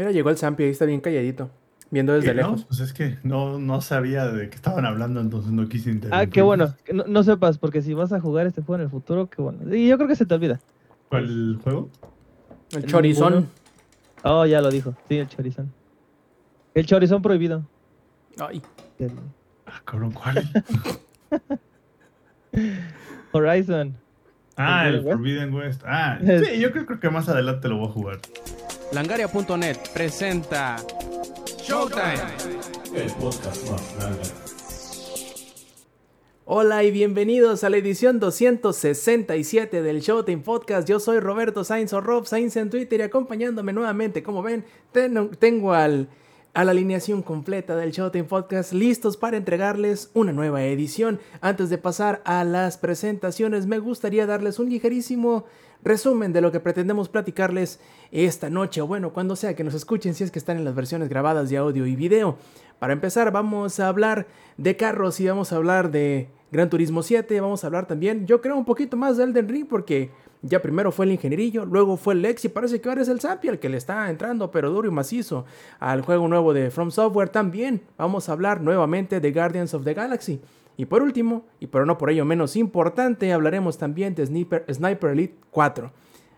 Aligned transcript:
Mira, 0.00 0.12
llegó 0.12 0.30
el 0.30 0.38
Zampi, 0.38 0.62
ahí 0.62 0.70
está 0.70 0.86
bien 0.86 1.02
calladito, 1.02 1.50
viendo 1.90 2.14
desde 2.14 2.32
lejos. 2.32 2.60
No, 2.62 2.66
pues 2.68 2.80
es 2.80 2.94
que 2.94 3.18
no, 3.22 3.58
no 3.58 3.82
sabía 3.82 4.24
de 4.28 4.48
qué 4.48 4.56
estaban 4.56 4.86
hablando, 4.86 5.20
entonces 5.20 5.52
no 5.52 5.68
quise 5.68 5.90
interrumpir. 5.90 6.26
Ah, 6.28 6.32
qué 6.32 6.40
bueno. 6.40 6.74
No, 6.90 7.04
no 7.06 7.22
sepas, 7.22 7.58
porque 7.58 7.82
si 7.82 7.92
vas 7.92 8.10
a 8.14 8.18
jugar 8.18 8.46
este 8.46 8.62
juego 8.62 8.76
en 8.76 8.86
el 8.86 8.90
futuro, 8.90 9.28
qué 9.28 9.42
bueno. 9.42 9.58
Y 9.76 9.88
yo 9.88 9.98
creo 9.98 10.08
que 10.08 10.16
se 10.16 10.24
te 10.24 10.32
olvida. 10.34 10.58
¿Cuál 11.10 11.60
juego? 11.62 11.90
El 12.72 12.86
chorizón. 12.86 13.32
Ninguno. 13.34 13.52
Oh, 14.22 14.46
ya 14.46 14.62
lo 14.62 14.70
dijo. 14.70 14.94
Sí, 15.06 15.18
el 15.18 15.28
chorizón. 15.28 15.70
El 16.72 16.86
chorizón 16.86 17.20
prohibido. 17.20 17.62
Ay, 18.38 18.62
El 18.98 19.10
Ah, 19.66 19.82
cabrón, 19.84 20.12
¿cuál? 20.12 20.50
Horizon. 23.32 23.94
Ah, 24.56 24.88
el 24.88 24.96
West. 24.96 25.08
Forbidden 25.08 25.54
West. 25.54 25.82
Ah, 25.86 26.18
sí, 26.20 26.58
yo 26.60 26.70
creo, 26.72 26.86
creo 26.86 27.00
que 27.00 27.10
más 27.10 27.28
adelante 27.28 27.68
lo 27.68 27.76
voy 27.78 27.88
a 27.88 27.92
jugar. 27.92 28.18
Langaria.net 28.92 29.76
presenta 29.94 30.76
Showtime. 31.62 32.14
El 32.94 33.10
podcast 33.12 33.70
más 33.70 33.96
grande. 33.98 34.20
Hola 36.52 36.82
y 36.82 36.90
bienvenidos 36.90 37.62
a 37.62 37.70
la 37.70 37.76
edición 37.76 38.18
267 38.18 39.82
del 39.82 40.00
Showtime 40.00 40.42
Podcast. 40.42 40.88
Yo 40.88 40.98
soy 40.98 41.20
Roberto 41.20 41.62
Sainz 41.62 41.92
o 41.92 42.00
Rob 42.00 42.26
Sainz 42.26 42.56
en 42.56 42.70
Twitter 42.70 42.98
y 42.98 43.02
acompañándome 43.04 43.72
nuevamente, 43.72 44.24
como 44.24 44.42
ven, 44.42 44.64
ten- 44.90 45.30
tengo 45.38 45.72
al, 45.72 46.08
a 46.52 46.64
la 46.64 46.72
alineación 46.72 47.22
completa 47.22 47.76
del 47.76 47.92
Showtime 47.92 48.24
Podcast 48.24 48.72
listos 48.72 49.16
para 49.16 49.36
entregarles 49.36 50.10
una 50.14 50.32
nueva 50.32 50.64
edición. 50.64 51.20
Antes 51.40 51.70
de 51.70 51.78
pasar 51.78 52.22
a 52.24 52.42
las 52.44 52.76
presentaciones, 52.76 53.66
me 53.66 53.78
gustaría 53.78 54.26
darles 54.26 54.58
un 54.58 54.68
ligerísimo 54.68 55.44
resumen 55.82 56.32
de 56.32 56.40
lo 56.40 56.52
que 56.52 56.60
pretendemos 56.60 57.08
platicarles 57.08 57.80
esta 58.10 58.50
noche, 58.50 58.80
o 58.80 58.86
bueno, 58.86 59.12
cuando 59.12 59.36
sea 59.36 59.54
que 59.54 59.64
nos 59.64 59.74
escuchen, 59.74 60.14
si 60.14 60.24
es 60.24 60.30
que 60.30 60.38
están 60.38 60.56
en 60.56 60.64
las 60.64 60.74
versiones 60.74 61.08
grabadas 61.08 61.48
de 61.50 61.56
audio 61.56 61.86
y 61.86 61.96
video. 61.96 62.36
Para 62.78 62.92
empezar, 62.92 63.30
vamos 63.30 63.78
a 63.78 63.88
hablar 63.88 64.26
de 64.56 64.76
carros 64.76 65.20
y 65.20 65.28
vamos 65.28 65.52
a 65.52 65.56
hablar 65.56 65.90
de 65.90 66.28
Gran 66.50 66.68
Turismo 66.68 67.02
7. 67.02 67.40
Vamos 67.40 67.62
a 67.62 67.68
hablar 67.68 67.86
también, 67.86 68.26
yo 68.26 68.40
creo, 68.40 68.56
un 68.56 68.64
poquito 68.64 68.96
más 68.96 69.16
de 69.16 69.24
Elden 69.24 69.48
Ring 69.48 69.66
porque 69.68 70.10
ya 70.42 70.62
primero 70.62 70.90
fue 70.92 71.06
el 71.06 71.12
ingenierillo, 71.12 71.64
luego 71.64 71.96
fue 71.96 72.14
el 72.14 72.22
Lex 72.22 72.44
y 72.44 72.48
parece 72.48 72.80
que 72.80 72.88
ahora 72.88 73.02
es 73.02 73.08
el 73.08 73.20
Zampi 73.20 73.48
el 73.48 73.58
que 73.58 73.68
le 73.68 73.76
está 73.76 74.08
entrando, 74.08 74.50
pero 74.50 74.70
duro 74.70 74.88
y 74.88 74.90
macizo, 74.90 75.44
al 75.78 76.02
juego 76.02 76.28
nuevo 76.28 76.54
de 76.54 76.70
From 76.70 76.90
Software 76.90 77.28
también. 77.28 77.82
Vamos 77.98 78.28
a 78.28 78.32
hablar 78.32 78.60
nuevamente 78.60 79.20
de 79.20 79.32
Guardians 79.32 79.74
of 79.74 79.84
the 79.84 79.94
Galaxy. 79.94 80.40
Y 80.76 80.86
por 80.86 81.02
último, 81.02 81.44
y 81.58 81.66
pero 81.66 81.84
no 81.84 81.98
por 81.98 82.10
ello 82.10 82.24
menos 82.24 82.56
importante, 82.56 83.32
hablaremos 83.32 83.76
también 83.76 84.14
de 84.14 84.24
Sniper, 84.24 84.64
Sniper 84.72 85.10
Elite 85.10 85.36
4. 85.50 85.92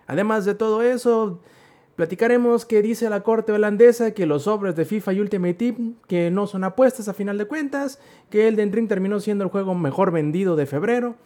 Además 0.09 0.45
de 0.45 0.55
todo 0.55 0.83
eso, 0.83 1.41
Platicaremos 1.95 2.65
que 2.65 2.81
dice 2.81 3.11
la 3.11 3.23
corte 3.23 3.53
holandesa 3.53 4.13
que 4.13 4.25
los 4.25 4.45
sobres 4.45 4.75
de 4.75 4.87
FIFA 4.87 5.13
y 5.13 5.21
Ultimate 5.21 5.55
Team 5.55 5.95
que 6.07 6.31
no 6.31 6.47
son 6.47 6.65
apuestas 6.65 7.07
a 7.09 7.15
final 7.15 7.37
de 7.37 7.45
cuentas, 7.45 8.01
que 8.31 8.49
Elden 8.49 8.73
Ring 8.73 8.89
terminó 8.89 9.21
siendo 9.21 9.45
el 9.45 9.51
juego 9.51 9.75
mejor 9.75 10.11
vendido 10.11 10.57
de 10.57 10.65
febrero, 10.65 11.17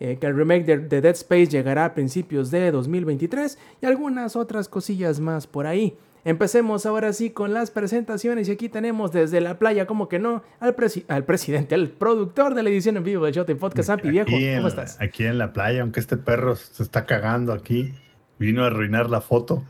eh, 0.00 0.18
que 0.20 0.26
el 0.26 0.36
remake 0.36 0.64
de, 0.64 0.78
de 0.78 1.00
Dead 1.00 1.12
Space 1.14 1.46
llegará 1.46 1.84
a 1.86 1.94
principios 1.94 2.50
de 2.50 2.70
2023 2.70 3.58
y 3.80 3.86
algunas 3.86 4.36
otras 4.36 4.68
cosillas 4.68 5.20
más 5.20 5.46
por 5.46 5.66
ahí. 5.66 5.94
Empecemos 6.24 6.86
ahora 6.86 7.12
sí 7.12 7.30
con 7.30 7.52
las 7.52 7.72
presentaciones 7.72 8.48
y 8.48 8.52
aquí 8.52 8.68
tenemos 8.68 9.10
desde 9.10 9.40
la 9.40 9.58
playa, 9.58 9.86
como 9.86 10.08
que 10.08 10.20
no, 10.20 10.44
al, 10.60 10.76
presi- 10.76 11.04
al 11.08 11.24
presidente, 11.24 11.74
al 11.74 11.88
productor 11.88 12.54
de 12.54 12.62
la 12.62 12.70
edición 12.70 12.96
en 12.96 13.02
vivo 13.02 13.26
de 13.26 13.32
Shot 13.32 13.52
Podcast, 13.58 13.88
Zampi 13.88 14.10
Viejo, 14.10 14.28
en 14.30 14.56
¿cómo 14.58 14.68
estás? 14.68 15.00
Aquí 15.00 15.24
en 15.24 15.38
la 15.38 15.52
playa, 15.52 15.82
aunque 15.82 15.98
este 15.98 16.16
perro 16.16 16.54
se 16.54 16.82
está 16.84 17.06
cagando 17.06 17.52
aquí, 17.52 17.92
vino 18.38 18.62
a 18.62 18.68
arruinar 18.68 19.10
la 19.10 19.20
foto. 19.20 19.64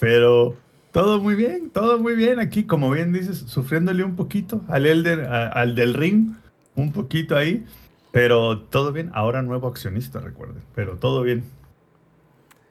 Pero 0.00 0.56
todo 0.92 1.20
muy 1.20 1.36
bien, 1.36 1.70
todo 1.70 1.98
muy 2.00 2.14
bien 2.16 2.40
aquí, 2.40 2.64
como 2.64 2.90
bien 2.90 3.12
dices, 3.12 3.38
sufriéndole 3.38 4.02
un 4.02 4.16
poquito 4.16 4.62
al 4.68 4.86
Elder, 4.86 5.20
a- 5.26 5.48
al 5.48 5.74
del 5.76 5.94
ring, 5.94 6.32
un 6.74 6.92
poquito 6.92 7.36
ahí. 7.36 7.64
Pero 8.14 8.60
todo 8.60 8.92
bien, 8.92 9.10
ahora 9.12 9.42
nuevo 9.42 9.66
accionista, 9.66 10.20
recuerden. 10.20 10.62
Pero 10.76 10.98
todo 10.98 11.22
bien. 11.22 11.42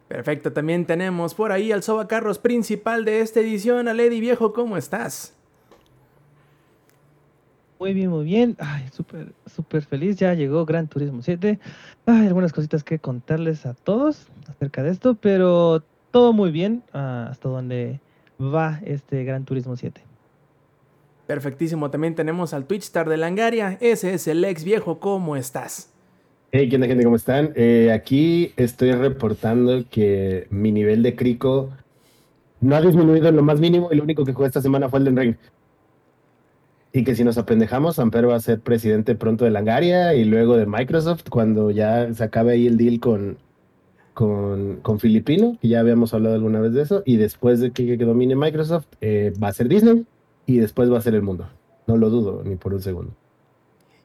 Perfecto, 0.08 0.54
también 0.54 0.86
tenemos 0.86 1.34
por 1.34 1.52
ahí 1.52 1.74
al 1.74 1.84
Soba 1.84 2.08
Carros 2.08 2.40
principal 2.40 3.04
de 3.04 3.20
esta 3.20 3.42
edición, 3.42 3.90
a 3.90 3.94
Lady 3.94 4.22
Viejo, 4.22 4.54
¿cómo 4.54 4.78
estás? 4.78 5.36
Muy 7.78 7.94
bien, 7.94 8.10
muy 8.10 8.24
bien. 8.24 8.56
Ay, 8.58 8.88
súper, 8.94 9.34
súper 9.54 9.84
feliz. 9.84 10.16
Ya 10.16 10.34
llegó 10.34 10.66
Gran 10.66 10.88
Turismo 10.88 11.22
7. 11.22 11.60
Hay 12.06 12.28
algunas 12.28 12.54
cositas 12.54 12.86
que 12.86 13.00
contarles 13.00 13.66
a 13.66 13.74
todos 13.74 14.28
acerca 14.48 14.82
de 14.82 14.92
esto, 14.92 15.16
pero 15.16 15.84
todo 16.12 16.32
muy 16.32 16.52
bien 16.52 16.84
ah, 16.94 17.28
hasta 17.30 17.50
donde 17.50 18.00
va 18.40 18.80
este 18.86 19.26
Gran 19.26 19.44
Turismo 19.44 19.76
7. 19.76 20.02
Perfectísimo, 21.34 21.90
también 21.90 22.14
tenemos 22.14 22.54
al 22.54 22.66
Twitch 22.66 22.84
Star 22.84 23.10
de 23.10 23.18
Langaria, 23.18 23.80
ese 23.82 24.14
es 24.14 24.28
el 24.28 24.46
ex 24.46 24.64
viejo, 24.64 25.00
¿cómo 25.00 25.36
estás? 25.36 25.92
Hey, 26.52 26.70
¿qué 26.70 26.76
onda, 26.76 26.86
gente? 26.86 27.04
¿Cómo 27.04 27.16
están? 27.16 27.54
Eh, 27.56 27.92
aquí 27.92 28.54
estoy 28.56 28.92
reportando 28.92 29.84
que 29.90 30.46
mi 30.52 30.72
nivel 30.72 31.02
de 31.02 31.16
crico 31.16 31.72
no 32.62 32.76
ha 32.76 32.82
disminuido 32.82 33.30
en 33.30 33.36
lo 33.36 33.42
más 33.42 33.60
mínimo 33.60 33.90
y 33.92 33.96
lo 33.96 34.04
único 34.04 34.24
que 34.24 34.34
jugué 34.34 34.46
esta 34.46 34.62
semana 34.62 34.90
fue 34.90 35.00
el 35.00 35.08
Elden 35.08 35.18
Ring. 35.18 35.36
Y 36.92 37.04
que 37.04 37.16
si 37.16 37.24
nos 37.24 37.40
apendejamos, 37.40 37.98
Amper 37.98 38.30
va 38.30 38.36
a 38.36 38.40
ser 38.40 38.60
presidente 38.60 39.16
pronto 39.16 39.44
de 39.44 39.50
Langaria 39.50 40.14
y 40.14 40.26
luego 40.26 40.56
de 40.56 40.68
Microsoft 40.68 41.30
cuando 41.32 41.72
ya 41.72 42.14
se 42.14 42.24
acabe 42.24 42.52
ahí 42.52 42.68
el 42.68 42.78
deal 42.78 43.00
con, 43.00 43.40
con, 44.14 44.82
con 44.84 45.00
Filipino, 45.00 45.58
que 45.60 45.68
ya 45.68 45.80
habíamos 45.80 46.14
hablado 46.14 46.36
alguna 46.36 46.60
vez 46.60 46.74
de 46.74 46.84
eso, 46.84 47.02
y 47.08 47.18
después 47.18 47.60
de 47.60 47.72
que, 47.72 47.98
que 47.98 48.06
domine 48.06 48.36
Microsoft, 48.36 48.86
eh, 49.02 49.34
va 49.42 49.48
a 49.48 49.54
ser 49.54 49.68
Disney 49.68 50.06
y 50.46 50.58
después 50.58 50.92
va 50.92 50.98
a 50.98 51.02
ser 51.02 51.16
el 51.16 51.22
mundo. 51.22 51.48
No 51.88 51.98
lo 51.98 52.10
dudo 52.10 52.44
ni 52.44 52.56
por 52.56 52.74
un 52.74 52.82
segundo. 52.82 53.14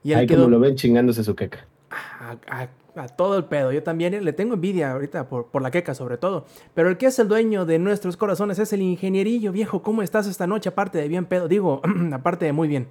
Y 0.02 0.12
Ahí 0.12 0.26
que 0.26 0.34
como 0.36 0.48
lo 0.48 0.60
ven 0.60 0.76
chingándose 0.76 1.24
su 1.24 1.34
queca. 1.36 1.66
a, 1.90 2.36
a- 2.48 2.68
a 2.96 3.06
todo 3.06 3.38
el 3.38 3.44
pedo, 3.44 3.70
yo 3.70 3.80
también 3.84 4.12
eh, 4.12 4.20
le 4.20 4.32
tengo 4.32 4.54
envidia 4.54 4.90
ahorita 4.90 5.28
por, 5.28 5.46
por 5.46 5.62
la 5.62 5.70
queca 5.70 5.94
sobre 5.94 6.16
todo, 6.16 6.46
pero 6.74 6.88
el 6.88 6.96
que 6.96 7.06
es 7.06 7.16
el 7.20 7.28
dueño 7.28 7.64
de 7.64 7.78
nuestros 7.78 8.16
corazones 8.16 8.58
es 8.58 8.72
el 8.72 8.82
ingenierillo 8.82 9.52
viejo, 9.52 9.82
¿cómo 9.82 10.02
estás 10.02 10.26
esta 10.26 10.48
noche 10.48 10.70
aparte 10.70 10.98
de 10.98 11.06
bien 11.06 11.24
pedo? 11.26 11.46
Digo, 11.46 11.80
aparte 12.12 12.46
de 12.46 12.52
muy 12.52 12.66
bien. 12.66 12.88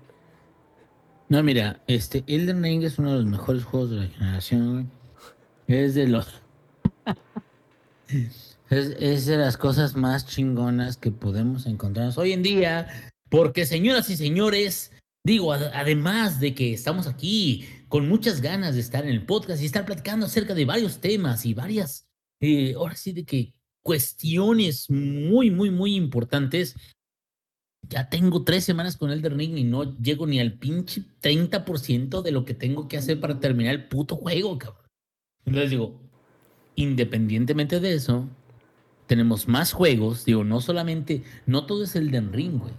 No, 1.28 1.44
mira, 1.44 1.82
este 1.88 2.24
Elden 2.26 2.64
Ring 2.64 2.84
es 2.84 3.00
uno 3.00 3.12
de 3.12 3.18
los 3.18 3.26
mejores 3.26 3.66
juegos 3.66 3.90
de 3.90 3.96
la 3.98 4.08
generación. 4.08 4.90
Es 5.68 5.94
de 5.94 6.08
los. 6.08 6.42
es, 8.08 8.58
es 8.70 9.26
de 9.26 9.38
las 9.38 9.58
cosas 9.58 9.96
más 9.98 10.26
chingonas 10.26 10.96
que 10.96 11.12
podemos 11.12 11.66
encontrarnos 11.66 12.18
hoy 12.18 12.32
en 12.32 12.44
día. 12.44 12.88
Porque, 13.30 13.66
señoras 13.66 14.10
y 14.10 14.18
señores, 14.18 14.92
digo, 15.26 15.52
ad- 15.54 15.72
además 15.74 16.40
de 16.40 16.54
que 16.56 16.74
estamos 16.74 17.08
aquí 17.08 17.66
con 17.88 18.08
muchas 18.08 18.42
ganas 18.42 18.76
de 18.76 18.82
estar 18.82 19.04
en 19.06 19.12
el 19.12 19.26
podcast 19.26 19.62
y 19.62 19.66
estar 19.66 19.86
platicando 19.86 20.26
acerca 20.26 20.54
de 20.54 20.66
varios 20.66 21.00
temas 21.00 21.46
y 21.46 21.54
varias, 21.54 22.08
eh, 22.42 22.74
ahora 22.76 22.96
sí, 22.96 23.12
de 23.14 23.24
que 23.26 23.54
cuestiones 23.84 24.90
muy, 24.90 25.50
muy, 25.50 25.72
muy 25.72 25.96
importantes. 25.96 26.76
Ya 27.90 28.10
tengo 28.10 28.44
tres 28.44 28.66
semanas 28.66 28.98
con 28.98 29.12
Elden 29.12 29.38
Ring 29.38 29.58
y 29.58 29.64
no 29.64 29.98
llego 29.98 30.28
ni 30.28 30.40
al 30.42 30.54
pinche 30.60 31.04
30% 31.22 32.22
de 32.22 32.32
lo 32.32 32.44
que 32.44 32.54
tengo 32.54 32.88
que 32.90 32.98
hacer 32.98 33.20
para 33.22 33.40
terminar 33.40 33.76
el 33.76 33.88
puto 33.88 34.18
juego, 34.18 34.58
cabrón. 34.58 34.86
Entonces 35.46 35.70
digo, 35.72 35.98
independientemente 36.76 37.80
de 37.80 37.94
eso, 37.94 38.28
tenemos 39.06 39.48
más 39.48 39.72
juegos. 39.72 40.26
Digo, 40.26 40.44
no 40.44 40.60
solamente, 40.60 41.24
no 41.46 41.66
todo 41.66 41.84
es 41.86 41.96
Elden 41.96 42.34
Ring, 42.34 42.60
güey. 42.60 42.74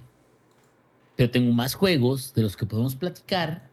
Pero 1.18 1.30
tengo 1.32 1.52
más 1.52 1.74
juegos 1.74 2.32
de 2.32 2.42
los 2.42 2.56
que 2.56 2.64
podemos 2.64 2.94
platicar. 2.94 3.66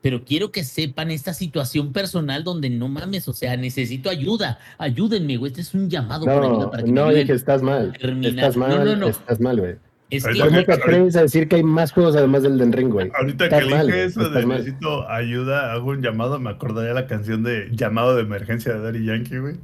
Pero 0.00 0.24
quiero 0.24 0.52
que 0.52 0.62
sepan 0.62 1.10
esta 1.10 1.34
situación 1.34 1.92
personal 1.92 2.44
donde 2.44 2.70
no 2.70 2.86
mames, 2.86 3.26
o 3.26 3.32
sea, 3.32 3.56
necesito 3.56 4.08
ayuda. 4.08 4.60
Ayúdenme, 4.78 5.36
güey. 5.36 5.50
Este 5.50 5.62
es 5.62 5.74
un 5.74 5.90
llamado 5.90 6.26
por 6.26 6.44
ayuda 6.44 6.64
No, 6.64 6.70
para 6.70 6.82
que 6.84 6.88
me 6.92 6.94
no, 6.94 7.08
dije, 7.10 7.32
estás 7.32 7.60
mal. 7.60 7.92
terminar. 8.00 8.34
Estás 8.34 8.56
No, 8.56 8.68
mal, 8.68 8.84
no, 8.84 8.94
no. 8.96 9.08
estás 9.08 9.40
mal, 9.40 9.58
güey. 9.58 9.74
Es 10.10 10.22
que 10.22 10.28
Ahorita 10.40 10.44
¿Cómo 10.48 10.64
te 10.64 10.72
atreves 10.74 11.16
a 11.16 11.22
decir 11.22 11.48
que 11.48 11.56
hay 11.56 11.64
más 11.64 11.90
juegos 11.90 12.14
además 12.14 12.44
del 12.44 12.56
Den 12.56 12.72
Ring, 12.72 12.90
güey? 12.92 13.10
Ahorita 13.18 13.46
Estás 13.46 13.64
que 13.64 13.70
mal, 13.70 13.86
dije 13.88 14.04
eso 14.04 14.20
de 14.20 14.26
estás 14.28 14.46
mal. 14.46 14.58
necesito 14.58 15.10
ayuda, 15.10 15.72
hago 15.72 15.90
un 15.90 16.02
llamado, 16.02 16.38
me 16.38 16.50
acordaría 16.50 16.94
la 16.94 17.08
canción 17.08 17.42
de 17.42 17.68
llamado 17.72 18.14
de 18.14 18.22
emergencia 18.22 18.74
de 18.74 18.80
Daddy 18.80 19.04
Yankee, 19.06 19.38
güey. 19.38 19.56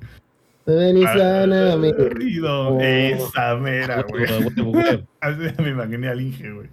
Ven 0.66 1.06
Ah, 1.06 1.44
Oh. 2.48 2.80
esa 2.80 3.56
mera, 3.56 4.02
güey. 4.08 4.24
Así 5.20 5.40
me 5.62 5.68
imaginé 5.70 6.08
al 6.08 6.20
Inge, 6.20 6.50
güey. 6.50 6.68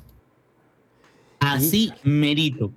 Así 1.39 1.93
merito. 2.03 2.71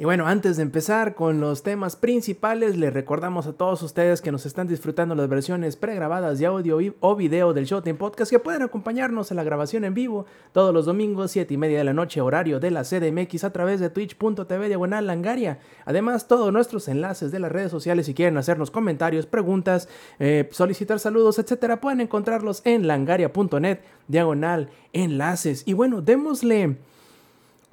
Y 0.00 0.04
bueno, 0.04 0.28
antes 0.28 0.56
de 0.56 0.62
empezar 0.62 1.16
con 1.16 1.40
los 1.40 1.64
temas 1.64 1.96
principales, 1.96 2.76
les 2.76 2.94
recordamos 2.94 3.48
a 3.48 3.54
todos 3.54 3.82
ustedes 3.82 4.22
que 4.22 4.30
nos 4.30 4.46
están 4.46 4.68
disfrutando 4.68 5.16
las 5.16 5.28
versiones 5.28 5.74
pregrabadas 5.74 6.38
de 6.38 6.46
audio 6.46 6.78
o 7.00 7.16
video 7.16 7.52
del 7.52 7.64
Showtime 7.64 7.98
Podcast 7.98 8.30
que 8.30 8.38
pueden 8.38 8.62
acompañarnos 8.62 9.32
a 9.32 9.34
la 9.34 9.42
grabación 9.42 9.82
en 9.82 9.94
vivo 9.94 10.24
todos 10.52 10.72
los 10.72 10.86
domingos, 10.86 11.32
7 11.32 11.52
y 11.52 11.56
media 11.56 11.78
de 11.78 11.84
la 11.84 11.94
noche, 11.94 12.20
horario 12.20 12.60
de 12.60 12.70
la 12.70 12.84
CDMX 12.84 13.42
a 13.42 13.52
través 13.52 13.80
de 13.80 13.90
twitch.tv 13.90 14.68
diagonal 14.68 15.04
langaria. 15.04 15.58
Además, 15.84 16.28
todos 16.28 16.52
nuestros 16.52 16.86
enlaces 16.86 17.32
de 17.32 17.40
las 17.40 17.50
redes 17.50 17.72
sociales, 17.72 18.06
si 18.06 18.14
quieren 18.14 18.36
hacernos 18.36 18.70
comentarios, 18.70 19.26
preguntas, 19.26 19.88
eh, 20.20 20.48
solicitar 20.52 21.00
saludos, 21.00 21.40
etcétera, 21.40 21.80
pueden 21.80 22.02
encontrarlos 22.02 22.62
en 22.64 22.86
langaria.net 22.86 23.80
diagonal 24.06 24.70
enlaces. 24.92 25.64
Y 25.66 25.72
bueno, 25.72 26.02
démosle 26.02 26.76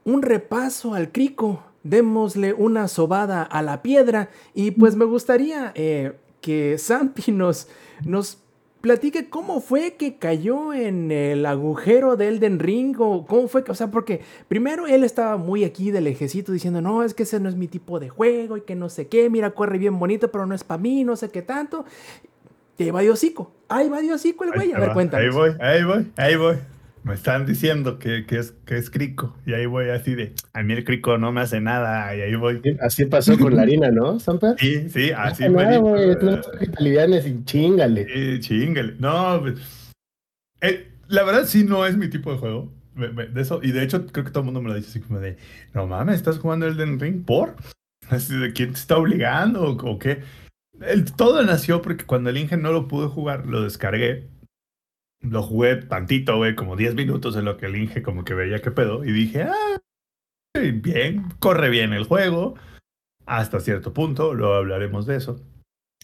un 0.05 0.21
repaso 0.21 0.93
al 0.93 1.11
crico 1.11 1.63
démosle 1.83 2.53
una 2.53 2.87
sobada 2.87 3.43
a 3.43 3.61
la 3.61 3.81
piedra 3.81 4.29
y 4.53 4.71
pues 4.71 4.95
me 4.95 5.05
gustaría 5.05 5.71
eh, 5.75 6.13
que 6.41 6.77
Sampi 6.77 7.31
nos, 7.31 7.67
nos 8.05 8.39
platique 8.81 9.29
cómo 9.29 9.61
fue 9.61 9.95
que 9.95 10.17
cayó 10.17 10.73
en 10.73 11.11
el 11.11 11.45
agujero 11.45 12.15
de 12.17 12.27
Elden 12.27 12.59
Ring 12.59 12.95
o 12.99 13.25
cómo 13.25 13.47
fue 13.47 13.63
que, 13.63 13.71
o 13.71 13.75
sea, 13.75 13.89
porque 13.89 14.21
primero 14.47 14.85
él 14.85 15.03
estaba 15.03 15.37
muy 15.37 15.63
aquí 15.63 15.89
del 15.89 16.05
ejecito 16.05 16.51
diciendo, 16.51 16.81
no, 16.81 17.03
es 17.03 17.15
que 17.15 17.23
ese 17.23 17.39
no 17.39 17.49
es 17.49 17.55
mi 17.55 17.67
tipo 17.67 17.99
de 17.99 18.09
juego 18.09 18.57
y 18.57 18.61
que 18.61 18.75
no 18.75 18.89
sé 18.89 19.07
qué, 19.07 19.29
mira, 19.31 19.51
corre 19.51 19.79
bien 19.79 19.97
bonito, 19.97 20.29
pero 20.31 20.45
no 20.45 20.53
es 20.53 20.63
para 20.63 20.79
mí, 20.79 21.03
no 21.03 21.15
sé 21.15 21.29
qué 21.29 21.41
tanto. 21.41 21.83
Y 22.77 22.83
ahí 22.83 22.91
va 22.91 23.01
Diosico, 23.01 23.51
ahí 23.69 23.89
va 23.89 24.01
Diosico 24.01 24.43
el 24.43 24.51
güey, 24.51 24.71
a 24.73 24.79
ver, 24.79 24.93
cuéntanos. 24.93 25.25
Ahí 25.25 25.31
voy, 25.31 25.57
ahí 25.59 25.83
voy, 25.83 26.11
ahí 26.15 26.35
voy 26.35 26.74
me 27.05 27.13
están 27.13 27.45
diciendo 27.45 27.99
que, 27.99 28.25
que, 28.25 28.39
es, 28.39 28.55
que 28.65 28.77
es 28.77 28.89
crico. 28.89 29.37
Y 29.45 29.53
ahí 29.53 29.67
voy 29.67 29.89
así 29.89 30.15
de, 30.15 30.33
a 30.53 30.63
mí 30.63 30.73
el 30.73 30.83
crico 30.83 31.19
no 31.19 31.31
me 31.31 31.41
hace 31.41 31.61
nada. 31.61 32.15
Y 32.15 32.21
ahí 32.21 32.33
voy. 32.33 32.59
Así 32.81 33.05
pasó 33.05 33.37
con 33.37 33.55
la 33.55 33.61
harina, 33.61 33.91
¿no, 33.91 34.19
Samper? 34.19 34.55
Sí, 34.57 34.89
sí, 34.89 35.11
así 35.11 35.47
fue. 35.47 35.65
No, 35.65 35.81
güey, 35.81 36.17
tú 36.17 36.41
y 36.71 37.45
chingale. 37.45 38.07
Sí, 38.11 38.39
chingale. 38.39 38.95
No, 38.97 39.39
pues, 39.39 39.93
eh, 40.61 40.87
la 41.07 41.23
verdad 41.23 41.45
sí 41.45 41.63
no 41.63 41.85
es 41.85 41.95
mi 41.95 42.09
tipo 42.09 42.31
de 42.31 42.39
juego. 42.39 42.73
De 42.95 43.41
eso, 43.41 43.59
y 43.61 43.71
de 43.71 43.83
hecho 43.83 44.07
creo 44.07 44.25
que 44.25 44.31
todo 44.31 44.39
el 44.39 44.45
mundo 44.45 44.61
me 44.63 44.69
lo 44.69 44.75
dice 44.75 44.89
así 44.89 44.99
como 45.01 45.19
de, 45.19 45.37
no 45.75 45.85
mames, 45.85 46.15
¿estás 46.15 46.39
jugando 46.39 46.65
Elden 46.65 46.99
Ring 46.99 47.23
por? 47.23 47.55
Así 48.09 48.35
de, 48.35 48.51
¿quién 48.51 48.69
te 48.71 48.79
está 48.79 48.97
obligando 48.97 49.63
o, 49.63 49.99
qué? 49.99 50.23
El, 50.81 51.05
todo 51.13 51.43
nació 51.43 51.83
porque 51.83 52.05
cuando 52.05 52.31
el 52.31 52.37
Inge 52.37 52.57
no 52.57 52.71
lo 52.71 52.87
pude 52.87 53.07
jugar, 53.09 53.45
lo 53.45 53.61
descargué 53.61 54.27
lo 55.29 55.43
jugué 55.43 55.75
tantito, 55.77 56.37
güey, 56.37 56.55
como 56.55 56.75
10 56.75 56.95
minutos 56.95 57.35
en 57.35 57.45
lo 57.45 57.57
que 57.57 57.67
el 57.67 57.75
Inge 57.75 58.01
como 58.01 58.23
que 58.23 58.33
veía 58.33 58.61
qué 58.61 58.71
pedo. 58.71 59.03
Y 59.03 59.11
dije, 59.11 59.43
ah, 59.43 59.77
bien, 60.53 61.29
corre 61.39 61.69
bien 61.69 61.93
el 61.93 62.05
juego. 62.05 62.55
Hasta 63.25 63.59
cierto 63.59 63.93
punto, 63.93 64.33
luego 64.33 64.53
hablaremos 64.53 65.05
de 65.05 65.15
eso. 65.17 65.41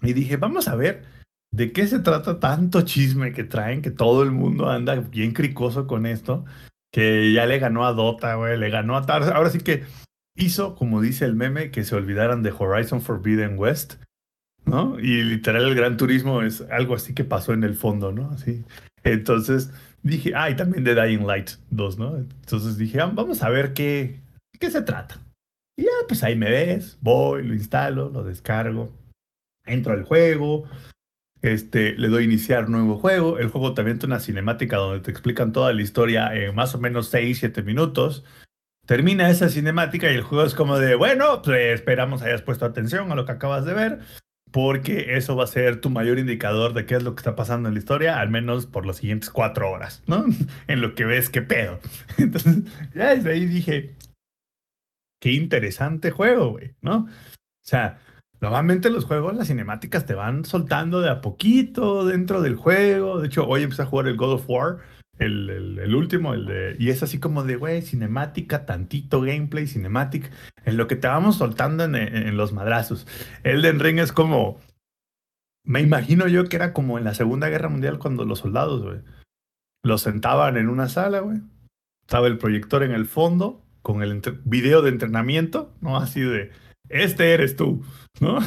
Y 0.01 0.13
dije, 0.13 0.37
vamos 0.37 0.67
a 0.67 0.75
ver 0.75 1.05
de 1.51 1.71
qué 1.71 1.85
se 1.87 1.99
trata 1.99 2.39
tanto 2.39 2.81
chisme 2.81 3.33
que 3.33 3.43
traen, 3.43 3.81
que 3.81 3.91
todo 3.91 4.23
el 4.23 4.31
mundo 4.31 4.69
anda 4.69 4.95
bien 4.95 5.33
cricoso 5.33 5.85
con 5.85 6.05
esto, 6.05 6.45
que 6.91 7.33
ya 7.33 7.45
le 7.45 7.59
ganó 7.59 7.85
a 7.85 7.93
Dota, 7.93 8.35
güey, 8.35 8.57
le 8.57 8.69
ganó 8.69 8.97
a 8.97 9.05
Tar. 9.05 9.23
Ahora 9.33 9.49
sí 9.49 9.59
que 9.59 9.83
hizo, 10.35 10.75
como 10.75 11.01
dice 11.01 11.25
el 11.25 11.35
meme, 11.35 11.71
que 11.71 11.83
se 11.83 11.95
olvidaran 11.95 12.41
de 12.41 12.53
Horizon 12.57 13.01
Forbidden 13.01 13.57
West, 13.59 13.95
¿no? 14.65 14.99
Y 14.99 15.23
literal 15.23 15.65
el 15.65 15.75
Gran 15.75 15.97
Turismo 15.97 16.41
es 16.41 16.61
algo 16.71 16.95
así 16.95 17.13
que 17.13 17.23
pasó 17.23 17.53
en 17.53 17.63
el 17.63 17.75
fondo, 17.75 18.11
¿no? 18.11 18.31
Así. 18.31 18.63
Entonces 19.03 19.71
dije, 20.03 20.33
ah, 20.35 20.53
también 20.55 20.83
de 20.83 20.95
Dying 20.95 21.25
Light 21.25 21.51
2, 21.69 21.97
¿no? 21.97 22.17
Entonces 22.17 22.77
dije, 22.77 22.99
ah, 22.99 23.11
vamos 23.13 23.43
a 23.43 23.49
ver 23.49 23.73
qué, 23.73 24.19
qué 24.59 24.71
se 24.71 24.81
trata. 24.81 25.19
Y 25.77 25.83
ya, 25.83 25.91
pues 26.07 26.23
ahí 26.23 26.35
me 26.35 26.49
ves, 26.49 26.97
voy, 27.01 27.43
lo 27.43 27.53
instalo, 27.53 28.09
lo 28.09 28.23
descargo, 28.23 28.91
entro 29.65 29.93
al 29.93 30.03
juego, 30.03 30.65
este, 31.41 31.93
le 31.97 32.09
doy 32.09 32.25
iniciar 32.25 32.69
nuevo 32.69 32.97
juego. 32.97 33.39
El 33.39 33.49
juego 33.49 33.73
también 33.73 33.97
tiene 33.99 34.15
una 34.15 34.21
cinemática 34.21 34.77
donde 34.77 35.01
te 35.01 35.11
explican 35.11 35.51
toda 35.51 35.73
la 35.73 35.81
historia 35.81 36.33
en 36.35 36.53
más 36.55 36.75
o 36.75 36.79
menos 36.79 37.07
6, 37.09 37.39
7 37.39 37.63
minutos. 37.63 38.23
Termina 38.85 39.29
esa 39.29 39.49
cinemática 39.49 40.11
y 40.11 40.15
el 40.15 40.23
juego 40.23 40.43
es 40.43 40.55
como 40.55 40.77
de, 40.77 40.95
bueno, 40.95 41.41
pues 41.41 41.75
esperamos 41.75 42.21
hayas 42.21 42.41
puesto 42.41 42.65
atención 42.65 43.11
a 43.11 43.15
lo 43.15 43.25
que 43.25 43.31
acabas 43.31 43.65
de 43.65 43.73
ver 43.73 43.99
porque 44.51 45.15
eso 45.15 45.35
va 45.35 45.45
a 45.45 45.47
ser 45.47 45.79
tu 45.81 45.89
mayor 45.89 46.19
indicador 46.19 46.73
de 46.73 46.85
qué 46.85 46.95
es 46.95 47.03
lo 47.03 47.15
que 47.15 47.21
está 47.21 47.35
pasando 47.35 47.69
en 47.69 47.75
la 47.75 47.79
historia, 47.79 48.19
al 48.19 48.29
menos 48.29 48.65
por 48.65 48.85
las 48.85 48.97
siguientes 48.97 49.29
cuatro 49.29 49.71
horas, 49.71 50.03
¿no? 50.07 50.25
en 50.67 50.81
lo 50.81 50.93
que 50.93 51.05
ves 51.05 51.29
qué 51.29 51.41
pedo. 51.41 51.79
Entonces, 52.17 52.63
ya 52.93 53.15
desde 53.15 53.31
ahí 53.31 53.45
dije, 53.45 53.95
qué 55.21 55.31
interesante 55.31 56.11
juego, 56.11 56.51
güey, 56.51 56.75
¿no? 56.81 57.07
O 57.07 57.65
sea, 57.65 57.99
normalmente 58.41 58.89
los 58.89 59.05
juegos, 59.05 59.35
las 59.35 59.47
cinemáticas 59.47 60.05
te 60.05 60.15
van 60.15 60.43
soltando 60.43 60.99
de 60.99 61.09
a 61.09 61.21
poquito 61.21 62.05
dentro 62.05 62.41
del 62.41 62.55
juego. 62.55 63.21
De 63.21 63.27
hecho, 63.27 63.47
hoy 63.47 63.63
empecé 63.63 63.83
a 63.83 63.85
jugar 63.85 64.07
el 64.07 64.17
God 64.17 64.33
of 64.33 64.49
War 64.49 64.79
el, 65.21 65.79
el, 65.79 65.95
último, 65.95 66.33
el 66.33 66.45
de. 66.45 66.75
Y 66.79 66.89
es 66.89 67.03
así 67.03 67.19
como 67.19 67.43
de, 67.43 67.55
güey, 67.55 67.81
cinemática, 67.81 68.65
tantito 68.65 69.21
gameplay, 69.21 69.67
cinematic, 69.67 70.31
en 70.65 70.77
lo 70.77 70.87
que 70.87 70.95
te 70.95 71.07
vamos 71.07 71.37
soltando 71.37 71.83
en, 71.83 71.95
en, 71.95 72.37
los 72.37 72.53
madrazos. 72.53 73.07
Elden 73.43 73.79
Ring 73.79 73.99
es 73.99 74.11
como. 74.11 74.59
Me 75.63 75.81
imagino 75.81 76.27
yo 76.27 76.49
que 76.49 76.55
era 76.55 76.73
como 76.73 76.97
en 76.97 77.03
la 77.03 77.13
Segunda 77.13 77.49
Guerra 77.49 77.69
Mundial 77.69 77.99
cuando 77.99 78.25
los 78.25 78.39
soldados, 78.39 78.81
güey, 78.81 78.99
los 79.83 80.01
sentaban 80.01 80.57
en 80.57 80.69
una 80.69 80.89
sala, 80.89 81.19
güey. 81.19 81.39
Estaba 82.01 82.27
el 82.27 82.39
proyector 82.39 82.81
en 82.81 82.91
el 82.91 83.05
fondo 83.05 83.63
con 83.83 84.01
el 84.01 84.21
video 84.43 84.81
de 84.81 84.89
entrenamiento, 84.89 85.73
¿no? 85.81 85.97
Así 85.97 86.21
de, 86.21 86.51
este 86.89 87.33
eres 87.33 87.55
tú, 87.55 87.83
¿no? 88.19 88.39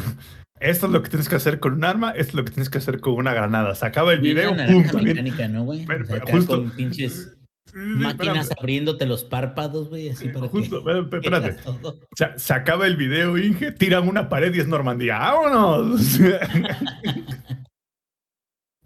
Esto 0.64 0.86
es 0.86 0.92
lo 0.92 1.02
que 1.02 1.10
tienes 1.10 1.28
que 1.28 1.36
hacer 1.36 1.60
con 1.60 1.74
un 1.74 1.84
arma, 1.84 2.10
esto 2.12 2.30
es 2.30 2.34
lo 2.34 2.44
que 2.44 2.52
tienes 2.52 2.70
que 2.70 2.78
hacer 2.78 3.00
con 3.00 3.14
una 3.14 3.34
granada. 3.34 3.74
Se 3.74 3.84
acaba 3.84 4.12
el 4.12 4.20
video, 4.20 4.56
pum, 4.56 5.02
mecánica, 5.02 5.46
¿no, 5.48 5.64
güey? 5.64 5.86
justo, 6.30 6.56
con 6.56 6.70
pinches 6.70 7.36
máquinas 7.74 8.50
abriéndote 8.58 9.04
los 9.06 9.24
párpados, 9.24 9.88
güey, 9.88 10.08
así 10.08 10.28
para 10.28 10.48
justo, 10.48 10.82
que 11.10 11.16
espérate. 11.16 11.56
Se, 12.36 12.54
acaba 12.54 12.86
el 12.86 12.96
video, 12.96 13.36
Inge, 13.36 13.72
tiran 13.72 14.08
una 14.08 14.28
pared 14.28 14.54
y 14.54 14.60
es 14.60 14.68
Normandía. 14.68 15.18
¡Vámonos! 15.18 16.20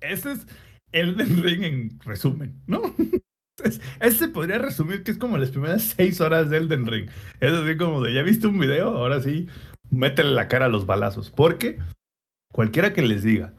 Ese 0.01 0.33
es 0.33 0.47
el 0.93 1.17
Ring 1.17 1.65
en 1.65 2.01
resumen, 2.01 2.61
¿no? 2.67 2.83
Ese 4.01 4.19
se 4.19 4.29
podría 4.29 4.59
resumir 4.59 5.03
que 5.03 5.11
es 5.11 5.19
como 5.19 5.37
las 5.37 5.51
primeras 5.51 5.95
seis 5.97 6.21
horas 6.21 6.49
de 6.49 6.59
Elden 6.59 6.87
Ring. 6.87 7.09
Es 7.41 7.53
así 7.53 7.77
como 7.77 8.01
de, 8.03 8.15
¿ya 8.15 8.23
viste 8.23 8.47
un 8.47 8.59
video? 8.59 8.97
Ahora 8.97 9.21
sí, 9.21 9.49
métele 9.91 10.31
la 10.33 10.49
cara 10.49 10.67
a 10.67 10.69
los 10.69 10.87
balazos. 10.87 11.31
Porque 11.31 11.79
cualquiera 12.53 12.93
que 12.93 13.03
les 13.03 13.23
diga 13.23 13.55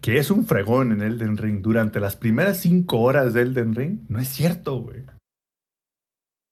que 0.00 0.18
es 0.18 0.30
un 0.30 0.46
fregón 0.46 0.92
en 0.92 1.02
Elden 1.02 1.36
Ring 1.36 1.62
durante 1.62 2.00
las 2.00 2.16
primeras 2.16 2.58
cinco 2.58 3.00
horas 3.00 3.34
de 3.34 3.42
Elden 3.42 3.74
Ring, 3.74 4.00
no 4.08 4.18
es 4.18 4.28
cierto, 4.28 4.80
güey. 4.82 5.04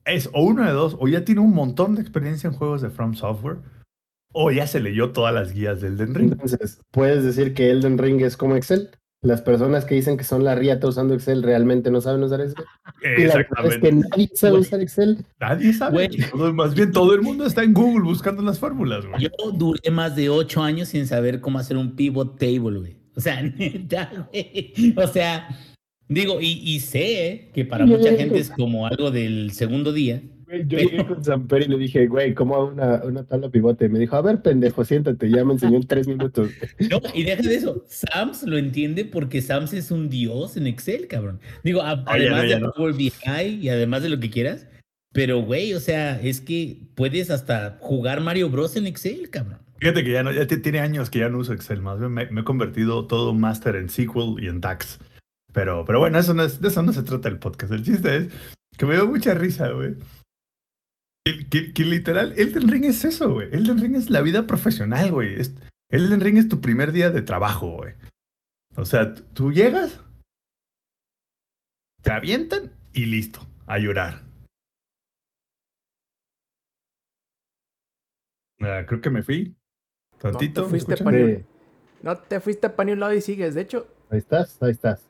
Es 0.05 0.29
o 0.32 0.43
uno 0.43 0.64
de 0.64 0.73
dos, 0.73 0.96
o 0.99 1.08
ya 1.08 1.25
tiene 1.25 1.41
un 1.41 1.55
montón 1.55 1.94
de 1.94 2.02
experiencia 2.02 2.49
en 2.49 2.55
juegos 2.55 2.82
de 2.82 2.91
From 2.91 3.14
Software, 3.14 3.58
o 4.32 4.50
ya 4.50 4.67
se 4.67 4.81
leyó 4.81 5.12
todas 5.12 5.32
las 5.32 5.52
guías 5.52 5.81
de 5.81 5.88
Elden 5.88 6.14
Ring. 6.14 6.32
Entonces, 6.32 6.81
¿puedes 6.90 7.25
decir 7.25 7.55
que 7.55 7.70
Elden 7.70 7.99
Ring 7.99 8.20
es 8.20 8.37
como 8.37 8.56
Excel? 8.56 8.90
Las 9.25 9.41
personas 9.41 9.87
que 9.87 9.94
dicen 9.94 10.17
que 10.19 10.25
son 10.25 10.44
la 10.44 10.55
riata 10.55 10.87
usando 10.87 11.15
Excel 11.15 11.43
realmente 11.43 11.91
no 11.91 12.00
saben 12.00 12.23
usar 12.23 12.43
Excel. 12.43 12.64
Exactamente. 13.02 13.76
es 13.76 13.83
que 13.83 13.93
nadie 13.93 14.31
sabe 14.35 14.59
usar 14.59 14.81
Excel. 14.81 15.25
Nadie 15.40 15.73
sabe. 15.73 16.11
más 16.52 16.75
bien 16.75 16.93
todo 16.93 17.14
el 17.14 17.23
mundo 17.23 17.47
está 17.47 17.62
en 17.62 17.73
Google 17.73 18.04
buscando 18.04 18.43
las 18.43 18.59
fórmulas, 18.59 19.07
güey. 19.07 19.23
Yo 19.23 19.31
duré 19.52 19.90
más 19.90 20.14
de 20.14 20.28
ocho 20.28 20.62
años 20.62 20.88
sin 20.88 21.07
saber 21.07 21.40
cómo 21.40 21.59
hacer 21.59 21.78
un 21.78 21.97
pivot 21.97 22.38
table, 22.38 22.78
güey. 22.78 22.97
O 23.16 23.21
sea, 23.21 23.43
neta, 23.59 24.28
güey. 24.31 24.95
O 24.97 25.07
sea, 25.07 25.49
digo, 26.07 26.40
y, 26.40 26.61
y 26.62 26.81
sé 26.81 27.50
que 27.54 27.64
para 27.64 27.87
mucha 27.87 28.14
gente 28.14 28.38
es 28.38 28.50
como 28.50 28.87
algo 28.87 29.11
del 29.11 29.52
segundo 29.52 29.93
día 29.93 30.23
yo 30.66 30.78
llegué 30.78 31.06
con 31.06 31.25
Samper 31.25 31.62
y 31.62 31.68
le 31.68 31.78
dije, 31.78 32.06
güey, 32.06 32.34
¿cómo 32.34 32.54
hago 32.54 32.66
una, 32.68 33.02
una 33.04 33.25
tabla 33.25 33.49
pivote? 33.49 33.88
Me 33.88 33.99
dijo, 33.99 34.16
a 34.16 34.23
ver, 34.23 34.42
pendejo, 34.42 34.84
siéntate, 34.84 35.30
ya 35.30 35.44
me 35.44 35.54
enseñó 35.54 35.76
en 35.76 35.87
tres 35.87 36.06
minutos. 36.08 36.50
No, 36.90 37.00
y 37.14 37.25
deja 37.25 37.42
de 37.42 37.54
eso, 37.54 37.84
Sams 37.88 38.42
lo 38.42 38.58
entiende 38.58 39.04
porque 39.04 39.40
Sams 39.40 39.73
es 39.73 39.90
un 39.90 40.08
dios 40.11 40.56
en 40.56 40.66
Excel, 40.66 41.08
cabrón. 41.08 41.40
Digo, 41.62 41.82
además 41.82 42.49
de 42.49 42.61
Power 42.76 42.94
BI 42.94 43.12
y 43.61 43.68
además 43.68 44.02
de 44.02 44.11
lo 44.11 44.20
que 44.20 44.30
quieras, 44.30 44.66
pero 45.12 45.40
güey, 45.42 45.73
o 45.75 45.80
sea, 45.80 46.20
es 46.20 46.40
que 46.40 46.88
puedes 46.94 47.30
hasta 47.30 47.78
jugar 47.80 48.20
Mario 48.20 48.50
Bros 48.50 48.76
en 48.76 48.87
Excel, 48.87 49.30
cabrón. 49.30 49.58
Fíjate 49.78 50.02
que 50.02 50.12
ya 50.12 50.23
no, 50.23 50.32
ya 50.32 50.46
tiene 50.46 50.80
años 50.80 51.11
que 51.11 51.20
ya 51.20 51.28
no 51.28 51.38
uso 51.38 51.52
Excel, 51.52 51.82
más 51.82 51.99
bien 51.99 52.12
me, 52.12 52.23
he 52.23 52.44
convertido 52.44 53.06
todo 53.06 53.30
un 53.30 53.40
máster 53.40 53.76
en 53.76 53.88
SQL 53.88 54.42
y 54.42 54.49
en 54.49 54.61
DAX. 54.61 54.99
Pero, 55.52 55.84
pero 55.84 56.00
bueno, 56.00 56.18
eso 56.18 56.34
no 56.34 56.42
es, 56.42 56.61
de 56.61 56.68
eso 56.68 56.82
no 56.82 56.92
se 56.92 57.02
trata 57.02 57.28
el 57.28 57.38
podcast. 57.38 57.73
El 57.73 57.84
chiste 57.84 58.16
es 58.16 58.28
que 58.76 58.87
me 58.87 58.94
dio 58.94 59.06
mucha 59.06 59.34
risa, 59.34 59.68
güey. 59.70 59.94
Que, 61.25 61.85
literal, 61.85 62.35
Elden 62.37 62.69
Ring 62.69 62.85
es 62.85 63.02
eso, 63.04 63.33
güey. 63.33 63.49
Elden 63.50 63.78
Ring 63.81 63.97
es 63.97 64.11
la 64.11 64.21
vida 64.21 64.47
profesional, 64.47 65.11
güey. 65.11 65.37
Elden 65.88 66.21
Ring 66.21 66.37
es 66.37 66.49
tu 66.50 66.61
primer 66.61 66.93
día 66.93 67.11
de 67.11 67.23
trabajo, 67.23 67.78
güey. 67.78 67.95
O 68.76 68.85
sea, 68.85 69.14
tú 69.14 69.50
llegas, 69.50 70.00
te 72.02 72.11
avientan 72.12 72.73
y 72.93 73.07
listo, 73.07 73.40
a 73.66 73.78
llorar. 73.78 74.23
Ah, 78.61 78.85
creo 78.87 79.00
que 79.00 79.11
me 79.11 79.23
fui. 79.23 79.57
Tantito. 80.19 80.61
No 80.62 80.66
te 80.66 80.71
fuiste 80.71 80.88
¿me 80.88 80.95
escuchan? 80.95 81.04
pa' 81.04 81.12
ni- 81.12 81.45
No 82.02 82.19
te 82.19 82.40
fuiste 82.40 82.69
para 82.69 82.85
ni 82.87 82.93
un 82.93 83.00
lado 83.00 83.14
y 83.14 83.23
sigues. 83.23 83.54
De 83.54 83.62
hecho, 83.62 83.87
ahí 84.11 84.19
estás, 84.19 84.62
ahí 84.62 84.73
estás. 84.73 85.09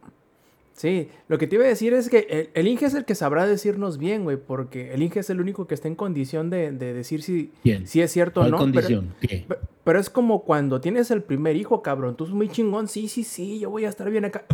Sí, 0.74 1.08
lo 1.28 1.38
que 1.38 1.46
te 1.46 1.56
iba 1.56 1.64
a 1.64 1.68
decir 1.68 1.94
es 1.94 2.10
que 2.10 2.26
el, 2.28 2.50
el 2.52 2.68
Inge 2.68 2.84
es 2.86 2.94
el 2.94 3.04
que 3.06 3.14
sabrá 3.14 3.46
decirnos 3.46 3.96
bien, 3.96 4.24
güey, 4.24 4.36
porque 4.36 4.92
el 4.92 5.02
Inge 5.02 5.20
es 5.20 5.30
el 5.30 5.40
único 5.40 5.66
que 5.66 5.74
está 5.74 5.88
en 5.88 5.94
condición 5.94 6.50
de, 6.50 6.70
de 6.72 6.92
decir 6.92 7.22
si, 7.22 7.50
si 7.86 8.02
es 8.02 8.12
cierto 8.12 8.40
o 8.40 8.42
¿Cuál 8.42 8.50
no. 8.50 8.58
pero- 8.58 8.72
condición? 8.72 9.14
¿Qué? 9.20 9.44
Pe- 9.48 9.56
Pero 9.84 9.98
es 9.98 10.10
como 10.10 10.44
cuando 10.44 10.80
tienes 10.80 11.10
el 11.10 11.22
primer 11.22 11.56
hijo, 11.56 11.80
cabrón. 11.82 12.16
Tú 12.16 12.24
es 12.24 12.30
muy 12.30 12.48
chingón. 12.48 12.88
Sí, 12.88 13.08
sí, 13.08 13.24
sí, 13.24 13.58
yo 13.60 13.70
voy 13.70 13.84
a 13.84 13.88
estar 13.88 14.10
bien 14.10 14.24
acá. 14.26 14.44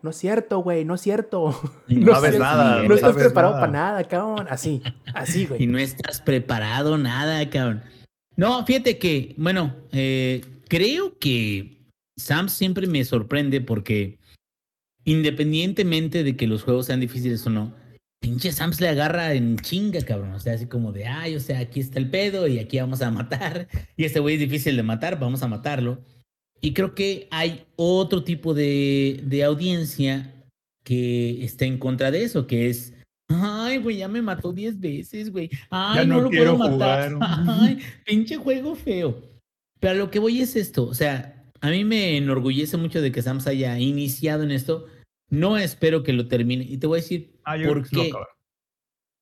No 0.00 0.10
es 0.10 0.16
cierto, 0.16 0.60
güey, 0.60 0.84
no 0.84 0.94
es 0.94 1.00
cierto. 1.00 1.58
No 1.88 2.14
sabes 2.14 2.38
nada, 2.38 2.82
No, 2.82 2.88
no 2.88 2.94
estás 2.94 3.14
preparado 3.16 3.54
nada. 3.54 3.60
para 3.60 3.72
nada, 3.72 4.04
cabrón. 4.04 4.46
Así, 4.48 4.80
así, 5.14 5.42
Y 5.42 5.46
güey. 5.46 5.66
no 5.66 5.78
estás 5.78 6.20
preparado 6.22 6.96
nada, 6.98 7.48
cabrón. 7.50 7.82
No, 8.36 8.64
fíjate 8.64 8.98
que, 8.98 9.34
bueno, 9.36 9.74
eh, 9.90 10.42
creo 10.68 11.18
que 11.18 11.78
Sam 12.16 12.48
siempre 12.48 12.86
me 12.86 13.04
sorprende 13.04 13.60
porque 13.60 14.18
independientemente 15.10 16.22
de 16.24 16.36
que 16.36 16.46
los 16.46 16.62
juegos 16.62 16.86
sean 16.86 17.00
difíciles 17.00 17.46
o 17.46 17.50
no, 17.50 17.74
pinche 18.20 18.52
Sam 18.52 18.72
se 18.72 18.82
le 18.82 18.88
agarra 18.90 19.34
en 19.34 19.56
chinga, 19.58 20.00
cabrón. 20.02 20.32
O 20.34 20.40
sea, 20.40 20.54
así 20.54 20.66
como 20.66 20.92
de, 20.92 21.06
ay, 21.06 21.34
o 21.36 21.40
sea, 21.40 21.60
aquí 21.60 21.80
está 21.80 21.98
el 21.98 22.10
pedo 22.10 22.46
y 22.46 22.58
aquí 22.58 22.78
vamos 22.78 23.00
a 23.02 23.10
matar. 23.10 23.68
Y 23.96 24.04
este 24.04 24.20
güey 24.20 24.34
es 24.34 24.40
difícil 24.40 24.76
de 24.76 24.82
matar, 24.82 25.18
vamos 25.18 25.42
a 25.42 25.48
matarlo. 25.48 26.00
Y 26.60 26.72
creo 26.72 26.94
que 26.94 27.28
hay 27.30 27.64
otro 27.76 28.24
tipo 28.24 28.52
de, 28.52 29.20
de 29.24 29.44
audiencia 29.44 30.34
que 30.84 31.44
está 31.44 31.64
en 31.66 31.78
contra 31.78 32.10
de 32.10 32.24
eso, 32.24 32.46
que 32.46 32.68
es, 32.68 32.92
ay, 33.28 33.78
güey, 33.78 33.98
ya 33.98 34.08
me 34.08 34.22
mató 34.22 34.52
10 34.52 34.80
veces, 34.80 35.30
güey. 35.30 35.50
Ay, 35.70 36.00
Ya 36.00 36.04
no, 36.04 36.16
no 36.16 36.22
lo 36.22 36.30
quiero 36.30 36.56
puedo 36.58 36.70
matar. 36.76 37.12
jugar. 37.12 37.42
Ay, 37.60 37.78
pinche 38.04 38.36
juego 38.36 38.74
feo. 38.74 39.22
Pero 39.80 39.94
lo 39.94 40.10
que 40.10 40.18
voy 40.18 40.40
es 40.40 40.56
esto, 40.56 40.84
o 40.84 40.94
sea, 40.94 41.44
a 41.60 41.70
mí 41.70 41.84
me 41.84 42.16
enorgullece 42.16 42.76
mucho 42.76 43.00
de 43.00 43.12
que 43.12 43.22
Sams 43.22 43.46
haya 43.46 43.78
iniciado 43.78 44.42
en 44.42 44.50
esto. 44.50 44.86
No 45.30 45.58
espero 45.58 46.02
que 46.02 46.12
lo 46.12 46.26
termine. 46.28 46.64
Y 46.64 46.78
te 46.78 46.86
voy 46.86 46.98
a 46.98 47.02
decir 47.02 47.38
Ah, 47.44 47.56
por 47.66 47.88
qué. 47.88 48.08
acabo. 48.08 48.26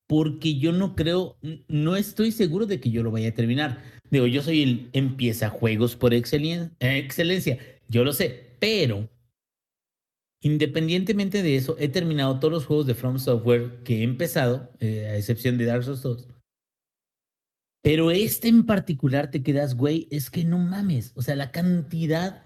Porque 0.08 0.56
yo 0.58 0.70
no 0.72 0.94
creo, 0.94 1.36
no 1.66 1.96
estoy 1.96 2.30
seguro 2.30 2.66
de 2.66 2.78
que 2.78 2.90
yo 2.90 3.02
lo 3.02 3.10
vaya 3.10 3.28
a 3.30 3.34
terminar. 3.34 3.82
Digo, 4.10 4.26
yo 4.28 4.40
soy 4.40 4.62
el 4.62 4.90
empieza 4.92 5.50
juegos 5.50 5.96
por 5.96 6.12
excelen- 6.14 6.70
excelencia. 6.78 7.58
Yo 7.88 8.04
lo 8.04 8.12
sé, 8.12 8.56
pero 8.60 9.08
independientemente 10.42 11.42
de 11.42 11.56
eso, 11.56 11.76
he 11.80 11.88
terminado 11.88 12.38
todos 12.38 12.52
los 12.52 12.66
juegos 12.66 12.86
de 12.86 12.94
From 12.94 13.18
Software 13.18 13.82
que 13.82 13.98
he 14.00 14.02
empezado, 14.04 14.70
eh, 14.78 15.06
a 15.06 15.16
excepción 15.16 15.58
de 15.58 15.64
Dark 15.64 15.82
Souls 15.82 16.02
2. 16.02 16.28
Pero 17.82 18.10
este 18.12 18.46
en 18.48 18.64
particular 18.64 19.30
te 19.32 19.42
quedas, 19.42 19.74
güey, 19.76 20.06
es 20.12 20.30
que 20.30 20.44
no 20.44 20.58
mames. 20.58 21.12
O 21.16 21.22
sea, 21.22 21.34
la 21.36 21.50
cantidad 21.50 22.45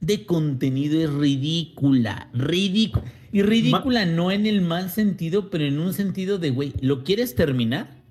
de 0.00 0.26
contenido 0.26 1.00
es 1.00 1.12
ridícula, 1.12 2.30
ridícula. 2.32 3.12
Y 3.32 3.42
ridícula 3.42 4.06
no 4.06 4.30
en 4.30 4.46
el 4.46 4.60
mal 4.60 4.90
sentido, 4.90 5.50
pero 5.50 5.64
en 5.64 5.78
un 5.78 5.92
sentido 5.92 6.38
de, 6.38 6.50
güey, 6.50 6.72
¿lo 6.80 7.02
quieres 7.02 7.34
terminar? 7.34 8.04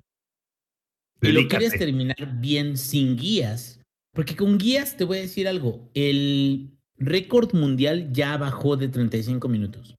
Y 1.22 1.32
lo 1.32 1.48
quieres 1.48 1.78
terminar 1.78 2.40
bien 2.40 2.76
sin 2.76 3.16
guías. 3.16 3.80
Porque 4.12 4.36
con 4.36 4.58
guías 4.58 4.96
te 4.96 5.04
voy 5.04 5.18
a 5.18 5.22
decir 5.22 5.48
algo. 5.48 5.90
El 5.94 6.76
récord 6.98 7.54
mundial 7.54 8.12
ya 8.12 8.36
bajó 8.36 8.76
de 8.76 8.88
35 8.88 9.48
minutos. 9.48 9.96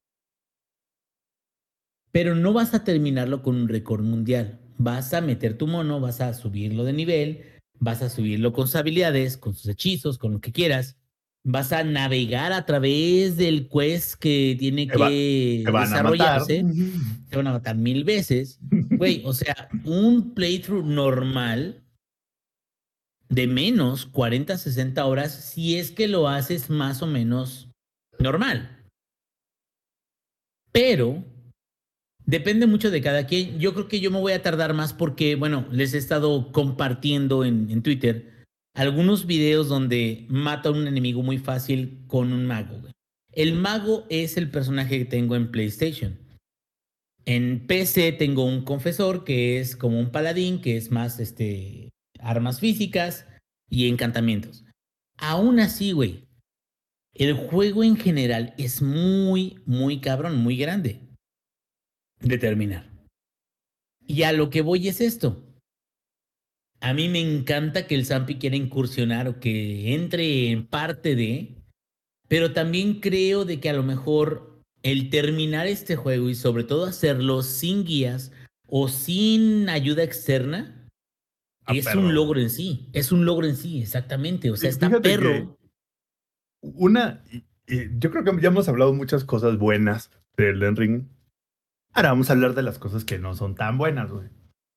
Pero 2.11 2.35
no 2.35 2.53
vas 2.53 2.73
a 2.73 2.83
terminarlo 2.83 3.41
con 3.41 3.55
un 3.55 3.67
récord 3.67 4.03
mundial. 4.03 4.59
Vas 4.77 5.13
a 5.13 5.21
meter 5.21 5.57
tu 5.57 5.67
mono, 5.67 5.99
vas 5.99 6.21
a 6.21 6.33
subirlo 6.33 6.83
de 6.83 6.93
nivel, 6.93 7.45
vas 7.79 8.01
a 8.01 8.09
subirlo 8.09 8.53
con 8.53 8.67
sus 8.67 8.75
habilidades, 8.75 9.37
con 9.37 9.53
sus 9.53 9.67
hechizos, 9.67 10.17
con 10.17 10.33
lo 10.33 10.39
que 10.39 10.51
quieras. 10.51 10.97
Vas 11.47 11.71
a 11.71 11.83
navegar 11.83 12.51
a 12.53 12.65
través 12.65 13.37
del 13.37 13.69
quest 13.69 14.15
que 14.15 14.55
tiene 14.57 14.87
Te 14.87 14.97
va- 14.97 15.09
que 15.09 15.61
Te 15.63 15.71
van 15.71 15.89
desarrollarse. 15.89 16.65
Te 17.29 17.37
van 17.37 17.47
a 17.47 17.51
matar 17.53 17.75
mil 17.77 18.03
veces. 18.03 18.59
Güey, 18.97 19.21
o 19.25 19.31
sea, 19.33 19.69
un 19.83 20.33
playthrough 20.33 20.83
normal 20.85 21.83
de 23.29 23.45
menos 23.47 24.05
40, 24.05 24.57
60 24.57 25.05
horas, 25.05 25.33
si 25.33 25.77
es 25.77 25.91
que 25.91 26.07
lo 26.07 26.27
haces 26.29 26.69
más 26.69 27.01
o 27.01 27.07
menos 27.07 27.69
normal. 28.19 28.83
Pero 30.71 31.23
depende 32.25 32.67
mucho 32.67 32.89
de 32.91 33.01
cada 33.01 33.27
quien. 33.27 33.59
Yo 33.59 33.73
creo 33.73 33.87
que 33.87 33.99
yo 33.99 34.11
me 34.11 34.19
voy 34.19 34.33
a 34.33 34.41
tardar 34.41 34.73
más 34.73 34.93
porque, 34.93 35.35
bueno, 35.35 35.67
les 35.71 35.93
he 35.93 35.97
estado 35.97 36.51
compartiendo 36.51 37.45
en, 37.45 37.69
en 37.69 37.81
Twitter 37.83 38.33
algunos 38.75 39.25
videos 39.25 39.70
donde 39.70 40.25
mata 40.29 40.70
a 40.70 40.74
un 40.74 40.88
enemigo 40.88 41.24
muy 41.24 41.38
fácil 41.38 42.03
con 42.08 42.34
un 42.34 42.46
mago. 42.46 42.82
El 43.32 43.53
mago 43.53 44.05
es 44.10 44.38
el 44.38 44.51
personaje 44.51 45.00
que 45.00 45.05
tengo 45.05 45.36
en 45.36 45.50
PlayStation. 45.50 46.20
En 47.25 47.65
PC 47.65 48.12
tengo 48.12 48.46
un 48.46 48.63
confesor 48.63 49.24
que 49.24 49.60
es 49.60 49.75
como 49.75 50.00
un 50.00 50.12
paladín, 50.12 50.62
que 50.62 50.77
es 50.77 50.91
más 50.91 51.20
este 51.20 51.89
armas 52.20 52.60
físicas 52.60 53.25
y 53.70 53.88
encantamientos. 53.88 54.65
Aún 55.17 55.60
así, 55.60 55.91
güey, 55.91 56.27
el 57.13 57.34
juego 57.34 57.84
en 57.84 57.96
general 57.96 58.53
es 58.58 58.82
muy, 58.82 59.62
muy 59.65 60.01
cabrón, 60.01 60.38
muy 60.38 60.58
grande 60.58 61.01
de 62.20 62.38
terminar. 62.38 62.91
Y 64.05 64.24
a 64.24 64.34
lo 64.34 64.50
que 64.50 64.62
voy 64.62 64.88
es 64.88 65.00
esto. 65.01 65.44
A 66.82 66.94
mí 66.94 67.10
me 67.10 67.20
encanta 67.20 67.88
que 67.88 67.96
el 67.96 68.05
Zampi 68.05 68.36
quiera 68.36 68.55
incursionar 68.55 69.27
o 69.27 69.39
que 69.39 69.94
entre 69.96 70.51
en 70.51 70.67
parte 70.67 71.15
de, 71.15 71.55
pero 72.27 72.53
también 72.53 73.00
creo 73.00 73.46
de 73.46 73.60
que 73.60 73.70
a 73.70 73.74
lo 73.74 73.84
mejor 73.84 74.62
el 74.84 75.10
terminar 75.10 75.67
este 75.67 75.96
juego 75.96 76.29
y 76.29 76.36
sobre 76.36 76.63
todo 76.63 76.86
hacerlo 76.86 77.41
sin 77.41 77.86
guías 77.86 78.32
o 78.67 78.88
sin 78.88 79.70
ayuda 79.70 80.03
externa 80.03 80.72
Ah, 81.67 81.74
es 81.74 81.86
perro. 81.86 82.01
un 82.01 82.13
logro 82.13 82.39
en 82.39 82.51
sí. 82.51 82.89
Es 82.94 83.12
un 83.12 83.25
logro 83.25 83.48
en 83.48 83.55
sí, 83.55 83.82
exactamente. 83.82 84.51
O 84.51 84.55
sea, 84.55 84.70
está 84.70 84.88
perro. 85.01 85.58
Una, 86.62 87.24
y- 87.32 87.44
yo 87.98 88.12
creo 88.12 88.24
que 88.24 88.39
ya 88.39 88.50
hemos 88.50 88.67
hablado 88.70 88.94
muchas 88.94 89.24
cosas 89.24 89.58
buenas 89.58 90.12
de 90.38 90.50
Elden 90.50 90.75
Ring. 90.75 91.03
Ahora 91.94 92.10
vamos 92.10 92.29
a 92.29 92.34
hablar 92.34 92.53
de 92.53 92.62
las 92.62 92.77
cosas 92.77 93.03
que 93.03 93.17
no 93.17 93.34
son 93.34 93.55
tan 93.55 93.79
buenas, 93.79 94.12
güey. 94.12 94.27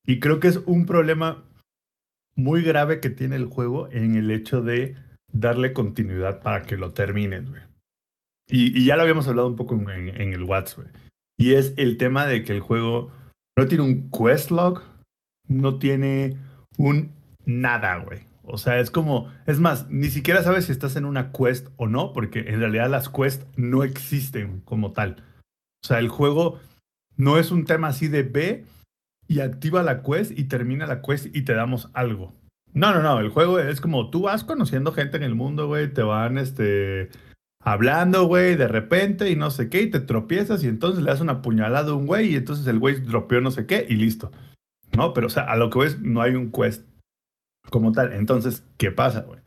Y 0.07 0.19
creo 0.19 0.39
que 0.39 0.47
es 0.47 0.57
un 0.65 0.87
problema 0.87 1.43
muy 2.39 2.63
grave 2.63 2.99
que 2.99 3.09
tiene 3.09 3.35
el 3.35 3.45
juego 3.45 3.89
en 3.91 4.15
el 4.15 4.31
hecho 4.31 4.61
de 4.61 4.95
darle 5.31 5.73
continuidad 5.73 6.41
para 6.41 6.63
que 6.63 6.77
lo 6.77 6.91
termines, 6.93 7.49
güey. 7.49 7.61
Y, 8.47 8.77
y 8.79 8.85
ya 8.85 8.95
lo 8.95 9.03
habíamos 9.03 9.27
hablado 9.27 9.47
un 9.47 9.55
poco 9.55 9.75
en, 9.75 10.09
en- 10.09 10.33
el 10.33 10.43
WhatsApp, 10.43 10.79
güey. 10.85 10.89
Y 11.37 11.53
es 11.53 11.73
el 11.77 11.97
tema 11.97 12.25
de 12.25 12.43
que 12.43 12.51
el 12.53 12.59
juego 12.61 13.11
no 13.57 13.67
tiene 13.67 13.83
un 13.83 14.09
quest 14.09 14.51
log, 14.51 14.81
no 15.47 15.77
tiene 15.77 16.37
un 16.77 17.11
nada, 17.45 17.97
güey. 17.97 18.21
O 18.43 18.57
sea, 18.57 18.79
es 18.79 18.89
como, 18.89 19.31
es 19.45 19.59
más, 19.59 19.87
ni 19.89 20.09
siquiera 20.09 20.41
sabes 20.41 20.65
si 20.65 20.71
estás 20.71 20.95
en 20.95 21.05
una 21.05 21.31
quest 21.31 21.67
o 21.77 21.87
no, 21.87 22.13
porque 22.13 22.39
en 22.39 22.59
realidad 22.59 22.89
las 22.89 23.07
quests 23.09 23.45
no 23.55 23.83
existen 23.83 24.61
como 24.61 24.91
tal. 24.93 25.23
O 25.83 25.87
sea, 25.87 25.99
el 25.99 26.09
juego 26.09 26.59
no 27.15 27.37
es 27.37 27.51
un 27.51 27.65
tema 27.65 27.89
así 27.89 28.07
de 28.07 28.23
ve 28.23 28.65
y 29.29 29.41
activa 29.41 29.83
la 29.83 30.01
quest 30.01 30.37
y 30.37 30.45
termina 30.45 30.87
la 30.87 31.01
quest 31.01 31.33
y 31.33 31.43
te 31.43 31.53
damos 31.53 31.89
algo. 31.93 32.33
No, 32.73 32.93
no, 32.93 33.01
no, 33.01 33.19
el 33.19 33.29
juego 33.29 33.59
es 33.59 33.79
como 33.79 34.09
tú 34.09 34.23
vas 34.23 34.43
conociendo 34.43 34.91
gente 34.91 35.17
en 35.17 35.23
el 35.23 35.35
mundo, 35.35 35.67
güey, 35.67 35.93
te 35.93 36.01
van, 36.01 36.37
este, 36.37 37.09
hablando, 37.63 38.25
güey, 38.25 38.55
de 38.55 38.67
repente 38.67 39.29
y 39.29 39.35
no 39.35 39.51
sé 39.51 39.69
qué, 39.69 39.83
y 39.83 39.89
te 39.91 39.99
tropiezas 39.99 40.63
y 40.63 40.67
entonces 40.67 41.03
le 41.03 41.11
das 41.11 41.21
una 41.21 41.41
puñalada 41.41 41.91
a 41.91 41.95
un 41.95 42.07
güey 42.07 42.33
y 42.33 42.35
entonces 42.35 42.65
el 42.67 42.79
güey 42.79 43.01
dropeó 43.01 43.39
no 43.39 43.51
sé 43.51 43.65
qué 43.67 43.85
y 43.87 43.95
listo. 43.95 44.31
No, 44.97 45.13
pero 45.13 45.27
o 45.27 45.29
sea, 45.29 45.43
a 45.43 45.55
lo 45.55 45.69
que 45.69 45.79
ves, 45.79 46.01
no 46.01 46.21
hay 46.21 46.33
un 46.33 46.51
quest 46.51 46.87
como 47.69 47.91
tal. 47.91 48.13
Entonces, 48.13 48.65
¿qué 48.77 48.91
pasa, 48.91 49.21
güey? 49.21 49.39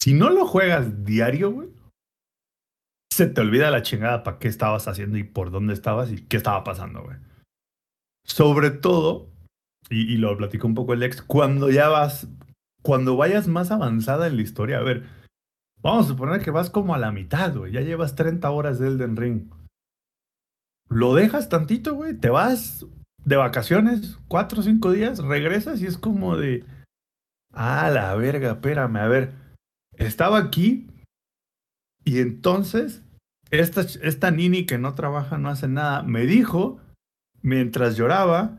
Si 0.00 0.14
no 0.14 0.30
lo 0.30 0.46
juegas 0.46 1.04
diario, 1.04 1.50
güey, 1.50 1.68
se 3.12 3.26
te 3.26 3.42
olvida 3.42 3.70
la 3.70 3.82
chingada 3.82 4.22
para 4.22 4.38
qué 4.38 4.48
estabas 4.48 4.88
haciendo 4.88 5.18
y 5.18 5.24
por 5.24 5.50
dónde 5.50 5.74
estabas 5.74 6.10
y 6.10 6.22
qué 6.22 6.38
estaba 6.38 6.64
pasando, 6.64 7.02
güey. 7.02 7.18
Sobre 8.24 8.70
todo, 8.70 9.28
y, 9.90 10.16
lo 10.16 10.36
platicó 10.36 10.66
un 10.66 10.74
poco 10.74 10.94
el 10.94 11.02
ex, 11.02 11.22
cuando 11.22 11.70
ya 11.70 11.88
vas, 11.88 12.28
cuando 12.82 13.16
vayas 13.16 13.48
más 13.48 13.70
avanzada 13.70 14.26
en 14.26 14.36
la 14.36 14.42
historia, 14.42 14.78
a 14.78 14.82
ver, 14.82 15.04
vamos 15.82 16.06
a 16.06 16.08
suponer 16.08 16.42
que 16.42 16.50
vas 16.50 16.70
como 16.70 16.94
a 16.94 16.98
la 16.98 17.12
mitad, 17.12 17.54
güey, 17.56 17.72
ya 17.72 17.80
llevas 17.80 18.14
30 18.14 18.50
horas 18.50 18.78
de 18.78 18.88
Elden 18.88 19.16
Ring. 19.16 19.50
Lo 20.88 21.14
dejas 21.14 21.48
tantito, 21.48 21.94
güey, 21.94 22.14
te 22.14 22.30
vas 22.30 22.86
de 23.24 23.36
vacaciones, 23.36 24.18
cuatro 24.28 24.60
o 24.60 24.62
cinco 24.62 24.92
días, 24.92 25.18
regresas 25.18 25.80
y 25.80 25.86
es 25.86 25.98
como 25.98 26.36
de, 26.36 26.64
ah, 27.52 27.90
la 27.90 28.14
verga, 28.14 28.52
espérame, 28.52 28.96
a 28.96 29.08
ver, 29.08 29.32
estaba 29.96 30.38
aquí 30.38 30.88
y 32.04 32.18
entonces 32.18 33.02
esta, 33.50 33.82
esta 33.82 34.30
Nini 34.30 34.66
que 34.66 34.78
no 34.78 34.94
trabaja, 34.94 35.38
no 35.38 35.48
hace 35.48 35.68
nada, 35.68 36.02
me 36.02 36.26
dijo, 36.26 36.80
mientras 37.42 37.96
lloraba, 37.96 38.58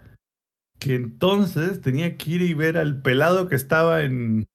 que 0.79 0.95
entonces 0.95 1.81
tenía 1.81 2.17
que 2.17 2.31
ir 2.31 2.41
y 2.41 2.53
ver 2.53 2.77
al 2.77 3.01
pelado 3.01 3.47
que 3.47 3.55
estaba 3.55 4.03
en. 4.03 4.45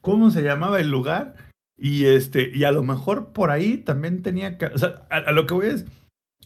¿Cómo 0.00 0.30
se 0.30 0.42
llamaba 0.42 0.80
el 0.80 0.90
lugar? 0.90 1.34
Y 1.76 2.06
este, 2.06 2.50
y 2.54 2.64
a 2.64 2.72
lo 2.72 2.82
mejor 2.82 3.32
por 3.32 3.50
ahí 3.50 3.78
también 3.78 4.22
tenía 4.22 4.58
que. 4.58 4.66
O 4.66 4.78
sea, 4.78 5.06
a, 5.10 5.32
lo 5.32 5.46
que 5.46 5.54
voy 5.54 5.66
es. 5.66 5.84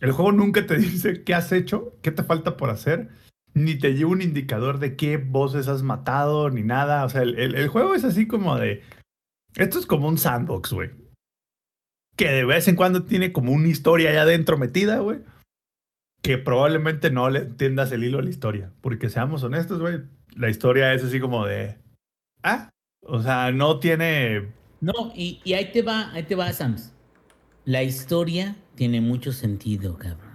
El 0.00 0.12
juego 0.12 0.32
nunca 0.32 0.66
te 0.66 0.76
dice 0.78 1.22
qué 1.24 1.34
has 1.34 1.52
hecho, 1.52 1.96
qué 2.02 2.10
te 2.10 2.22
falta 2.24 2.56
por 2.56 2.70
hacer, 2.70 3.08
ni 3.54 3.78
te 3.78 3.94
lleva 3.94 4.10
un 4.10 4.22
indicador 4.22 4.78
de 4.78 4.96
qué 4.96 5.18
voces 5.18 5.68
has 5.68 5.82
matado, 5.82 6.50
ni 6.50 6.62
nada. 6.62 7.04
O 7.04 7.08
sea, 7.08 7.22
el, 7.22 7.38
el- 7.38 7.54
el 7.54 7.68
juego 7.68 7.94
es 7.94 8.04
así 8.04 8.26
como 8.26 8.56
de. 8.56 8.82
Esto 9.56 9.78
es 9.78 9.84
como 9.86 10.08
un 10.08 10.16
sandbox, 10.18 10.72
güey. 10.72 10.90
Que 12.16 12.28
de 12.28 12.44
vez 12.44 12.68
en 12.68 12.76
cuando 12.76 13.04
tiene 13.04 13.32
como 13.32 13.52
una 13.52 13.68
historia 13.68 14.10
allá 14.10 14.22
adentro 14.22 14.56
metida, 14.58 14.98
güey. 15.00 15.20
Que 16.22 16.38
probablemente 16.38 17.10
no 17.10 17.28
le 17.30 17.40
entiendas 17.40 17.92
el 17.92 18.04
hilo 18.04 18.20
a 18.20 18.22
la 18.22 18.30
historia. 18.30 18.72
Porque 18.80 19.10
seamos 19.10 19.42
honestos, 19.42 19.80
güey. 19.80 20.00
La 20.36 20.48
historia 20.48 20.94
es 20.94 21.04
así 21.04 21.20
como 21.20 21.46
de. 21.46 21.76
Ah. 22.42 22.70
O 23.04 23.20
sea, 23.20 23.50
no 23.50 23.80
tiene. 23.80 24.52
No, 24.80 25.12
y, 25.14 25.40
y 25.44 25.54
ahí 25.54 25.72
te 25.72 25.82
va, 25.82 26.12
ahí 26.12 26.22
te 26.22 26.34
va, 26.34 26.52
Sams. 26.52 26.92
La 27.64 27.82
historia 27.82 28.56
tiene 28.74 29.00
mucho 29.00 29.32
sentido, 29.32 29.96
cabrón. 29.96 30.32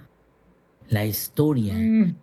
La 0.90 1.06
historia 1.06 1.76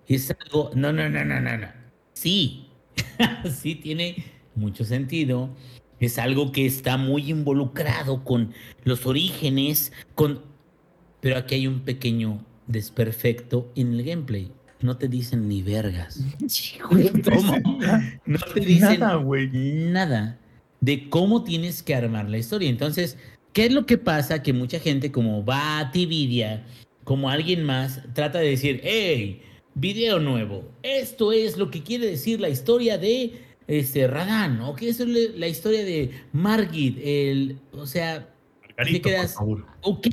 es 0.07 0.35
algo. 0.41 0.71
No, 0.75 0.93
no, 0.93 1.09
no, 1.09 1.25
no, 1.25 1.41
no, 1.41 1.59
no. 1.59 1.69
Sí, 2.15 2.71
sí 3.51 3.75
tiene 3.75 4.25
mucho 4.55 4.85
sentido. 4.85 5.51
Es 6.01 6.19
algo 6.19 6.53
que 6.53 6.67
está 6.67 6.97
muy 6.97 7.31
involucrado 7.31 8.25
con 8.25 8.53
los 8.85 9.07
orígenes, 9.07 9.93
con. 10.15 10.43
Pero 11.21 11.39
aquí 11.39 11.57
hay 11.57 11.67
un 11.67 11.81
pequeño 11.81 12.45
desperfecto 12.67 13.71
en 13.77 13.93
el 13.95 14.05
gameplay. 14.05 14.51
No 14.81 14.97
te 14.97 15.09
dicen 15.09 15.49
ni 15.49 15.63
vergas. 15.63 16.21
¿Cómo? 16.83 17.59
No 18.27 18.39
te 18.55 18.61
dicen 18.61 19.01
Nada, 19.01 19.15
güey. 19.17 19.49
nada 19.53 20.39
de 20.81 21.09
cómo 21.09 21.45
tienes 21.45 21.83
que 21.83 21.95
armar 21.95 22.29
la 22.29 22.37
historia. 22.39 22.69
Entonces, 22.69 23.17
¿qué 23.55 23.67
es 23.67 23.73
lo 23.73 23.87
que 23.87 23.97
pasa? 23.97 24.43
Que 24.43 24.53
mucha 24.53 24.79
gente 24.79 25.11
como 25.11 25.45
va 25.45 25.79
a 25.79 25.91
Tividia, 25.91 26.65
como 27.05 27.31
alguien 27.31 27.65
más, 27.65 28.03
trata 28.13 28.41
de 28.41 28.51
decir, 28.51 28.81
hey, 28.85 29.41
video 29.75 30.19
nuevo, 30.21 30.69
esto 30.83 31.33
es 31.33 31.57
lo 31.57 31.71
que 31.71 31.83
quiere 31.83 32.07
decir 32.07 32.39
la 32.41 32.51
historia 32.51 32.99
de 32.99 33.33
este, 33.67 34.07
Radán, 34.07 34.61
o 34.61 34.75
que 34.75 34.91
es 34.91 35.01
le- 35.01 35.39
la 35.39 35.49
historia 35.49 35.83
de 35.85 36.11
Margit, 36.35 36.99
el, 37.03 37.59
o 37.73 37.87
sea, 37.87 38.29
Margarito, 38.77 39.09
quedas- 39.09 39.35
favor. 39.35 39.65
ok, 39.81 40.07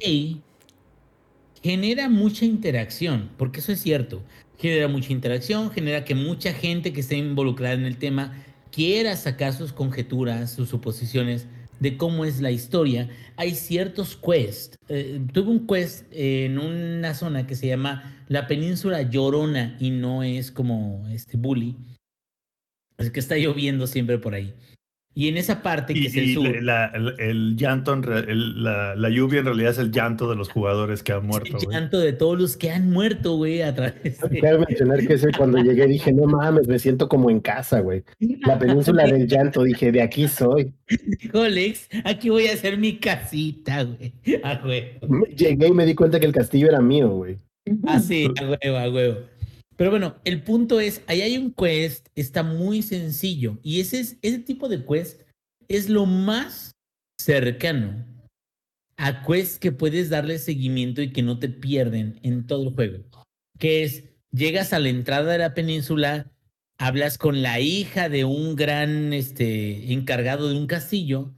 genera 1.61 2.09
mucha 2.09 2.45
interacción, 2.45 3.29
porque 3.37 3.59
eso 3.59 3.71
es 3.71 3.81
cierto. 3.81 4.21
Genera 4.57 4.87
mucha 4.87 5.11
interacción, 5.11 5.71
genera 5.71 6.05
que 6.05 6.15
mucha 6.15 6.53
gente 6.53 6.93
que 6.93 7.01
esté 7.01 7.17
involucrada 7.17 7.73
en 7.73 7.85
el 7.85 7.97
tema 7.97 8.33
quiera 8.71 9.15
sacar 9.15 9.53
sus 9.53 9.73
conjeturas, 9.73 10.51
sus 10.51 10.69
suposiciones 10.69 11.47
de 11.79 11.97
cómo 11.97 12.25
es 12.25 12.41
la 12.41 12.51
historia. 12.51 13.09
Hay 13.37 13.55
ciertos 13.55 14.15
quests. 14.15 14.75
Eh, 14.87 15.19
tuve 15.33 15.49
un 15.49 15.65
quest 15.65 16.05
en 16.11 16.59
una 16.59 17.13
zona 17.15 17.47
que 17.47 17.55
se 17.55 17.67
llama 17.67 18.23
la 18.27 18.47
península 18.47 19.01
Llorona 19.01 19.75
y 19.79 19.89
no 19.89 20.21
es 20.21 20.51
como 20.51 21.07
este 21.09 21.37
bully. 21.37 21.75
Es 22.99 23.09
que 23.09 23.19
está 23.19 23.35
lloviendo 23.35 23.87
siempre 23.87 24.19
por 24.19 24.35
ahí. 24.35 24.53
Y 25.13 25.27
en 25.27 25.35
esa 25.35 25.61
parte 25.61 25.93
que 25.93 25.99
Y, 25.99 26.05
es 26.05 26.15
el 26.15 26.23
y 26.23 26.33
sur. 26.33 26.63
la- 26.63 26.85
el, 26.95 27.13
el 27.19 27.55
llanto, 27.57 27.93
el- 27.93 28.63
la, 28.63 28.95
la 28.95 29.09
lluvia 29.09 29.39
en 29.41 29.45
realidad 29.45 29.71
es 29.71 29.77
el 29.77 29.91
llanto 29.91 30.29
de 30.29 30.37
los 30.37 30.47
jugadores 30.49 31.03
que 31.03 31.11
han 31.11 31.25
muerto, 31.27 31.57
el 31.57 31.65
güey. 31.65 31.67
llanto 31.77 31.99
de 31.99 32.13
todos 32.13 32.39
los 32.39 32.55
que 32.55 32.71
han 32.71 32.89
muerto, 32.91 33.35
güey, 33.35 33.61
a 33.61 33.75
través 33.75 34.19
de... 34.21 34.39
Cabe 34.39 34.59
mencionar 34.59 35.05
que 35.05 35.15
ese 35.15 35.27
cuando 35.37 35.57
llegué 35.57 35.85
dije, 35.87 36.13
no 36.13 36.27
mames, 36.27 36.65
me 36.69 36.79
siento 36.79 37.09
como 37.09 37.29
en 37.29 37.41
casa, 37.41 37.81
güey. 37.81 38.03
La 38.47 38.57
península 38.57 39.03
del 39.05 39.27
llanto, 39.27 39.63
dije, 39.63 39.91
de 39.91 40.01
aquí 40.01 40.29
soy. 40.29 40.73
Dijo 41.21 41.45
Lex, 41.45 41.89
aquí 42.05 42.29
voy 42.29 42.47
a 42.47 42.53
hacer 42.53 42.77
mi 42.77 42.95
casita, 42.97 43.83
güey. 43.83 44.13
A 44.43 44.61
huevo. 44.65 45.25
Llegué 45.35 45.67
y 45.67 45.71
me 45.73 45.85
di 45.85 45.93
cuenta 45.93 46.21
que 46.21 46.25
el 46.25 46.31
castillo 46.33 46.69
era 46.69 46.79
mío, 46.79 47.09
güey. 47.09 47.35
Así, 47.85 48.27
a 48.39 48.43
huevo, 48.49 48.77
a 48.77 48.89
huevo. 48.89 49.17
Pero 49.77 49.89
bueno, 49.89 50.17
el 50.25 50.43
punto 50.43 50.79
es, 50.79 51.01
ahí 51.07 51.21
hay 51.21 51.37
un 51.37 51.53
quest, 51.53 52.07
está 52.15 52.43
muy 52.43 52.81
sencillo. 52.81 53.59
Y 53.63 53.81
ese, 53.81 53.99
es, 53.99 54.17
ese 54.21 54.39
tipo 54.39 54.69
de 54.69 54.85
quest 54.85 55.21
es 55.67 55.89
lo 55.89 56.05
más 56.05 56.71
cercano 57.19 58.05
a 58.97 59.25
quest 59.25 59.59
que 59.59 59.71
puedes 59.71 60.09
darle 60.09 60.37
seguimiento 60.37 61.01
y 61.01 61.11
que 61.11 61.23
no 61.23 61.39
te 61.39 61.49
pierden 61.49 62.19
en 62.21 62.45
todo 62.45 62.69
el 62.69 62.75
juego. 62.75 63.03
Que 63.57 63.83
es, 63.83 64.03
llegas 64.31 64.73
a 64.73 64.79
la 64.79 64.89
entrada 64.89 65.31
de 65.31 65.39
la 65.39 65.53
península, 65.55 66.31
hablas 66.77 67.17
con 67.17 67.41
la 67.41 67.59
hija 67.59 68.09
de 68.09 68.25
un 68.25 68.55
gran 68.55 69.13
este, 69.13 69.91
encargado 69.93 70.49
de 70.49 70.57
un 70.57 70.67
castillo. 70.67 71.33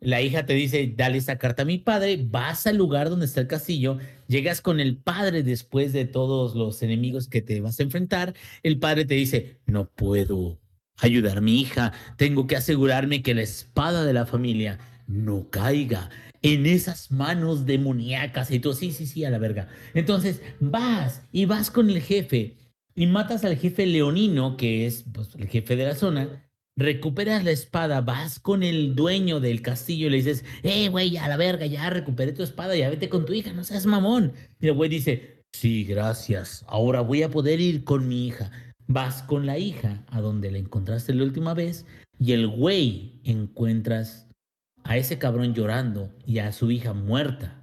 La 0.00 0.20
hija 0.20 0.44
te 0.44 0.52
dice, 0.52 0.92
dale 0.94 1.18
esta 1.18 1.38
carta 1.38 1.62
a 1.62 1.64
mi 1.64 1.78
padre, 1.78 2.18
vas 2.22 2.66
al 2.66 2.76
lugar 2.76 3.08
donde 3.08 3.26
está 3.26 3.40
el 3.40 3.46
castillo, 3.46 3.98
llegas 4.28 4.60
con 4.60 4.78
el 4.78 4.98
padre 4.98 5.42
después 5.42 5.92
de 5.92 6.04
todos 6.04 6.54
los 6.54 6.82
enemigos 6.82 7.28
que 7.28 7.42
te 7.42 7.60
vas 7.60 7.80
a 7.80 7.82
enfrentar, 7.82 8.34
el 8.62 8.78
padre 8.78 9.06
te 9.06 9.14
dice, 9.14 9.58
no 9.66 9.88
puedo 9.88 10.60
ayudar 10.98 11.38
a 11.38 11.40
mi 11.40 11.60
hija, 11.60 11.92
tengo 12.16 12.46
que 12.46 12.56
asegurarme 12.56 13.22
que 13.22 13.34
la 13.34 13.42
espada 13.42 14.04
de 14.04 14.12
la 14.12 14.26
familia 14.26 14.78
no 15.06 15.48
caiga 15.50 16.10
en 16.42 16.66
esas 16.66 17.10
manos 17.10 17.66
demoníacas 17.66 18.50
y 18.50 18.60
tú, 18.60 18.72
sí, 18.72 18.92
sí, 18.92 19.06
sí, 19.06 19.24
a 19.24 19.30
la 19.30 19.38
verga. 19.38 19.68
Entonces 19.94 20.42
vas 20.60 21.22
y 21.32 21.46
vas 21.46 21.70
con 21.70 21.90
el 21.90 22.00
jefe 22.02 22.56
y 22.94 23.06
matas 23.06 23.44
al 23.44 23.56
jefe 23.56 23.86
leonino, 23.86 24.56
que 24.56 24.86
es 24.86 25.04
pues, 25.12 25.34
el 25.36 25.48
jefe 25.48 25.76
de 25.76 25.86
la 25.86 25.94
zona, 25.94 26.45
recuperas 26.76 27.42
la 27.42 27.50
espada, 27.50 28.02
vas 28.02 28.38
con 28.38 28.62
el 28.62 28.94
dueño 28.94 29.40
del 29.40 29.62
castillo 29.62 30.06
y 30.06 30.10
le 30.10 30.16
dices, 30.18 30.44
eh, 30.62 30.88
güey, 30.88 31.16
a 31.16 31.28
la 31.28 31.36
verga, 31.36 31.66
ya 31.66 31.88
recuperé 31.90 32.32
tu 32.32 32.42
espada, 32.42 32.76
ya 32.76 32.90
vete 32.90 33.08
con 33.08 33.24
tu 33.24 33.32
hija, 33.32 33.52
no 33.52 33.64
seas 33.64 33.86
mamón. 33.86 34.32
Y 34.60 34.68
el 34.68 34.74
güey 34.74 34.90
dice, 34.90 35.42
sí, 35.52 35.84
gracias, 35.84 36.64
ahora 36.68 37.00
voy 37.00 37.22
a 37.22 37.30
poder 37.30 37.60
ir 37.60 37.84
con 37.84 38.06
mi 38.06 38.26
hija. 38.26 38.50
Vas 38.86 39.22
con 39.22 39.46
la 39.46 39.58
hija 39.58 40.04
a 40.08 40.20
donde 40.20 40.50
la 40.50 40.58
encontraste 40.58 41.14
la 41.14 41.24
última 41.24 41.54
vez 41.54 41.86
y 42.18 42.32
el 42.32 42.46
güey 42.46 43.20
encuentras 43.24 44.28
a 44.84 44.96
ese 44.96 45.18
cabrón 45.18 45.54
llorando 45.54 46.12
y 46.24 46.38
a 46.38 46.52
su 46.52 46.70
hija 46.70 46.92
muerta. 46.92 47.60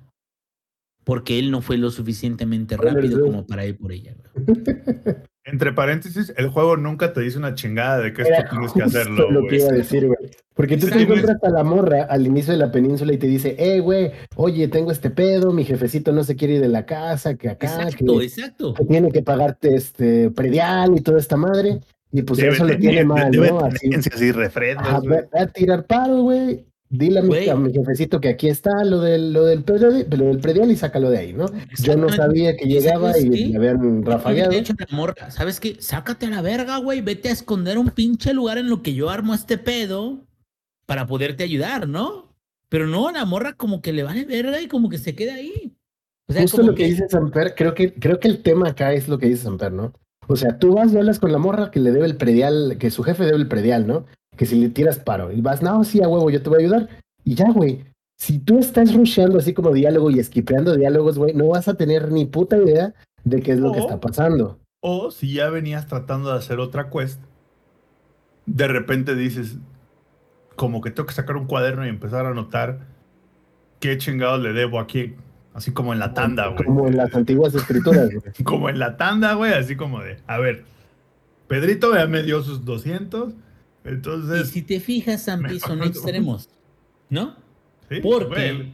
Porque 1.06 1.38
él 1.38 1.52
no 1.52 1.62
fue 1.62 1.78
lo 1.78 1.92
suficientemente 1.92 2.78
rápido 2.78 3.22
como 3.22 3.46
para 3.46 3.66
ir 3.66 3.78
por 3.78 3.92
ella. 3.92 4.16
Entre 5.46 5.74
paréntesis, 5.74 6.34
el 6.38 6.48
juego 6.48 6.78
nunca 6.78 7.12
te 7.12 7.20
dice 7.22 7.38
una 7.38 7.54
chingada 7.54 8.00
de 8.00 8.14
que 8.14 8.22
Era 8.22 8.38
esto 8.38 8.50
tienes 8.52 8.72
que 8.72 8.82
hacerlo, 8.84 9.30
lo 9.30 9.42
que 9.42 9.48
güey. 9.48 9.60
iba 9.62 9.70
a 9.70 9.74
decir, 9.76 10.08
güey. 10.08 10.32
Porque 10.54 10.76
tú 10.78 10.88
te 10.88 10.94
Exacto. 10.94 11.14
encuentras 11.16 11.44
a 11.44 11.50
la 11.50 11.64
morra 11.64 12.04
al 12.04 12.26
inicio 12.28 12.54
de 12.54 12.60
la 12.60 12.72
península 12.72 13.12
y 13.12 13.18
te 13.18 13.28
dice, 13.28 13.56
eh, 13.60 13.80
güey, 13.82 14.12
oye, 14.36 14.68
tengo 14.70 14.92
este 14.92 15.10
pedo, 15.10 15.52
mi 15.52 15.66
jefecito 15.66 16.12
no 16.14 16.24
se 16.24 16.36
quiere 16.36 16.56
ir 16.56 16.62
de 16.62 16.70
la 16.70 16.86
casa, 16.86 17.36
que 17.36 17.50
acá, 17.50 17.68
Exacto, 17.68 18.20
que, 18.20 18.26
exacto. 18.26 18.74
que 18.74 18.86
tiene 18.86 19.12
que 19.12 19.22
pagarte 19.22 19.76
este 19.76 20.30
predial 20.32 20.96
y 20.96 21.02
toda 21.02 21.20
esta 21.20 21.36
madre. 21.36 21.80
Y 22.12 22.22
pues 22.22 22.40
Debe 22.40 22.54
eso 22.54 22.66
tener- 22.66 22.80
tiene 22.80 23.04
mal, 23.04 23.32
debe 23.32 23.50
¿no? 23.50 23.60
Así, 23.66 23.90
y 23.90 24.32
refrendos, 24.32 24.86
ajá, 24.88 25.00
ve, 25.02 25.26
ve 25.34 25.40
a 25.40 25.48
tirar 25.48 25.86
paro, 25.86 26.22
güey. 26.22 26.66
Dile 26.96 27.22
a 27.22 27.24
mi, 27.24 27.50
a 27.50 27.56
mi 27.56 27.74
jefecito 27.74 28.22
que 28.22 28.30
aquí 28.30 28.48
está 28.48 28.84
lo 28.84 29.02
del, 29.02 29.34
lo 29.34 29.46
del, 29.46 29.64
predial, 29.64 30.06
lo 30.12 30.26
del 30.26 30.38
predial 30.38 30.70
y 30.70 30.76
sácalo 30.76 31.10
de 31.10 31.18
ahí, 31.18 31.34
¿no? 31.34 31.48
Yo 31.82 31.98
no 31.98 32.08
sabía 32.10 32.56
que 32.56 32.68
¿Y 32.68 32.74
llegaba 32.74 33.18
y 33.18 33.50
me 33.50 33.58
habían 33.58 34.06
rafagueado. 34.06 34.52
dicho 34.52 34.74
a 34.78 34.86
la 34.88 34.96
morra, 34.96 35.32
¿sabes 35.32 35.60
qué? 35.60 35.76
Sácate 35.80 36.28
a 36.28 36.30
la 36.30 36.44
verga, 36.44 36.78
güey. 36.78 37.02
Vete 37.02 37.30
a 37.30 37.32
esconder 37.32 37.80
un 37.80 37.90
pinche 37.90 38.32
lugar 38.32 38.60
en 38.60 38.70
lo 38.70 38.84
que 38.84 38.94
yo 38.94 39.10
armo 39.10 39.34
este 39.34 39.58
pedo 39.58 40.24
para 40.86 41.08
poderte 41.08 41.44
ayudar, 41.44 41.88
¿no? 41.88 42.36
Pero 42.70 42.86
no, 42.86 43.12
la 43.12 43.26
morra 43.26 43.54
como 43.54 43.82
que 43.82 43.92
le 43.92 44.04
vale 44.04 44.26
verga 44.26 44.62
y 44.62 44.68
como 44.68 44.88
que 44.88 45.00
se 45.00 45.16
queda 45.16 45.34
ahí. 45.34 45.76
O 46.28 46.34
sea, 46.34 46.44
Justo 46.44 46.58
como 46.58 46.70
lo 46.70 46.76
que, 46.76 46.86
dice 46.86 47.10
Samper, 47.10 47.56
creo 47.56 47.74
que, 47.74 47.96
creo 47.96 48.20
que 48.20 48.28
el 48.28 48.44
tema 48.44 48.70
acá 48.70 48.94
es 48.94 49.08
lo 49.08 49.18
que 49.18 49.30
dice 49.30 49.46
Samper, 49.46 49.72
¿no? 49.72 49.94
O 50.28 50.36
sea, 50.36 50.60
tú 50.60 50.76
vas 50.76 50.94
y 50.94 50.98
hablas 50.98 51.18
con 51.18 51.32
la 51.32 51.40
morra 51.40 51.72
que 51.72 51.80
le 51.80 51.92
debe 51.92 52.06
el 52.06 52.18
predial, 52.18 52.78
que 52.80 52.92
su 52.92 53.02
jefe 53.02 53.26
debe 53.26 53.38
el 53.38 53.48
predial, 53.48 53.88
¿no? 53.88 54.06
Que 54.38 54.46
si 54.46 54.60
le 54.60 54.70
tiras 54.70 55.00
paro 55.00 55.32
y 55.32 55.42
vas, 55.42 55.62
no, 55.62 55.84
sí, 55.84 56.02
a 56.02 56.08
huevo, 56.08 56.30
yo 56.30 56.42
te 56.42 56.50
voy 56.50 56.58
a 56.58 56.62
ayudar. 56.66 56.90
Y 57.24 57.36
ya, 57.36 57.52
güey. 57.52 57.84
Si 58.18 58.40
tú 58.40 58.58
estás 58.60 58.94
rusheando 58.94 59.38
así 59.40 59.54
como 59.54 59.74
diálogo 59.74 60.10
y 60.10 60.20
esquipeando 60.20 60.76
diálogos, 60.78 61.18
güey, 61.18 61.34
no 61.34 61.48
vas 61.50 61.68
a 61.68 61.74
tener 61.74 62.12
ni 62.12 62.26
puta 62.26 62.58
idea 62.58 62.94
de 63.24 63.42
qué 63.42 63.52
es 63.54 63.60
lo 63.60 63.72
que 63.72 63.80
Oh. 63.80 63.84
está 63.84 64.00
pasando. 64.00 64.60
O 64.82 65.12
si 65.12 65.34
ya 65.34 65.50
venías 65.50 65.88
tratando 65.88 66.32
de 66.32 66.38
hacer 66.38 66.60
otra 66.60 66.90
quest, 66.90 67.20
de 68.46 68.68
repente 68.68 69.16
dices, 69.16 69.58
como 70.56 70.82
que 70.82 70.92
tengo 70.92 71.08
que 71.08 71.14
sacar 71.14 71.36
un 71.38 71.46
cuaderno 71.48 71.86
y 71.86 71.90
empezar 71.90 72.26
a 72.26 72.30
anotar 72.30 72.80
qué 73.80 73.98
chingados 73.98 74.42
le 74.42 74.54
debo 74.54 74.80
a 74.80 74.88
quién. 74.88 75.16
Así 75.54 75.72
como 75.72 75.94
en 75.94 76.00
la 76.00 76.14
tanda, 76.14 76.48
güey. 76.48 76.64
Como 76.66 76.88
en 76.88 76.98
las 76.98 77.14
antiguas 77.14 77.54
escrituras, 77.54 78.10
güey. 78.10 78.34
Como 78.44 78.70
en 78.70 78.80
la 78.80 78.98
tanda, 78.98 79.34
güey. 79.36 79.54
Así 79.54 79.76
como 79.76 80.02
de, 80.02 80.18
a 80.28 80.40
ver, 80.40 80.64
Pedrito 81.48 81.94
ya 81.96 82.08
me 82.08 82.24
dio 82.24 82.42
sus 82.42 82.66
200. 82.66 83.34
Y 83.86 83.90
Entonces, 83.90 84.50
si 84.50 84.62
te 84.62 84.80
fijas, 84.80 85.26
Zampi, 85.26 85.60
son 85.60 85.84
extremos, 85.84 86.50
¿no? 87.10 87.36
sí, 87.90 88.00
Porque 88.02 88.74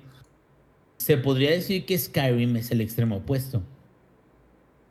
se 0.97 1.17
podría 1.17 1.51
decir 1.51 1.85
que 1.85 1.97
Skyrim 1.97 2.55
es 2.57 2.71
el 2.71 2.81
extremo 2.81 3.17
opuesto. 3.17 3.63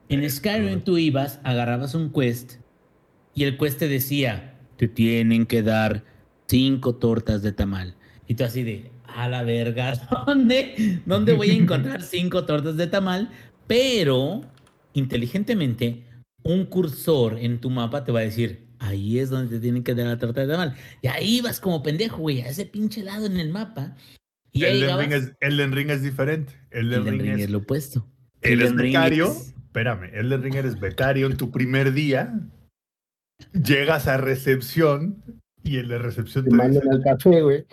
En 0.09 0.28
Skyrim 0.28 0.81
tú 0.81 0.96
ibas, 0.96 1.38
agarrabas 1.44 1.94
un 1.94 2.11
quest 2.11 2.54
y 3.35 3.44
el 3.44 3.59
quest 3.59 3.78
te 3.78 3.88
decía, 3.88 4.59
te 4.76 4.88
tienen 4.88 5.46
que 5.46 5.62
dar 5.62 6.02
cinco 6.46 6.94
tortas 6.94 7.42
de 7.42 7.52
tamal. 7.52 7.94
Y 8.26 8.35
tú 8.35 8.44
así 8.44 8.62
de, 8.62 8.90
a 9.07 9.28
la 9.28 9.42
verga, 9.42 9.94
¿dónde, 10.26 11.00
¿dónde 11.04 11.35
voy 11.35 11.50
a 11.50 11.54
encontrar 11.54 12.02
cinco 12.02 12.44
tortas 12.46 12.76
de 12.76 12.87
tamal? 12.87 13.31
Pero, 13.66 14.40
inteligentemente, 14.94 16.04
un 16.42 16.64
cursor 16.64 17.38
en 17.38 17.61
tu 17.61 17.68
mapa 17.68 18.04
te 18.04 18.12
va 18.12 18.20
a 18.20 18.22
decir, 18.22 18.67
ahí 18.80 19.18
es 19.18 19.30
donde 19.30 19.56
te 19.56 19.60
tienen 19.60 19.82
que 19.84 19.94
dar 19.94 20.06
la 20.06 20.18
torta 20.18 20.40
de 20.42 20.48
tamal. 20.48 20.74
Y 21.02 21.08
ahí 21.08 21.40
vas 21.40 21.60
como 21.60 21.82
pendejo, 21.82 22.18
güey, 22.18 22.40
a 22.42 22.48
ese 22.48 22.66
pinche 22.66 23.02
lado 23.02 23.26
en 23.26 23.38
el 23.38 23.50
mapa. 23.50 23.96
Y 24.52 24.60
ya 24.60 24.68
Elden 24.68 24.98
Ring, 24.98 25.12
es, 25.12 25.32
Elden 25.40 25.72
Ring 25.72 25.90
es 25.90 26.02
diferente. 26.02 26.54
Elden, 26.70 27.00
Elden 27.00 27.12
Ring, 27.12 27.22
Ring 27.22 27.34
es, 27.34 27.44
es 27.44 27.50
lo 27.50 27.58
opuesto. 27.58 28.06
eres 28.42 28.70
Elden 28.70 28.78
Ring 28.78 28.92
becario. 28.94 29.26
es- 29.32 29.54
Espérame, 29.68 30.10
Elden 30.14 30.42
Ring 30.42 30.54
eres 30.54 30.80
becario 30.80 31.26
en 31.26 31.36
tu 31.36 31.50
primer 31.50 31.92
día. 31.92 32.40
Llegas 33.52 34.08
a 34.08 34.16
recepción 34.16 35.22
y 35.62 35.76
el 35.76 35.88
de 35.88 35.98
recepción 35.98 36.44
Te 36.44 36.50
te 36.50 36.56
dice, 36.56 36.64
mandan 36.68 36.88
al 36.92 37.02
café, 37.02 37.42
güey. 37.42 37.66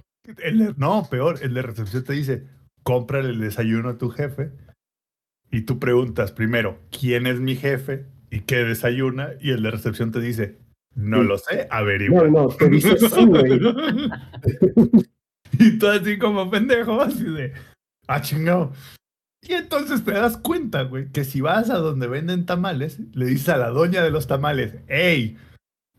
el 0.44 0.60
de- 0.60 0.74
no, 0.78 1.08
peor, 1.10 1.40
el 1.42 1.54
de 1.54 1.62
recepción 1.62 2.04
te 2.04 2.14
dice, 2.14 2.44
cómprale 2.84 3.30
el 3.30 3.40
desayuno 3.40 3.90
a 3.90 3.98
tu 3.98 4.10
jefe. 4.10 4.52
Y 5.52 5.62
tú 5.62 5.80
preguntas 5.80 6.32
primero, 6.32 6.80
¿quién 6.92 7.26
es 7.28 7.40
mi 7.40 7.56
jefe? 7.56 8.06
¿Y 8.30 8.42
qué 8.42 8.58
desayuna? 8.58 9.30
Y 9.40 9.52
el 9.52 9.64
de 9.64 9.72
recepción 9.72 10.12
te 10.12 10.20
dice, 10.20 10.58
no 10.96 11.22
Sí. 11.22 11.28
lo 11.28 11.38
sé, 11.38 11.68
averigua. 11.70 12.24
No, 12.24 12.44
no, 12.44 12.48
te 12.50 12.70
dice 12.70 12.98
sí, 13.10 13.26
güey. 13.26 13.60
y 15.60 15.78
tú 15.78 15.88
así 15.88 16.18
como 16.18 16.50
pendejo, 16.50 17.02
así 17.02 17.24
de, 17.24 17.54
ah, 18.08 18.22
chingado. 18.22 18.72
Y 19.48 19.54
entonces 19.54 20.04
te 20.04 20.12
das 20.12 20.38
cuenta, 20.38 20.84
güey, 20.84 21.12
que 21.12 21.24
si 21.24 21.42
vas 21.42 21.70
a 21.70 21.78
donde 21.78 22.08
venden 22.08 22.46
tamales, 22.46 23.00
le 23.14 23.26
dices 23.28 23.50
a 23.50 23.58
la 23.58 23.70
doña 23.70 24.02
de 24.04 24.10
los 24.10 24.26
tamales, 24.28 24.76
hey, 24.88 25.38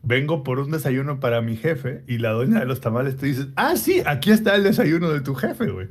vengo 0.03 0.43
por 0.43 0.59
un 0.59 0.71
desayuno 0.71 1.19
para 1.19 1.41
mi 1.41 1.55
jefe, 1.55 2.03
y 2.07 2.17
la 2.17 2.31
doña 2.31 2.59
de 2.59 2.65
los 2.65 2.81
tamales 2.81 3.15
te 3.15 3.27
dice, 3.27 3.47
ah, 3.55 3.75
sí, 3.77 4.01
aquí 4.05 4.31
está 4.31 4.55
el 4.55 4.63
desayuno 4.63 5.09
de 5.09 5.21
tu 5.21 5.33
jefe, 5.33 5.67
güey. 5.69 5.87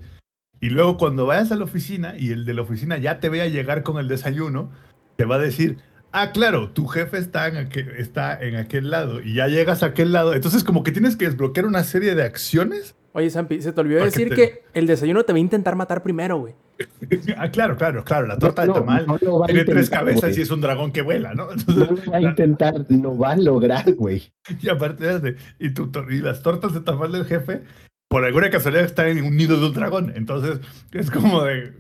Y 0.60 0.70
luego 0.70 0.96
cuando 0.96 1.26
vayas 1.26 1.50
a 1.52 1.56
la 1.56 1.64
oficina 1.64 2.14
y 2.18 2.30
el 2.30 2.44
de 2.44 2.54
la 2.54 2.62
oficina 2.62 2.98
ya 2.98 3.20
te 3.20 3.28
vea 3.28 3.46
llegar 3.46 3.82
con 3.82 3.98
el 3.98 4.08
desayuno, 4.08 4.70
te 5.16 5.24
va 5.24 5.36
a 5.36 5.38
decir, 5.40 5.78
ah, 6.22 6.32
claro, 6.32 6.70
tu 6.70 6.86
jefe 6.86 7.18
está 7.18 7.48
en, 7.48 7.56
aquel, 7.56 7.90
está 7.90 8.38
en 8.40 8.56
aquel 8.56 8.90
lado 8.90 9.20
y 9.20 9.34
ya 9.34 9.48
llegas 9.48 9.82
a 9.82 9.86
aquel 9.86 10.12
lado. 10.12 10.34
Entonces 10.34 10.64
como 10.64 10.82
que 10.82 10.92
tienes 10.92 11.16
que 11.16 11.26
desbloquear 11.26 11.66
una 11.66 11.84
serie 11.84 12.14
de 12.14 12.22
acciones. 12.24 12.94
Oye, 13.12 13.30
Sampi, 13.30 13.62
se 13.62 13.72
te 13.72 13.80
olvidó 13.80 14.00
¿Para 14.00 14.10
qué 14.10 14.18
decir 14.24 14.28
te- 14.30 14.34
que 14.36 14.62
el 14.74 14.86
desayuno 14.86 15.22
te 15.24 15.32
va 15.32 15.36
a 15.38 15.40
intentar 15.40 15.74
matar 15.76 16.02
primero, 16.02 16.38
güey. 16.38 16.54
ah, 17.38 17.50
claro, 17.50 17.76
claro, 17.76 18.04
claro, 18.04 18.26
la 18.26 18.38
torta 18.38 18.66
No, 18.66 18.74
de 18.74 18.80
tamal 18.80 19.06
no 19.06 19.18
tiene 19.46 19.64
tres 19.64 19.88
cabezas 19.88 20.22
güey. 20.30 20.38
y 20.38 20.42
es 20.42 20.50
un 20.50 20.60
dragón 20.60 20.92
que 20.92 21.00
vuela, 21.00 21.32
¿no? 21.34 21.46
No 21.46 21.52
Entonces, 21.52 22.04
lo 22.04 22.10
va 22.12 22.16
a 22.18 22.20
la- 22.20 22.28
intentar, 22.30 22.74
lo 22.90 23.16
va 23.16 23.30
a 23.30 23.36
lograr, 23.36 23.90
güey. 23.94 24.30
y 24.60 24.68
aparte 24.68 25.18
de, 25.20 25.36
y, 25.58 25.70
tu 25.70 25.90
y 26.10 26.18
las 26.18 26.42
tortas 26.42 26.74
de 26.74 26.80
tamal 26.80 27.12
del 27.12 27.24
jefe, 27.24 27.62
por 28.10 28.24
alguna 28.24 28.50
casualidad 28.50 28.84
están 28.84 29.08
en 29.08 29.24
un 29.24 29.34
nido 29.36 29.58
de 29.58 29.66
un 29.66 29.72
dragón. 29.72 30.12
Entonces 30.14 30.60
es 30.92 31.10
como 31.10 31.42
de, 31.42 31.72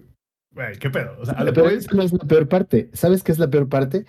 güey, 0.54 0.78
¿qué 0.78 0.88
pedo? 0.88 1.16
O 1.20 1.26
sea, 1.26 1.34
a 1.34 1.44
lo 1.44 1.52
que 1.52 1.60
Pero 1.60 1.68
esa 1.76 1.92
no 1.94 2.02
es 2.02 2.12
la 2.14 2.24
peor 2.24 2.48
parte. 2.48 2.88
¿Sabes 2.94 3.22
qué 3.22 3.32
es 3.32 3.38
la 3.38 3.50
peor 3.50 3.68
parte? 3.68 4.06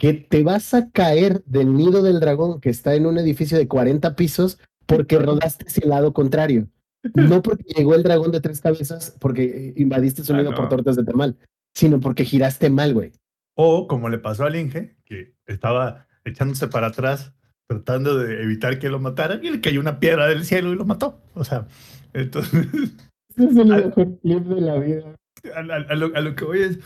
Que 0.00 0.14
te 0.14 0.42
vas 0.42 0.72
a 0.72 0.90
caer 0.90 1.42
del 1.44 1.74
nido 1.74 2.02
del 2.02 2.20
dragón 2.20 2.60
que 2.60 2.70
está 2.70 2.94
en 2.94 3.04
un 3.04 3.18
edificio 3.18 3.58
de 3.58 3.68
40 3.68 4.16
pisos 4.16 4.58
porque 4.86 5.18
rodaste 5.18 5.66
hacia 5.68 5.82
el 5.84 5.90
lado 5.90 6.14
contrario. 6.14 6.68
No 7.14 7.42
porque 7.42 7.64
llegó 7.76 7.94
el 7.94 8.02
dragón 8.02 8.32
de 8.32 8.40
tres 8.40 8.60
cabezas 8.62 9.14
porque 9.20 9.74
invadiste 9.76 10.24
su 10.24 10.32
Ah, 10.32 10.38
nido 10.38 10.52
no. 10.52 10.56
por 10.56 10.68
tortas 10.70 10.96
de 10.96 11.04
tamal, 11.04 11.36
sino 11.74 12.00
porque 12.00 12.24
giraste 12.24 12.70
mal, 12.70 12.94
güey. 12.94 13.12
O 13.56 13.86
como 13.86 14.08
le 14.08 14.18
pasó 14.18 14.44
al 14.44 14.56
Inge, 14.56 14.96
que 15.04 15.34
estaba 15.46 16.06
echándose 16.24 16.66
para 16.68 16.86
atrás 16.88 17.32
tratando 17.68 18.16
de 18.18 18.42
evitar 18.42 18.78
que 18.78 18.88
lo 18.88 18.98
mataran 19.00 19.44
y 19.44 19.50
le 19.50 19.60
cayó 19.60 19.80
una 19.80 20.00
piedra 20.00 20.26
del 20.28 20.44
cielo 20.46 20.72
y 20.72 20.76
lo 20.76 20.84
mató. 20.86 21.20
O 21.34 21.44
sea, 21.44 21.66
entonces 22.14 22.52
Ese 23.36 23.44
es 23.50 23.56
el 23.56 23.66
mejor 23.66 24.18
clip 24.20 24.44
de 24.44 24.60
la 24.62 24.74
vida. 24.78 25.14
a, 25.54 25.58
a- 25.60 25.76
a 25.90 25.94
lo, 25.94 26.14
a 26.16 26.20
lo 26.20 26.34
que 26.34 26.44
voy 26.44 26.60
es, 26.62 26.78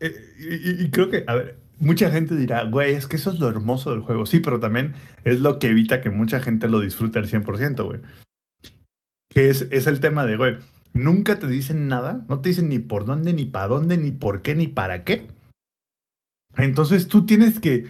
eh, 0.00 0.14
y, 0.38 0.54
y- 0.82 0.84
y 0.86 0.90
creo 0.90 1.10
que, 1.10 1.24
a 1.26 1.34
ver, 1.34 1.58
mucha 1.82 2.10
gente 2.10 2.36
dirá, 2.36 2.64
güey, 2.64 2.94
es 2.94 3.06
que 3.06 3.16
eso 3.16 3.32
es 3.32 3.40
lo 3.40 3.48
hermoso 3.48 3.90
del 3.90 4.00
juego. 4.00 4.24
Sí, 4.24 4.40
pero 4.40 4.60
también 4.60 4.94
es 5.24 5.40
lo 5.40 5.58
que 5.58 5.68
evita 5.68 6.00
que 6.00 6.10
mucha 6.10 6.40
gente 6.40 6.68
lo 6.68 6.80
disfrute 6.80 7.18
al 7.18 7.28
100%, 7.28 7.84
güey. 7.84 8.00
Que 9.28 9.50
es, 9.50 9.62
es 9.70 9.86
el 9.88 9.98
tema 9.98 10.24
de, 10.24 10.36
güey, 10.36 10.58
nunca 10.92 11.38
te 11.38 11.48
dicen 11.48 11.88
nada, 11.88 12.24
no 12.28 12.40
te 12.40 12.50
dicen 12.50 12.68
ni 12.68 12.78
por 12.78 13.04
dónde, 13.04 13.32
ni 13.32 13.46
para 13.46 13.66
dónde, 13.66 13.98
ni 13.98 14.12
por 14.12 14.42
qué, 14.42 14.54
ni 14.54 14.68
para 14.68 15.02
qué. 15.02 15.26
Entonces 16.56 17.08
tú 17.08 17.26
tienes 17.26 17.58
que 17.58 17.86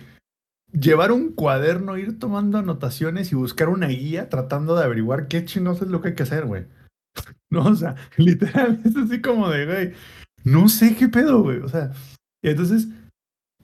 llevar 0.72 1.12
un 1.12 1.32
cuaderno, 1.32 1.98
ir 1.98 2.18
tomando 2.18 2.58
anotaciones 2.58 3.30
y 3.30 3.34
buscar 3.34 3.68
una 3.68 3.88
guía 3.88 4.30
tratando 4.30 4.74
de 4.74 4.84
averiguar 4.84 5.28
qué 5.28 5.44
chinos 5.44 5.82
es 5.82 5.88
lo 5.88 6.00
que 6.00 6.08
hay 6.08 6.14
que 6.14 6.22
hacer, 6.22 6.46
güey. 6.46 6.66
No, 7.50 7.66
o 7.66 7.74
sea, 7.76 7.96
literal, 8.16 8.80
es 8.82 8.96
así 8.96 9.20
como 9.20 9.50
de, 9.50 9.66
güey, 9.66 9.92
no 10.44 10.70
sé 10.70 10.96
qué 10.96 11.08
pedo, 11.08 11.42
güey. 11.42 11.58
O 11.58 11.68
sea, 11.68 11.92
entonces, 12.42 12.88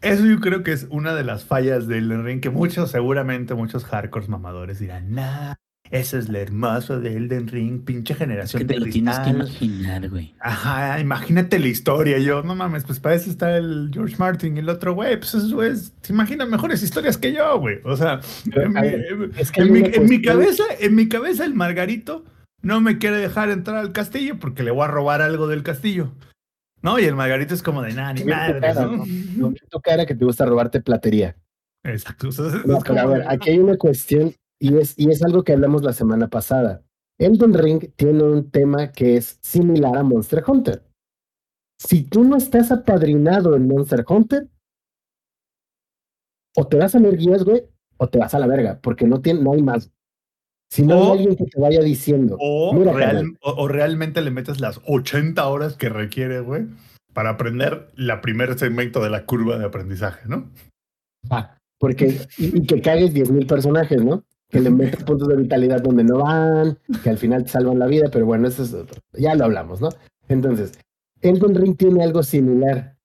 eso 0.03 0.25
yo 0.27 0.41
creo 0.41 0.63
que 0.63 0.73
es 0.73 0.87
una 0.91 1.15
de 1.15 1.25
las 1.25 1.45
fallas 1.45 1.87
del 1.89 2.05
Elden 2.11 2.25
Ring 2.25 2.41
que 2.41 2.51
muchos, 2.51 2.91
seguramente 2.91 3.55
muchos 3.55 3.85
hardcores 3.85 4.29
mamadores 4.29 4.79
dirán, 4.79 5.13
nah, 5.15 5.55
eso 5.91 6.19
es 6.19 6.29
lo 6.29 6.39
hermoso 6.39 7.01
de 7.01 7.17
Elden 7.17 7.49
Ring, 7.49 7.83
pinche 7.83 8.15
generación 8.15 8.61
Que 8.61 8.67
te 8.67 8.75
de 8.75 8.81
lo 8.81 8.87
tienes 8.93 9.19
que 9.21 9.33
cristal". 9.33 9.37
imaginar, 9.49 10.11
güey. 10.11 10.35
Ajá, 10.39 11.01
imagínate 11.01 11.59
la 11.59 11.69
historia. 11.69 12.19
Yo, 12.19 12.43
no 12.43 12.55
mames, 12.55 12.85
pues 12.85 13.01
para 13.01 13.15
eso 13.15 13.31
está 13.31 13.57
el 13.57 13.91
George 13.93 14.17
Martin 14.19 14.57
y 14.57 14.61
el 14.61 14.69
otro, 14.69 14.93
güey, 14.95 15.17
pues 15.17 15.35
esos 15.35 15.55
güeyes 15.55 15.95
se 16.03 16.13
imaginan 16.13 16.51
mejores 16.51 16.83
historias 16.83 17.17
que 17.17 17.33
yo, 17.33 17.59
güey. 17.59 17.79
O 17.85 17.97
sea, 17.97 18.21
en 18.53 18.73
mi, 18.75 18.81
ver, 18.83 19.07
en- 19.11 19.33
es 19.39 19.51
que 19.51 19.63
en 19.63 19.67
hay 19.69 19.73
mi- 19.73 19.79
una 19.79 19.89
en 19.89 20.03
mi 20.03 20.09
cuestión- 20.23 20.23
cabeza, 20.35 20.65
en 20.79 20.95
mi 20.95 21.09
cabeza 21.09 21.45
el 21.47 21.55
Margarito 21.55 22.25
no 22.61 22.81
me 22.83 22.99
quiere 22.99 23.17
dejar 23.17 23.49
entrar 23.49 23.77
al 23.79 23.93
castillo 23.93 24.39
porque 24.39 24.63
le 24.63 24.71
voy 24.73 24.85
a 24.85 24.89
robar 24.89 25.23
algo 25.23 25.49
del 25.49 25.63
castillo. 25.63 26.13
¿No? 26.83 26.99
Y 26.99 27.05
el 27.05 27.15
Margarito 27.15 27.55
es 27.55 27.63
como 27.63 27.83
de 27.83 27.93
nada, 27.93 28.13
ni 28.13 28.25
madre. 28.25 28.61
cara, 28.61 28.87
¿no? 28.87 29.53
tu 29.69 29.81
cara 29.81 30.07
que 30.07 30.15
te 30.15 30.25
gusta 30.25 30.47
robarte 30.47 30.81
platería. 30.81 31.37
Exacto. 31.85 32.29
No, 32.67 32.79
pero 32.81 33.01
a 33.01 33.07
ver, 33.07 33.25
aquí 33.29 33.51
hay 33.51 33.59
una 33.59 33.77
cuestión 33.77 34.35
y 34.61 34.77
es, 34.77 34.99
y 34.99 35.11
es 35.11 35.23
algo 35.23 35.45
que 35.45 35.53
hablamos 35.53 35.83
la 35.83 35.93
semana 35.93 36.29
pasada. 36.29 36.83
Elden 37.19 37.55
Ring 37.55 37.93
tiene 37.97 38.23
un 38.23 38.51
tema 38.51 38.93
que 38.93 39.17
es 39.17 39.39
similar 39.43 39.97
a 39.97 40.03
Monster 40.03 40.43
Hunter. 40.47 40.85
Si 41.81 42.05
tú 42.05 42.25
no 42.25 42.37
estás 42.37 42.71
apadrinado 42.71 43.55
en 43.55 43.69
Monster 43.69 44.05
Hunter, 44.09 44.49
o 46.57 46.67
te 46.67 46.77
vas 46.77 46.95
a 46.95 46.99
leer 46.99 47.17
guías, 47.17 47.45
güey, 47.45 47.65
o 47.99 48.09
te 48.09 48.19
vas 48.19 48.35
a 48.35 48.39
la 48.39 48.47
verga, 48.47 48.81
porque 48.81 49.07
no, 49.07 49.21
tiene, 49.21 49.41
no 49.43 49.53
hay 49.53 49.63
más. 49.63 49.91
Si 50.71 50.83
no 50.83 50.99
O- 50.99 51.05
hay 51.13 51.19
alguien 51.21 51.37
que 51.37 51.45
te 51.47 51.61
vaya 51.61 51.81
diciendo, 51.81 52.37
O, 52.41 52.75
Mira, 52.75 52.93
real- 52.93 53.17
carnal. 53.17 53.39
o, 53.43 53.51
o 53.63 53.69
realmente 53.69 54.21
le 54.21 54.31
metes 54.31 54.61
las 54.61 54.81
80 54.87 55.47
horas 55.49 55.77
que 55.77 55.89
requiere, 55.89 56.41
güey, 56.41 56.67
para 57.15 57.31
aprender 57.31 57.89
la 57.97 58.21
primer 58.21 58.59
segmento 58.59 59.03
de 59.03 59.11
la 59.11 59.25
curva 59.25 59.59
de 59.59 59.65
aprendizaje, 59.65 60.29
¿no? 60.29 60.51
ah, 61.31 61.57
porque, 61.81 62.19
y, 62.39 62.59
y 62.59 62.67
que 62.67 62.81
cagues 62.83 63.13
10.000 63.15 63.47
personajes, 63.47 64.03
¿no? 64.05 64.25
Que 64.51 64.61
le 64.61 64.71
metes 64.71 65.03
puntos 65.05 65.29
de 65.29 65.37
vitalidad 65.37 65.81
donde 65.83 66.05
no 66.05 66.19
van, 66.19 66.79
que 67.03 67.11
al 67.11 67.19
final 67.19 67.45
te 67.45 67.51
salvan 67.51 67.79
la 67.79 67.87
vida, 67.87 68.09
pero 68.11 68.25
bueno, 68.27 68.49
eso 68.49 68.63
es 68.63 68.73
otro. 68.75 69.01
Ya 69.13 69.35
lo 69.35 69.45
hablamos, 69.45 69.81
¿no? 69.81 69.89
Entonces, 70.29 70.73
Elden 71.21 71.55
Ring 71.55 71.77
tiene 71.77 72.03
algo 72.03 72.23
similar. 72.23 72.97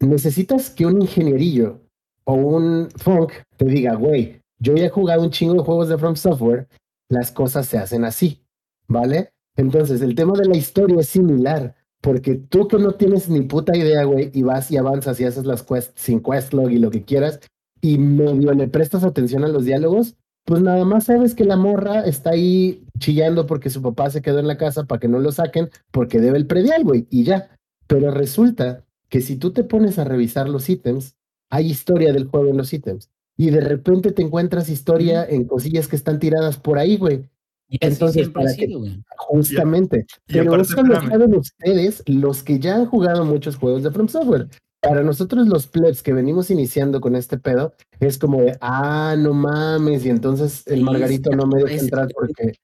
Necesitas 0.00 0.70
que 0.70 0.86
un 0.86 1.00
ingenierillo 1.02 1.80
o 2.24 2.34
un 2.34 2.88
funk 2.96 3.32
te 3.56 3.64
diga, 3.66 3.94
güey, 3.94 4.40
yo 4.58 4.74
ya 4.74 4.86
he 4.86 4.90
jugado 4.90 5.22
un 5.22 5.30
chingo 5.30 5.54
de 5.54 5.60
juegos 5.60 5.88
de 5.88 5.98
From 5.98 6.16
Software, 6.16 6.68
las 7.08 7.32
cosas 7.32 7.66
se 7.66 7.78
hacen 7.78 8.04
así, 8.04 8.44
¿vale? 8.86 9.30
Entonces, 9.56 10.02
el 10.02 10.14
tema 10.14 10.38
de 10.38 10.46
la 10.46 10.56
historia 10.56 11.00
es 11.00 11.08
similar, 11.08 11.74
porque 12.00 12.36
tú 12.36 12.68
que 12.68 12.78
no 12.78 12.92
tienes 12.92 13.28
ni 13.28 13.42
puta 13.42 13.76
idea, 13.76 14.04
güey, 14.04 14.30
y 14.32 14.42
vas 14.42 14.70
y 14.70 14.76
avanzas 14.76 15.18
y 15.20 15.24
haces 15.24 15.44
las 15.44 15.62
quests 15.62 15.92
sin 15.96 16.20
questlog 16.20 16.70
y 16.70 16.78
lo 16.78 16.90
que 16.90 17.04
quieras, 17.04 17.40
y 17.80 17.98
medio 17.98 18.52
le 18.52 18.68
prestas 18.68 19.04
atención 19.04 19.44
a 19.44 19.48
los 19.48 19.64
diálogos, 19.64 20.16
pues 20.44 20.62
nada 20.62 20.84
más 20.84 21.04
sabes 21.04 21.34
que 21.34 21.44
la 21.44 21.56
morra 21.56 22.06
está 22.06 22.30
ahí 22.30 22.86
chillando 22.98 23.46
porque 23.46 23.68
su 23.68 23.82
papá 23.82 24.08
se 24.10 24.22
quedó 24.22 24.38
en 24.38 24.46
la 24.46 24.56
casa 24.56 24.84
para 24.84 24.98
que 24.98 25.08
no 25.08 25.18
lo 25.18 25.30
saquen 25.30 25.68
porque 25.90 26.20
debe 26.20 26.38
el 26.38 26.46
predial, 26.46 26.84
güey, 26.84 27.06
y 27.10 27.24
ya. 27.24 27.50
Pero 27.86 28.10
resulta 28.10 28.84
que 29.10 29.20
si 29.20 29.36
tú 29.36 29.52
te 29.52 29.64
pones 29.64 29.98
a 29.98 30.04
revisar 30.04 30.48
los 30.48 30.68
ítems, 30.68 31.16
hay 31.50 31.66
historia 31.66 32.12
del 32.12 32.28
juego 32.28 32.48
en 32.48 32.56
los 32.56 32.72
ítems. 32.72 33.10
Y 33.40 33.50
de 33.50 33.60
repente 33.60 34.10
te 34.12 34.20
encuentras 34.22 34.68
historia 34.68 35.24
en 35.24 35.44
cosillas 35.44 35.86
que 35.86 35.96
están 35.96 36.18
tiradas 36.18 36.58
por 36.58 36.76
ahí, 36.78 36.98
güey. 36.98 37.22
Y 37.68 37.78
Entonces, 37.80 38.28
para 38.30 38.46
que- 38.46 38.66
sido, 38.66 38.80
güey. 38.80 39.00
Justamente. 39.16 40.06
y 40.26 40.32
Pero 40.32 40.54
aparte, 40.54 40.72
eso 40.72 40.82
lo 40.82 41.00
saben 41.00 41.34
ustedes, 41.34 42.02
los 42.06 42.42
que 42.42 42.58
ya 42.58 42.74
han 42.76 42.86
jugado 42.86 43.24
muchos 43.24 43.56
juegos 43.56 43.84
de 43.84 43.90
From 43.92 44.08
Software. 44.08 44.48
Para 44.80 45.02
nosotros 45.02 45.46
los 45.48 45.66
plebs 45.66 46.02
que 46.02 46.12
venimos 46.12 46.50
iniciando 46.50 47.00
con 47.00 47.14
este 47.14 47.38
pedo, 47.38 47.74
es 48.00 48.18
como 48.18 48.40
de, 48.40 48.56
ah, 48.60 49.14
no 49.18 49.34
mames, 49.34 50.04
y 50.04 50.10
entonces 50.10 50.66
el 50.66 50.82
Margarito 50.82 51.30
no 51.30 51.46
me 51.46 51.62
deja 51.62 51.82
entrar 51.82 52.08
porque 52.14 52.54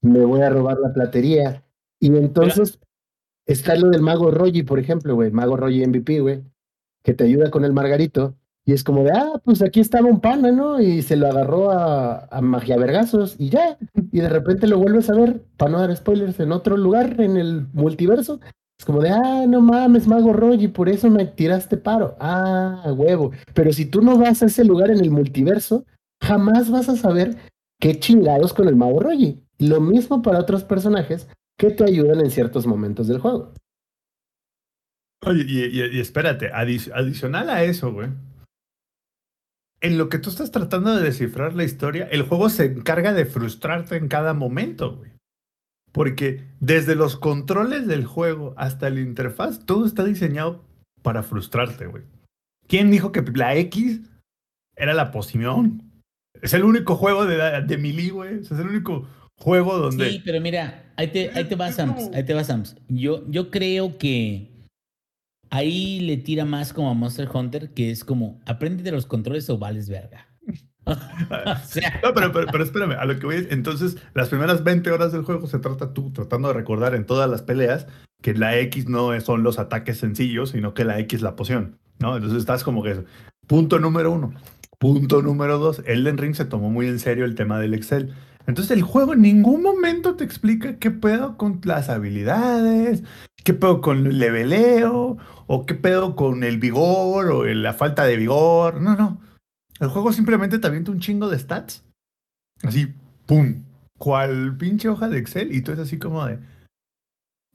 me 0.00 0.24
voy 0.24 0.40
a 0.42 0.50
robar 0.50 0.78
la 0.78 0.92
platería. 0.92 1.62
Y 2.00 2.08
entonces 2.16 2.78
está 3.46 3.74
lo 3.74 3.88
del 3.90 4.00
Mago 4.02 4.30
Rogi, 4.30 4.62
por 4.62 4.78
ejemplo, 4.78 5.14
güey, 5.14 5.30
Mago 5.30 5.56
Rogi 5.56 5.84
MVP, 5.84 6.20
güey, 6.20 6.42
que 7.02 7.14
te 7.14 7.24
ayuda 7.24 7.50
con 7.50 7.64
el 7.64 7.72
Margarito, 7.72 8.36
Y 8.64 8.72
es 8.72 8.84
como 8.84 9.02
de, 9.02 9.10
ah, 9.10 9.40
pues 9.44 9.60
aquí 9.60 9.80
estaba 9.80 10.06
un 10.08 10.20
pana, 10.20 10.52
¿no? 10.52 10.80
Y 10.80 11.02
se 11.02 11.16
lo 11.16 11.26
agarró 11.26 11.72
a, 11.72 12.26
a 12.30 12.40
Magiavergazos 12.40 13.34
y 13.38 13.48
ya. 13.50 13.76
Y 14.12 14.20
de 14.20 14.28
repente 14.28 14.68
lo 14.68 14.78
vuelves 14.78 15.10
a 15.10 15.14
ver, 15.14 15.42
para 15.56 15.72
no 15.72 15.80
dar 15.80 15.94
spoilers, 15.96 16.38
en 16.38 16.52
otro 16.52 16.76
lugar, 16.76 17.20
en 17.20 17.36
el 17.36 17.66
multiverso. 17.72 18.40
Es 18.78 18.84
como 18.86 19.00
de, 19.00 19.10
ah, 19.10 19.44
no 19.48 19.60
mames, 19.60 20.06
Mago 20.06 20.32
Roy, 20.32 20.68
por 20.68 20.88
eso 20.88 21.10
me 21.10 21.24
tiraste 21.26 21.76
paro. 21.76 22.16
Ah, 22.20 22.92
huevo. 22.96 23.32
Pero 23.52 23.72
si 23.72 23.84
tú 23.86 24.00
no 24.00 24.16
vas 24.16 24.42
a 24.42 24.46
ese 24.46 24.64
lugar 24.64 24.90
en 24.90 25.00
el 25.00 25.10
multiverso, 25.10 25.84
jamás 26.22 26.70
vas 26.70 26.88
a 26.88 26.96
saber 26.96 27.36
qué 27.80 27.98
chingados 27.98 28.52
con 28.54 28.68
el 28.68 28.76
Mago 28.76 29.00
Roy. 29.00 29.40
Lo 29.58 29.80
mismo 29.80 30.22
para 30.22 30.38
otros 30.38 30.62
personajes 30.64 31.28
que 31.58 31.70
te 31.70 31.84
ayudan 31.84 32.20
en 32.20 32.30
ciertos 32.30 32.66
momentos 32.66 33.08
del 33.08 33.18
juego. 33.18 33.52
Oye, 35.24 35.44
y, 35.48 36.00
espérate, 36.00 36.50
adi- 36.52 36.90
adicional 36.94 37.48
a 37.50 37.62
eso, 37.64 37.92
güey. 37.92 38.08
En 39.82 39.98
lo 39.98 40.08
que 40.08 40.18
tú 40.18 40.30
estás 40.30 40.52
tratando 40.52 40.94
de 40.94 41.02
descifrar 41.02 41.54
la 41.54 41.64
historia, 41.64 42.08
el 42.12 42.22
juego 42.22 42.48
se 42.48 42.66
encarga 42.66 43.12
de 43.12 43.26
frustrarte 43.26 43.96
en 43.96 44.06
cada 44.06 44.32
momento, 44.32 44.96
güey. 44.96 45.10
Porque 45.90 46.44
desde 46.60 46.94
los 46.94 47.16
controles 47.16 47.88
del 47.88 48.04
juego 48.04 48.54
hasta 48.56 48.88
la 48.90 49.00
interfaz, 49.00 49.66
todo 49.66 49.84
está 49.84 50.04
diseñado 50.04 50.64
para 51.02 51.24
frustrarte, 51.24 51.86
güey. 51.86 52.04
¿Quién 52.68 52.92
dijo 52.92 53.10
que 53.10 53.22
la 53.34 53.56
X 53.56 54.00
era 54.76 54.94
la 54.94 55.10
poción? 55.10 55.82
Es 56.40 56.54
el 56.54 56.62
único 56.62 56.94
juego 56.94 57.26
de, 57.26 57.62
de 57.62 57.76
Melee, 57.76 58.10
güey. 58.10 58.38
Es 58.38 58.52
el 58.52 58.68
único 58.68 59.08
juego 59.36 59.78
donde... 59.78 60.10
Sí, 60.10 60.22
pero 60.24 60.40
mira, 60.40 60.92
ahí 60.96 61.08
te, 61.08 61.30
ahí 61.34 61.44
te 61.44 61.56
va 61.56 61.72
Sams, 61.72 62.08
ahí 62.14 62.24
te 62.24 62.34
va 62.34 62.44
Sams. 62.44 62.76
Yo, 62.88 63.28
yo 63.28 63.50
creo 63.50 63.98
que 63.98 64.51
ahí 65.52 66.00
le 66.00 66.16
tira 66.16 66.44
más 66.44 66.72
como 66.72 66.90
a 66.90 66.94
Monster 66.94 67.28
Hunter, 67.32 67.72
que 67.74 67.90
es 67.90 68.04
como, 68.04 68.40
aprende 68.46 68.82
de 68.82 68.90
los 68.90 69.06
controles 69.06 69.48
o 69.50 69.58
vales 69.58 69.88
verga. 69.88 70.26
No, 70.84 72.12
pero, 72.12 72.32
pero, 72.32 72.46
pero 72.50 72.64
espérame, 72.64 72.96
a 72.98 73.04
lo 73.04 73.16
que 73.16 73.26
voy 73.26 73.36
es, 73.36 73.52
entonces, 73.52 73.98
las 74.14 74.30
primeras 74.30 74.64
20 74.64 74.90
horas 74.90 75.12
del 75.12 75.22
juego 75.22 75.46
se 75.46 75.60
trata 75.60 75.94
tú 75.94 76.10
tratando 76.12 76.48
de 76.48 76.54
recordar 76.54 76.96
en 76.96 77.06
todas 77.06 77.30
las 77.30 77.40
peleas 77.40 77.86
que 78.20 78.34
la 78.34 78.58
X 78.58 78.88
no 78.88 79.18
son 79.20 79.44
los 79.44 79.60
ataques 79.60 79.98
sencillos, 79.98 80.50
sino 80.50 80.74
que 80.74 80.84
la 80.84 80.98
X 80.98 81.18
es 81.18 81.22
la 81.22 81.36
poción, 81.36 81.78
¿no? 82.00 82.16
Entonces 82.16 82.40
estás 82.40 82.64
como 82.64 82.82
que, 82.82 83.04
punto 83.46 83.78
número 83.78 84.10
uno. 84.10 84.34
Punto 84.80 85.22
número 85.22 85.58
dos, 85.58 85.82
Elden 85.86 86.18
Ring 86.18 86.34
se 86.34 86.46
tomó 86.46 86.68
muy 86.68 86.88
en 86.88 86.98
serio 86.98 87.24
el 87.24 87.36
tema 87.36 87.60
del 87.60 87.74
Excel. 87.74 88.12
Entonces 88.46 88.70
el 88.72 88.82
juego 88.82 89.14
en 89.14 89.22
ningún 89.22 89.62
momento 89.62 90.16
te 90.16 90.24
explica 90.24 90.76
qué 90.78 90.90
pedo 90.90 91.36
con 91.36 91.60
las 91.64 91.88
habilidades, 91.88 93.02
qué 93.44 93.54
pedo 93.54 93.80
con 93.80 94.06
el 94.06 94.18
leveleo, 94.18 95.18
o 95.46 95.66
qué 95.66 95.74
pedo 95.74 96.16
con 96.16 96.44
el 96.44 96.58
vigor, 96.58 97.30
o 97.30 97.44
la 97.44 97.72
falta 97.72 98.04
de 98.04 98.16
vigor. 98.16 98.80
No, 98.80 98.96
no. 98.96 99.20
El 99.80 99.88
juego 99.88 100.12
simplemente 100.12 100.58
te 100.58 100.66
avienta 100.66 100.90
un 100.90 101.00
chingo 101.00 101.28
de 101.28 101.38
stats. 101.38 101.84
Así, 102.62 102.94
pum. 103.26 103.64
Cual 103.98 104.56
pinche 104.56 104.88
hoja 104.88 105.08
de 105.08 105.18
Excel. 105.18 105.54
Y 105.54 105.62
tú 105.62 105.72
es 105.72 105.78
así 105.78 105.98
como 105.98 106.24
de. 106.26 106.38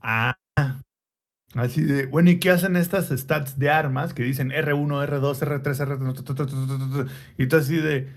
Ah. 0.01 0.37
Así 1.55 1.81
de. 1.81 2.05
Bueno, 2.05 2.29
¿y 2.29 2.39
qué 2.39 2.51
hacen 2.51 2.75
estas 2.75 3.07
stats 3.07 3.57
de 3.57 3.69
armas 3.69 4.13
que 4.13 4.23
dicen 4.23 4.51
R1, 4.51 5.07
R2, 5.07 5.61
R3, 5.61 5.61
R3? 5.63 7.09
Y 7.37 7.47
tú 7.47 7.55
así 7.55 7.77
de. 7.77 8.09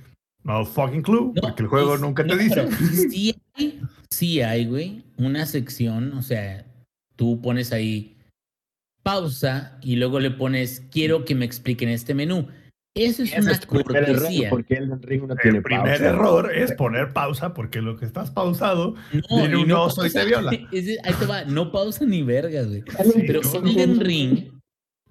No 0.45 0.65
fucking 0.65 1.03
clue. 1.03 1.33
no, 1.35 1.43
porque 1.43 1.63
el 1.63 1.69
juego 1.69 1.95
es- 1.97 2.01
nunca 2.01 2.23
te 2.25 2.35
no, 2.35 2.37
dice. 2.37 2.69
Sí 3.11 3.35
hay, 3.55 3.81
sí 4.11 4.41
hay, 4.41 4.67
güey, 4.67 5.05
una 5.19 5.45
sección, 5.47 6.13
o 6.15 6.23
sea, 6.23 6.65
tú 7.17 7.41
pones 7.43 7.73
ahí 7.73 8.17
pausa 9.03 9.79
y 9.83 9.97
luego 9.97 10.21
le 10.21 10.31
pones 10.31 10.81
quiero 10.91 11.25
que 11.25 11.35
me 11.35 11.45
expliquen 11.45 11.89
este 11.89 12.15
menú. 12.15 12.49
Eso 12.97 13.23
es 13.23 13.33
una 13.39 13.53
es 13.53 13.65
cortesía. 13.67 14.51
porque 14.51 14.75
Elden 14.75 15.01
Ring 15.03 15.27
no 15.29 15.37
tiene 15.37 15.59
El 15.59 15.63
primer 15.63 15.85
pausa. 15.99 16.09
error 16.09 16.53
es 16.53 16.73
poner 16.73 17.13
pausa 17.13 17.55
porque 17.55 17.81
lo 17.81 17.97
que 17.97 18.05
estás 18.05 18.31
pausado. 18.33 18.97
No, 19.31 19.47
y 19.49 19.55
un 19.55 19.69
no 19.69 19.85
oso 19.85 20.05
y 20.05 20.09
te 20.11 20.15
pausa- 20.19 20.27
viola. 20.27 20.51
ese- 20.73 20.99
ahí 21.05 21.15
te 21.15 21.25
va, 21.27 21.45
no 21.45 21.71
pausa 21.71 22.05
ni 22.05 22.23
vergas, 22.23 22.67
güey. 22.67 22.83
Sí, 23.05 23.23
Pero 23.29 23.41
no, 23.43 23.69
Elden 23.71 24.01
Ring, 24.01 24.50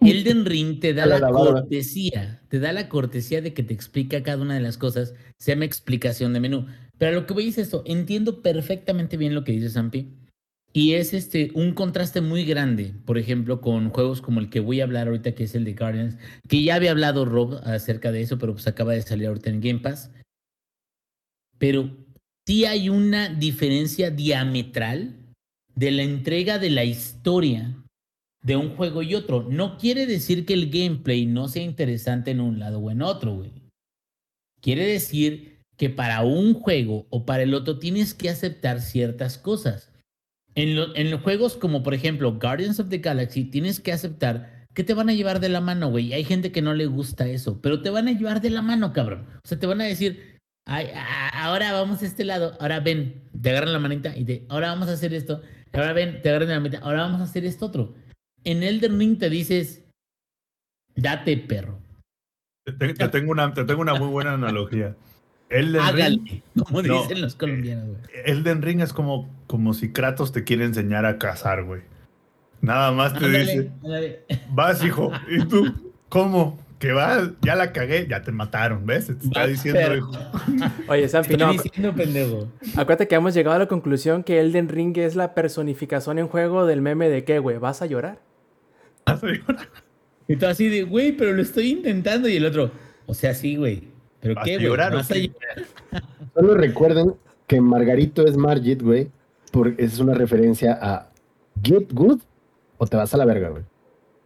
Elden 0.02 0.46
Ring 0.46 0.80
te 0.80 0.94
da 0.94 1.06
la 1.06 1.20
cortesía, 1.30 2.42
te 2.48 2.60
da 2.60 2.72
la 2.72 2.90
cortesía 2.90 3.42
de 3.42 3.54
que 3.54 3.64
te 3.64 3.74
explica 3.74 4.24
cada 4.24 4.42
una 4.42 4.56
de 4.56 4.62
las 4.62 4.78
cosas, 4.78 5.14
se 5.38 5.52
llama 5.52 5.66
explicación 5.66 6.34
de 6.34 6.40
menú. 6.40 6.68
Pero 6.98 7.12
a 7.12 7.16
lo 7.16 7.26
que 7.26 7.34
voy 7.34 7.48
es 7.48 7.58
esto, 7.58 7.84
entiendo 7.86 8.42
perfectamente 8.42 9.18
bien 9.18 9.36
lo 9.36 9.44
que 9.44 9.52
dice 9.52 9.70
Sampi. 9.70 10.14
Y 10.72 10.94
es 10.94 11.14
este 11.14 11.52
un 11.56 11.74
contraste 11.74 12.22
muy 12.22 12.46
grande, 12.46 12.94
por 13.06 13.18
ejemplo, 13.18 13.60
con 13.60 13.90
juegos 13.90 14.22
como 14.22 14.40
el 14.40 14.50
que 14.50 14.60
voy 14.60 14.82
a 14.82 14.84
hablar 14.84 15.08
ahorita, 15.08 15.34
que 15.34 15.46
es 15.46 15.56
el 15.56 15.66
de 15.66 15.74
Guardians, 15.74 16.18
que 16.48 16.62
ya 16.64 16.76
había 16.76 16.92
hablado 16.92 17.26
Rob 17.26 17.60
acerca 17.64 18.12
de 18.12 18.22
eso, 18.22 18.38
pero 18.38 18.54
pues 18.54 18.68
acaba 18.68 18.94
de 18.94 19.02
salir 19.02 19.28
ahorita 19.28 19.50
en 19.50 19.62
Game 19.62 19.80
Pass. 19.80 20.12
Pero 21.58 21.90
sí 22.46 22.66
hay 22.66 22.90
una 22.90 23.30
diferencia 23.30 24.12
diametral 24.12 25.16
de 25.76 25.92
la 25.92 26.04
entrega 26.04 26.60
de 26.60 26.70
la 26.70 26.84
historia 26.84 27.79
de 28.42 28.56
un 28.56 28.76
juego 28.76 29.02
y 29.02 29.16
otro. 29.16 29.48
No 29.50 29.78
quiere 29.78 30.06
decir 30.06 30.46
que 30.46 30.54
el 30.54 30.70
gameplay 30.70 31.26
no 31.26 31.48
sea 31.48 31.64
interesante 31.64 32.32
en 32.32 32.40
un 32.42 32.60
lado 32.60 32.80
o 32.80 32.92
en 32.92 33.02
otro, 33.02 33.36
güey. 33.36 33.52
Quiere 34.62 34.86
decir 34.86 35.60
que 35.78 35.90
para 35.90 36.22
un 36.24 36.54
juego 36.54 37.08
o 37.10 37.26
para 37.26 37.44
el 37.44 37.54
otro 37.54 37.80
tienes 37.80 38.14
que 38.14 38.30
aceptar 38.30 38.82
ciertas 38.82 39.38
cosas. 39.38 39.92
En, 40.56 40.76
lo- 40.76 40.96
en 40.96 41.12
los 41.12 41.22
juegos 41.22 41.56
como 41.56 41.84
por 41.84 41.94
ejemplo 41.94 42.38
Guardians 42.40 42.80
of 42.80 42.90
the 42.90 42.98
Galaxy 42.98 43.46
tienes 43.46 43.80
que 43.80 43.94
aceptar 43.94 44.66
que 44.74 44.84
te 44.84 44.94
van 44.94 45.10
a 45.10 45.14
llevar 45.14 45.40
de 45.40 45.50
la 45.50 45.62
mano, 45.62 45.90
güey. 45.90 46.14
Hay 46.14 46.24
gente 46.24 46.52
que 46.52 46.62
no 46.62 46.74
le 46.74 46.86
gusta 46.86 47.28
eso, 47.28 47.60
pero 47.62 47.82
te 47.82 47.90
van 47.90 48.08
a 48.08 48.12
llevar 48.12 48.42
de 48.42 48.50
la 48.50 48.62
mano, 48.62 48.94
cabrón. 48.94 49.26
O 49.44 49.48
sea, 49.48 49.60
te 49.60 49.68
van 49.68 49.82
a 49.82 49.86
decir, 49.86 50.38
ahora 50.66 51.72
vamos 51.74 52.02
a 52.02 52.06
este 52.06 52.24
lado, 52.26 52.56
ahora 52.60 52.80
ven, 52.80 53.24
te 53.42 53.50
agarran 53.50 53.74
la 53.74 53.80
manita 53.80 54.16
y 54.16 54.26
te, 54.26 54.46
ahora 54.50 54.70
vamos 54.70 54.88
a 54.90 54.94
hacer 54.94 55.14
esto, 55.14 55.42
ahora 55.74 55.94
ven, 55.94 56.22
te 56.22 56.30
agarran 56.30 56.50
la 56.50 56.60
manita, 56.60 56.80
ahora 56.80 57.02
vamos 57.02 57.22
a 57.22 57.24
hacer 57.24 57.46
esto 57.46 57.66
otro. 57.66 57.96
En 58.44 58.64
Elden 58.64 58.98
Ring 59.00 59.18
te 59.18 59.30
dices, 59.30 59.84
date 60.96 61.38
perro, 61.38 61.80
Te, 62.66 62.94
te 62.94 63.08
tengo 63.10 63.32
una, 63.32 63.54
te 63.54 63.64
tengo 63.66 63.82
una 63.82 63.96
muy 63.96 64.08
buena 64.10 64.34
analogía. 64.34 64.96
Elden 65.50 65.74
Ring, 65.74 65.82
hágale, 65.82 66.44
como 66.64 66.82
No. 66.84 67.02
dicen 67.02 67.22
los 67.22 67.36
colombianos, 67.36 67.88
güey. 67.88 68.02
Elden 68.26 68.62
Ring 68.62 68.82
es 68.82 68.94
como, 68.94 69.30
como 69.48 69.74
si 69.74 69.92
Kratos 69.92 70.32
te 70.32 70.44
quiere 70.44 70.66
enseñar 70.66 71.06
a 71.06 71.18
cazar, 71.18 71.64
güey. 71.64 71.82
Nada 72.62 72.92
más 72.92 73.14
te 73.14 73.26
Ándale, 73.26 73.40
dice, 73.40 73.72
ándale. 73.84 74.26
vas, 74.52 74.84
hijo. 74.84 75.12
¿Y 75.30 75.46
tú? 75.46 75.94
¿Cómo? 76.10 76.60
Que 76.78 76.92
vas, 76.94 77.32
ya 77.42 77.56
la 77.56 77.74
cagué, 77.74 78.08
ya 78.08 78.22
te 78.22 78.32
mataron, 78.32 78.86
¿ves? 78.86 79.08
Te 79.08 79.14
está 79.14 79.42
Vas, 79.42 79.50
diciendo, 79.50 79.80
perro. 79.82 79.96
hijo. 79.98 80.12
Oye, 80.88 81.10
Sampi, 81.10 81.34
Estoy 81.34 81.48
no, 81.48 81.54
diciendo 81.54 81.94
pendejo. 81.96 82.48
acuérdate 82.76 83.08
que 83.08 83.16
hemos 83.16 83.34
llegado 83.34 83.56
a 83.56 83.60
la 83.60 83.68
conclusión 83.68 84.24
que 84.24 84.40
Elden 84.40 84.70
Ring 84.70 84.98
es 84.98 85.16
la 85.16 85.34
personificación 85.34 86.20
en 86.20 86.28
juego 86.28 86.66
del 86.66 86.82
meme 86.82 87.10
de 87.10 87.24
qué, 87.26 87.40
güey, 87.40 87.58
¿vas 87.58 87.82
a 87.82 87.86
llorar? 87.86 88.20
Y 90.28 90.36
tú 90.36 90.46
así 90.46 90.68
de, 90.70 90.84
güey, 90.84 91.12
pero 91.18 91.34
lo 91.34 91.42
estoy 91.42 91.70
intentando. 91.72 92.28
Y 92.30 92.36
el 92.38 92.46
otro, 92.46 92.72
o 93.08 93.14
sea, 93.14 93.34
sí, 93.34 93.56
güey. 93.56 93.88
¿Pero 94.22 94.36
¿Vas 94.36 94.46
qué, 94.46 94.58
güey? 94.58 94.68
¿Vas 94.70 95.12
a 95.12 95.16
llorar? 95.16 95.34
Solo 96.36 96.54
recuerden 96.56 97.14
que 97.48 97.60
Margarito 97.62 98.26
es 98.28 98.38
Margit, 98.38 98.82
güey, 98.82 99.10
porque 99.52 99.84
es 99.84 99.98
una 100.00 100.14
referencia 100.14 100.78
a 100.82 101.10
Get 101.64 101.92
Good 101.94 102.22
o 102.78 102.86
te 102.88 102.96
vas 102.98 103.14
a 103.14 103.18
la 103.18 103.26
verga, 103.26 103.50
güey. 103.50 103.64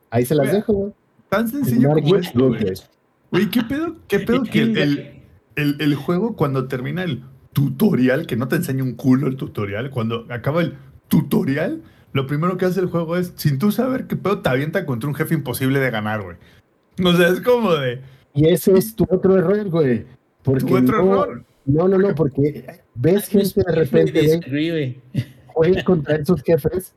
Ahí 0.09 0.25
se 0.25 0.35
las 0.35 0.47
Güey, 0.47 0.57
dejo, 0.57 0.73
güey. 0.73 0.93
Tan 1.29 1.47
sencillo 1.47 1.89
como 1.89 1.93
Margit 2.01 2.15
esto, 2.15 2.39
Good, 2.39 2.49
güey. 2.49 2.61
güey. 2.63 2.73
Güey, 3.31 3.49
¿qué 3.49 3.63
pedo? 3.63 3.95
¿Qué 4.07 4.19
pedo 4.19 4.43
que 4.43 4.61
el, 4.61 4.77
el, 4.77 5.21
el- 5.55 5.75
el 5.79 5.95
juego 5.95 6.35
cuando 6.35 6.67
termina 6.67 7.03
el 7.03 7.23
tutorial, 7.53 8.27
que 8.27 8.35
no 8.35 8.47
te 8.47 8.55
enseña 8.57 8.83
un 8.83 8.93
culo 8.95 9.27
el 9.27 9.37
tutorial, 9.37 9.89
cuando 9.89 10.25
acaba 10.29 10.61
el 10.61 10.75
tutorial, 11.07 11.81
lo 12.13 12.27
primero 12.27 12.57
que 12.57 12.65
hace 12.65 12.79
el 12.79 12.87
juego 12.87 13.17
es, 13.17 13.33
sin 13.35 13.59
tú 13.59 13.71
saber 13.71 14.07
qué 14.07 14.15
pedo, 14.15 14.39
te 14.39 14.49
avienta 14.49 14.85
contra 14.85 15.09
un 15.09 15.15
jefe 15.15 15.33
imposible 15.33 15.79
de 15.79 15.89
ganar, 15.91 16.21
güey. 16.21 16.37
O 17.03 17.13
sea, 17.17 17.27
es 17.29 17.41
como 17.41 17.73
de, 17.73 18.01
Y 18.35 18.47
ese 18.47 18.77
es 18.77 18.95
tu 18.95 19.05
otro 19.09 19.37
error, 19.37 19.69
güey. 19.69 20.05
Porque 20.43 20.63
tu 20.65 20.77
otro 20.77 21.03
no, 21.05 21.23
error. 21.23 21.45
no, 21.65 21.87
no, 21.87 21.97
no, 21.97 22.15
porque 22.15 22.65
ves 22.95 23.27
gente 23.27 23.63
de 23.65 23.71
repente, 23.71 24.39
güey, 24.49 25.01
juega 25.47 25.83
contra 25.83 26.15
esos 26.17 26.43
jefes 26.43 26.93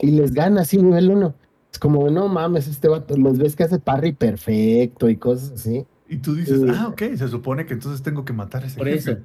y 0.00 0.12
les 0.12 0.32
gana 0.32 0.62
así 0.62 0.78
nivel 0.78 1.10
uno. 1.10 1.34
Es 1.72 1.78
como, 1.80 2.08
no 2.08 2.28
mames, 2.28 2.68
este 2.68 2.86
vato, 2.86 3.16
los 3.16 3.38
ves 3.38 3.56
que 3.56 3.64
hace 3.64 3.80
parry 3.80 4.12
perfecto 4.12 5.08
y 5.08 5.16
cosas 5.16 5.50
así. 5.52 5.84
Y 6.08 6.18
tú 6.18 6.36
dices, 6.36 6.60
ah, 6.76 6.88
ok, 6.88 7.02
se 7.16 7.26
supone 7.28 7.66
que 7.66 7.72
entonces 7.74 8.02
tengo 8.02 8.24
que 8.24 8.32
matar 8.32 8.62
a 8.62 8.66
ese 8.66 8.78
Por 8.78 8.86
jefe. 8.86 9.10
eso. 9.10 9.20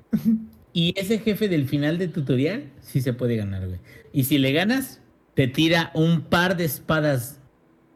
Y 0.74 0.94
ese 0.98 1.20
jefe 1.20 1.50
del 1.50 1.68
final 1.68 1.98
de 1.98 2.08
tutorial 2.08 2.72
sí 2.82 3.02
se 3.02 3.14
puede 3.14 3.36
ganar, 3.36 3.68
güey. 3.68 3.80
Y 4.14 4.24
si 4.24 4.38
le 4.38 4.52
ganas, 4.52 5.02
te 5.36 5.48
tira 5.48 5.92
un 5.94 6.22
par 6.22 6.58
de 6.58 6.66
espadas 6.66 7.40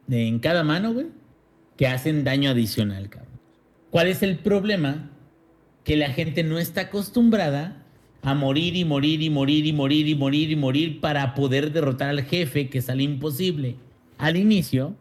de- 0.07 0.27
en 0.27 0.39
cada 0.39 0.63
mano, 0.63 0.93
güey, 0.93 1.07
que 1.77 1.87
hacen 1.87 2.23
daño 2.23 2.51
adicional, 2.51 3.09
cabrón. 3.09 3.33
¿Cuál 3.89 4.07
es 4.07 4.23
el 4.23 4.37
problema? 4.37 5.09
Que 5.83 5.97
la 5.97 6.09
gente 6.09 6.43
no 6.43 6.59
está 6.59 6.81
acostumbrada 6.81 7.83
a 8.21 8.33
morir 8.33 8.75
y 8.75 8.85
morir 8.85 9.21
y 9.21 9.29
morir 9.29 9.65
y 9.65 9.73
morir 9.73 10.07
y 10.07 10.15
morir 10.15 10.51
y 10.51 10.55
morir 10.55 11.01
para 11.01 11.35
poder 11.35 11.71
derrotar 11.73 12.09
al 12.09 12.23
jefe 12.23 12.69
que 12.69 12.81
sale 12.81 13.03
imposible 13.03 13.75
al 14.17 14.37
inicio. 14.37 14.95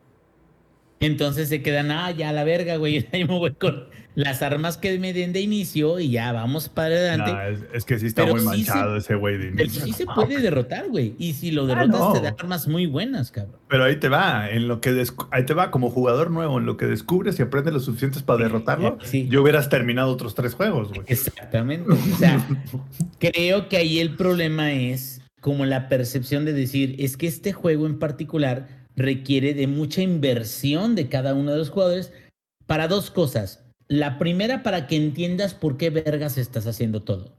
Entonces 1.02 1.48
se 1.48 1.62
quedan, 1.62 1.90
ah, 1.90 2.10
ya 2.12 2.32
la 2.32 2.44
verga, 2.44 2.76
güey. 2.76 3.06
Ahí 3.12 3.24
me 3.24 3.38
voy 3.38 3.52
con 3.52 3.84
las 4.14 4.42
armas 4.42 4.76
que 4.76 4.98
me 4.98 5.14
den 5.14 5.32
de 5.32 5.40
inicio 5.40 5.98
y 5.98 6.10
ya 6.10 6.32
vamos 6.32 6.68
para 6.68 6.88
adelante. 6.94 7.32
Nah, 7.32 7.46
es, 7.48 7.60
es 7.72 7.84
que 7.86 7.98
sí 7.98 8.06
está 8.06 8.22
Pero 8.24 8.34
muy 8.34 8.42
sí 8.42 8.46
manchado 8.46 8.96
ese 8.96 9.14
güey 9.14 9.38
de 9.38 9.46
Pero 9.52 9.62
inicio. 9.64 9.84
sí 9.86 9.92
se 9.92 10.04
puede 10.06 10.38
derrotar, 10.40 10.88
güey. 10.90 11.14
Y 11.18 11.32
si 11.32 11.50
lo 11.50 11.64
Ah, 11.64 11.66
derrotas, 11.68 11.98
no. 12.00 12.12
te 12.12 12.20
da 12.20 12.34
armas 12.38 12.68
muy 12.68 12.84
buenas, 12.86 13.30
cabrón. 13.30 13.56
Pero 13.68 13.84
ahí 13.84 13.96
te 13.96 14.10
va, 14.10 14.50
en 14.50 14.68
lo 14.68 14.80
que 14.82 15.02
ahí 15.30 15.46
te 15.46 15.54
va 15.54 15.70
como 15.70 15.88
jugador 15.90 16.30
nuevo, 16.30 16.58
en 16.58 16.66
lo 16.66 16.76
que 16.76 16.84
descubres 16.84 17.38
y 17.38 17.42
aprendes 17.42 17.72
lo 17.72 17.80
suficientes 17.80 18.22
para 18.22 18.42
derrotarlo, 18.42 18.98
Sí. 19.02 19.26
yo 19.30 19.42
hubieras 19.42 19.70
terminado 19.70 20.10
otros 20.12 20.34
tres 20.34 20.54
juegos, 20.54 20.88
güey. 20.90 21.02
Exactamente. 21.06 21.90
O 21.90 22.16
sea, 22.18 22.46
creo 23.18 23.68
que 23.68 23.78
ahí 23.78 23.98
el 23.98 24.14
problema 24.16 24.72
es 24.72 25.22
como 25.40 25.64
la 25.64 25.88
percepción 25.88 26.44
de 26.44 26.52
decir, 26.52 26.96
es 26.98 27.16
que 27.16 27.26
este 27.26 27.52
juego 27.52 27.86
en 27.86 27.98
particular 27.98 28.81
requiere 28.96 29.55
de 29.55 29.66
mucha 29.66 30.02
inversión 30.02 30.94
de 30.94 31.09
cada 31.09 31.35
uno 31.35 31.52
de 31.52 31.59
los 31.59 31.70
jugadores 31.70 32.12
para 32.66 32.88
dos 32.88 33.11
cosas. 33.11 33.64
La 33.88 34.18
primera, 34.18 34.62
para 34.62 34.87
que 34.87 34.96
entiendas 34.96 35.55
por 35.55 35.76
qué 35.76 35.90
vergas 35.90 36.38
estás 36.38 36.66
haciendo 36.66 37.02
todo. 37.02 37.37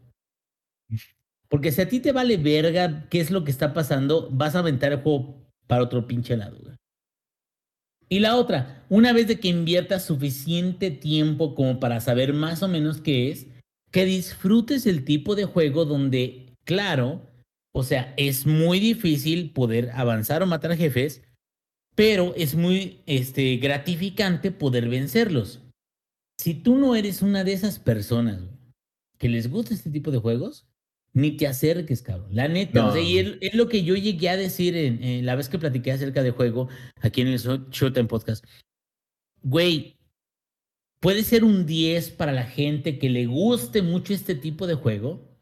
Porque 1.49 1.71
si 1.71 1.81
a 1.81 1.89
ti 1.89 1.99
te 1.99 2.11
vale 2.11 2.37
verga 2.37 3.07
qué 3.09 3.19
es 3.19 3.31
lo 3.31 3.43
que 3.43 3.51
está 3.51 3.73
pasando, 3.73 4.29
vas 4.31 4.55
a 4.55 4.59
aventar 4.59 4.91
el 4.91 5.01
juego 5.01 5.47
para 5.67 5.83
otro 5.83 6.07
pinche 6.07 6.35
lado. 6.35 6.57
Y 8.09 8.19
la 8.19 8.35
otra, 8.35 8.85
una 8.89 9.13
vez 9.13 9.27
de 9.27 9.39
que 9.39 9.47
inviertas 9.47 10.05
suficiente 10.05 10.91
tiempo 10.91 11.55
como 11.55 11.79
para 11.79 11.99
saber 11.99 12.33
más 12.33 12.61
o 12.61 12.67
menos 12.67 13.01
qué 13.01 13.31
es, 13.31 13.47
que 13.91 14.05
disfrutes 14.05 14.85
el 14.85 15.05
tipo 15.05 15.35
de 15.35 15.45
juego 15.45 15.85
donde, 15.85 16.53
claro, 16.63 17.31
o 17.73 17.83
sea, 17.83 18.13
es 18.17 18.45
muy 18.45 18.79
difícil 18.79 19.51
poder 19.51 19.89
avanzar 19.95 20.43
o 20.43 20.45
matar 20.45 20.75
jefes, 20.75 21.23
pero 21.95 22.33
es 22.35 22.55
muy 22.55 23.01
este, 23.05 23.57
gratificante 23.57 24.51
poder 24.51 24.89
vencerlos. 24.89 25.61
Si 26.39 26.53
tú 26.53 26.75
no 26.77 26.95
eres 26.95 27.21
una 27.21 27.43
de 27.43 27.53
esas 27.53 27.79
personas 27.79 28.41
que 29.17 29.29
les 29.29 29.49
gusta 29.49 29.73
este 29.73 29.89
tipo 29.91 30.11
de 30.11 30.17
juegos, 30.17 30.67
ni 31.13 31.31
te 31.37 31.45
acerques, 31.45 32.01
cabrón. 32.01 32.33
La 32.33 32.47
neta, 32.47 32.81
No. 32.81 32.87
o 32.89 32.91
sea, 32.93 33.01
y 33.01 33.19
es, 33.19 33.37
es 33.39 33.53
lo 33.53 33.69
que 33.69 33.83
yo 33.83 33.95
llegué 33.95 34.29
a 34.29 34.37
decir 34.37 34.75
en, 34.75 35.03
en 35.03 35.25
la 35.25 35.35
vez 35.35 35.47
que 35.47 35.59
platiqué 35.59 35.91
acerca 35.91 36.23
de 36.23 36.31
juego 36.31 36.69
aquí 37.01 37.21
en 37.21 37.27
el 37.27 37.39
Show- 37.39 37.69
Showtime 37.69 38.07
Podcast. 38.07 38.43
Güey, 39.43 39.95
puede 40.99 41.23
ser 41.23 41.43
un 41.43 41.65
10 41.67 42.09
para 42.11 42.31
la 42.31 42.45
gente 42.45 42.97
que 42.97 43.09
le 43.09 43.27
guste 43.27 43.81
mucho 43.83 44.13
este 44.13 44.33
tipo 44.35 44.65
de 44.65 44.73
juego, 44.73 45.32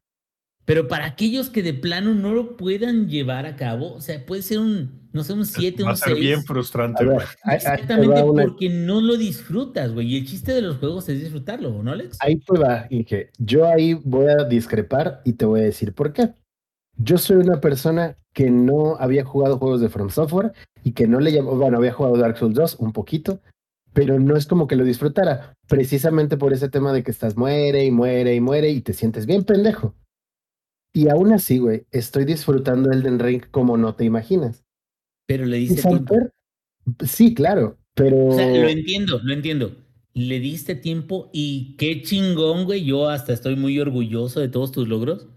pero 0.65 0.88
para 0.88 1.06
aquellos 1.06 1.50
que 1.50 1.63
de 1.63 1.74
plano 1.74 2.13
no 2.13 2.34
lo 2.34 2.56
puedan 2.58 3.10
llevar 3.10 3.45
a 3.45 3.56
cabo, 3.56 3.93
o 3.93 4.02
sea, 4.02 4.26
puede 4.26 4.41
ser 4.41 4.60
un, 4.60 5.02
no 5.12 5.24
sé, 5.24 5.34
un 5.34 5.45
7, 5.45 5.84
Va 5.84 5.89
a 5.89 5.91
un 5.93 5.97
ser 5.97 6.10
6. 6.13 6.19
bien 6.19 6.43
frustrante, 6.43 7.04
güey. 7.04 7.17
ahí- 7.17 7.26
ahí 7.43 7.60
te 7.60 7.65
Exactamente 7.71 8.24
una- 8.24 8.43
porque 8.43 8.69
no 8.69 9.02
lo 9.02 9.17
disfrutas, 9.17 9.93
güey. 9.93 10.08
Y 10.13 10.17
el 10.17 10.26
chiste 10.28 10.54
de 10.54 10.62
los 10.62 10.78
juegos 10.78 11.10
es 11.10 11.19
disfrutarlo, 11.19 11.82
¿no, 11.84 11.91
Alex? 11.91 12.17
Ahí 12.21 12.38
te 12.39 12.58
va, 12.60 12.86
Inge. 12.89 13.32
Yo 13.39 13.67
ahí 13.67 13.93
voy 13.95 14.28
a 14.28 14.43
discrepar 14.45 15.21
y 15.26 15.34
te 15.34 15.45
voy 15.45 15.62
a 15.62 15.63
decir 15.63 15.93
por 15.93 16.13
qué. 16.13 16.30
Yo 16.97 17.17
soy 17.17 17.38
una 17.38 17.60
persona 17.60 18.17
que 18.34 18.50
no 18.52 18.95
había 19.00 19.26
jugado 19.26 19.58
juegos 19.58 19.82
de 19.82 19.89
From 19.89 20.10
Software 20.10 20.54
y 20.84 20.91
que 20.93 21.08
no 21.08 21.19
le 21.19 21.32
llamó, 21.34 21.56
bueno, 21.58 21.78
había 21.78 21.91
jugado 21.93 22.17
Dark 22.17 22.38
Souls 22.38 22.54
2 22.56 22.76
un 22.80 22.93
poquito, 22.93 23.41
pero 23.93 24.19
no 24.19 24.38
es 24.38 24.45
como 24.45 24.67
que 24.67 24.76
lo 24.78 24.86
disfrutara, 24.86 25.54
precisamente 25.67 26.38
por 26.38 26.54
ese 26.54 26.69
tema 26.69 26.93
de 26.93 27.04
que 27.04 27.12
estás 27.12 27.36
muere 27.36 27.84
y 27.84 27.91
muere 27.91 28.36
y 28.36 28.39
muere 28.39 28.69
y 28.69 28.80
te 28.82 28.93
sientes 28.93 29.26
bien 29.26 29.43
pendejo. 29.43 29.95
Y 30.93 31.08
aún 31.10 31.32
así, 31.32 31.58
güey, 31.58 31.86
estoy 31.91 32.25
disfrutando 32.25 32.91
Elden 32.91 33.19
Ring 33.19 33.43
como 33.51 33.77
no 33.77 33.95
te 33.95 34.04
imaginas. 34.04 34.63
Pero 35.25 35.45
le 35.45 35.60
¿Y 35.60 35.67
diste 35.67 35.88
tiempo. 35.88 36.15
Sí, 37.06 37.34
claro, 37.34 37.77
pero... 37.95 38.27
O 38.27 38.36
sea, 38.36 38.47
lo 38.47 38.67
entiendo, 38.67 39.19
lo 39.23 39.34
entiendo. 39.34 39.75
Le 40.13 40.39
diste 40.39 40.75
tiempo 40.75 41.30
y 41.32 41.75
qué 41.77 42.01
chingón, 42.01 42.65
güey. 42.65 42.84
Yo 42.84 43.08
hasta 43.08 43.32
estoy 43.32 43.56
muy 43.56 43.80
orgulloso 43.80 44.41
de 44.41 44.49
todos 44.49 44.73
tus 44.73 44.88
logros. 44.88 45.27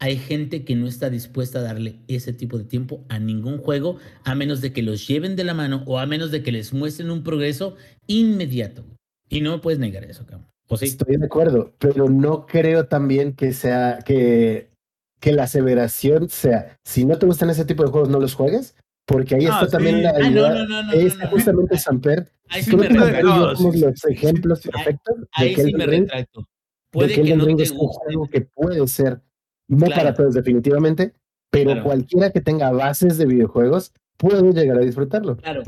Hay 0.00 0.18
gente 0.18 0.64
que 0.64 0.76
no 0.76 0.86
está 0.86 1.08
dispuesta 1.08 1.58
a 1.58 1.62
darle 1.62 2.00
ese 2.06 2.32
tipo 2.32 2.58
de 2.58 2.64
tiempo 2.64 3.04
a 3.08 3.18
ningún 3.18 3.58
juego, 3.58 3.96
a 4.24 4.34
menos 4.34 4.60
de 4.60 4.72
que 4.72 4.82
los 4.82 5.08
lleven 5.08 5.34
de 5.34 5.44
la 5.44 5.54
mano 5.54 5.82
o 5.86 5.98
a 5.98 6.06
menos 6.06 6.30
de 6.30 6.42
que 6.42 6.52
les 6.52 6.72
muestren 6.72 7.10
un 7.10 7.24
progreso 7.24 7.76
inmediato. 8.06 8.82
güey. 8.82 8.96
Y 9.30 9.40
no 9.40 9.52
me 9.52 9.58
puedes 9.58 9.78
negar 9.78 10.04
eso, 10.04 10.26
cabrón. 10.26 10.46
¿O 10.68 10.76
sí? 10.76 10.84
Estoy 10.84 11.16
de 11.16 11.24
acuerdo, 11.24 11.74
pero 11.78 12.08
no 12.10 12.44
creo 12.46 12.86
también 12.86 13.32
que 13.32 13.52
sea 13.52 14.00
que, 14.04 14.70
que 15.20 15.32
la 15.32 15.44
aseveración 15.44 16.28
sea, 16.28 16.78
si 16.84 17.04
no 17.04 17.18
te 17.18 17.26
gustan 17.26 17.50
ese 17.50 17.64
tipo 17.64 17.82
de 17.84 17.90
juegos, 17.90 18.08
no 18.08 18.20
los 18.20 18.34
juegues, 18.34 18.76
porque 19.06 19.36
ahí 19.36 19.46
Ah, 19.46 19.60
está 19.64 19.78
también 19.78 20.02
la 20.02 20.10
Ah, 20.10 20.12
no, 20.18 20.24
habilidad. 20.24 20.54
no, 20.54 20.64
no, 20.68 20.82
no. 20.84 20.92
es 20.92 21.16
no, 21.16 21.24
no. 21.24 21.30
justamente 21.30 21.78
Samper. 21.78 22.32
Ahí 22.50 22.62
sí 22.62 22.70
Creo 22.70 22.80
me 22.82 22.88
que 22.88 22.94
retracto. 22.94 23.52
los 23.52 24.04
ejemplos 24.06 24.60
perfectos 24.60 25.18
de 25.20 25.26
Ahí 25.32 25.54
sí 25.54 25.72
me 25.74 25.86
retracto. 25.86 26.40
de 26.40 26.46
Puede 26.90 27.14
que 27.14 27.34
no 27.36 27.44
te 27.56 27.62
es 27.62 27.70
un 27.72 27.78
juego 27.88 28.28
que 28.28 28.40
puede 28.42 28.86
ser, 28.88 29.20
no 29.68 29.86
Claro. 29.86 29.94
para 30.02 30.14
todos 30.14 30.34
definitivamente, 30.34 31.12
pero 31.50 31.70
Claro. 31.72 31.84
cualquiera 31.84 32.30
que 32.30 32.40
tenga 32.40 32.70
bases 32.70 33.18
de 33.18 33.26
videojuegos 33.26 33.92
puede 34.18 34.52
llegar 34.52 34.78
a 34.78 34.80
disfrutarlo. 34.80 35.36
Claro. 35.36 35.62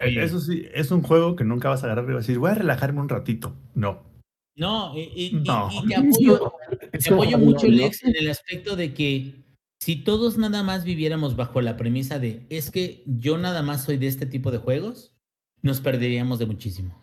Eso 0.00 0.40
sí, 0.40 0.66
es 0.74 0.90
un 0.90 1.02
juego 1.02 1.36
que 1.36 1.44
nunca 1.44 1.68
vas 1.68 1.82
a 1.82 1.86
agarrar 1.86 2.04
y 2.04 2.08
vas 2.08 2.16
a 2.16 2.18
decir, 2.26 2.38
voy 2.38 2.50
a 2.50 2.54
relajarme 2.54 3.00
un 3.00 3.08
ratito. 3.08 3.54
No. 3.74 4.09
No, 4.56 4.96
y, 4.96 5.00
y- 5.00 5.26
y- 5.26 5.32
No. 5.34 5.68
y 5.72 5.86
te 5.88 5.94
apoyo, 5.96 6.52
te 6.92 7.36
mucho, 7.38 7.66
no, 7.66 7.72
Lex, 7.72 8.04
en 8.04 8.16
el 8.16 8.28
aspecto 8.30 8.76
de 8.76 8.92
que 8.94 9.44
si 9.80 9.96
todos 9.96 10.36
nada 10.36 10.62
más 10.62 10.84
viviéramos 10.84 11.36
bajo 11.36 11.60
la 11.62 11.76
premisa 11.76 12.18
de 12.18 12.44
es 12.50 12.70
que 12.70 13.02
yo 13.06 13.38
nada 13.38 13.62
más 13.62 13.84
soy 13.84 13.96
de 13.96 14.08
este 14.08 14.26
tipo 14.26 14.50
de 14.50 14.58
juegos, 14.58 15.14
nos 15.62 15.80
perderíamos 15.80 16.38
de 16.38 16.46
muchísimo. 16.46 17.00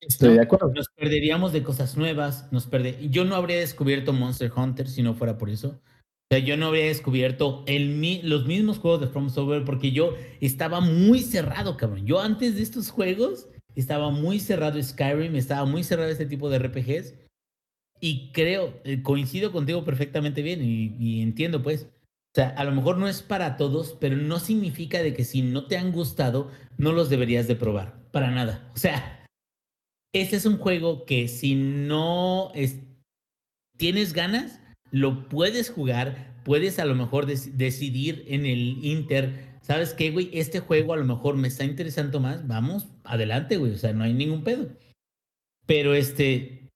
Estoy 0.00 0.34
de 0.34 0.42
acuerdo. 0.42 0.72
Nos 0.72 0.88
perderíamos 0.96 1.52
de 1.52 1.62
cosas 1.62 1.96
nuevas, 1.96 2.50
nos 2.52 2.66
perde... 2.66 3.08
Yo 3.10 3.24
no 3.24 3.34
habría 3.34 3.58
descubierto 3.58 4.12
Monster 4.12 4.50
Hunter 4.56 4.88
si 4.88 5.02
no 5.02 5.14
fuera 5.14 5.38
por 5.38 5.50
eso. 5.50 5.80
O 6.30 6.34
sea, 6.34 6.38
yo 6.44 6.56
no 6.56 6.66
habría 6.66 6.84
descubierto 6.86 7.64
el 7.66 7.88
mi- 7.90 8.22
los 8.22 8.46
mismos 8.46 8.78
juegos 8.78 9.00
de 9.00 9.08
From 9.08 9.28
Software 9.30 9.64
porque 9.64 9.90
yo 9.92 10.14
estaba 10.40 10.80
muy 10.80 11.20
cerrado, 11.20 11.76
cabrón. 11.76 12.06
Yo 12.06 12.20
antes 12.20 12.54
de 12.56 12.62
estos 12.62 12.90
juegos 12.90 13.48
estaba 13.74 14.10
muy 14.10 14.40
cerrado 14.40 14.82
Skyrim, 14.82 15.36
estaba 15.36 15.64
muy 15.64 15.84
cerrado 15.84 16.10
este 16.10 16.26
tipo 16.26 16.50
de 16.50 16.58
RPGs. 16.58 17.14
Y 18.00 18.30
creo, 18.32 18.80
eh, 18.84 19.02
coincido 19.02 19.50
contigo 19.50 19.84
perfectamente 19.84 20.42
bien 20.42 20.62
y, 20.62 20.94
y 20.98 21.20
entiendo 21.22 21.62
pues. 21.62 21.82
O 22.34 22.34
sea, 22.40 22.50
a 22.50 22.62
lo 22.64 22.72
mejor 22.72 22.98
no 22.98 23.08
es 23.08 23.22
para 23.22 23.56
todos, 23.56 23.96
pero 23.98 24.14
no 24.16 24.38
significa 24.38 25.02
de 25.02 25.14
que 25.14 25.24
si 25.24 25.42
no 25.42 25.66
te 25.66 25.76
han 25.76 25.90
gustado, 25.92 26.50
no 26.76 26.92
los 26.92 27.08
deberías 27.10 27.48
de 27.48 27.56
probar. 27.56 27.98
Para 28.12 28.30
nada. 28.30 28.70
O 28.74 28.78
sea, 28.78 29.24
este 30.14 30.36
es 30.36 30.46
un 30.46 30.58
juego 30.58 31.04
que 31.06 31.26
si 31.26 31.54
no 31.56 32.52
es- 32.54 32.78
tienes 33.76 34.12
ganas, 34.12 34.60
lo 34.92 35.28
puedes 35.28 35.70
jugar, 35.70 36.40
puedes 36.44 36.78
a 36.78 36.84
lo 36.84 36.94
mejor 36.94 37.26
dec- 37.26 37.52
decidir 37.54 38.24
en 38.28 38.46
el 38.46 38.84
Inter, 38.84 39.47
¿sabes 39.68 39.92
qué, 39.94 40.10
güey? 40.10 40.30
Este 40.32 40.60
juego 40.60 40.94
a 40.94 40.96
lo 40.96 41.04
mejor 41.04 41.36
me 41.36 41.46
está 41.46 41.64
interesando 41.64 42.18
más, 42.18 42.46
vamos, 42.48 42.88
adelante, 43.04 43.56
güey, 43.58 43.72
o 43.72 43.76
sea, 43.78 43.92
no 43.92 44.02
hay 44.02 44.14
ningún 44.14 44.42
pedo. 44.42 44.68
Pero 45.66 45.94
este, 45.94 46.68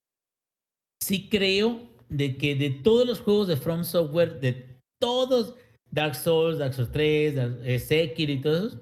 sí 1.02 1.28
creo 1.30 1.88
de 2.10 2.36
que 2.36 2.54
de 2.54 2.70
todos 2.70 3.06
los 3.06 3.20
juegos 3.20 3.48
de 3.48 3.56
From 3.56 3.84
Software, 3.84 4.38
de 4.40 4.78
todos, 5.00 5.56
Dark 5.90 6.14
Souls, 6.14 6.58
Dark 6.58 6.74
Souls 6.74 6.92
3, 6.92 7.34
Dark- 7.34 7.60
eh, 7.64 7.78
Sekiro 7.78 8.32
y 8.32 8.40
todos 8.40 8.74
esos, 8.74 8.80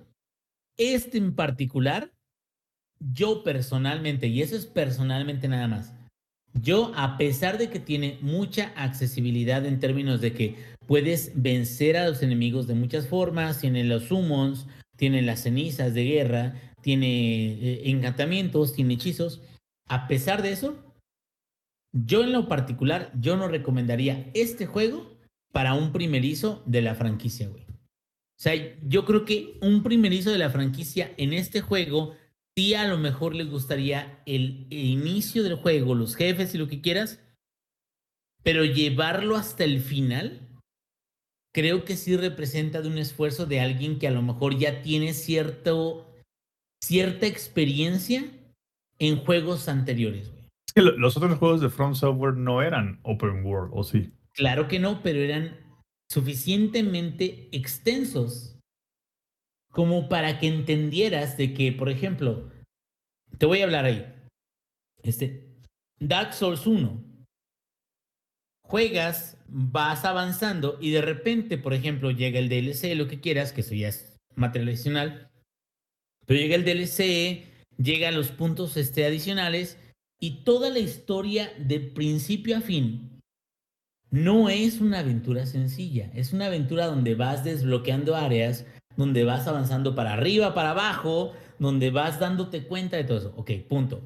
este 0.77 1.19
en 1.19 1.35
particular, 1.35 2.13
yo 3.15 3.43
personalmente, 3.45 4.27
y 4.27 4.43
eso 4.43 4.57
es 4.57 4.67
personalmente 4.67 5.47
nada 5.49 5.69
más, 5.69 5.95
yo 6.61 6.93
a 6.97 7.17
pesar 7.17 7.59
de 7.59 7.71
que 7.71 7.79
tiene 7.79 8.19
mucha 8.21 8.73
accesibilidad 8.75 9.65
en 9.65 9.79
términos 9.79 10.21
de 10.21 10.33
que 10.33 10.57
puedes 10.91 11.31
vencer 11.41 11.97
a 11.97 12.09
los 12.09 12.21
enemigos 12.21 12.67
de 12.67 12.75
muchas 12.75 13.07
formas, 13.07 13.61
tiene 13.61 13.85
los 13.85 14.07
summons, 14.07 14.67
tiene 14.97 15.23
las 15.23 15.45
cenizas 15.45 15.95
de 15.95 16.03
guerra, 16.03 16.61
tiene 16.83 17.53
eh, 17.53 17.91
encantamientos, 17.91 18.73
tiene 18.75 18.95
hechizos, 18.95 19.41
a 19.87 20.09
pesar 20.09 20.43
de 20.43 20.51
eso, 20.51 20.93
yo 21.93 22.25
en 22.25 22.33
lo 22.33 22.49
particular, 22.49 23.13
yo 23.21 23.37
no 23.37 23.47
recomendaría 23.47 24.33
este 24.35 24.67
juego 24.67 25.17
para 25.53 25.75
un 25.75 25.93
primerizo 25.93 26.61
de 26.67 26.83
la 26.83 26.97
franquicia, 26.97 27.49
güey. 27.49 27.63
O 27.63 28.43
sea, 28.43 28.55
yo 28.83 29.05
creo 29.05 29.25
que 29.25 29.61
un 29.63 29.85
primerizo 29.85 30.33
de 30.33 30.39
la 30.39 30.51
franquicia 30.51 31.15
en 31.19 31.35
este 31.35 31.61
juego, 31.61 32.17
sí 32.57 32.75
a 32.75 32.89
lo 32.89 32.99
mejor 32.99 33.37
les 33.37 33.49
gustaría 33.49 34.25
el, 34.27 34.67
el 34.71 34.87
inicio 34.87 35.45
del 35.45 35.55
juego, 35.55 35.95
los 35.95 36.17
jefes 36.17 36.53
y 36.57 36.59
lo 36.59 36.67
que 36.67 36.81
quieras, 36.81 37.21
pero 38.43 38.65
llevarlo 38.65 39.37
hasta 39.37 39.63
el 39.63 39.79
final, 39.79 40.50
creo 41.53 41.85
que 41.85 41.97
sí 41.97 42.17
representa 42.17 42.81
de 42.83 42.89
un 42.89 42.99
esfuerzo 42.99 43.47
de 43.47 43.61
alguien 43.61 43.99
que 43.99 44.07
a 44.09 44.11
lo 44.13 44.23
mejor 44.23 44.57
ya 44.59 44.83
tiene 44.83 45.15
cierto, 45.15 46.13
cierta 46.83 47.27
experiencia 47.27 48.25
en 48.99 49.17
juegos 49.25 49.69
anteriores, 49.69 50.31
güey. 50.31 50.41
Es 50.69 50.75
que 50.75 50.83
lo- 50.83 50.97
los 50.97 51.17
otros 51.17 51.39
juegos 51.39 51.61
de 51.61 51.69
From 51.71 51.95
Software 51.95 52.35
no 52.37 52.63
eran 52.63 53.01
open 53.03 53.45
world, 53.45 53.73
¿o 53.75 53.83
sí? 53.83 54.13
Claro 54.35 54.69
que 54.69 54.79
no, 54.79 55.03
pero 55.03 55.19
eran 55.19 55.59
suficientemente 56.11 57.49
extensos 57.53 58.57
como 59.73 60.09
para 60.09 60.39
que 60.39 60.49
entendieras 60.49 61.37
de 61.37 61.55
que, 61.55 61.73
por 61.73 61.89
ejemplo, 61.89 62.51
te 63.39 63.47
voy 63.47 63.61
a 63.61 63.65
hablar 63.65 63.85
ahí. 63.85 64.07
Este, 65.03 65.57
Dark 65.99 66.33
Souls 66.35 66.67
1. 66.67 67.03
Juegas, 68.71 69.37
vas 69.49 70.05
avanzando 70.05 70.79
y 70.81 70.93
de 70.93 71.03
repente, 71.03 71.59
por 71.59 71.75
ejemplo, 71.75 72.13
llega 72.13 72.39
el 72.39 72.49
DLC, 72.49 72.95
lo 72.95 73.09
que 73.09 73.21
quieras, 73.21 73.53
que 73.53 73.63
eso 73.63 73.75
ya 73.75 73.89
es 73.89 74.17
material 74.37 74.69
adicional. 74.69 75.29
Pero 76.25 76.39
llega 76.39 76.55
el 76.55 76.65
DLC, 76.65 77.49
llegan 77.79 78.15
los 78.15 78.29
puntos 78.29 78.77
este, 78.77 79.05
adicionales 79.05 79.77
y 80.21 80.45
toda 80.45 80.71
la 80.71 80.79
historia 80.79 81.53
de 81.59 81.81
principio 81.81 82.57
a 82.57 82.61
fin 82.61 83.21
no 84.13 84.49
es 84.49 84.81
una 84.81 85.01
aventura 85.01 85.47
sencilla. 85.47 86.09
Es 86.15 86.33
una 86.33 86.47
aventura 86.47 86.87
donde 86.87 87.17
vas 87.17 87.43
desbloqueando 87.43 88.15
áreas, 88.15 88.67
donde 88.97 89.25
vas 89.25 89.49
avanzando 89.49 89.97
para 89.97 90.13
arriba, 90.13 90.55
para 90.55 90.71
abajo, 90.71 91.33
donde 91.59 91.91
vas 91.91 92.21
dándote 92.21 92.69
cuenta 92.69 92.97
de 92.97 93.05
todo 93.05 93.19
eso. 93.19 93.35
Ok, 93.37 93.51
punto. 93.69 94.01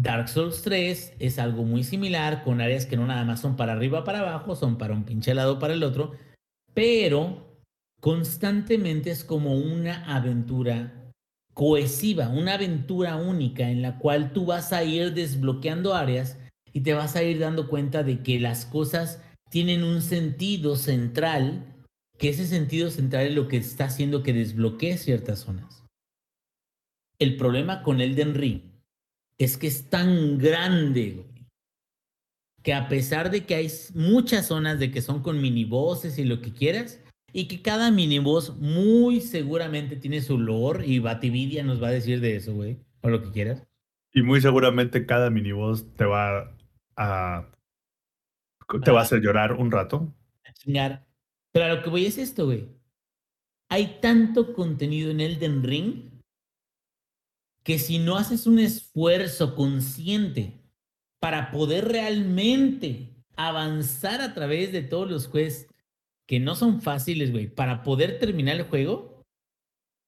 Dark 0.00 0.28
Souls 0.28 0.62
3 0.62 1.14
es 1.18 1.40
algo 1.40 1.64
muy 1.64 1.82
similar, 1.82 2.44
con 2.44 2.60
áreas 2.60 2.86
que 2.86 2.96
no 2.96 3.04
nada 3.04 3.24
más 3.24 3.40
son 3.40 3.56
para 3.56 3.72
arriba, 3.72 4.04
para 4.04 4.20
abajo, 4.20 4.54
son 4.54 4.78
para 4.78 4.94
un 4.94 5.02
pinche 5.02 5.34
lado, 5.34 5.58
para 5.58 5.74
el 5.74 5.82
otro, 5.82 6.12
pero 6.72 7.58
constantemente 8.00 9.10
es 9.10 9.24
como 9.24 9.56
una 9.56 10.04
aventura 10.04 11.10
cohesiva, 11.52 12.28
una 12.28 12.54
aventura 12.54 13.16
única 13.16 13.70
en 13.70 13.82
la 13.82 13.98
cual 13.98 14.32
tú 14.32 14.46
vas 14.46 14.72
a 14.72 14.84
ir 14.84 15.14
desbloqueando 15.14 15.94
áreas 15.94 16.38
y 16.72 16.82
te 16.82 16.94
vas 16.94 17.16
a 17.16 17.24
ir 17.24 17.40
dando 17.40 17.68
cuenta 17.68 18.04
de 18.04 18.22
que 18.22 18.38
las 18.38 18.66
cosas 18.66 19.20
tienen 19.50 19.82
un 19.82 20.00
sentido 20.00 20.76
central, 20.76 21.74
que 22.18 22.28
ese 22.28 22.46
sentido 22.46 22.90
central 22.90 23.26
es 23.26 23.34
lo 23.34 23.48
que 23.48 23.56
está 23.56 23.86
haciendo 23.86 24.22
que 24.22 24.32
desbloquee 24.32 24.96
ciertas 24.96 25.40
zonas. 25.40 25.82
El 27.18 27.36
problema 27.36 27.82
con 27.82 28.00
Elden 28.00 28.34
Ring 28.36 28.67
es 29.38 29.56
que 29.56 29.68
es 29.68 29.88
tan 29.88 30.38
grande, 30.38 31.24
que 32.62 32.74
a 32.74 32.88
pesar 32.88 33.30
de 33.30 33.46
que 33.46 33.54
hay 33.54 33.68
muchas 33.94 34.46
zonas 34.46 34.78
de 34.78 34.90
que 34.90 35.00
son 35.00 35.22
con 35.22 35.40
minibosses 35.40 36.18
y 36.18 36.24
lo 36.24 36.40
que 36.40 36.52
quieras, 36.52 37.00
y 37.32 37.46
que 37.46 37.62
cada 37.62 37.90
miniboss 37.90 38.56
muy 38.56 39.20
seguramente 39.20 39.96
tiene 39.96 40.20
su 40.22 40.38
lore 40.38 40.86
y 40.86 40.98
Batividia 40.98 41.62
nos 41.62 41.82
va 41.82 41.88
a 41.88 41.92
decir 41.92 42.20
de 42.20 42.36
eso, 42.36 42.54
güey, 42.54 42.78
o 43.02 43.08
lo 43.08 43.22
que 43.22 43.30
quieras. 43.30 43.64
Y 44.12 44.22
muy 44.22 44.40
seguramente 44.40 45.06
cada 45.06 45.30
miniboss 45.30 45.94
te 45.94 46.04
va 46.04 46.54
a... 46.96 47.48
te 48.82 48.90
va 48.90 49.00
a 49.00 49.02
hacer 49.02 49.20
llorar 49.20 49.52
un 49.52 49.70
rato. 49.70 50.12
A 50.44 50.52
chingar. 50.54 51.06
Pero 51.52 51.66
a 51.66 51.74
lo 51.74 51.82
que 51.82 51.90
voy 51.90 52.06
es 52.06 52.18
esto, 52.18 52.46
güey. 52.46 52.68
Hay 53.70 53.98
tanto 54.00 54.54
contenido 54.54 55.10
en 55.10 55.20
Elden 55.20 55.62
Ring 55.62 56.17
que 57.68 57.78
si 57.78 57.98
no 57.98 58.16
haces 58.16 58.46
un 58.46 58.58
esfuerzo 58.58 59.54
consciente 59.54 60.58
para 61.20 61.50
poder 61.50 61.86
realmente 61.86 63.10
avanzar 63.36 64.22
a 64.22 64.32
través 64.32 64.72
de 64.72 64.80
todos 64.80 65.10
los 65.10 65.26
jueces 65.26 65.66
que 66.26 66.40
no 66.40 66.54
son 66.54 66.80
fáciles, 66.80 67.30
güey, 67.30 67.46
para 67.46 67.82
poder 67.82 68.18
terminar 68.18 68.56
el 68.56 68.62
juego, 68.62 69.22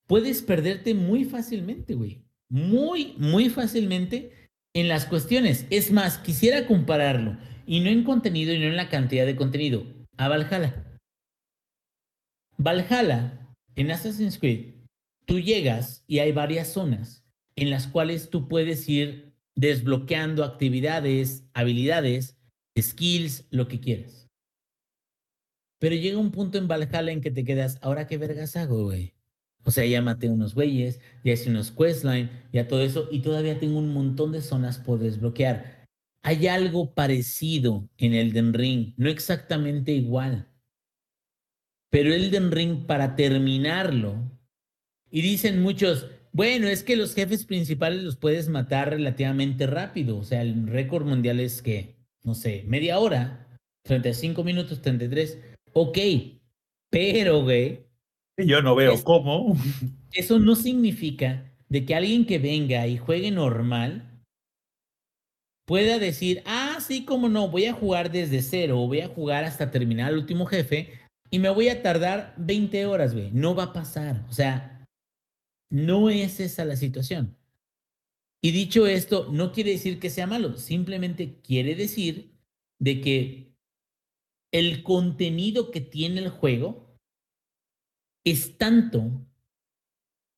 puedes 0.07 0.41
perderte 0.41 0.95
muy 0.95 1.27
fácilmente, 1.27 1.93
güey. 1.93 2.25
Muy, 2.49 3.13
muy 3.19 3.51
fácilmente 3.51 4.49
en 4.73 4.89
las 4.89 5.05
cuestiones. 5.05 5.67
Es 5.69 5.93
más, 5.93 6.17
quisiera 6.17 6.67
compararlo, 6.67 7.37
y 7.67 7.81
no 7.81 7.91
en 7.91 8.05
contenido 8.05 8.55
y 8.55 8.59
no 8.59 8.69
en 8.69 8.77
la 8.77 8.89
cantidad 8.89 9.27
de 9.27 9.37
contenido, 9.37 9.85
a 10.17 10.29
Valhalla. 10.29 10.99
Valhalla, 12.57 13.55
en 13.77 13.91
Assassin's 13.91 14.39
Creed, 14.39 14.77
tú 15.27 15.39
llegas 15.39 16.03
y 16.07 16.21
hay 16.21 16.33
varias 16.33 16.69
zonas 16.69 17.20
en 17.57 17.71
las 17.71 17.87
cuales 17.87 18.31
tú 18.31 18.49
puedes 18.49 18.89
ir 18.89 19.33
desbloqueando 19.55 20.45
actividades, 20.45 21.45
habilidades, 21.53 22.39
skills, 22.79 23.47
lo 23.51 23.69
que 23.69 23.81
quieras. 23.81 24.29
Pero 25.79 25.95
llega 25.95 26.19
un 26.19 26.31
punto 26.31 26.59
en 26.59 26.69
Valhalla 26.69 27.11
en 27.11 27.21
que 27.21 27.31
te 27.31 27.45
quedas, 27.45 27.79
¿ahora 27.83 28.07
qué 28.07 28.19
vergas 28.19 28.57
hago, 28.57 28.85
güey? 28.85 29.15
O 29.65 29.71
sea, 29.71 29.85
ya 29.85 30.01
maté 30.01 30.29
unos 30.29 30.55
güeyes, 30.55 31.01
ya 31.25 31.33
hice 31.33 31.51
unos 31.51 31.71
questline, 31.71 32.31
ya 32.53 32.69
todo 32.69 32.83
eso, 32.83 33.09
y 33.11 33.21
todavía 33.21 33.59
tengo 33.59 33.79
un 33.79 33.93
montón 33.93 34.33
de 34.33 34.41
zonas 34.41 34.79
por 34.79 34.99
desbloquear. 34.99 35.87
Hay 36.23 36.47
algo 36.47 36.95
parecido 36.95 37.89
en 37.99 38.15
Elden 38.15 38.55
Ring, 38.55 38.95
no 38.97 39.09
exactamente 39.09 39.93
igual. 39.93 40.49
Pero 41.91 42.13
Elden 42.13 42.53
Ring, 42.53 42.87
para 42.87 43.17
terminarlo, 43.17 44.17
y 45.11 45.23
dicen 45.23 45.63
muchos, 45.63 46.07
bueno, 46.33 46.69
es 46.69 46.85
que 46.85 46.97
los 46.97 47.15
jefes 47.15 47.45
principales 47.45 48.03
los 48.03 48.17
puedes 48.17 48.49
matar 48.49 48.91
relativamente 48.91 49.67
rápido. 49.67 50.19
O 50.19 50.25
sea, 50.25 50.43
el 50.43 50.67
récord 50.67 51.07
mundial 51.07 51.41
es 51.41 51.63
que, 51.63 51.97
no 52.23 52.35
sé, 52.35 52.65
media 52.67 52.99
hora, 52.99 53.49
35 53.85 54.45
minutos, 54.45 54.81
33. 54.81 55.39
Ok, 55.73 55.99
pero, 56.91 57.43
güey. 57.43 57.87
Yo 58.37 58.63
no 58.63 58.75
veo 58.75 59.03
cómo. 59.03 59.57
Eso 60.13 60.39
no 60.39 60.55
significa 60.55 61.53
de 61.69 61.85
que 61.85 61.95
alguien 61.95 62.27
que 62.27 62.39
venga 62.39 62.87
y 62.87 62.99
juegue 62.99 63.31
normal 63.31 64.07
pueda 65.67 65.99
decir, 65.99 66.43
ah, 66.47 66.79
sí, 66.81 67.05
cómo 67.05 67.29
no, 67.29 67.49
voy 67.49 67.67
a 67.67 67.73
jugar 67.73 68.11
desde 68.11 68.43
cero 68.43 68.81
o 68.81 68.89
voy 68.89 69.01
a 69.01 69.09
jugar 69.09 69.45
hasta 69.45 69.71
terminar 69.71 70.11
el 70.11 70.19
último 70.19 70.47
jefe 70.47 71.01
y 71.31 71.39
me 71.39 71.49
voy 71.49 71.69
a 71.69 71.81
tardar 71.81 72.35
20 72.39 72.87
horas, 72.87 73.15
güey. 73.15 73.31
No 73.33 73.55
va 73.55 73.65
a 73.65 73.73
pasar. 73.73 74.25
O 74.29 74.33
sea, 74.33 74.80
no 75.71 76.11
es 76.11 76.41
esa 76.41 76.65
la 76.65 76.77
situación. 76.77 77.37
Y 78.43 78.53
dicho 78.53 78.87
esto, 78.87 79.29
no 79.31 79.53
quiere 79.53 79.73
decir 79.73 79.99
que 79.99 80.11
sea 80.11 80.27
malo, 80.27 80.57
simplemente 80.57 81.41
quiere 81.43 81.75
decir 81.75 82.33
de 82.79 83.01
que 83.01 83.55
el 84.53 84.83
contenido 84.83 85.71
que 85.71 85.81
tiene 85.81 86.21
el 86.21 86.31
juego 86.31 86.97
es 88.25 88.59
tanto 88.59 89.27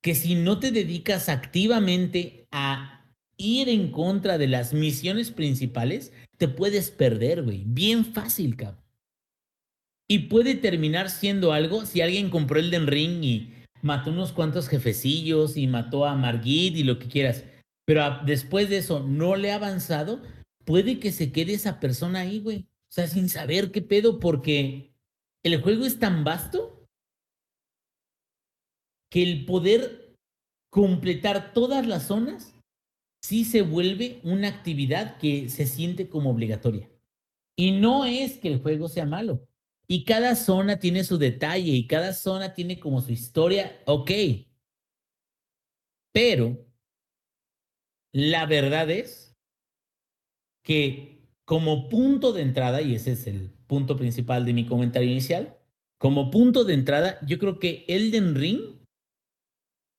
que 0.02 0.14
si 0.14 0.34
no 0.34 0.58
te 0.58 0.72
dedicas 0.72 1.28
activamente 1.28 2.46
a 2.50 3.06
ir 3.36 3.68
en 3.68 3.90
contra 3.90 4.36
de 4.36 4.48
las 4.48 4.74
misiones 4.74 5.30
principales, 5.30 6.12
te 6.38 6.48
puedes 6.48 6.90
perder, 6.90 7.42
güey. 7.42 7.64
Bien 7.66 8.04
fácil, 8.04 8.56
cabrón. 8.56 8.82
Y 10.08 10.20
puede 10.20 10.56
terminar 10.56 11.08
siendo 11.08 11.52
algo 11.52 11.86
si 11.86 12.00
alguien 12.00 12.30
compró 12.30 12.58
el 12.58 12.70
Den 12.70 12.86
Ring 12.86 13.24
y 13.24 13.54
mató 13.82 14.10
unos 14.10 14.32
cuantos 14.32 14.68
jefecillos 14.68 15.56
y 15.56 15.66
mató 15.66 16.06
a 16.06 16.14
Margit 16.14 16.76
y 16.76 16.84
lo 16.84 16.98
que 16.98 17.08
quieras, 17.08 17.44
pero 17.84 18.20
después 18.24 18.70
de 18.70 18.78
eso 18.78 19.00
no 19.00 19.36
le 19.36 19.52
ha 19.52 19.56
avanzado, 19.56 20.22
puede 20.64 20.98
que 20.98 21.12
se 21.12 21.32
quede 21.32 21.54
esa 21.54 21.80
persona 21.80 22.20
ahí, 22.20 22.40
güey. 22.40 22.60
O 22.60 22.94
sea, 22.94 23.06
sin 23.06 23.28
saber 23.28 23.72
qué 23.72 23.82
pedo, 23.82 24.20
porque 24.20 24.94
el 25.42 25.60
juego 25.60 25.84
es 25.84 25.98
tan 25.98 26.24
vasto 26.24 26.86
que 29.10 29.22
el 29.22 29.44
poder 29.44 30.16
completar 30.70 31.52
todas 31.52 31.86
las 31.86 32.06
zonas 32.06 32.54
sí 33.22 33.44
se 33.44 33.62
vuelve 33.62 34.20
una 34.24 34.48
actividad 34.48 35.18
que 35.18 35.48
se 35.48 35.66
siente 35.66 36.08
como 36.08 36.30
obligatoria. 36.30 36.90
Y 37.56 37.72
no 37.72 38.04
es 38.04 38.38
que 38.38 38.48
el 38.48 38.60
juego 38.60 38.88
sea 38.88 39.04
malo, 39.04 39.46
y 39.92 40.04
cada 40.04 40.36
zona 40.36 40.78
tiene 40.78 41.04
su 41.04 41.18
detalle 41.18 41.72
y 41.72 41.86
cada 41.86 42.14
zona 42.14 42.54
tiene 42.54 42.80
como 42.80 43.02
su 43.02 43.12
historia, 43.12 43.78
ok. 43.84 44.10
Pero 46.14 46.64
la 48.10 48.46
verdad 48.46 48.90
es 48.90 49.36
que 50.64 51.28
como 51.44 51.90
punto 51.90 52.32
de 52.32 52.40
entrada, 52.40 52.80
y 52.80 52.94
ese 52.94 53.12
es 53.12 53.26
el 53.26 53.50
punto 53.66 53.98
principal 53.98 54.46
de 54.46 54.54
mi 54.54 54.64
comentario 54.64 55.10
inicial, 55.10 55.58
como 55.98 56.30
punto 56.30 56.64
de 56.64 56.72
entrada, 56.72 57.18
yo 57.26 57.38
creo 57.38 57.58
que 57.58 57.84
Elden 57.86 58.34
Ring 58.34 58.62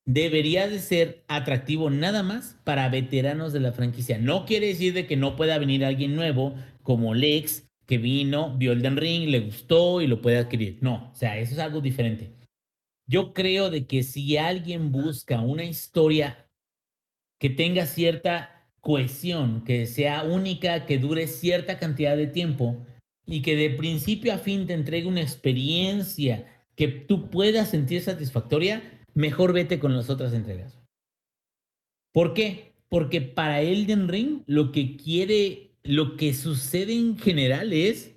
debería 0.08 0.68
de 0.68 0.80
ser 0.80 1.24
atractivo 1.28 1.92
nada 1.92 2.24
más 2.24 2.60
para 2.64 2.90
veteranos 2.90 3.54
de 3.54 3.60
la 3.60 3.74
franquicia. 3.74 4.18
No 4.18 4.48
quiere 4.48 4.66
decir 4.70 4.96
de 4.96 5.06
que 5.06 5.18
no 5.18 5.36
pueda 5.36 5.60
venir 5.60 5.86
alguien 5.86 6.16
nuevo 6.16 6.56
como 6.82 7.14
Lex 7.14 7.70
vino, 7.98 8.56
vio 8.58 8.72
Elden 8.72 8.98
Ring, 8.98 9.30
le 9.30 9.42
gustó 9.42 10.02
y 10.02 10.08
lo 10.08 10.22
puede 10.22 10.38
adquirir. 10.38 10.78
No, 10.82 11.12
o 11.12 11.16
sea, 11.16 11.38
eso 11.38 11.54
es 11.54 11.60
algo 11.60 11.82
diferente. 11.82 12.32
Yo 13.08 13.34
creo 13.34 13.70
de 13.70 13.86
que 13.86 14.04
si 14.04 14.38
alguien 14.38 14.92
busca 14.92 15.42
una 15.42 15.66
historia 15.66 16.50
que 17.40 17.50
tenga 17.50 17.86
cierta 17.86 18.70
cohesión, 18.80 19.64
que 19.64 19.86
sea 19.86 20.24
única, 20.24 20.86
que 20.86 20.98
dure 20.98 21.28
cierta 21.28 21.80
cantidad 21.80 22.16
de 22.16 22.28
tiempo 22.28 22.86
y 23.26 23.42
que 23.42 23.56
de 23.56 23.70
principio 23.70 24.34
a 24.34 24.38
fin 24.38 24.68
te 24.68 24.74
entregue 24.74 25.08
una 25.08 25.22
experiencia 25.22 26.48
que 26.76 26.88
tú 26.88 27.30
puedas 27.30 27.70
sentir 27.70 28.02
satisfactoria, 28.02 28.82
mejor 29.14 29.54
vete 29.54 29.80
con 29.80 29.96
las 29.96 30.10
otras 30.10 30.34
entregas. 30.34 30.82
¿Por 32.14 32.34
qué? 32.34 32.74
Porque 32.90 33.22
para 33.22 33.62
Elden 33.62 34.08
Ring 34.08 34.44
lo 34.46 34.72
que 34.72 34.96
quiere 34.98 35.73
lo 35.84 36.16
que 36.18 36.34
sucede 36.34 36.94
en 36.94 37.18
general 37.18 37.74
es, 37.74 38.16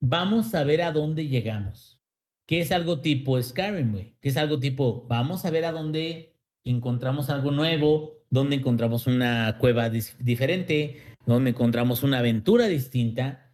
vamos 0.00 0.54
a 0.54 0.64
ver 0.64 0.82
a 0.82 0.92
dónde 0.92 1.28
llegamos. 1.28 2.00
que 2.46 2.60
es 2.60 2.72
algo 2.72 3.00
tipo 3.00 3.42
Skyrim, 3.42 3.92
güey, 3.92 4.16
que 4.20 4.28
es 4.28 4.36
algo 4.36 4.58
tipo, 4.58 5.06
vamos 5.08 5.46
a 5.46 5.50
ver 5.50 5.64
a 5.64 5.72
dónde 5.72 6.34
encontramos 6.64 7.30
algo 7.30 7.50
nuevo, 7.50 8.18
dónde 8.28 8.56
encontramos 8.56 9.06
una 9.06 9.56
cueva 9.58 9.88
diferente, 9.88 11.02
dónde 11.24 11.50
encontramos 11.50 12.02
una 12.02 12.18
aventura 12.18 12.66
distinta. 12.66 13.50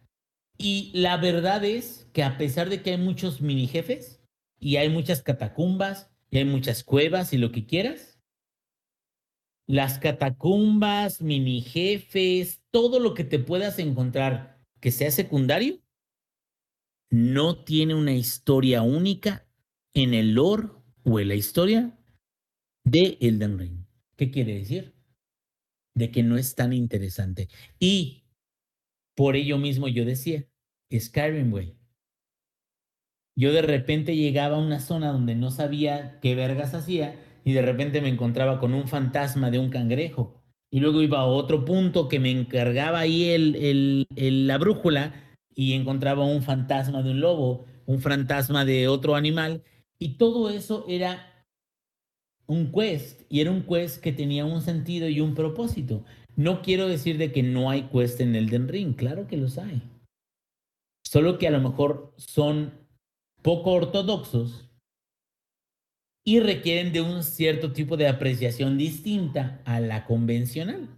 Y 0.57 0.91
la 0.93 1.15
verdad 1.17 1.63
es 1.63 2.09
que 2.11 2.23
a 2.23 2.37
pesar 2.37 2.69
de 2.69 2.81
que 2.81 2.91
hay 2.91 2.97
muchos 2.97 3.41
mini 3.41 3.67
jefes 3.67 4.21
y 4.59 4.75
hay 4.75 4.89
muchas 4.89 5.21
catacumbas 5.21 6.11
y 6.29 6.39
hay 6.39 6.45
muchas 6.45 6.83
cuevas 6.83 7.31
y 7.31 7.37
lo 7.37 7.51
que 7.51 7.65
quieras, 7.65 8.10
las 9.71 9.99
catacumbas, 9.99 11.21
mini 11.21 11.61
jefes, 11.61 12.61
todo 12.71 12.99
lo 12.99 13.13
que 13.13 13.23
te 13.23 13.39
puedas 13.39 13.79
encontrar 13.79 14.59
que 14.81 14.91
sea 14.91 15.11
secundario, 15.11 15.79
no 17.09 17.63
tiene 17.63 17.95
una 17.95 18.11
historia 18.13 18.81
única 18.81 19.47
en 19.93 20.13
el 20.13 20.33
lore 20.33 20.67
o 21.05 21.21
en 21.21 21.29
la 21.29 21.35
historia 21.35 21.97
de 22.83 23.17
Elden 23.21 23.57
Ring. 23.57 23.85
¿Qué 24.17 24.29
quiere 24.29 24.55
decir? 24.55 24.93
De 25.95 26.11
que 26.11 26.21
no 26.21 26.35
es 26.35 26.53
tan 26.53 26.73
interesante. 26.73 27.47
Y 27.79 28.25
por 29.15 29.37
ello 29.37 29.57
mismo 29.57 29.87
yo 29.87 30.03
decía, 30.03 30.45
Skyrim, 30.93 31.49
güey. 31.49 31.77
Yo 33.37 33.53
de 33.53 33.61
repente 33.61 34.17
llegaba 34.17 34.57
a 34.57 34.61
una 34.61 34.81
zona 34.81 35.13
donde 35.13 35.35
no 35.35 35.49
sabía 35.49 36.19
qué 36.19 36.35
vergas 36.35 36.73
hacía 36.73 37.17
y 37.43 37.53
de 37.53 37.61
repente 37.61 38.01
me 38.01 38.09
encontraba 38.09 38.59
con 38.59 38.73
un 38.73 38.87
fantasma 38.87 39.51
de 39.51 39.59
un 39.59 39.69
cangrejo. 39.69 40.41
Y 40.69 40.79
luego 40.79 41.01
iba 41.01 41.19
a 41.19 41.25
otro 41.25 41.65
punto 41.65 42.07
que 42.07 42.19
me 42.19 42.31
encargaba 42.31 42.99
ahí 42.99 43.29
el, 43.29 44.07
la 44.47 44.57
brújula 44.57 45.13
y 45.53 45.73
encontraba 45.73 46.25
un 46.25 46.43
fantasma 46.43 47.03
de 47.03 47.11
un 47.11 47.19
lobo, 47.19 47.65
un 47.85 47.99
fantasma 47.99 48.63
de 48.63 48.87
otro 48.87 49.15
animal, 49.15 49.63
y 49.99 50.17
todo 50.17 50.49
eso 50.49 50.85
era 50.87 51.45
un 52.47 52.71
quest, 52.71 53.21
y 53.29 53.41
era 53.41 53.51
un 53.51 53.63
quest 53.63 54.01
que 54.01 54.13
tenía 54.13 54.45
un 54.45 54.61
sentido 54.61 55.09
y 55.09 55.19
un 55.19 55.35
propósito. 55.35 56.05
No 56.37 56.61
quiero 56.61 56.87
decir 56.87 57.17
de 57.17 57.31
que 57.31 57.43
no 57.43 57.69
hay 57.69 57.83
quest 57.83 58.21
en 58.21 58.35
Elden 58.35 58.69
Ring, 58.69 58.95
claro 58.95 59.27
que 59.27 59.37
los 59.37 59.57
hay. 59.57 59.81
Solo 61.03 61.37
que 61.37 61.47
a 61.47 61.51
lo 61.51 61.59
mejor 61.59 62.13
son 62.17 62.73
poco 63.41 63.71
ortodoxos 63.71 64.70
y 66.23 66.39
requieren 66.39 66.93
de 66.93 67.01
un 67.01 67.23
cierto 67.23 67.71
tipo 67.73 67.97
de 67.97 68.07
apreciación 68.07 68.77
distinta 68.77 69.61
a 69.65 69.79
la 69.79 70.05
convencional. 70.05 70.89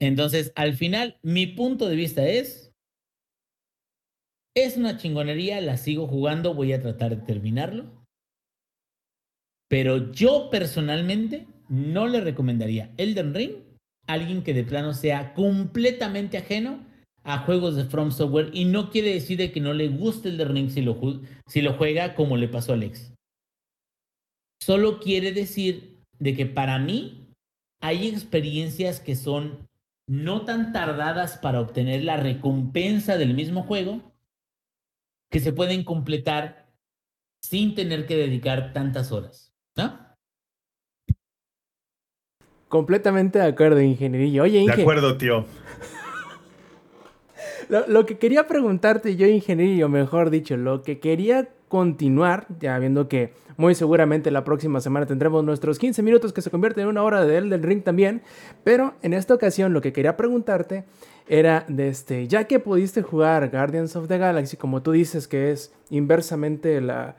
Entonces, 0.00 0.52
al 0.56 0.74
final, 0.74 1.18
mi 1.22 1.46
punto 1.46 1.88
de 1.88 1.96
vista 1.96 2.26
es, 2.26 2.72
es 4.54 4.76
una 4.76 4.96
chingonería, 4.96 5.60
la 5.60 5.76
sigo 5.76 6.06
jugando, 6.06 6.54
voy 6.54 6.72
a 6.72 6.80
tratar 6.80 7.16
de 7.16 7.24
terminarlo. 7.24 8.04
Pero 9.68 10.12
yo 10.12 10.50
personalmente 10.50 11.46
no 11.68 12.06
le 12.06 12.20
recomendaría 12.20 12.92
Elden 12.98 13.32
Ring 13.32 13.52
a 14.06 14.14
alguien 14.14 14.42
que 14.42 14.52
de 14.52 14.64
plano 14.64 14.92
sea 14.92 15.32
completamente 15.34 16.36
ajeno 16.36 16.84
a 17.24 17.38
juegos 17.38 17.76
de 17.76 17.84
From 17.84 18.10
Software 18.10 18.50
y 18.52 18.64
no 18.64 18.90
quiere 18.90 19.14
decir 19.14 19.38
de 19.38 19.52
que 19.52 19.60
no 19.60 19.72
le 19.72 19.88
guste 19.88 20.28
Elden 20.28 20.54
Ring 20.54 20.70
si 20.70 20.82
lo, 20.82 20.98
si 21.46 21.62
lo 21.62 21.74
juega 21.74 22.14
como 22.14 22.36
le 22.36 22.48
pasó 22.48 22.72
a 22.72 22.74
Alex. 22.74 23.12
Solo 24.60 25.00
quiere 25.00 25.32
decir 25.32 26.00
de 26.18 26.34
que 26.34 26.46
para 26.46 26.78
mí 26.78 27.34
hay 27.80 28.08
experiencias 28.08 29.00
que 29.00 29.16
son 29.16 29.68
no 30.08 30.44
tan 30.44 30.72
tardadas 30.72 31.38
para 31.38 31.60
obtener 31.60 32.04
la 32.04 32.16
recompensa 32.16 33.16
del 33.16 33.34
mismo 33.34 33.62
juego, 33.62 34.12
que 35.30 35.40
se 35.40 35.52
pueden 35.52 35.84
completar 35.84 36.70
sin 37.42 37.74
tener 37.74 38.06
que 38.06 38.16
dedicar 38.16 38.72
tantas 38.72 39.10
horas. 39.10 39.52
¿No? 39.76 39.98
Completamente 42.68 43.38
de 43.38 43.46
acuerdo, 43.46 43.80
ingeniería. 43.80 44.42
Oye, 44.42 44.64
De 44.64 44.82
acuerdo, 44.82 45.16
tío. 45.16 45.46
lo, 47.88 48.06
que 48.06 48.18
quería 48.18 48.46
preguntarte 48.46 49.16
yo, 49.16 49.26
ingeniería, 49.26 49.88
mejor 49.88 50.30
dicho, 50.30 50.56
lo 50.56 50.82
que 50.82 51.00
quería 51.00 51.48
continuar, 51.68 52.46
ya 52.60 52.78
viendo 52.78 53.08
que 53.08 53.32
muy 53.56 53.74
seguramente 53.74 54.30
la 54.30 54.44
próxima 54.44 54.80
semana 54.80 55.06
tendremos 55.06 55.42
nuestros 55.42 55.78
15 55.78 56.02
minutos 56.02 56.34
que 56.34 56.42
se 56.42 56.50
convierten 56.50 56.82
en 56.82 56.90
una 56.90 57.02
hora 57.02 57.24
de 57.24 57.40
del 57.40 57.62
Ring 57.62 57.82
también. 57.82 58.20
Pero 58.62 58.94
en 59.00 59.14
esta 59.14 59.32
ocasión 59.32 59.72
lo 59.72 59.80
que 59.80 59.92
quería 59.92 60.16
preguntarte 60.16 60.84
era 61.26 61.64
de 61.68 61.88
este, 61.88 62.28
ya 62.28 62.44
que 62.44 62.58
pudiste 62.58 63.00
jugar 63.00 63.50
Guardians 63.50 63.96
of 63.96 64.06
the 64.06 64.18
Galaxy, 64.18 64.58
como 64.58 64.82
tú 64.82 64.92
dices 64.92 65.26
que 65.26 65.50
es 65.50 65.72
inversamente 65.88 66.80
la, 66.82 67.16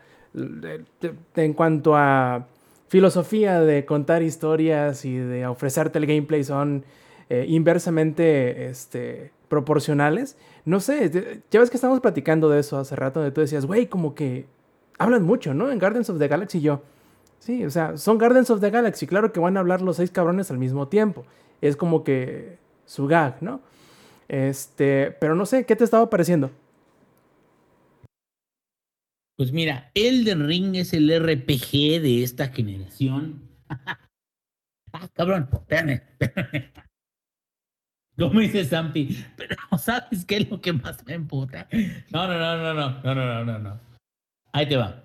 en 1.35 1.53
cuanto 1.53 1.95
a 1.95 2.47
filosofía 2.89 3.59
de 3.59 3.85
contar 3.85 4.21
historias 4.21 5.03
y 5.03 5.17
de 5.17 5.47
ofrecerte 5.47 5.97
el 5.97 6.05
gameplay 6.05 6.43
son 6.43 6.83
eh, 7.29 7.45
inversamente 7.47 8.67
este, 8.67 9.31
proporcionales. 9.53 10.35
No 10.65 10.79
sé, 10.79 11.43
ya 11.51 11.59
ves 11.59 11.69
que 11.69 11.77
estamos 11.77 11.99
platicando 11.99 12.49
de 12.49 12.59
eso 12.59 12.79
hace 12.79 12.95
rato, 12.95 13.19
donde 13.19 13.31
tú 13.31 13.41
decías, 13.41 13.67
güey, 13.67 13.85
como 13.85 14.15
que 14.15 14.47
hablan 14.97 15.21
mucho, 15.23 15.53
¿no? 15.53 15.69
En 15.69 15.77
Gardens 15.77 16.09
of 16.09 16.17
the 16.17 16.27
Galaxy 16.27 16.59
yo. 16.59 16.81
Sí, 17.37 17.63
o 17.63 17.69
sea, 17.69 17.97
son 17.97 18.17
Gardens 18.17 18.49
of 18.49 18.61
the 18.61 18.71
Galaxy, 18.71 19.05
claro 19.05 19.31
que 19.31 19.39
van 19.39 19.57
a 19.57 19.59
hablar 19.59 19.81
los 19.81 19.97
seis 19.97 20.09
cabrones 20.09 20.49
al 20.49 20.57
mismo 20.57 20.87
tiempo. 20.87 21.23
Es 21.61 21.75
como 21.75 22.03
que 22.03 22.57
su 22.85 23.05
gag, 23.05 23.43
¿no? 23.43 23.61
Este, 24.27 25.11
pero 25.19 25.35
no 25.35 25.45
sé, 25.45 25.65
¿qué 25.65 25.75
te 25.75 25.83
estaba 25.83 26.09
pareciendo? 26.09 26.49
Pues 29.37 29.51
mira, 29.51 29.91
Elden 29.93 30.47
Ring 30.47 30.75
es 30.75 30.93
el 30.93 31.09
RPG 31.09 32.01
de 32.01 32.23
esta 32.23 32.47
generación. 32.47 33.47
ah, 34.93 35.07
cabrón, 35.13 35.47
espérame. 35.51 36.01
Como 38.17 38.39
dice 38.39 38.63
Zampi, 38.63 39.17
pero 39.35 39.55
¿sabes 39.77 40.23
qué 40.25 40.37
es 40.37 40.49
lo 40.49 40.61
que 40.61 40.73
más 40.73 41.03
me 41.05 41.13
emputa? 41.13 41.67
No, 42.11 42.27
no, 42.27 42.37
no, 42.37 42.57
no, 42.57 42.73
no, 42.73 43.01
no, 43.03 43.15
no, 43.15 43.45
no, 43.45 43.59
no. 43.59 43.79
Ahí 44.51 44.67
te 44.67 44.77
va. 44.77 45.03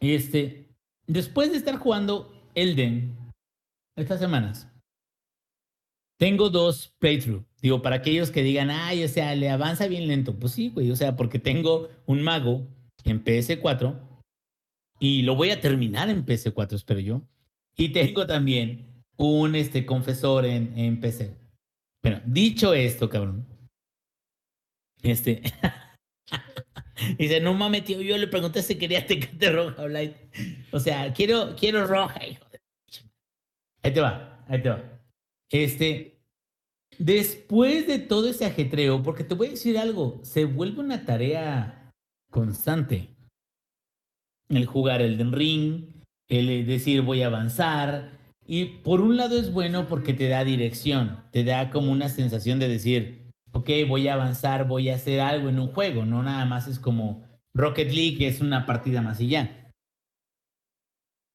Este, 0.00 0.74
después 1.06 1.50
de 1.50 1.58
estar 1.58 1.76
jugando 1.76 2.50
Elden 2.54 3.16
estas 3.96 4.18
semanas, 4.18 4.68
tengo 6.18 6.48
dos 6.48 6.94
playthrough. 6.98 7.44
Digo, 7.60 7.82
para 7.82 7.96
aquellos 7.96 8.30
que 8.30 8.42
digan, 8.42 8.70
ay, 8.70 9.04
o 9.04 9.08
sea, 9.08 9.34
le 9.34 9.50
avanza 9.50 9.86
bien 9.86 10.08
lento. 10.08 10.38
Pues 10.38 10.52
sí, 10.52 10.70
güey, 10.70 10.90
o 10.90 10.96
sea, 10.96 11.16
porque 11.16 11.38
tengo 11.38 11.90
un 12.06 12.22
mago 12.22 12.66
en 13.04 13.22
PS4 13.22 13.98
y 14.98 15.22
lo 15.22 15.34
voy 15.34 15.50
a 15.50 15.60
terminar 15.60 16.08
en 16.08 16.24
PS4, 16.24 16.74
espero 16.74 17.00
yo. 17.00 17.22
Y 17.76 17.90
tengo 17.90 18.26
también 18.26 19.04
un 19.16 19.54
este, 19.54 19.84
confesor 19.84 20.46
en, 20.46 20.78
en 20.78 21.00
PC. 21.00 21.45
Bueno, 22.06 22.22
dicho 22.24 22.72
esto, 22.72 23.08
cabrón. 23.08 23.44
Este. 25.02 25.42
Dice, 27.18 27.40
no 27.40 27.52
mames, 27.52 27.82
tío, 27.82 28.00
yo 28.00 28.16
le 28.16 28.28
pregunté 28.28 28.62
si 28.62 28.78
quería 28.78 29.04
tecate 29.04 29.50
roja 29.50 29.82
o 29.82 29.88
light. 29.88 30.14
O 30.70 30.78
sea, 30.78 31.12
quiero, 31.12 31.56
quiero 31.56 31.84
roja, 31.84 32.24
hijo 32.24 32.44
de... 32.52 32.60
Ahí 33.82 33.92
te 33.92 34.00
va, 34.00 34.44
ahí 34.46 34.62
te 34.62 34.68
va. 34.68 35.00
Este, 35.50 36.20
después 36.96 37.88
de 37.88 37.98
todo 37.98 38.28
ese 38.28 38.44
ajetreo, 38.44 39.02
porque 39.02 39.24
te 39.24 39.34
voy 39.34 39.48
a 39.48 39.50
decir 39.50 39.76
algo, 39.76 40.20
se 40.22 40.44
vuelve 40.44 40.82
una 40.82 41.04
tarea 41.04 41.90
constante. 42.30 43.16
El 44.48 44.66
jugar 44.66 45.02
el 45.02 45.32
ring, 45.32 46.04
el 46.28 46.66
decir 46.66 47.02
voy 47.02 47.22
a 47.22 47.26
avanzar. 47.26 48.15
Y 48.46 48.66
por 48.82 49.00
un 49.00 49.16
lado 49.16 49.38
es 49.38 49.52
bueno 49.52 49.88
porque 49.88 50.14
te 50.14 50.28
da 50.28 50.44
dirección, 50.44 51.24
te 51.32 51.44
da 51.44 51.70
como 51.70 51.90
una 51.90 52.08
sensación 52.08 52.58
de 52.58 52.68
decir, 52.68 53.32
ok, 53.52 53.70
voy 53.88 54.08
a 54.08 54.14
avanzar, 54.14 54.68
voy 54.68 54.88
a 54.88 54.94
hacer 54.94 55.20
algo 55.20 55.48
en 55.48 55.58
un 55.58 55.68
juego, 55.68 56.04
no 56.04 56.22
nada 56.22 56.44
más 56.44 56.68
es 56.68 56.78
como 56.78 57.24
Rocket 57.54 57.90
League, 57.90 58.18
que 58.18 58.28
es 58.28 58.40
una 58.40 58.66
partida 58.66 59.02
más 59.02 59.20
y 59.20 59.28
ya. 59.28 59.72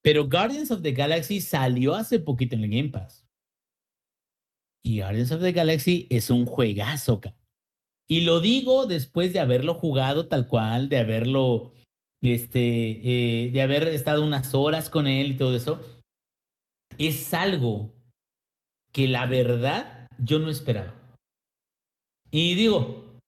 Pero 0.04 0.28
Guardians 0.28 0.72
of 0.72 0.82
the 0.82 0.94
Galaxy 0.94 1.42
salió 1.42 1.96
hace 1.96 2.20
poquito 2.20 2.56
en 2.56 2.64
el 2.64 2.70
Game 2.70 2.90
Pass. 2.90 3.28
Y 4.84 5.02
Guardians 5.02 5.32
of 5.32 5.42
the 5.42 5.52
Galaxy 5.52 6.08
es 6.10 6.30
un 6.30 6.46
juegazo. 6.46 7.22
Y 8.08 8.22
lo 8.22 8.40
digo 8.40 8.88
después 8.88 9.32
de 9.34 9.40
haberlo 9.40 9.76
jugado 9.76 10.28
tal 10.28 10.48
cual, 10.48 10.90
de 10.90 10.98
haberlo, 10.98 11.74
este, 12.22 13.46
eh, 13.46 13.52
de 13.52 13.62
haber 13.62 13.88
estado 13.90 14.26
unas 14.26 14.56
horas 14.56 14.90
con 14.90 15.08
él 15.08 15.32
y 15.32 15.38
todo 15.38 15.56
eso. 15.56 15.82
Es 16.98 17.34
algo 17.34 17.94
que 18.92 19.08
la 19.08 19.26
verdad 19.26 20.08
yo 20.20 20.40
no 20.40 20.50
esperaba. 20.50 20.94
Y 22.30 22.56
digo, 22.56 23.20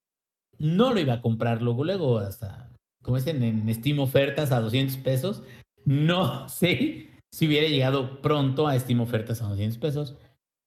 no 0.58 0.92
lo 0.92 1.00
iba 1.00 1.14
a 1.14 1.22
comprar 1.22 1.62
luego, 1.62 1.84
luego 1.84 2.18
hasta, 2.18 2.72
como 3.02 3.16
dicen, 3.16 3.42
en 3.42 3.74
Steam 3.74 3.98
ofertas 3.98 4.52
a 4.52 4.60
200 4.60 4.96
pesos. 4.98 5.42
No 5.84 6.48
sé 6.48 7.10
si 7.32 7.46
hubiera 7.46 7.68
llegado 7.68 8.20
pronto 8.22 8.66
a 8.68 8.78
Steam 8.78 9.00
ofertas 9.00 9.42
a 9.42 9.48
200 9.48 9.78
pesos, 9.78 10.16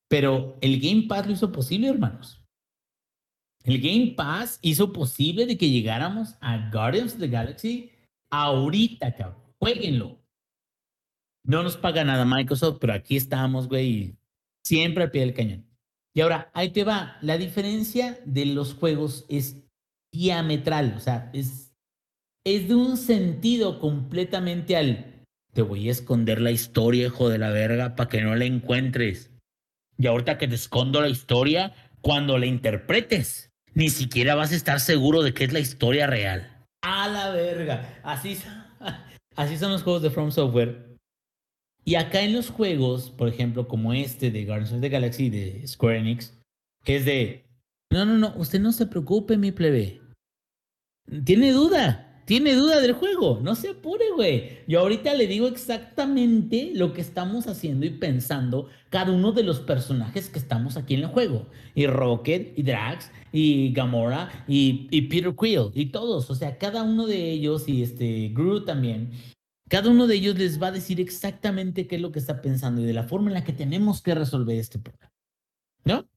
pero 0.10 0.58
el 0.62 0.80
Game 0.80 1.04
Pass 1.08 1.26
lo 1.26 1.34
hizo 1.34 1.52
posible, 1.52 1.88
hermanos. 1.88 2.44
El 3.64 3.82
Game 3.82 4.14
Pass 4.16 4.60
hizo 4.62 4.94
posible 4.94 5.46
de 5.46 5.58
que 5.58 5.70
llegáramos 5.70 6.36
a 6.40 6.70
Guardians 6.72 7.14
of 7.14 7.20
the 7.20 7.28
Galaxy 7.28 7.92
ahorita, 8.32 9.14
cabrón. 9.16 9.44
Jueguenlo. 9.60 10.18
No 11.48 11.64
nos 11.64 11.78
paga 11.78 12.04
nada 12.04 12.26
Microsoft, 12.26 12.78
pero 12.82 12.94
aquí 12.94 13.16
estamos, 13.16 13.70
güey. 13.70 14.18
Siempre 14.66 15.06
al 15.06 15.12
pie 15.12 15.22
del 15.22 15.34
cañón. 15.34 15.66
Y 16.14 16.20
ahora, 16.20 16.52
ahí 16.54 16.72
te 16.72 16.84
va. 16.84 17.18
La 17.22 17.38
diferencia 17.38 18.20
de 18.26 18.48
los 18.48 18.74
juegos 18.74 19.26
es 19.30 19.56
diametral. 20.12 20.94
O 20.98 21.00
sea, 21.00 21.32
es, 21.34 21.74
es 22.46 22.68
de 22.68 22.76
un 22.76 22.98
sentido 22.98 23.80
completamente 23.80 24.76
al. 24.76 25.24
Te 25.54 25.62
voy 25.62 25.88
a 25.88 25.92
esconder 25.92 26.42
la 26.42 26.52
historia, 26.52 27.08
hijo 27.08 27.30
de 27.30 27.38
la 27.38 27.50
verga, 27.50 27.96
para 27.96 28.10
que 28.10 28.22
no 28.22 28.36
la 28.36 28.44
encuentres. 28.44 29.32
Y 29.98 30.08
ahorita 30.08 30.38
que 30.38 30.50
te 30.50 30.56
escondo 30.56 31.00
la 31.00 31.08
historia, 31.08 31.74
cuando 32.02 32.38
la 32.38 32.46
interpretes, 32.46 33.52
ni 33.74 33.88
siquiera 33.88 34.36
vas 34.36 34.52
a 34.52 34.56
estar 34.56 34.82
seguro 34.82 35.24
de 35.24 35.34
que 35.34 35.46
es 35.46 35.54
la 35.54 35.60
historia 35.60 36.08
real. 36.08 36.66
A 36.82 37.08
la 37.08 37.30
verga. 37.30 38.02
Así, 38.04 38.38
así 39.38 39.58
son 39.58 39.72
los 39.72 39.84
juegos 39.84 40.02
de 40.02 40.10
From 40.10 40.32
Software. 40.32 40.87
Y 41.88 41.96
acá 41.96 42.22
en 42.22 42.34
los 42.34 42.50
juegos, 42.50 43.12
por 43.12 43.30
ejemplo, 43.30 43.70
como 43.70 43.94
este 43.94 44.30
de 44.30 44.44
Guardians 44.44 44.74
of 44.74 44.82
the 44.82 44.90
Galaxy 44.90 45.30
de 45.30 45.66
Square 45.66 46.00
Enix, 46.00 46.38
que 46.84 46.98
es 46.98 47.06
de, 47.06 47.46
no, 47.90 48.04
no, 48.04 48.18
no, 48.18 48.34
usted 48.36 48.60
no 48.60 48.74
se 48.74 48.88
preocupe, 48.88 49.38
mi 49.38 49.54
plebe. 49.54 50.02
Tiene 51.24 51.54
duda, 51.54 52.22
tiene 52.26 52.56
duda 52.56 52.82
del 52.82 52.92
juego, 52.92 53.40
no 53.42 53.56
se 53.56 53.70
apure, 53.70 54.04
güey. 54.14 54.60
Yo 54.68 54.82
ahorita 54.82 55.14
le 55.14 55.28
digo 55.28 55.48
exactamente 55.48 56.72
lo 56.74 56.92
que 56.92 57.00
estamos 57.00 57.48
haciendo 57.48 57.86
y 57.86 57.92
pensando 57.92 58.68
cada 58.90 59.14
uno 59.14 59.32
de 59.32 59.44
los 59.44 59.62
personajes 59.62 60.28
que 60.28 60.40
estamos 60.40 60.76
aquí 60.76 60.96
en 60.96 61.04
el 61.04 61.08
juego. 61.08 61.48
Y 61.74 61.88
Rocket, 61.88 62.52
y 62.60 62.64
Drax, 62.64 63.12
y 63.32 63.72
Gamora, 63.72 64.44
y, 64.46 64.90
y 64.92 65.04
Peter 65.04 65.34
Quill, 65.40 65.72
y 65.74 65.86
todos. 65.86 66.30
O 66.30 66.36
sea, 66.36 66.58
cada 66.58 66.84
uno 66.84 67.08
de 67.08 67.32
ellos, 67.32 67.70
y 67.70 67.82
este 67.82 68.28
Groot 68.34 68.66
también. 68.66 69.12
Cada 69.70 69.90
uno 69.90 70.08
de 70.08 70.16
ellos 70.16 70.38
les 70.38 70.62
va 70.62 70.68
a 70.68 70.72
decir 70.72 71.02
exactamente 71.02 71.88
qué 71.88 71.98
es 71.98 72.02
lo 72.02 72.12
que 72.12 72.20
está 72.20 72.42
pensando 72.42 72.82
y 72.82 72.86
de 72.86 72.94
la 72.94 73.04
forma 73.04 73.30
en 73.30 73.34
la 73.34 73.44
que 73.44 73.54
tenemos 73.54 74.02
que 74.02 74.16
resolver 74.16 74.58
este 74.58 74.80
problema. 74.80 75.12
¿No? 75.84 76.10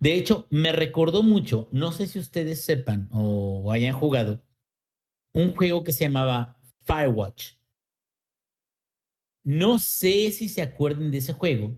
De 0.00 0.14
hecho, 0.14 0.46
me 0.50 0.72
recordó 0.72 1.22
mucho, 1.22 1.68
no 1.70 1.92
sé 1.92 2.06
si 2.06 2.18
ustedes 2.18 2.64
sepan 2.64 3.08
o 3.12 3.70
hayan 3.70 3.94
jugado, 3.94 4.42
un 5.32 5.54
juego 5.54 5.84
que 5.84 5.92
se 5.92 6.04
llamaba 6.04 6.58
Firewatch. 6.84 7.54
No 9.44 9.78
sé 9.78 10.30
si 10.30 10.48
se 10.48 10.62
acuerdan 10.62 11.10
de 11.10 11.18
ese 11.18 11.32
juego. 11.32 11.76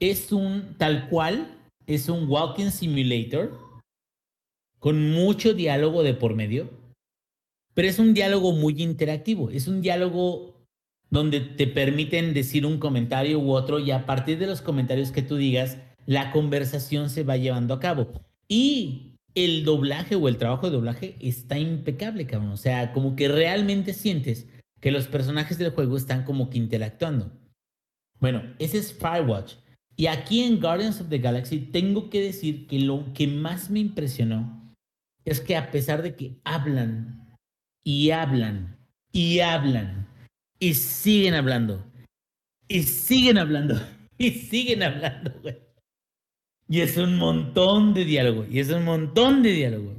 Es 0.00 0.32
un, 0.32 0.76
tal 0.78 1.08
cual, 1.08 1.58
es 1.86 2.08
un 2.08 2.28
walking 2.28 2.70
simulator 2.70 3.58
con 4.78 5.10
mucho 5.10 5.54
diálogo 5.54 6.02
de 6.02 6.14
por 6.14 6.34
medio, 6.34 6.70
pero 7.78 7.86
es 7.86 8.00
un 8.00 8.12
diálogo 8.12 8.50
muy 8.50 8.82
interactivo. 8.82 9.50
Es 9.50 9.68
un 9.68 9.82
diálogo 9.82 10.66
donde 11.10 11.38
te 11.38 11.68
permiten 11.68 12.34
decir 12.34 12.66
un 12.66 12.78
comentario 12.78 13.38
u 13.38 13.52
otro 13.52 13.78
y 13.78 13.92
a 13.92 14.04
partir 14.04 14.40
de 14.40 14.48
los 14.48 14.62
comentarios 14.62 15.12
que 15.12 15.22
tú 15.22 15.36
digas, 15.36 15.78
la 16.04 16.32
conversación 16.32 17.08
se 17.08 17.22
va 17.22 17.36
llevando 17.36 17.74
a 17.74 17.78
cabo. 17.78 18.10
Y 18.48 19.14
el 19.36 19.64
doblaje 19.64 20.16
o 20.16 20.26
el 20.26 20.38
trabajo 20.38 20.66
de 20.66 20.72
doblaje 20.72 21.14
está 21.20 21.56
impecable, 21.56 22.26
cabrón. 22.26 22.50
O 22.50 22.56
sea, 22.56 22.92
como 22.92 23.14
que 23.14 23.28
realmente 23.28 23.94
sientes 23.94 24.48
que 24.80 24.90
los 24.90 25.06
personajes 25.06 25.56
del 25.56 25.70
juego 25.70 25.96
están 25.96 26.24
como 26.24 26.50
que 26.50 26.58
interactuando. 26.58 27.30
Bueno, 28.18 28.42
ese 28.58 28.78
es 28.78 28.92
Firewatch. 28.92 29.54
Y 29.94 30.08
aquí 30.08 30.42
en 30.42 30.58
Guardians 30.58 31.00
of 31.00 31.10
the 31.10 31.18
Galaxy 31.18 31.60
tengo 31.60 32.10
que 32.10 32.22
decir 32.22 32.66
que 32.66 32.80
lo 32.80 33.12
que 33.14 33.28
más 33.28 33.70
me 33.70 33.78
impresionó 33.78 34.74
es 35.24 35.40
que 35.40 35.54
a 35.54 35.70
pesar 35.70 36.02
de 36.02 36.16
que 36.16 36.40
hablan 36.42 37.27
y 37.88 38.10
hablan 38.10 38.76
y 39.12 39.40
hablan 39.40 40.06
y 40.60 40.74
siguen 40.74 41.32
hablando 41.32 41.82
y 42.68 42.82
siguen 42.82 43.38
hablando 43.38 43.80
y 44.18 44.30
siguen 44.30 44.82
hablando, 44.82 45.32
güey. 45.40 45.56
Y 46.68 46.82
es 46.82 46.98
un 46.98 47.16
montón 47.16 47.94
de 47.94 48.04
diálogo. 48.04 48.44
Y 48.50 48.60
es 48.60 48.68
un 48.68 48.84
montón 48.84 49.42
de 49.42 49.52
diálogo. 49.52 49.96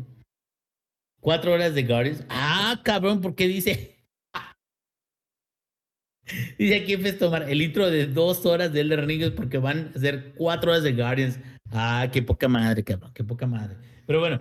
Cuatro 1.19 1.53
horas 1.53 1.73
de 1.73 1.81
Guardians. 1.81 2.23
Ah, 2.29 2.79
cabrón, 2.83 3.21
¿por 3.21 3.33
qué 3.33 3.47
dice? 3.47 3.97
dice 6.59 6.75
aquí 6.75 6.93
en 6.93 7.17
tomar 7.17 7.49
el 7.49 7.59
intro 7.59 7.89
de 7.89 8.05
dos 8.05 8.45
horas 8.45 8.71
de 8.71 8.81
Elder 8.81 9.07
Ring 9.07 9.33
porque 9.33 9.57
van 9.57 9.91
a 9.95 9.99
ser 9.99 10.35
cuatro 10.35 10.69
horas 10.69 10.83
de 10.83 10.93
Guardians. 10.93 11.39
Ah, 11.71 12.07
qué 12.13 12.21
poca 12.21 12.47
madre, 12.47 12.83
cabrón, 12.83 13.11
qué 13.15 13.23
poca 13.23 13.47
madre. 13.47 13.77
Pero 14.05 14.19
bueno, 14.19 14.39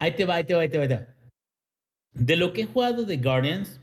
ahí 0.00 0.10
te 0.16 0.24
va, 0.24 0.34
ahí 0.34 0.44
te 0.44 0.54
va, 0.54 0.62
ahí 0.62 0.68
te 0.68 0.78
va, 0.78 0.82
ahí 0.82 0.88
te 0.88 0.96
va. 0.96 1.17
De 2.18 2.36
lo 2.36 2.52
que 2.52 2.62
he 2.62 2.66
jugado 2.66 3.04
de 3.04 3.16
Guardians, 3.16 3.80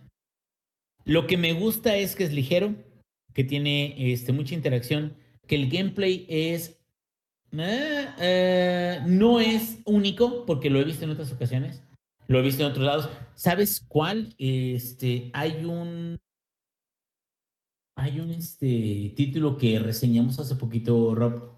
lo 1.06 1.28
que 1.28 1.38
me 1.38 1.54
gusta 1.54 1.96
es 1.96 2.16
que 2.16 2.24
es 2.24 2.34
ligero, 2.34 2.76
que 3.34 3.44
tiene 3.44 4.12
este, 4.12 4.34
mucha 4.34 4.56
interacción, 4.56 5.16
que 5.48 5.56
el 5.56 5.70
gameplay 5.70 6.26
es 6.30 6.80
eh, 7.58 8.08
eh, 8.20 9.00
no 9.06 9.40
es 9.40 9.80
único 9.86 10.46
porque 10.46 10.70
lo 10.70 10.80
he 10.80 10.84
visto 10.84 11.06
en 11.06 11.12
otras 11.12 11.32
ocasiones. 11.32 11.82
Lo 12.28 12.40
he 12.40 12.42
visto 12.42 12.64
en 12.64 12.72
otros 12.72 12.86
lados. 12.86 13.10
¿Sabes 13.36 13.84
cuál? 13.88 14.34
Este, 14.38 15.30
hay 15.34 15.64
un. 15.66 16.18
Hay 17.98 18.20
un 18.20 18.32
este, 18.32 19.14
título 19.16 19.58
que 19.58 19.80
reseñamos 19.80 20.40
hace 20.40 20.56
poquito, 20.56 21.16
Rob. 21.16 21.56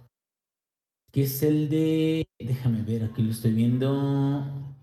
Que 1.11 1.23
es 1.23 1.41
el 1.41 1.69
de. 1.69 2.27
Déjame 2.37 2.83
ver, 2.83 3.05
aquí 3.05 3.23
lo 3.23 3.31
estoy 3.31 3.53
viendo. 3.53 4.76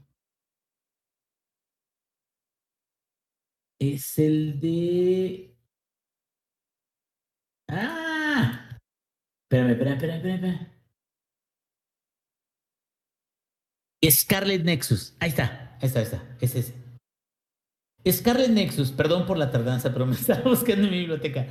Es 3.92 4.18
el 4.18 4.60
de. 4.60 5.54
¡Ah! 7.68 8.78
Espérame, 9.44 9.72
espérame, 9.72 9.94
espérame, 9.94 10.34
espérame. 10.34 10.74
Scarlet 14.10 14.64
Nexus. 14.64 15.14
Ahí 15.20 15.30
está, 15.30 15.76
ahí 15.80 15.86
está, 15.86 15.98
ahí 15.98 16.04
está. 16.04 16.36
Es 16.40 16.54
ese. 16.54 16.74
Scarlet 18.10 18.50
Nexus, 18.50 18.92
perdón 18.92 19.26
por 19.26 19.36
la 19.36 19.50
tardanza, 19.50 19.92
pero 19.92 20.06
me 20.06 20.14
estaba 20.20 20.42
buscando 20.42 20.84
en 20.84 20.90
mi 20.90 20.98
biblioteca. 21.00 21.46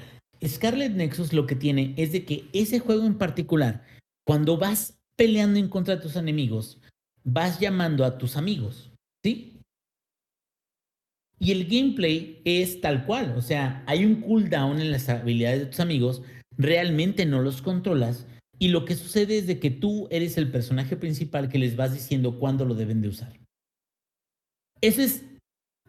Scarlet 0.46 0.94
Nexus 0.94 1.34
lo 1.34 1.46
que 1.46 1.56
tiene 1.56 1.94
es 1.98 2.12
de 2.12 2.26
que 2.26 2.50
ese 2.54 2.80
juego 2.80 3.06
en 3.06 3.18
particular, 3.18 3.86
cuando 4.26 4.58
vas 4.58 5.00
peleando 5.16 5.60
en 5.60 5.70
contra 5.70 5.96
de 5.96 6.02
tus 6.02 6.16
enemigos, 6.16 6.80
vas 7.24 7.60
llamando 7.60 8.04
a 8.06 8.18
tus 8.18 8.38
amigos, 8.38 8.92
¿sí? 9.24 9.53
Y 11.40 11.52
el 11.52 11.66
gameplay 11.66 12.42
es 12.46 12.80
tal 12.80 13.06
cual, 13.06 13.34
o 13.38 13.42
sea, 13.42 13.84
hay 13.86 14.06
un 14.06 14.22
cooldown 14.22 14.80
en 14.80 14.92
las 14.92 15.10
habilidades 15.10 15.60
de 15.60 15.66
tus 15.66 15.80
amigos, 15.80 16.22
realmente 16.58 17.26
no 17.26 17.42
los 17.42 17.62
controlas, 17.62 18.26
y 18.60 18.70
lo 18.70 18.86
que 18.86 18.96
sucede 18.96 19.40
es 19.40 19.48
de 19.48 19.60
que 19.60 19.70
tú 19.70 20.08
eres 20.10 20.38
el 20.38 20.50
personaje 20.50 20.96
principal 20.96 21.50
que 21.50 21.58
les 21.60 21.76
vas 21.76 21.94
diciendo 21.94 22.40
cuándo 22.40 22.66
lo 22.66 22.76
deben 22.76 23.02
de 23.02 23.10
usar. 23.10 23.34
Eso 24.80 25.02
es 25.02 25.26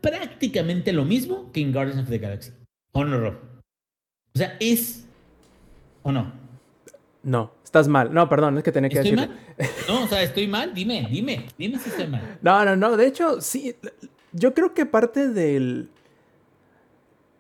prácticamente 0.00 0.92
lo 0.92 1.04
mismo 1.04 1.52
que 1.52 1.60
en 1.60 1.72
Guardians 1.72 2.02
of 2.02 2.08
the 2.08 2.18
Galaxy. 2.18 2.52
¿O 2.92 3.04
no, 3.04 3.18
Rob? 3.18 3.34
O 4.34 4.38
sea, 4.38 4.56
es... 4.58 5.06
¿O 6.02 6.10
no? 6.10 6.32
No, 7.22 7.54
estás 7.64 7.88
mal. 7.88 8.12
No, 8.12 8.28
perdón, 8.28 8.58
es 8.58 8.64
que 8.64 8.72
tenía 8.72 8.90
que 8.90 8.98
¿Estoy 8.98 9.12
decirlo. 9.12 9.34
mal? 9.34 9.68
No, 9.88 10.04
o 10.04 10.08
sea, 10.08 10.22
estoy 10.22 10.46
mal. 10.46 10.74
Dime, 10.74 11.08
dime, 11.10 11.46
dime 11.56 11.78
si 11.78 11.88
estoy 11.88 12.06
mal. 12.06 12.38
No, 12.42 12.64
no, 12.64 12.76
no. 12.76 12.96
De 12.96 13.06
hecho, 13.06 13.40
sí. 13.40 13.74
Yo 14.34 14.52
creo 14.52 14.74
que 14.74 14.84
parte 14.84 15.28
del. 15.28 15.90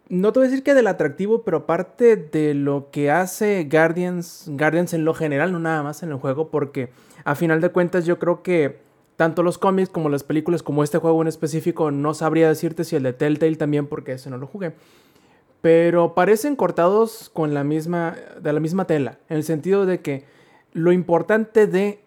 No 0.08 0.32
te 0.32 0.38
voy 0.38 0.46
a 0.46 0.50
decir 0.50 0.62
que 0.62 0.74
del 0.74 0.86
atractivo, 0.86 1.42
pero 1.42 1.66
parte 1.66 2.16
de 2.16 2.54
lo 2.54 2.90
que 2.92 3.10
hace 3.10 3.68
Guardians, 3.70 4.44
Guardians 4.48 4.94
en 4.94 5.04
lo 5.04 5.12
general, 5.12 5.50
no 5.50 5.58
nada 5.58 5.82
más 5.82 6.02
en 6.04 6.10
el 6.10 6.18
juego, 6.18 6.50
porque 6.50 6.90
a 7.24 7.34
final 7.34 7.60
de 7.60 7.70
cuentas 7.70 8.06
yo 8.06 8.18
creo 8.20 8.42
que 8.42 8.78
tanto 9.16 9.42
los 9.42 9.58
cómics 9.58 9.88
como 9.88 10.08
las 10.08 10.22
películas, 10.22 10.62
como 10.62 10.84
este 10.84 10.98
juego 10.98 11.20
en 11.20 11.28
específico, 11.28 11.90
no 11.90 12.14
sabría 12.14 12.48
decirte 12.48 12.84
si 12.84 12.94
el 12.94 13.02
de 13.02 13.12
Telltale 13.12 13.56
también, 13.56 13.88
porque 13.88 14.12
ese 14.12 14.30
no 14.30 14.38
lo 14.38 14.46
jugué. 14.46 14.74
Pero 15.62 16.14
parecen 16.14 16.54
cortados 16.54 17.28
con 17.32 17.54
la 17.54 17.64
misma, 17.64 18.14
de 18.40 18.52
la 18.52 18.60
misma 18.60 18.86
tela, 18.86 19.18
en 19.28 19.38
el 19.38 19.44
sentido 19.44 19.84
de 19.84 20.00
que 20.00 20.24
lo 20.72 20.92
importante 20.92 21.66
de, 21.66 22.04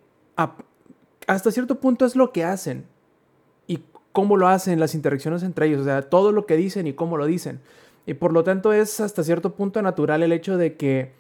hasta 1.26 1.52
cierto 1.52 1.80
punto 1.82 2.06
es 2.06 2.16
lo 2.16 2.32
que 2.32 2.46
hacen 2.46 2.86
cómo 4.18 4.36
lo 4.36 4.48
hacen, 4.48 4.80
las 4.80 4.96
interacciones 4.96 5.44
entre 5.44 5.68
ellos, 5.68 5.82
o 5.82 5.84
sea, 5.84 6.02
todo 6.02 6.32
lo 6.32 6.48
que 6.48 6.58
dicen 6.58 6.88
y 6.88 6.94
cómo 6.94 7.18
lo 7.18 7.28
dicen. 7.28 7.60
Y 8.08 8.16
por 8.16 8.34
lo 8.34 8.44
tanto 8.44 8.74
es 8.74 9.00
hasta 9.00 9.24
cierto 9.24 9.54
punto 9.54 9.80
natural 9.84 10.24
el 10.24 10.32
hecho 10.32 10.58
de 10.58 10.76
que 10.76 11.12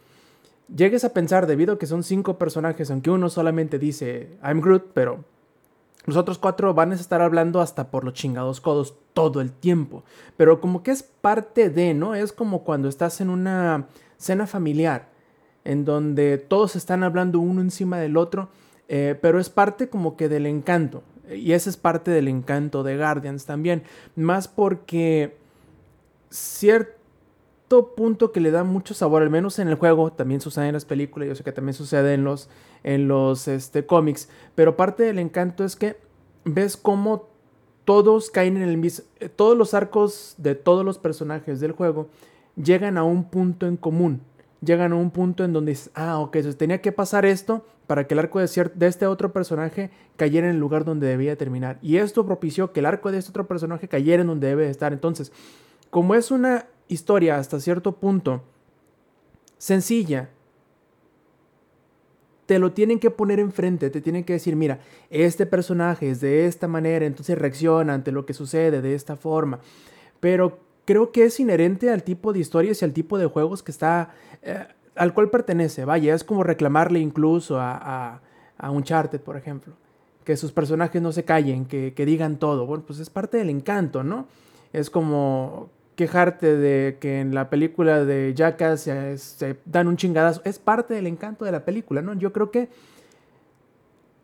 llegues 0.75 1.03
a 1.03 1.13
pensar, 1.13 1.45
debido 1.45 1.75
a 1.75 1.77
que 1.77 1.85
son 1.85 2.01
cinco 2.01 2.39
personajes, 2.39 2.89
aunque 2.89 3.11
uno 3.11 3.29
solamente 3.29 3.77
dice 3.77 4.39
I'm 4.43 4.61
Groot, 4.61 4.93
pero 4.95 5.23
los 6.05 6.17
otros 6.17 6.39
cuatro 6.39 6.73
van 6.73 6.91
a 6.91 6.95
estar 6.95 7.21
hablando 7.21 7.61
hasta 7.61 7.91
por 7.91 8.03
los 8.03 8.15
chingados 8.15 8.61
codos 8.61 8.95
todo 9.13 9.41
el 9.41 9.51
tiempo. 9.51 10.03
Pero 10.35 10.59
como 10.59 10.81
que 10.81 10.89
es 10.89 11.03
parte 11.03 11.69
de, 11.69 11.93
¿no? 11.93 12.15
Es 12.15 12.33
como 12.33 12.63
cuando 12.63 12.89
estás 12.89 13.21
en 13.21 13.29
una 13.29 13.89
cena 14.17 14.47
familiar 14.47 15.09
en 15.63 15.85
donde 15.85 16.39
todos 16.39 16.75
están 16.75 17.03
hablando 17.03 17.39
uno 17.41 17.61
encima 17.61 17.99
del 17.99 18.17
otro. 18.17 18.49
eh, 18.87 19.15
pero 19.21 19.39
es 19.39 19.49
parte 19.51 19.87
como 19.87 20.17
que 20.17 20.29
del 20.29 20.47
encanto. 20.47 21.03
Y 21.33 21.53
ese 21.53 21.69
es 21.69 21.77
parte 21.77 22.11
del 22.11 22.27
encanto 22.27 22.83
de 22.83 22.97
Guardians 22.97 23.45
también. 23.45 23.83
Más 24.15 24.47
porque 24.47 25.37
cierto 26.29 27.95
punto 27.95 28.31
que 28.31 28.39
le 28.39 28.51
da 28.51 28.63
mucho 28.63 28.93
sabor, 28.93 29.21
al 29.21 29.29
menos 29.29 29.59
en 29.59 29.67
el 29.67 29.75
juego, 29.75 30.11
también 30.11 30.41
sucede 30.41 30.67
en 30.67 30.73
las 30.73 30.85
películas, 30.85 31.27
yo 31.27 31.35
sé 31.35 31.43
que 31.43 31.51
también 31.51 31.73
sucede 31.73 32.13
en 32.13 32.23
los, 32.23 32.49
en 32.83 33.07
los 33.07 33.47
este, 33.47 33.85
cómics, 33.85 34.29
pero 34.55 34.77
parte 34.77 35.03
del 35.03 35.19
encanto 35.19 35.63
es 35.63 35.75
que 35.75 35.97
ves 36.45 36.77
cómo 36.77 37.27
todos 37.83 38.29
caen 38.29 38.57
en 38.57 38.63
el 38.63 38.77
mismo, 38.77 39.05
eh, 39.19 39.29
todos 39.29 39.57
los 39.57 39.73
arcos 39.73 40.35
de 40.37 40.55
todos 40.55 40.85
los 40.85 40.97
personajes 40.97 41.59
del 41.59 41.71
juego 41.73 42.09
llegan 42.55 42.97
a 42.97 43.03
un 43.03 43.29
punto 43.29 43.65
en 43.67 43.77
común 43.77 44.21
llegan 44.61 44.91
a 44.91 44.95
un 44.95 45.11
punto 45.11 45.43
en 45.43 45.53
donde 45.53 45.77
ah, 45.93 46.19
ok, 46.19 46.37
tenía 46.57 46.81
que 46.81 46.91
pasar 46.91 47.25
esto 47.25 47.65
para 47.87 48.05
que 48.05 48.13
el 48.13 48.19
arco 48.19 48.39
de, 48.39 48.87
este 48.87 49.07
otro 49.07 49.31
personaje 49.33 49.89
cayera 50.17 50.47
en 50.47 50.55
el 50.55 50.59
lugar 50.59 50.83
donde 50.85 51.07
debía 51.07 51.37
terminar. 51.37 51.79
Y 51.81 51.97
esto 51.97 52.25
propició 52.25 52.73
que 52.73 52.81
el 52.81 52.85
arco 52.85 53.11
de 53.11 53.17
este 53.17 53.31
otro 53.31 53.47
personaje 53.47 53.87
cayera 53.87 54.21
en 54.21 54.27
donde 54.27 54.47
debe 54.47 54.69
estar. 54.69 54.91
Entonces, 54.91 55.31
como 55.89 56.13
es 56.13 56.29
una 56.29 56.67
historia 56.89 57.37
hasta 57.37 57.59
cierto 57.59 57.93
punto 57.93 58.43
sencilla, 59.57 60.29
te 62.45 62.59
lo 62.59 62.71
tienen 62.71 62.99
que 62.99 63.09
poner 63.09 63.39
enfrente, 63.39 63.89
te 63.89 64.01
tienen 64.01 64.23
que 64.23 64.33
decir, 64.33 64.55
mira, 64.55 64.79
este 65.09 65.45
personaje 65.45 66.09
es 66.09 66.21
de 66.21 66.45
esta 66.45 66.67
manera, 66.67 67.05
entonces 67.05 67.37
reacciona 67.37 67.93
ante 67.93 68.11
lo 68.11 68.25
que 68.25 68.33
sucede 68.33 68.81
de 68.81 68.95
esta 68.95 69.15
forma. 69.17 69.59
Pero 70.19 70.59
creo 70.85 71.11
que 71.11 71.25
es 71.25 71.39
inherente 71.39 71.89
al 71.89 72.03
tipo 72.03 72.31
de 72.31 72.39
historias 72.39 72.81
y 72.81 72.85
al 72.85 72.93
tipo 72.93 73.17
de 73.17 73.27
juegos 73.27 73.63
que 73.63 73.71
está, 73.71 74.13
eh, 74.41 74.65
al 74.97 75.13
cual 75.13 75.29
pertenece. 75.29 75.85
Vaya, 75.85 76.13
es 76.13 76.23
como 76.23 76.43
reclamarle 76.43 76.99
incluso 76.99 77.59
a, 77.59 78.21
a, 78.57 78.71
Uncharted, 78.71 79.21
por 79.21 79.37
ejemplo. 79.37 79.73
Que 80.23 80.37
sus 80.37 80.51
personajes 80.51 81.01
no 81.01 81.11
se 81.11 81.23
callen, 81.23 81.65
que, 81.65 81.93
digan 82.05 82.37
todo. 82.37 82.65
Bueno, 82.65 82.83
pues 82.85 82.99
es 82.99 83.09
parte 83.09 83.37
del 83.37 83.49
encanto, 83.49 84.03
¿no? 84.03 84.27
Es 84.73 84.89
como 84.89 85.69
quejarte 85.95 86.57
de 86.57 86.97
que 86.99 87.21
en 87.21 87.33
la 87.33 87.49
película 87.49 88.05
de 88.05 88.33
Jackass 88.35 88.81
se, 88.81 89.17
se, 89.17 89.57
dan 89.65 89.87
un 89.87 89.97
chingadazo. 89.97 90.41
Es 90.43 90.59
parte 90.59 90.93
del 90.93 91.07
encanto 91.07 91.45
de 91.45 91.51
la 91.51 91.65
película, 91.65 92.01
¿no? 92.01 92.13
Yo 92.13 92.33
creo 92.33 92.51
que 92.51 92.69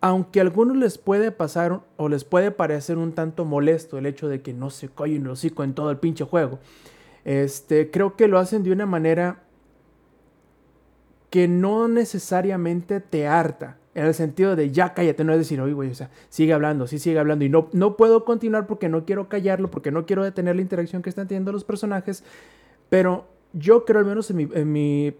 aunque 0.04 0.42
a 0.42 0.44
algunos 0.44 0.76
les 0.76 0.98
puede 0.98 1.32
pasar 1.32 1.80
o 1.96 2.10
les 2.10 2.26
puede 2.26 2.52
parecer 2.52 2.98
un 2.98 3.14
tanto 3.14 3.46
molesto 3.46 3.98
el 3.98 4.06
hecho 4.06 4.28
de 4.28 4.42
que 4.42 4.52
no 4.52 4.70
se 4.70 4.90
callen 4.90 5.22
el 5.22 5.30
hocico 5.30 5.64
en 5.64 5.74
todo 5.74 5.92
el 5.92 5.98
pinche 5.98 6.26
juego, 6.26 6.60
este, 7.24 7.90
creo 7.90 8.18
que 8.18 8.28
lo 8.28 8.38
hacen 8.38 8.64
de 8.64 8.74
una 8.74 8.86
manera 8.86 9.43
que 11.34 11.48
no 11.48 11.88
necesariamente 11.88 13.00
te 13.00 13.26
harta. 13.26 13.80
En 13.96 14.06
el 14.06 14.14
sentido 14.14 14.56
de 14.56 14.70
ya 14.70 14.94
cállate, 14.94 15.24
no 15.24 15.34
es 15.34 15.40
decir, 15.40 15.60
oye, 15.60 15.74
güey, 15.74 15.90
o 15.90 15.96
sea, 15.96 16.12
sigue 16.30 16.54
hablando, 16.54 16.86
sí 16.86 17.00
sigue 17.00 17.18
hablando. 17.18 17.44
Y 17.44 17.50
no, 17.50 17.70
no 17.74 17.98
puedo 17.98 18.24
continuar 18.24 18.68
porque 18.68 18.88
no 18.88 19.04
quiero 19.04 19.30
callarlo, 19.30 19.72
porque 19.72 19.90
no 19.90 20.06
quiero 20.06 20.24
detener 20.24 20.56
la 20.56 20.62
interacción 20.62 21.02
que 21.02 21.10
están 21.10 21.28
teniendo 21.28 21.52
los 21.52 21.64
personajes. 21.64 22.24
Pero 22.88 23.26
yo 23.52 23.84
creo, 23.84 23.98
al 23.98 24.06
menos 24.06 24.30
en 24.30 24.38
mi, 24.38 24.48
en 24.54 24.72
mi, 24.72 25.16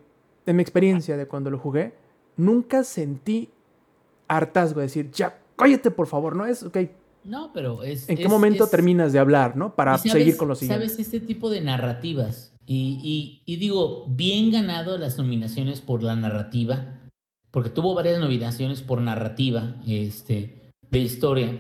en 0.46 0.56
mi 0.56 0.62
experiencia 0.62 1.18
de 1.18 1.26
cuando 1.26 1.50
lo 1.50 1.58
jugué, 1.58 1.96
nunca 2.38 2.84
sentí 2.84 3.50
hartazgo 4.28 4.82
de 4.82 4.86
decir, 4.86 5.10
ya, 5.10 5.40
cállate 5.56 5.90
por 5.90 6.06
favor, 6.06 6.36
¿no? 6.36 6.46
Es, 6.46 6.62
ok. 6.62 6.78
No, 7.24 7.50
pero 7.56 7.82
es... 7.82 8.08
¿En 8.08 8.18
qué 8.18 8.28
momento 8.28 8.68
terminas 8.68 9.14
de 9.14 9.18
hablar, 9.18 9.58
¿no? 9.58 9.74
Para 9.74 9.98
seguir 9.98 10.38
con 10.38 10.48
los 10.48 10.60
siguiente. 10.60 10.90
Sabes, 10.90 11.00
este 11.00 11.20
tipo 11.20 11.50
de 11.50 11.62
narrativas, 11.62 12.53
y, 12.66 13.42
y, 13.46 13.56
digo, 13.58 14.06
bien 14.08 14.52
ganado 14.52 14.98
las 14.98 15.18
nominaciones 15.18 15.82
por 15.82 16.02
la 16.02 16.16
narrativa, 16.16 17.00
porque 17.52 17.70
tuvo 17.70 17.94
varias 17.94 18.20
nominaciones 18.20 18.82
por 18.82 19.02
narrativa, 19.02 19.76
este, 19.86 20.72
de 20.90 21.00
historia. 21.00 21.58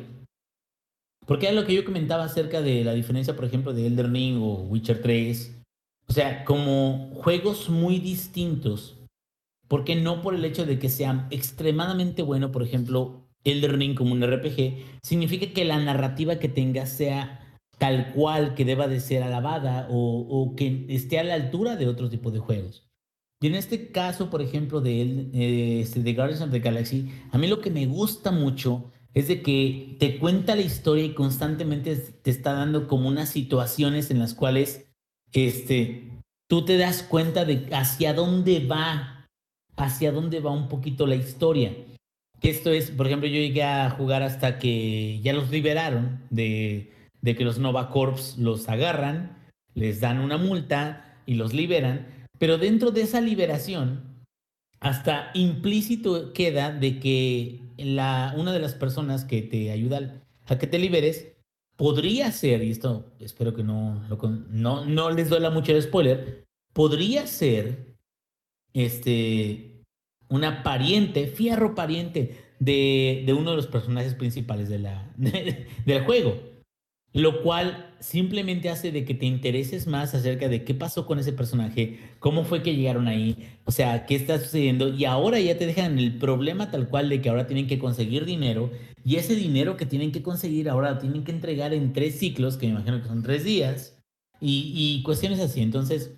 Porque 1.26 1.48
era 1.48 1.56
lo 1.56 1.66
que 1.66 1.74
yo 1.74 1.86
comentaba 1.86 2.24
acerca 2.24 2.62
de 2.62 2.84
la 2.84 2.94
diferencia, 2.94 3.36
por 3.36 3.46
ejemplo, 3.46 3.74
de 3.74 3.88
Elder 3.88 4.12
Ring 4.12 4.42
o 4.42 4.64
Witcher 4.64 5.02
3. 5.02 5.62
O 6.08 6.14
sea, 6.14 6.44
como 6.46 7.12
juegos 7.16 7.70
muy 7.70 8.00
distintos, 8.00 8.98
porque 9.68 9.96
no 9.96 10.22
por 10.22 10.36
el 10.36 10.46
hecho 10.46 10.66
de 10.66 10.80
que 10.80 10.90
sea 10.90 11.28
extremadamente 11.32 12.22
bueno, 12.22 12.52
por 12.52 12.64
ejemplo, 12.64 13.24
el 13.44 13.62
Ring 13.62 13.96
como 13.96 14.14
un 14.14 14.22
RPG, 14.22 15.00
significa 15.02 15.54
que 15.54 15.66
la 15.66 15.80
narrativa 15.80 16.40
que 16.40 16.50
tenga 16.50 16.86
sea 16.86 17.43
tal 17.78 18.12
cual 18.14 18.56
que 18.56 18.66
deba 18.66 18.88
de 18.88 19.00
ser 19.00 19.24
alabada 19.24 19.88
o, 19.90 20.54
que 20.56 20.86
esté 20.90 21.20
a 21.20 21.24
la 21.24 21.34
altura 21.34 21.76
de 21.76 21.88
otro 21.88 22.10
tipo 22.10 22.32
de 22.32 22.40
juegos. 22.40 22.88
Y 23.42 23.48
en 23.48 23.56
este 23.56 23.92
caso, 23.92 24.30
por 24.30 24.42
ejemplo, 24.42 24.80
de, 24.80 25.02
eh, 25.34 25.82
este, 25.82 26.02
de 26.02 26.14
Guardians 26.14 26.42
of 26.42 26.52
the 26.52 26.60
Galaxy, 26.60 27.10
a 27.32 27.38
mí 27.38 27.48
lo 27.48 27.60
que 27.60 27.72
me 27.72 27.86
gusta 27.86 28.32
mucho 28.32 28.92
es 29.14 29.28
de 29.28 29.42
que 29.42 29.98
te 30.00 30.18
cuenta 30.18 30.56
la 30.56 30.62
historia 30.62 31.04
y 31.04 31.14
constantemente 31.14 31.96
te 31.96 32.32
está 32.32 32.54
dando 32.54 32.88
como 32.88 33.10
unas 33.10 33.30
situaciones 33.30 34.12
en 34.12 34.20
las 34.20 34.34
cuales 34.34 34.88
este, 35.34 36.10
tú 36.48 36.64
te 36.64 36.78
das 36.78 37.04
cuenta 37.04 37.44
de 37.44 37.68
hacia 37.74 38.14
dónde 38.14 38.66
va 38.66 39.14
hacia 39.76 40.12
dónde 40.12 40.40
va 40.40 40.52
un 40.52 40.68
poquito 40.68 41.08
la 41.08 41.16
historia. 41.16 41.76
Que 42.40 42.50
esto 42.50 42.72
es, 42.72 42.92
por 42.92 43.08
ejemplo, 43.08 43.28
yo 43.28 43.36
llegué 43.36 43.64
a 43.64 43.90
jugar 43.90 44.22
hasta 44.22 44.60
que 44.60 45.20
ya 45.22 45.34
los 45.34 45.50
liberaron 45.50 46.22
de, 46.30 46.92
de 47.24 47.36
que 47.36 47.46
los 47.46 47.58
Nova 47.58 47.90
Corps 47.90 48.38
los 48.38 48.70
agarran, 48.70 49.38
les 49.74 50.02
dan 50.02 50.20
una 50.20 50.38
multa 50.38 51.22
y 51.26 51.36
los 51.36 51.54
liberan, 51.54 52.28
pero 52.38 52.58
dentro 52.58 52.92
de 52.92 53.02
esa 53.02 53.22
liberación, 53.22 54.04
hasta 54.82 55.32
implícito 55.34 56.34
queda 56.34 56.72
de 56.72 57.00
que 57.00 57.62
la, 57.78 58.36
una 58.38 58.52
de 58.52 58.60
las 58.60 58.76
personas 58.76 59.24
que 59.24 59.42
te 59.42 59.72
ayuda 59.72 60.22
a 60.46 60.58
que 60.60 60.68
te 60.68 60.78
liberes 60.78 61.32
podría 61.78 62.30
ser, 62.34 62.62
y 62.62 62.72
esto 62.72 63.14
espero 63.20 63.56
que 63.56 63.64
no, 63.64 64.06
no, 64.50 64.86
no 64.86 65.10
les 65.10 65.30
duela 65.30 65.50
mucho 65.50 65.72
el 65.72 65.82
spoiler, 65.82 66.44
podría 66.74 67.26
ser 67.26 67.96
este, 68.74 69.82
una 70.28 70.62
pariente, 70.62 71.28
fierro 71.28 71.74
pariente 71.74 72.38
de, 72.60 73.24
de 73.26 73.34
uno 73.34 73.52
de 73.52 73.58
los 73.58 73.68
personajes 73.68 74.14
principales 74.14 74.68
de 74.68 74.80
la, 74.80 75.10
del 75.86 76.04
juego. 76.04 76.53
Lo 77.14 77.44
cual 77.44 77.94
simplemente 78.00 78.70
hace 78.70 78.92
de 78.92 79.06
que 79.06 79.14
te 79.14 79.26
intereses 79.26 79.86
más 79.88 80.16
acerca 80.16 80.50
de 80.50 80.64
qué 80.64 80.74
pasó 80.74 81.06
con 81.06 81.20
ese 81.20 81.32
personaje, 81.32 82.00
cómo 82.20 82.44
fue 82.44 82.64
que 82.64 82.76
llegaron 82.76 83.08
ahí, 83.08 83.50
o 83.66 83.72
sea, 83.72 84.06
qué 84.06 84.16
está 84.16 84.40
sucediendo. 84.40 84.90
Y 84.90 85.06
ahora 85.06 85.40
ya 85.40 85.58
te 85.58 85.68
dejan 85.68 86.00
el 86.00 86.18
problema 86.18 86.72
tal 86.72 86.90
cual 86.90 87.10
de 87.10 87.22
que 87.22 87.30
ahora 87.30 87.48
tienen 87.48 87.68
que 87.68 87.80
conseguir 87.80 88.26
dinero. 88.26 88.72
Y 89.06 89.18
ese 89.18 89.36
dinero 89.36 89.78
que 89.78 89.86
tienen 89.86 90.12
que 90.12 90.24
conseguir 90.24 90.70
ahora 90.70 90.92
lo 90.92 90.98
tienen 90.98 91.24
que 91.24 91.32
entregar 91.32 91.74
en 91.74 91.94
tres 91.94 92.18
ciclos, 92.18 92.58
que 92.58 92.68
me 92.68 92.74
imagino 92.74 93.02
que 93.02 93.08
son 93.08 93.22
tres 93.24 93.44
días. 93.44 93.98
Y, 94.42 94.74
y 94.76 95.04
cuestiones 95.04 95.40
así. 95.40 95.62
Entonces, 95.62 96.12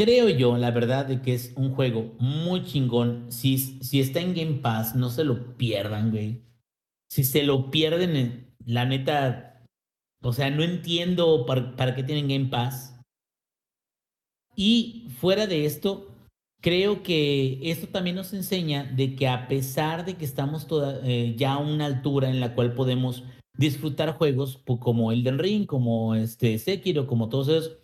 Creo 0.00 0.28
yo, 0.30 0.56
la 0.56 0.70
verdad, 0.70 1.04
de 1.04 1.20
que 1.20 1.34
es 1.34 1.52
un 1.56 1.74
juego 1.74 2.14
muy 2.18 2.64
chingón. 2.64 3.30
Si, 3.30 3.58
si 3.58 4.00
está 4.00 4.20
en 4.20 4.34
Game 4.34 4.54
Pass, 4.54 4.94
no 4.94 5.10
se 5.10 5.24
lo 5.24 5.56
pierdan, 5.58 6.10
güey. 6.10 6.42
Si 7.10 7.22
se 7.24 7.42
lo 7.42 7.70
pierden, 7.70 8.54
la 8.64 8.86
neta, 8.86 9.49
o 10.22 10.32
sea, 10.32 10.50
no 10.50 10.62
entiendo 10.62 11.46
para, 11.46 11.94
qué 11.94 12.02
tienen 12.02 12.28
Game 12.28 12.50
Pass. 12.50 12.96
Y 14.54 15.08
fuera 15.18 15.46
de 15.46 15.64
esto, 15.64 16.14
creo 16.60 17.02
que 17.02 17.58
esto 17.62 17.88
también 17.88 18.16
nos 18.16 18.32
enseña 18.34 18.84
de 18.84 19.14
que 19.16 19.28
a 19.28 19.48
pesar 19.48 20.04
de 20.04 20.14
que 20.14 20.24
estamos 20.24 20.66
eh, 21.04 21.34
ya 21.36 21.54
a 21.54 21.58
una 21.58 21.86
altura 21.86 22.28
en 22.28 22.40
la 22.40 22.54
cual 22.54 22.74
podemos 22.74 23.24
disfrutar 23.56 24.16
juegos 24.16 24.62
como 24.80 25.12
Elden 25.12 25.38
Ring, 25.38 25.66
como 25.66 26.14
este 26.14 26.58
Sekiro, 26.58 27.06
como 27.06 27.28
todos 27.28 27.48
esos, 27.48 27.78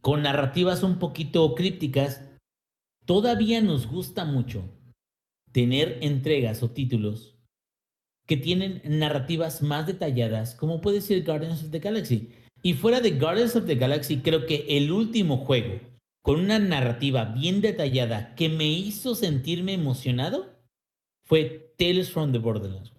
con 0.00 0.22
narrativas 0.22 0.82
un 0.82 0.98
poquito 0.98 1.54
crípticas, 1.54 2.24
todavía 3.04 3.60
nos 3.60 3.86
gusta 3.86 4.24
mucho 4.24 4.62
tener 5.52 5.98
entregas 6.00 6.62
o 6.62 6.70
títulos 6.70 7.39
que 8.30 8.36
tienen 8.36 8.80
narrativas 8.84 9.60
más 9.60 9.88
detalladas, 9.88 10.54
como 10.54 10.80
puede 10.80 11.00
ser 11.00 11.24
Guardians 11.24 11.64
of 11.64 11.72
the 11.72 11.80
Galaxy. 11.80 12.30
Y 12.62 12.74
fuera 12.74 13.00
de 13.00 13.18
Guardians 13.18 13.56
of 13.56 13.66
the 13.66 13.74
Galaxy, 13.74 14.18
creo 14.18 14.46
que 14.46 14.66
el 14.68 14.92
último 14.92 15.38
juego 15.38 15.80
con 16.22 16.38
una 16.38 16.60
narrativa 16.60 17.24
bien 17.24 17.60
detallada 17.60 18.36
que 18.36 18.48
me 18.48 18.68
hizo 18.68 19.16
sentirme 19.16 19.72
emocionado 19.72 20.46
fue 21.24 21.74
Tales 21.76 22.12
from 22.12 22.30
the 22.30 22.38
Borderlands. 22.38 22.92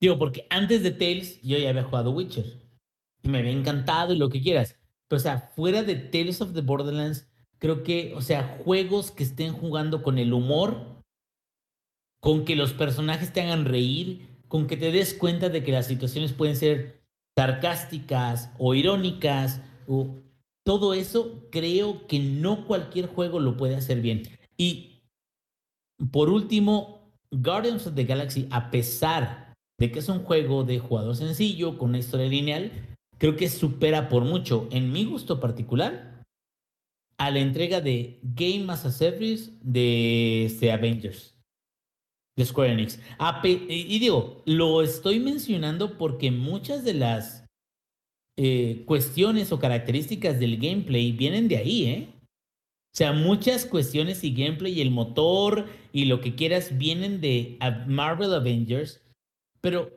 Digo, 0.00 0.18
porque 0.18 0.48
antes 0.50 0.82
de 0.82 0.90
Tales 0.90 1.40
yo 1.42 1.56
ya 1.56 1.68
había 1.68 1.84
jugado 1.84 2.10
Witcher 2.10 2.44
y 3.22 3.28
me 3.28 3.38
había 3.38 3.52
encantado 3.52 4.14
y 4.14 4.18
lo 4.18 4.30
que 4.30 4.42
quieras. 4.42 4.74
Pero, 5.06 5.18
o 5.18 5.22
sea, 5.22 5.52
fuera 5.54 5.84
de 5.84 5.94
Tales 5.94 6.40
of 6.40 6.54
the 6.54 6.62
Borderlands, 6.62 7.30
creo 7.60 7.84
que, 7.84 8.14
o 8.16 8.20
sea, 8.20 8.58
juegos 8.64 9.12
que 9.12 9.22
estén 9.22 9.52
jugando 9.52 10.02
con 10.02 10.18
el 10.18 10.32
humor, 10.32 10.97
con 12.20 12.44
que 12.44 12.56
los 12.56 12.72
personajes 12.72 13.32
te 13.32 13.40
hagan 13.40 13.64
reír, 13.64 14.28
con 14.48 14.66
que 14.66 14.76
te 14.76 14.90
des 14.90 15.14
cuenta 15.14 15.48
de 15.48 15.62
que 15.62 15.72
las 15.72 15.86
situaciones 15.86 16.32
pueden 16.32 16.56
ser 16.56 17.02
sarcásticas 17.36 18.50
o 18.58 18.74
irónicas, 18.74 19.60
todo 20.64 20.94
eso, 20.94 21.48
creo 21.50 22.06
que 22.06 22.18
no 22.18 22.66
cualquier 22.66 23.06
juego 23.06 23.40
lo 23.40 23.56
puede 23.56 23.76
hacer 23.76 24.00
bien. 24.00 24.22
Y 24.56 25.02
por 26.10 26.30
último, 26.30 27.12
Guardians 27.30 27.86
of 27.86 27.94
the 27.94 28.04
Galaxy, 28.04 28.48
a 28.50 28.70
pesar 28.70 29.54
de 29.78 29.92
que 29.92 30.00
es 30.00 30.08
un 30.08 30.24
juego 30.24 30.64
de 30.64 30.78
jugador 30.78 31.14
sencillo, 31.14 31.78
con 31.78 31.90
una 31.90 31.98
historia 31.98 32.26
lineal, 32.26 32.72
creo 33.18 33.36
que 33.36 33.48
supera 33.48 34.08
por 34.08 34.24
mucho, 34.24 34.68
en 34.72 34.92
mi 34.92 35.04
gusto 35.04 35.40
particular, 35.40 36.24
a 37.18 37.30
la 37.30 37.40
entrega 37.40 37.80
de 37.80 38.20
Game 38.22 38.66
as 38.72 38.82
Service 38.94 39.52
de 39.62 40.46
este, 40.46 40.72
Avengers 40.72 41.37
de 42.38 42.46
Square 42.46 42.72
Enix. 42.72 43.00
y 43.44 43.98
digo, 43.98 44.42
lo 44.46 44.80
estoy 44.80 45.18
mencionando 45.18 45.98
porque 45.98 46.30
muchas 46.30 46.84
de 46.84 46.94
las 46.94 47.44
eh, 48.36 48.84
cuestiones 48.86 49.50
o 49.50 49.58
características 49.58 50.38
del 50.38 50.58
gameplay 50.58 51.10
vienen 51.10 51.48
de 51.48 51.56
ahí, 51.56 51.84
¿eh? 51.86 52.08
O 52.94 52.96
sea, 52.96 53.12
muchas 53.12 53.66
cuestiones 53.66 54.22
y 54.22 54.32
gameplay 54.32 54.72
y 54.74 54.80
el 54.80 54.92
motor 54.92 55.66
y 55.92 56.04
lo 56.04 56.20
que 56.20 56.36
quieras 56.36 56.78
vienen 56.78 57.20
de 57.20 57.58
Marvel 57.88 58.32
Avengers, 58.32 59.02
pero 59.60 59.90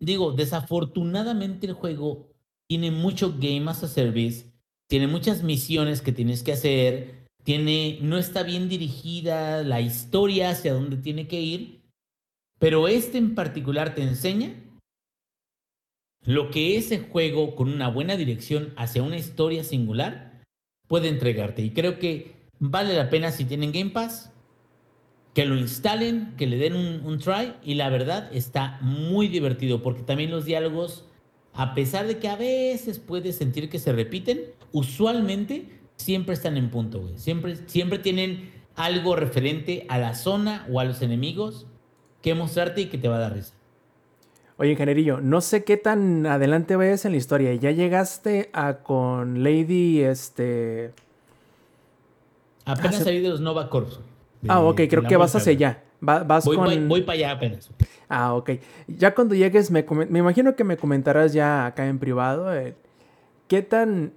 digo, 0.00 0.32
desafortunadamente 0.32 1.66
el 1.66 1.74
juego 1.74 2.30
tiene 2.66 2.90
mucho 2.90 3.36
game 3.38 3.70
as 3.70 3.82
a 3.82 3.88
service, 3.88 4.46
tiene 4.88 5.06
muchas 5.06 5.42
misiones 5.42 6.00
que 6.00 6.12
tienes 6.12 6.42
que 6.42 6.52
hacer, 6.52 7.17
tiene, 7.48 7.98
no 8.02 8.18
está 8.18 8.42
bien 8.42 8.68
dirigida 8.68 9.62
la 9.62 9.80
historia 9.80 10.50
hacia 10.50 10.74
dónde 10.74 10.98
tiene 10.98 11.28
que 11.28 11.40
ir, 11.40 11.80
pero 12.58 12.88
este 12.88 13.16
en 13.16 13.34
particular 13.34 13.94
te 13.94 14.02
enseña 14.02 14.52
lo 16.26 16.50
que 16.50 16.76
ese 16.76 16.98
juego 16.98 17.56
con 17.56 17.72
una 17.72 17.88
buena 17.88 18.16
dirección 18.16 18.74
hacia 18.76 19.02
una 19.02 19.16
historia 19.16 19.64
singular 19.64 20.42
puede 20.88 21.08
entregarte. 21.08 21.62
Y 21.62 21.70
creo 21.70 21.98
que 21.98 22.34
vale 22.58 22.94
la 22.94 23.08
pena 23.08 23.30
si 23.30 23.46
tienen 23.46 23.72
Game 23.72 23.92
Pass, 23.92 24.30
que 25.32 25.46
lo 25.46 25.56
instalen, 25.56 26.34
que 26.36 26.46
le 26.46 26.58
den 26.58 26.74
un, 26.74 27.00
un 27.02 27.18
try 27.18 27.54
y 27.64 27.76
la 27.76 27.88
verdad 27.88 28.28
está 28.30 28.78
muy 28.82 29.26
divertido 29.26 29.80
porque 29.80 30.02
también 30.02 30.30
los 30.30 30.44
diálogos, 30.44 31.06
a 31.54 31.74
pesar 31.74 32.08
de 32.08 32.18
que 32.18 32.28
a 32.28 32.36
veces 32.36 32.98
puedes 32.98 33.36
sentir 33.36 33.70
que 33.70 33.78
se 33.78 33.94
repiten, 33.94 34.38
usualmente 34.70 35.77
siempre 35.98 36.34
están 36.34 36.56
en 36.56 36.70
punto, 36.70 37.00
güey. 37.00 37.18
Siempre, 37.18 37.56
siempre 37.66 37.98
tienen 37.98 38.50
algo 38.74 39.16
referente 39.16 39.84
a 39.88 39.98
la 39.98 40.14
zona 40.14 40.66
o 40.70 40.80
a 40.80 40.84
los 40.84 41.02
enemigos 41.02 41.66
que 42.22 42.34
mostrarte 42.34 42.82
y 42.82 42.86
que 42.86 42.96
te 42.96 43.08
va 43.08 43.16
a 43.16 43.20
dar 43.20 43.34
risa. 43.34 43.52
Oye, 44.56 44.72
ingenierillo, 44.72 45.20
no 45.20 45.40
sé 45.40 45.62
qué 45.62 45.76
tan 45.76 46.26
adelante 46.26 46.74
vayas 46.74 47.04
en 47.04 47.12
la 47.12 47.18
historia. 47.18 47.54
¿Ya 47.54 47.70
llegaste 47.70 48.50
a 48.52 48.78
con 48.78 49.44
Lady, 49.44 50.00
este... 50.00 50.92
Apenas 52.64 52.96
Hace... 52.96 53.04
salí 53.04 53.20
de 53.20 53.28
los 53.28 53.40
Nova 53.40 53.68
Corps. 53.70 54.00
ah, 54.48 54.60
ok, 54.60 54.82
creo 54.88 55.02
que 55.04 55.16
vas 55.16 55.34
hacia 55.34 55.52
allá. 55.52 55.84
vas 56.00 56.44
voy, 56.44 56.56
con... 56.56 56.88
voy, 56.88 57.02
para 57.02 57.14
allá 57.14 57.30
apenas. 57.32 57.70
Ah, 58.08 58.34
ok. 58.34 58.50
Ya 58.88 59.14
cuando 59.14 59.34
llegues, 59.34 59.70
me, 59.70 59.84
me 60.08 60.18
imagino 60.18 60.56
que 60.56 60.64
me 60.64 60.76
comentarás 60.76 61.32
ya 61.32 61.66
acá 61.66 61.86
en 61.86 61.98
privado. 61.98 62.52
Eh, 62.54 62.74
¿Qué 63.46 63.62
tan 63.62 64.12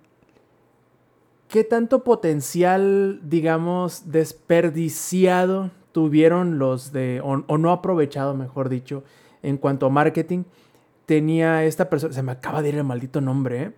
¿Qué 1.52 1.66
tanto 1.66 2.06
potencial, 2.06 3.20
digamos, 3.24 4.10
desperdiciado 4.10 5.70
tuvieron 5.92 6.60
los 6.60 6.94
de, 6.94 7.20
o, 7.22 7.58
no 7.58 7.72
aprovechado, 7.72 8.34
mejor 8.34 8.70
dicho, 8.70 9.04
en 9.44 9.58
cuanto 9.58 9.86
a 9.86 9.90
marketing? 9.90 10.46
Tenía 11.06 11.66
esta 11.66 11.90
persona, 11.90 12.14
se 12.14 12.24
me 12.24 12.32
acaba 12.32 12.62
de 12.62 12.70
ir 12.70 12.76
el 12.76 12.86
maldito 12.86 13.20
nombre, 13.20 13.64
¿eh? 13.64 13.72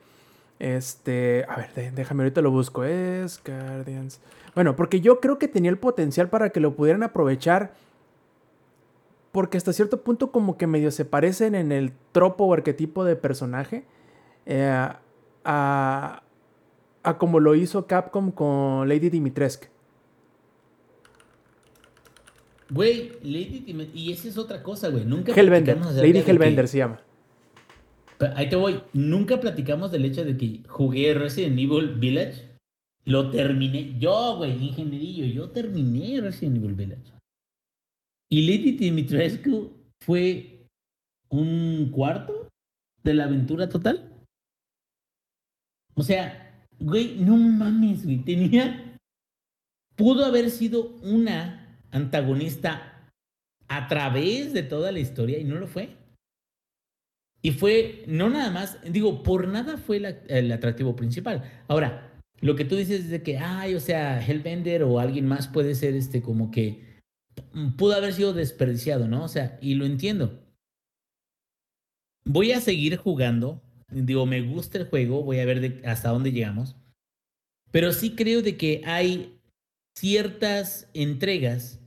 Este, 0.59 1.45
a 1.49 1.55
ver, 1.55 1.93
déjame 1.95 2.21
ahorita 2.21 2.41
lo 2.41 2.51
busco. 2.51 2.84
Es 2.84 3.41
Guardians. 3.43 4.21
Bueno, 4.53 4.76
porque 4.76 5.01
yo 5.01 5.19
creo 5.19 5.39
que 5.39 5.47
tenía 5.47 5.71
el 5.71 5.80
potencial 5.80 6.30
para 6.30 6.51
que 6.51 6.59
lo 6.59 6.76
pudieran 6.76 7.01
aprovechar. 7.01 7.74
Porque 9.32 9.57
hasta 9.57 9.74
cierto 9.74 10.03
punto 10.03 10.32
como 10.32 10.57
que 10.57 10.67
medio 10.67 10.91
se 10.91 11.05
parecen 11.05 11.55
en 11.55 11.71
el 11.71 11.91
tropo 12.11 12.45
o 12.45 12.53
arquetipo 12.53 13.03
de 13.03 13.15
personaje. 13.15 13.84
Eh, 14.45 14.89
a, 15.43 16.21
a 17.04 17.18
como 17.18 17.39
lo 17.39 17.56
hizo 17.56 17.86
Capcom 17.86 18.32
con 18.32 18.88
Lady 18.88 19.10
Dimitrescu. 19.10 19.68
Güey, 22.70 23.12
Lady 23.22 23.60
Dimitrescu. 23.60 23.97
Y 23.97 24.12
esa 24.14 24.28
es 24.30 24.38
otra 24.38 24.64
cosa, 24.64 24.89
güey. 24.89 25.06
Nunca 25.06 25.34
Hellbender. 25.34 25.78
Lady 25.78 26.20
Hellbender 26.20 26.68
se 26.68 26.80
llama. 26.80 27.01
Ahí 28.36 28.49
te 28.49 28.56
voy. 28.56 28.82
Nunca 28.93 29.39
platicamos 29.39 29.91
del 29.91 30.06
hecho 30.06 30.24
de 30.24 30.38
que 30.38 30.62
jugué 30.68 31.14
Resident 31.14 31.60
Evil 31.60 31.95
Village. 31.95 32.58
Lo 33.06 33.30
terminé. 33.30 33.99
Yo, 33.99 34.38
güey, 34.38 34.51
ingenierillo. 34.51 35.26
Yo 35.26 35.49
terminé 35.49 36.22
Resident 36.22 36.58
Evil 36.58 36.74
Village. 36.74 37.12
Y 38.30 38.47
Lady 38.47 38.72
Dimitrescu 38.78 39.74
fue 39.99 40.66
un 41.30 41.91
cuarto 41.91 42.47
de 43.04 43.14
la 43.14 43.26
aventura 43.26 43.68
total. 43.68 44.10
O 45.95 46.01
sea, 46.01 46.43
Güey, 46.84 47.15
no 47.15 47.38
mames, 47.38 48.03
güey. 48.03 48.17
Tenía. 48.17 48.99
Pudo 49.95 50.25
haber 50.25 50.49
sido 50.49 50.89
una 51.01 51.79
antagonista 51.91 53.09
a 53.69 53.88
través 53.88 54.51
de 54.51 54.63
toda 54.63 54.91
la 54.91 54.99
historia 54.99 55.39
y 55.39 55.45
no 55.45 55.55
lo 55.55 55.67
fue. 55.67 55.95
Y 57.41 57.51
fue, 57.51 58.03
no 58.07 58.29
nada 58.29 58.51
más, 58.51 58.79
digo, 58.89 59.23
por 59.23 59.47
nada 59.47 59.77
fue 59.77 59.97
el 60.27 60.51
atractivo 60.51 60.95
principal. 60.95 61.43
Ahora, 61.67 62.21
lo 62.41 62.55
que 62.55 62.65
tú 62.65 62.75
dices 62.75 63.05
es 63.05 63.09
de 63.09 63.23
que, 63.23 63.38
ay, 63.38 63.75
o 63.75 63.79
sea, 63.79 64.25
Hellbender 64.25 64.84
o 64.84 64.99
alguien 64.99 65.25
más 65.25 65.47
puede 65.47 65.75
ser 65.75 65.95
este 65.95 66.21
como 66.21 66.51
que 66.51 67.01
pudo 67.77 67.93
haber 67.93 68.13
sido 68.13 68.34
desperdiciado, 68.34 69.07
¿no? 69.07 69.23
O 69.23 69.27
sea, 69.29 69.57
y 69.61 69.75
lo 69.75 69.86
entiendo. 69.86 70.41
Voy 72.25 72.51
a 72.51 72.61
seguir 72.61 72.97
jugando 72.97 73.61
Digo, 73.94 74.26
me 74.26 74.41
gusta 74.41 74.78
el 74.78 74.88
juego, 74.88 75.24
voy 75.24 75.39
a 75.39 75.46
ver 75.46 75.82
hasta 75.86 76.10
dónde 76.10 76.32
llegamos. 76.32 76.76
Pero 77.72 77.91
sí 77.91 78.16
creo 78.16 78.41
de 78.41 78.58
que 78.58 78.82
hay 78.86 79.39
ciertas 79.98 80.89
entregas 80.94 81.80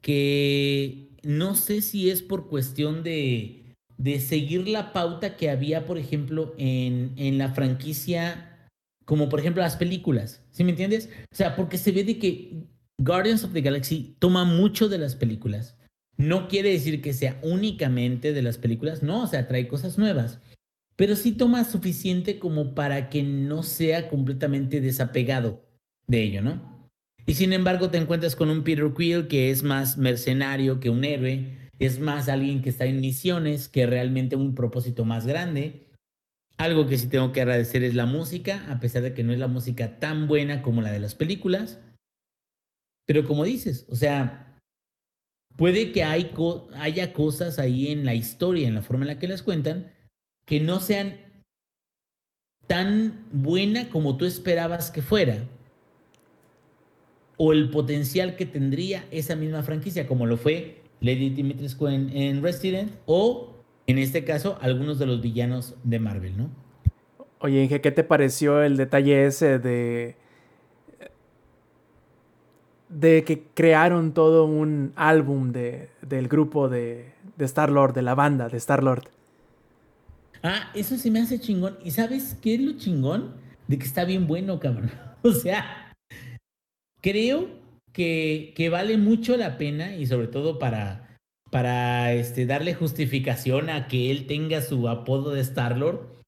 que 0.00 1.10
no 1.22 1.54
sé 1.54 1.82
si 1.82 2.10
es 2.10 2.22
por 2.22 2.48
cuestión 2.48 3.02
de, 3.02 3.74
de 3.98 4.20
seguir 4.20 4.68
la 4.68 4.92
pauta 4.92 5.36
que 5.36 5.50
había, 5.50 5.84
por 5.84 5.98
ejemplo, 5.98 6.54
en, 6.58 7.12
en 7.16 7.38
la 7.38 7.52
franquicia, 7.52 8.68
como 9.04 9.28
por 9.28 9.40
ejemplo 9.40 9.62
las 9.62 9.76
películas. 9.76 10.42
¿Sí 10.50 10.64
me 10.64 10.70
entiendes? 10.70 11.10
O 11.32 11.36
sea, 11.36 11.56
porque 11.56 11.78
se 11.78 11.92
ve 11.92 12.04
de 12.04 12.18
que 12.18 12.64
Guardians 12.98 13.44
of 13.44 13.52
the 13.52 13.60
Galaxy 13.60 14.16
toma 14.18 14.44
mucho 14.44 14.88
de 14.88 14.98
las 14.98 15.16
películas. 15.16 15.76
No 16.16 16.48
quiere 16.48 16.70
decir 16.70 17.02
que 17.02 17.12
sea 17.12 17.38
únicamente 17.42 18.32
de 18.32 18.42
las 18.42 18.56
películas, 18.56 19.02
no, 19.02 19.24
o 19.24 19.26
sea, 19.26 19.48
trae 19.48 19.68
cosas 19.68 19.98
nuevas 19.98 20.40
pero 20.96 21.14
sí 21.14 21.32
toma 21.32 21.64
suficiente 21.64 22.38
como 22.38 22.74
para 22.74 23.10
que 23.10 23.22
no 23.22 23.62
sea 23.62 24.08
completamente 24.08 24.80
desapegado 24.80 25.62
de 26.06 26.22
ello, 26.22 26.42
¿no? 26.42 26.90
Y 27.26 27.34
sin 27.34 27.52
embargo 27.52 27.90
te 27.90 27.98
encuentras 27.98 28.36
con 28.36 28.50
un 28.50 28.64
Peter 28.64 28.92
Quill 28.96 29.28
que 29.28 29.50
es 29.50 29.62
más 29.62 29.98
mercenario 29.98 30.80
que 30.80 30.90
un 30.90 31.04
héroe, 31.04 31.70
es 31.78 32.00
más 32.00 32.28
alguien 32.28 32.62
que 32.62 32.70
está 32.70 32.86
en 32.86 33.00
misiones 33.00 33.68
que 33.68 33.86
realmente 33.86 34.36
un 34.36 34.54
propósito 34.54 35.04
más 35.04 35.26
grande. 35.26 35.88
Algo 36.56 36.86
que 36.86 36.96
sí 36.96 37.08
tengo 37.08 37.32
que 37.32 37.42
agradecer 37.42 37.82
es 37.84 37.94
la 37.94 38.06
música, 38.06 38.64
a 38.70 38.80
pesar 38.80 39.02
de 39.02 39.12
que 39.12 39.24
no 39.24 39.32
es 39.32 39.38
la 39.38 39.48
música 39.48 39.98
tan 39.98 40.26
buena 40.26 40.62
como 40.62 40.80
la 40.80 40.90
de 40.90 41.00
las 41.00 41.14
películas. 41.14 41.80
Pero 43.06 43.26
como 43.26 43.44
dices, 43.44 43.86
o 43.90 43.96
sea, 43.96 44.58
puede 45.56 45.92
que 45.92 46.04
hay 46.04 46.30
haya 46.74 47.12
cosas 47.12 47.58
ahí 47.58 47.88
en 47.88 48.06
la 48.06 48.14
historia, 48.14 48.68
en 48.68 48.74
la 48.74 48.82
forma 48.82 49.04
en 49.04 49.08
la 49.08 49.18
que 49.18 49.28
las 49.28 49.42
cuentan, 49.42 49.92
que 50.46 50.60
no 50.60 50.80
sean 50.80 51.16
tan 52.66 53.26
buena 53.32 53.90
como 53.90 54.16
tú 54.16 54.24
esperabas 54.24 54.90
que 54.90 55.02
fuera. 55.02 55.44
O 57.36 57.52
el 57.52 57.70
potencial 57.70 58.36
que 58.36 58.46
tendría 58.46 59.04
esa 59.10 59.36
misma 59.36 59.62
franquicia, 59.62 60.06
como 60.06 60.24
lo 60.24 60.38
fue 60.38 60.80
Lady 61.00 61.28
Dimitrescu 61.30 61.88
en, 61.88 62.08
en 62.16 62.42
Resident, 62.42 62.92
o 63.04 63.52
en 63.86 63.98
este 63.98 64.24
caso, 64.24 64.58
algunos 64.62 64.98
de 64.98 65.06
los 65.06 65.20
villanos 65.20 65.74
de 65.84 65.98
Marvel, 65.98 66.36
¿no? 66.36 66.50
Oye, 67.38 67.62
Inge, 67.62 67.80
¿qué 67.80 67.90
te 67.90 68.02
pareció 68.02 68.62
el 68.62 68.76
detalle 68.76 69.26
ese 69.26 69.58
de. 69.58 70.16
de 72.88 73.24
que 73.24 73.42
crearon 73.52 74.14
todo 74.14 74.46
un 74.46 74.92
álbum 74.96 75.52
de, 75.52 75.90
del 76.00 76.28
grupo 76.28 76.68
de, 76.68 77.12
de 77.36 77.44
Star 77.44 77.70
Lord, 77.70 77.92
de 77.92 78.02
la 78.02 78.14
banda 78.14 78.48
de 78.48 78.56
Star 78.56 78.82
Lord? 78.82 79.08
Ah, 80.48 80.70
eso 80.76 80.96
se 80.96 81.10
me 81.10 81.18
hace 81.18 81.40
chingón. 81.40 81.76
¿Y 81.84 81.90
sabes 81.90 82.38
qué 82.40 82.54
es 82.54 82.60
lo 82.60 82.78
chingón? 82.78 83.34
De 83.66 83.78
que 83.78 83.84
está 83.84 84.04
bien 84.04 84.28
bueno, 84.28 84.60
cabrón. 84.60 84.92
O 85.22 85.32
sea, 85.32 85.92
creo 87.02 87.48
que, 87.92 88.52
que 88.54 88.68
vale 88.68 88.96
mucho 88.96 89.36
la 89.36 89.58
pena 89.58 89.96
y 89.96 90.06
sobre 90.06 90.28
todo 90.28 90.60
para, 90.60 91.18
para 91.50 92.12
este, 92.12 92.46
darle 92.46 92.74
justificación 92.74 93.68
a 93.68 93.88
que 93.88 94.12
él 94.12 94.28
tenga 94.28 94.62
su 94.62 94.88
apodo 94.88 95.32
de 95.32 95.40
Star-Lord, 95.40 96.22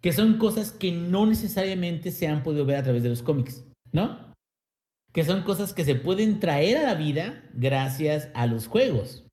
que 0.00 0.14
son 0.14 0.38
cosas 0.38 0.72
que 0.72 0.90
no 0.90 1.26
necesariamente 1.26 2.12
se 2.12 2.28
han 2.28 2.42
podido 2.42 2.64
ver 2.64 2.76
a 2.76 2.82
través 2.82 3.02
de 3.02 3.10
los 3.10 3.22
cómics, 3.22 3.62
¿no? 3.92 4.32
Que 5.12 5.22
son 5.22 5.42
cosas 5.42 5.74
que 5.74 5.84
se 5.84 5.96
pueden 5.96 6.40
traer 6.40 6.78
a 6.78 6.84
la 6.84 6.94
vida 6.94 7.44
gracias 7.52 8.30
a 8.32 8.46
los 8.46 8.68
juegos. 8.68 9.26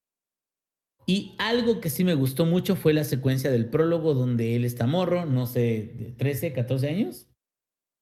Y 1.09 1.35
algo 1.37 1.79
que 1.79 1.89
sí 1.89 2.03
me 2.03 2.15
gustó 2.15 2.45
mucho 2.45 2.75
fue 2.75 2.93
la 2.93 3.05
secuencia 3.05 3.49
del 3.49 3.69
prólogo 3.69 4.13
donde 4.13 4.57
él 4.57 4.65
está 4.65 4.87
morro, 4.87 5.25
no 5.25 5.47
sé, 5.47 5.93
de 5.97 6.13
13, 6.17 6.51
14 6.51 6.89
años, 6.89 7.27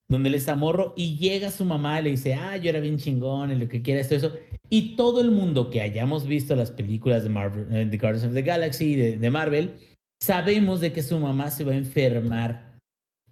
donde 0.10 0.30
él 0.30 0.36
está 0.36 0.56
morro 0.56 0.94
y 0.98 1.16
llega 1.18 1.52
su 1.52 1.66
mamá 1.66 2.00
y 2.00 2.04
le 2.06 2.10
dice, 2.12 2.34
ah, 2.34 2.58
yo 2.58 2.70
era 2.70 2.80
bien 2.80 2.98
chingón 2.98 3.52
y 3.52 3.56
lo 3.56 3.68
que 3.68 3.84
quiera, 3.84 4.02
esto, 4.02 4.16
eso. 4.16 4.34
Y 4.70 4.96
todo 4.96 5.22
el 5.22 5.30
mundo 5.30 5.70
que 5.70 5.82
hayamos 5.82 6.26
visto 6.26 6.56
las 6.56 6.72
películas 6.72 7.24
de 7.24 7.30
Marvel, 7.30 7.68
eh, 7.72 7.88
The 7.90 7.98
Guardians 7.98 8.26
of 8.26 8.34
the 8.34 8.42
Galaxy, 8.42 8.96
de, 8.96 9.18
de 9.18 9.30
Marvel, 9.30 9.76
sabemos 10.20 10.82
de 10.82 10.92
que 10.92 11.04
su 11.04 11.20
mamá 11.20 11.52
se 11.52 11.64
va 11.64 11.74
a 11.74 11.78
enfermar 11.78 12.80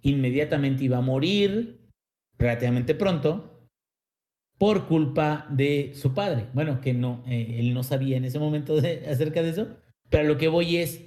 inmediatamente 0.02 0.84
y 0.84 0.88
va 0.88 0.98
a 0.98 1.02
morir 1.02 1.80
relativamente 2.38 2.94
pronto 2.94 3.53
por 4.58 4.86
culpa 4.86 5.46
de 5.50 5.92
su 5.94 6.14
padre. 6.14 6.46
Bueno, 6.52 6.80
que 6.80 6.94
no, 6.94 7.22
eh, 7.26 7.56
él 7.58 7.74
no 7.74 7.82
sabía 7.82 8.16
en 8.16 8.24
ese 8.24 8.38
momento 8.38 8.80
de, 8.80 9.06
acerca 9.08 9.42
de 9.42 9.50
eso, 9.50 9.68
pero 10.10 10.24
lo 10.24 10.38
que 10.38 10.48
voy 10.48 10.76
es, 10.76 11.02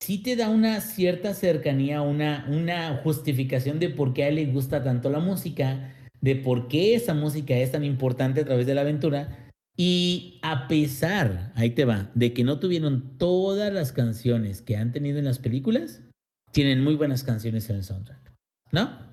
sí 0.00 0.18
te 0.18 0.36
da 0.36 0.48
una 0.48 0.80
cierta 0.80 1.34
cercanía, 1.34 2.02
una, 2.02 2.46
una 2.48 2.96
justificación 3.02 3.78
de 3.78 3.90
por 3.90 4.12
qué 4.12 4.24
a 4.24 4.28
él 4.28 4.36
le 4.36 4.46
gusta 4.46 4.82
tanto 4.82 5.10
la 5.10 5.20
música, 5.20 5.94
de 6.20 6.36
por 6.36 6.68
qué 6.68 6.94
esa 6.94 7.14
música 7.14 7.56
es 7.56 7.72
tan 7.72 7.84
importante 7.84 8.40
a 8.40 8.44
través 8.44 8.66
de 8.66 8.74
la 8.74 8.80
aventura. 8.80 9.52
Y 9.76 10.38
a 10.42 10.68
pesar, 10.68 11.52
ahí 11.56 11.70
te 11.70 11.84
va, 11.84 12.10
de 12.14 12.32
que 12.32 12.44
no 12.44 12.60
tuvieron 12.60 13.18
todas 13.18 13.72
las 13.72 13.92
canciones 13.92 14.62
que 14.62 14.76
han 14.76 14.92
tenido 14.92 15.18
en 15.18 15.24
las 15.24 15.38
películas, 15.38 16.02
tienen 16.52 16.82
muy 16.82 16.94
buenas 16.94 17.24
canciones 17.24 17.68
en 17.70 17.76
el 17.76 17.84
soundtrack. 17.84 18.32
¿No? 18.70 19.03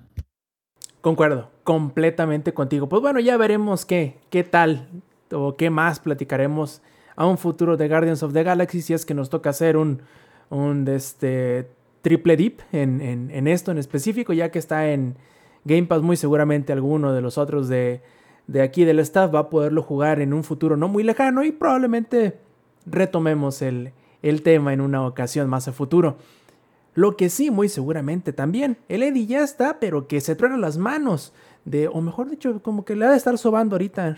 Concuerdo, 1.02 1.50
completamente 1.64 2.54
contigo. 2.54 2.88
Pues 2.88 3.02
bueno, 3.02 3.18
ya 3.18 3.36
veremos 3.36 3.84
qué, 3.84 4.18
qué 4.30 4.44
tal 4.44 4.88
o 5.32 5.56
qué 5.56 5.68
más 5.68 5.98
platicaremos 5.98 6.80
a 7.16 7.26
un 7.26 7.38
futuro 7.38 7.76
de 7.76 7.88
Guardians 7.88 8.22
of 8.22 8.32
the 8.32 8.44
Galaxy 8.44 8.80
si 8.82 8.94
es 8.94 9.04
que 9.04 9.12
nos 9.12 9.28
toca 9.28 9.50
hacer 9.50 9.76
un, 9.76 10.02
un 10.48 10.86
este, 10.86 11.68
triple 12.02 12.36
dip 12.36 12.60
en, 12.70 13.00
en, 13.00 13.30
en 13.32 13.48
esto 13.48 13.72
en 13.72 13.78
específico, 13.78 14.32
ya 14.32 14.50
que 14.52 14.60
está 14.60 14.90
en 14.90 15.16
Game 15.64 15.88
Pass 15.88 16.02
muy 16.02 16.16
seguramente 16.16 16.72
alguno 16.72 17.12
de 17.12 17.20
los 17.20 17.36
otros 17.36 17.68
de, 17.68 18.00
de 18.46 18.62
aquí 18.62 18.84
del 18.84 19.00
staff 19.00 19.34
va 19.34 19.40
a 19.40 19.50
poderlo 19.50 19.82
jugar 19.82 20.20
en 20.20 20.32
un 20.32 20.44
futuro 20.44 20.76
no 20.76 20.86
muy 20.86 21.02
lejano 21.02 21.42
y 21.42 21.50
probablemente 21.50 22.38
retomemos 22.86 23.60
el, 23.60 23.92
el 24.22 24.42
tema 24.42 24.72
en 24.72 24.80
una 24.80 25.04
ocasión 25.04 25.48
más 25.48 25.66
a 25.66 25.72
futuro. 25.72 26.16
Lo 26.94 27.16
que 27.16 27.30
sí, 27.30 27.50
muy 27.50 27.68
seguramente 27.68 28.32
también, 28.32 28.76
el 28.88 29.02
Eddie 29.02 29.26
ya 29.26 29.42
está, 29.42 29.80
pero 29.80 30.06
que 30.08 30.20
se 30.20 30.36
truena 30.36 30.56
las 30.58 30.76
manos. 30.76 31.32
De, 31.64 31.88
o 31.88 32.00
mejor 32.00 32.28
dicho, 32.28 32.60
como 32.62 32.84
que 32.84 32.96
le 32.96 33.06
ha 33.06 33.10
de 33.10 33.16
estar 33.16 33.38
sobando 33.38 33.76
ahorita 33.76 34.16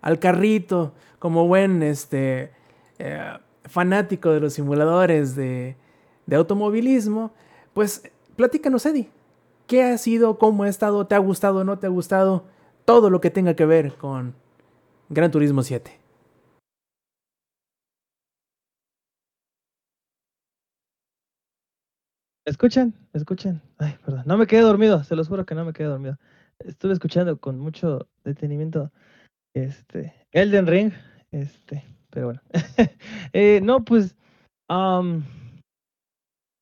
al, 0.00 0.18
carrito, 0.18 0.94
como 1.18 1.46
buen 1.46 1.82
este, 1.82 2.52
eh, 2.98 3.32
fanático 3.64 4.30
de 4.30 4.40
los 4.40 4.54
simuladores 4.54 5.36
de, 5.36 5.76
de 6.26 6.36
automovilismo. 6.36 7.32
Pues 7.74 8.02
platícanos, 8.36 8.86
Eddie. 8.86 9.10
¿Qué 9.66 9.84
ha 9.84 9.98
sido? 9.98 10.38
¿Cómo 10.38 10.62
ha 10.62 10.68
estado? 10.68 11.06
¿Te 11.06 11.14
ha 11.14 11.18
gustado? 11.18 11.64
¿No 11.64 11.78
te 11.78 11.86
ha 11.86 11.90
gustado? 11.90 12.44
Todo 12.84 13.10
lo 13.10 13.20
que 13.20 13.30
tenga 13.30 13.54
que 13.54 13.66
ver 13.66 13.94
con 13.94 14.34
Gran 15.10 15.30
Turismo 15.30 15.62
7. 15.62 15.99
¿Escuchan? 22.46 22.94
¿Escuchan? 23.12 23.60
Ay, 23.78 23.96
perdón. 24.04 24.22
No 24.26 24.38
me 24.38 24.46
quedé 24.46 24.62
dormido, 24.62 25.04
se 25.04 25.14
los 25.14 25.28
juro 25.28 25.44
que 25.44 25.54
no 25.54 25.64
me 25.64 25.72
quedé 25.72 25.88
dormido. 25.88 26.18
Estuve 26.58 26.94
escuchando 26.94 27.38
con 27.38 27.58
mucho 27.58 28.08
detenimiento 28.24 28.90
este 29.54 30.14
Elden 30.32 30.66
Ring, 30.66 30.92
este, 31.32 31.84
pero 32.08 32.26
bueno. 32.26 32.40
eh, 33.32 33.60
no, 33.62 33.84
pues 33.84 34.16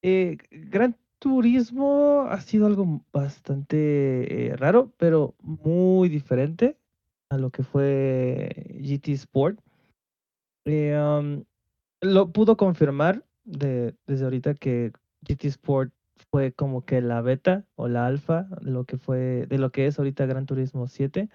eh, 0.03 0.37
Gran 0.51 0.97
Turismo 1.21 2.27
ha 2.29 2.41
sido 2.41 2.67
algo 2.67 3.05
bastante 3.13 4.49
eh, 4.49 4.57
raro, 4.57 4.93
pero 4.97 5.37
muy 5.41 6.09
diferente 6.09 6.77
a 7.31 7.39
lo 7.39 7.51
que 7.51 7.63
fue 7.63 8.67
GT 8.81 9.09
Sport. 9.13 9.61
Lo 12.01 12.33
pudo 12.33 12.57
confirmar 12.57 13.25
de, 13.45 13.95
desde 14.07 14.25
ahorita 14.25 14.55
que 14.55 14.93
GT 15.29 15.45
Sport 15.45 15.93
fue 16.31 16.53
como 16.53 16.85
que 16.85 17.01
la 17.01 17.21
beta 17.21 17.65
o 17.77 17.89
la 17.89 18.07
alfa 18.07 18.49
lo 18.61 18.85
que 18.85 18.99
fue 18.99 19.47
de 19.47 19.59
lo 19.59 19.71
que 19.71 19.87
es 19.87 19.99
ahorita 19.99 20.27
Gran 20.27 20.47
Turismo 20.47 20.89
7 20.89 21.29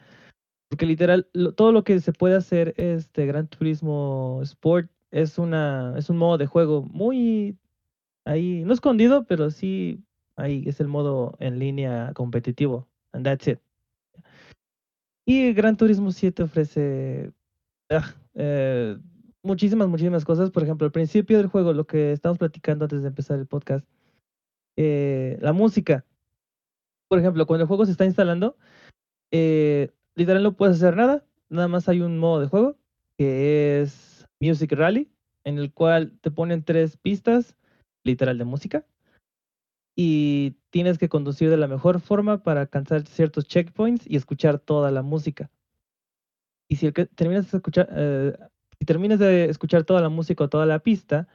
porque 0.70 0.86
literal 0.86 1.30
todo 1.56 1.72
lo 1.72 1.84
que 1.84 2.00
se 2.00 2.14
puede 2.14 2.36
hacer 2.36 2.74
este 2.78 3.26
Gran 3.26 3.48
Turismo 3.48 4.40
Sport 4.44 4.90
es 5.12 5.38
una 5.38 5.94
es 5.98 6.10
un 6.10 6.18
modo 6.18 6.38
de 6.38 6.48
juego 6.48 6.84
muy 6.84 7.58
ahí 8.26 8.64
no 8.66 8.74
escondido 8.74 9.26
pero 9.26 9.52
sí 9.52 10.04
ahí 10.36 10.64
es 10.66 10.80
el 10.80 10.88
modo 10.88 11.36
en 11.40 11.60
línea 11.60 12.12
competitivo 12.14 12.88
and 13.14 13.26
that's 13.26 13.48
it. 13.48 13.60
Y 15.26 15.54
Gran 15.54 15.78
Turismo 15.78 16.12
7 16.12 16.44
ofrece 16.44 17.32
ah, 17.90 18.14
eh, 18.34 18.98
muchísimas, 19.44 19.88
muchísimas 19.88 20.26
cosas. 20.26 20.50
Por 20.52 20.64
ejemplo, 20.64 20.86
al 20.86 20.92
principio 20.92 21.38
del 21.38 21.48
juego, 21.48 21.74
lo 21.74 21.86
que 21.86 22.12
estamos 22.12 22.38
platicando 22.38 22.86
antes 22.86 23.02
de 23.02 23.10
empezar 23.10 23.38
el 23.38 23.46
podcast, 23.46 23.86
eh, 24.78 25.38
la 25.42 25.54
música. 25.54 26.06
Por 27.08 27.20
ejemplo, 27.20 27.46
cuando 27.46 27.64
el 27.64 27.68
juego 27.68 27.86
se 27.86 27.92
está 27.92 28.06
instalando, 28.06 28.58
eh, 29.32 29.92
literal 30.16 30.42
no 30.42 30.56
puedes 30.56 30.78
hacer 30.78 30.96
nada, 30.96 31.26
nada 31.50 31.68
más 31.68 31.88
hay 31.90 32.02
un 32.02 32.18
modo 32.18 32.42
de 32.42 32.48
juego 32.48 32.78
que 33.18 33.82
es 33.82 34.26
Music 34.40 34.72
Rally, 34.72 35.12
en 35.44 35.60
el 35.60 35.72
cual 35.72 36.18
te 36.22 36.32
ponen 36.32 36.64
tres 36.64 36.98
pistas, 36.98 37.56
literal, 38.04 38.38
de 38.38 38.46
música, 38.46 38.86
y 39.96 40.56
tienes 40.72 40.98
que 40.98 41.10
conducir 41.10 41.50
de 41.50 41.58
la 41.58 41.68
mejor 41.68 42.00
forma 42.00 42.42
para 42.42 42.62
alcanzar 42.62 43.06
ciertos 43.08 43.48
checkpoints 43.48 44.10
y 44.10 44.16
escuchar 44.16 44.60
toda 44.60 44.90
la 44.90 45.04
música. 45.04 45.52
Y 46.68 46.78
si 46.78 46.92
terminas 46.92 47.54
escuchar, 47.54 47.88
eh, 47.92 48.36
si 48.84 48.86
terminas 48.86 49.18
de 49.18 49.46
escuchar 49.46 49.86
toda 49.86 50.02
la 50.02 50.10
música 50.10 50.44
o 50.44 50.50
toda 50.50 50.66
la 50.66 50.80
pista 50.80 51.30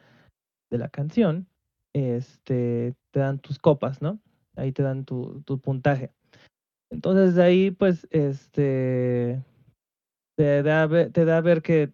de 0.71 0.77
la 0.77 0.91
canción, 0.91 1.49
este, 1.95 2.95
te 3.11 3.21
dan 3.21 3.39
tus 3.39 3.59
copas, 3.59 4.03
¿no? 4.03 4.21
Ahí 4.55 4.71
te 4.71 4.83
dan 4.83 5.07
tu, 5.07 5.43
puntaje. 5.63 6.13
Entonces 6.91 7.37
de 7.37 7.43
ahí, 7.43 7.71
pues, 7.71 8.07
este, 8.11 9.43
te 10.37 10.63
da, 10.63 11.11
te 11.11 11.25
da 11.25 11.39
a 11.39 11.41
ver 11.41 11.63
que 11.63 11.91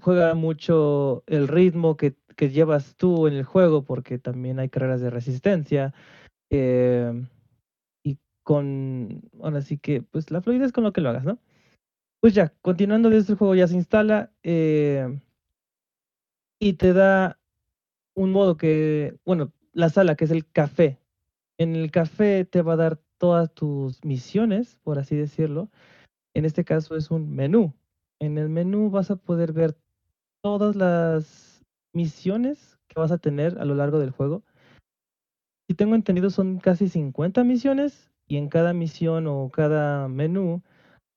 juega 0.00 0.34
mucho 0.34 1.22
el 1.28 1.46
ritmo 1.46 1.96
que, 1.96 2.16
que, 2.34 2.50
llevas 2.50 2.96
tú 2.96 3.28
en 3.28 3.34
el 3.34 3.44
juego, 3.44 3.84
porque 3.84 4.18
también 4.18 4.58
hay 4.58 4.70
carreras 4.70 5.00
de 5.00 5.10
resistencia. 5.10 5.94
Eh, 6.50 7.12
y 8.04 8.18
con, 8.42 9.22
ahora 9.40 9.62
sí 9.62 9.78
que, 9.78 10.02
pues 10.02 10.32
la 10.32 10.42
fluidez 10.42 10.72
con 10.72 10.82
lo 10.82 10.92
que 10.92 11.00
lo 11.00 11.10
hagas, 11.10 11.24
¿no? 11.24 11.38
Pues 12.24 12.32
ya, 12.32 12.54
continuando 12.62 13.10
desde 13.10 13.34
el 13.34 13.38
juego 13.38 13.54
ya 13.54 13.68
se 13.68 13.74
instala 13.74 14.32
eh, 14.42 15.20
y 16.58 16.72
te 16.72 16.94
da 16.94 17.38
un 18.14 18.32
modo 18.32 18.56
que, 18.56 19.18
bueno, 19.26 19.52
la 19.74 19.90
sala 19.90 20.14
que 20.14 20.24
es 20.24 20.30
el 20.30 20.50
café. 20.50 20.98
En 21.58 21.76
el 21.76 21.90
café 21.90 22.46
te 22.46 22.62
va 22.62 22.72
a 22.72 22.76
dar 22.76 22.98
todas 23.18 23.52
tus 23.52 24.02
misiones, 24.06 24.78
por 24.84 24.98
así 24.98 25.14
decirlo. 25.14 25.68
En 26.32 26.46
este 26.46 26.64
caso 26.64 26.96
es 26.96 27.10
un 27.10 27.30
menú. 27.30 27.74
En 28.20 28.38
el 28.38 28.48
menú 28.48 28.88
vas 28.88 29.10
a 29.10 29.16
poder 29.16 29.52
ver 29.52 29.76
todas 30.42 30.76
las 30.76 31.62
misiones 31.92 32.78
que 32.88 32.98
vas 32.98 33.12
a 33.12 33.18
tener 33.18 33.58
a 33.58 33.66
lo 33.66 33.74
largo 33.74 33.98
del 33.98 34.12
juego. 34.12 34.42
Si 35.68 35.74
tengo 35.74 35.94
entendido 35.94 36.30
son 36.30 36.58
casi 36.58 36.88
50 36.88 37.44
misiones 37.44 38.10
y 38.26 38.38
en 38.38 38.48
cada 38.48 38.72
misión 38.72 39.26
o 39.26 39.50
cada 39.50 40.08
menú 40.08 40.62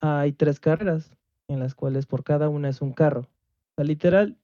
hay 0.02 0.34
tres 0.34 0.60
carreras 0.60 1.12
en 1.50 1.60
las 1.60 1.76
cuales 1.76 2.06
por 2.06 2.24
cada 2.24 2.50
una 2.50 2.70
es 2.70 2.82
un 2.82 2.94
carro. 2.94 3.22
O 3.22 3.76
sea, 3.78 3.86
literal, 3.86 4.38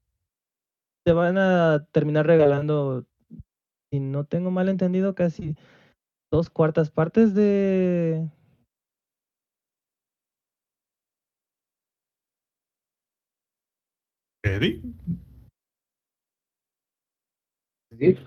te 1.05 1.11
van 1.13 1.37
a 1.37 1.85
terminar 1.91 2.25
regalando, 2.25 3.05
si 3.91 3.99
no 3.99 4.25
tengo 4.25 4.51
mal 4.51 4.69
entendido, 4.69 5.15
casi 5.15 5.55
dos 6.31 6.49
cuartas 6.49 6.89
partes 6.89 7.33
de... 7.35 8.29
¿Eddie? 14.45 14.81
¿Sí? 17.97 18.17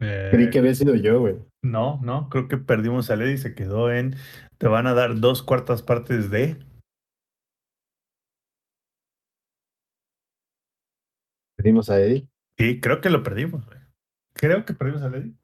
Eh, 0.00 0.28
Creí 0.30 0.50
que 0.50 0.58
había 0.60 0.74
sido 0.74 0.94
yo, 0.94 1.20
güey. 1.20 1.36
No, 1.62 2.00
no, 2.02 2.28
creo 2.30 2.48
que 2.48 2.56
perdimos 2.56 3.10
a 3.10 3.14
Eddie 3.14 3.32
y 3.32 3.38
se 3.38 3.54
quedó 3.54 3.92
en. 3.92 4.14
Te 4.58 4.68
van 4.68 4.86
a 4.86 4.94
dar 4.94 5.20
dos 5.20 5.42
cuartas 5.42 5.82
partes 5.82 6.30
de. 6.30 6.56
Pedimos 11.58 11.90
a 11.90 12.00
Eddie. 12.00 12.28
Sí, 12.56 12.80
creo 12.80 13.00
que 13.00 13.10
lo 13.10 13.24
perdimos. 13.24 13.66
Creo 14.32 14.64
que 14.64 14.74
perdimos 14.74 15.02
a 15.02 15.08
Eddie. 15.08 15.34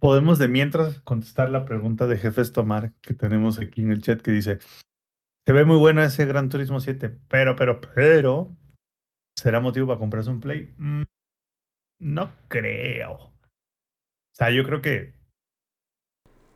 Podemos 0.00 0.40
de 0.40 0.48
mientras 0.48 1.00
contestar 1.02 1.50
la 1.50 1.64
pregunta 1.64 2.08
de 2.08 2.18
Jefes 2.18 2.52
Tomar 2.52 2.92
que 3.00 3.14
tenemos 3.14 3.60
aquí 3.60 3.82
en 3.82 3.92
el 3.92 4.02
chat 4.02 4.20
que 4.20 4.32
dice: 4.32 4.58
Se 5.46 5.52
ve 5.52 5.64
muy 5.64 5.78
bueno 5.78 6.02
ese 6.02 6.26
Gran 6.26 6.48
Turismo 6.48 6.80
7, 6.80 7.16
pero, 7.28 7.54
pero, 7.54 7.80
pero. 7.80 8.56
¿será 9.36 9.60
motivo 9.60 9.86
para 9.86 10.00
comprarse 10.00 10.30
un 10.30 10.40
Play? 10.40 10.74
Mm, 10.76 11.04
no 12.00 12.32
creo. 12.48 13.12
O 13.12 13.32
sea, 14.34 14.50
yo 14.50 14.64
creo 14.64 14.82
que 14.82 15.14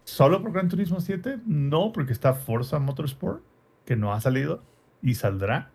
solo 0.05 0.43
por 0.43 0.53
Gran 0.53 0.69
Turismo 0.69 1.01
7, 1.01 1.41
no, 1.47 1.93
porque 1.93 2.13
está 2.13 2.35
Forza 2.35 2.81
Motorsport, 2.81 3.45
que 3.87 3.95
no 3.95 4.13
ha 4.13 4.21
salido 4.21 4.65
y 5.01 5.15
saldrá. 5.15 5.71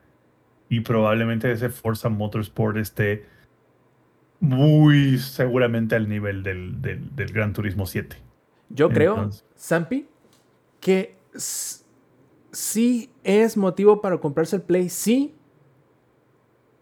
Y 0.70 0.82
probablemente 0.82 1.52
ese 1.52 1.70
Forza 1.70 2.10
Motorsport 2.10 2.78
esté 2.78 3.26
muy 4.40 5.18
seguramente 5.18 5.96
al 5.96 6.08
nivel 6.08 6.44
del, 6.44 6.82
del, 6.82 7.16
del 7.16 7.34
Gran 7.34 7.54
Turismo 7.54 7.86
7. 7.86 8.16
Yo 8.70 8.90
creo, 8.90 9.16
Entonces- 9.16 9.46
Zampi, 9.58 10.08
que 10.80 11.18
sí 12.52 13.12
es 13.24 13.58
motivo 13.58 14.00
para 14.02 14.18
comprarse 14.20 14.56
el 14.58 14.62
Play, 14.62 14.90
sí. 14.90 15.36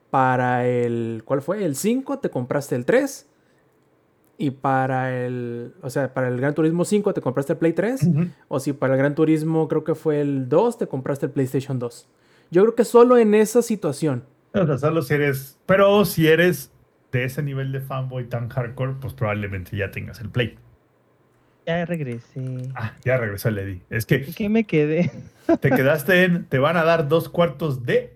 Para 0.09 0.65
el, 0.67 1.21
¿cuál 1.25 1.41
fue? 1.41 1.65
El 1.65 1.75
5 1.75 2.19
te 2.19 2.29
compraste 2.29 2.75
el 2.75 2.85
3. 2.85 3.27
Y 4.39 4.51
para 4.51 5.25
el, 5.25 5.73
o 5.81 5.89
sea, 5.89 6.13
para 6.13 6.27
el 6.27 6.37
Gran 6.37 6.53
Turismo 6.53 6.85
5 6.85 7.13
te 7.13 7.21
compraste 7.21 7.53
el 7.53 7.59
Play 7.59 7.73
3. 7.73 8.03
Ujú. 8.03 8.27
O 8.47 8.59
si 8.59 8.71
para 8.73 8.93
el 8.93 8.99
Gran 8.99 9.15
Turismo 9.15 9.67
creo 9.67 9.83
que 9.83 9.95
fue 9.95 10.21
el 10.21 10.47
2, 10.47 10.77
te 10.77 10.87
compraste 10.87 11.25
el 11.25 11.31
PlayStation 11.31 11.79
2. 11.79 12.07
Yo 12.51 12.63
creo 12.63 12.75
que 12.75 12.85
solo 12.85 13.17
en 13.17 13.33
esa 13.35 13.61
situación. 13.61 14.23
O 14.53 14.65
sea, 14.65 14.77
solo 14.77 15.01
si 15.01 15.13
eres. 15.13 15.57
Pero 15.65 16.05
si 16.05 16.27
eres 16.27 16.71
de 17.11 17.23
ese 17.25 17.43
nivel 17.43 17.71
de 17.71 17.81
fanboy 17.81 18.25
tan 18.29 18.49
hardcore, 18.49 18.93
pues 18.99 19.13
probablemente 19.13 19.75
ya 19.77 19.91
tengas 19.91 20.19
el 20.21 20.29
Play. 20.29 20.57
Ya 21.65 21.85
regresé. 21.85 22.69
Ah, 22.75 22.93
ya 23.03 23.17
regresó 23.17 23.49
el 23.49 23.57
Eddie. 23.57 23.81
Es 23.89 24.05
que 24.05 24.15
¿En 24.25 24.33
qué 24.33 24.49
me 24.49 24.63
quedé? 24.63 25.11
te 25.59 25.69
quedaste 25.69 26.23
en. 26.23 26.45
Te 26.45 26.59
van 26.59 26.77
a 26.77 26.83
dar 26.83 27.07
dos 27.09 27.27
cuartos 27.29 27.83
de. 27.83 28.15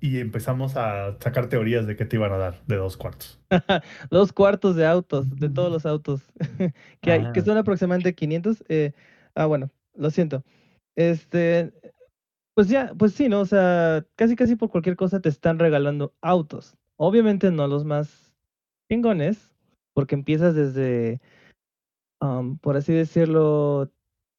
Y 0.00 0.20
empezamos 0.20 0.76
a 0.76 1.16
sacar 1.20 1.48
teorías 1.48 1.86
de 1.86 1.96
qué 1.96 2.04
te 2.06 2.16
iban 2.16 2.32
a 2.32 2.38
dar 2.38 2.62
de 2.66 2.76
dos 2.76 2.96
cuartos. 2.96 3.40
Dos 4.10 4.32
cuartos 4.32 4.76
de 4.76 4.86
autos, 4.86 5.28
de 5.40 5.48
todos 5.50 5.72
los 5.72 5.84
autos. 5.86 6.22
que, 7.02 7.10
hay, 7.12 7.32
que 7.32 7.40
Ah. 7.40 7.44
son 7.44 7.58
aproximadamente 7.58 8.14
500. 8.14 8.62
eh, 8.68 8.92
ah, 9.34 9.46
bueno, 9.46 9.70
lo 9.96 10.10
siento. 10.10 10.44
Este, 10.94 11.72
pues 12.58 12.66
ya, 12.68 12.92
pues 12.98 13.12
sí, 13.12 13.28
¿no? 13.28 13.38
O 13.42 13.46
sea, 13.46 14.04
casi 14.16 14.34
casi 14.34 14.56
por 14.56 14.68
cualquier 14.68 14.96
cosa 14.96 15.20
te 15.20 15.28
están 15.28 15.60
regalando 15.60 16.12
autos. 16.20 16.76
Obviamente 16.96 17.52
no 17.52 17.68
los 17.68 17.84
más 17.84 18.34
chingones, 18.90 19.54
porque 19.94 20.16
empiezas 20.16 20.56
desde, 20.56 21.20
am, 22.20 22.58
por 22.58 22.76
así 22.76 22.92
decirlo, 22.92 23.92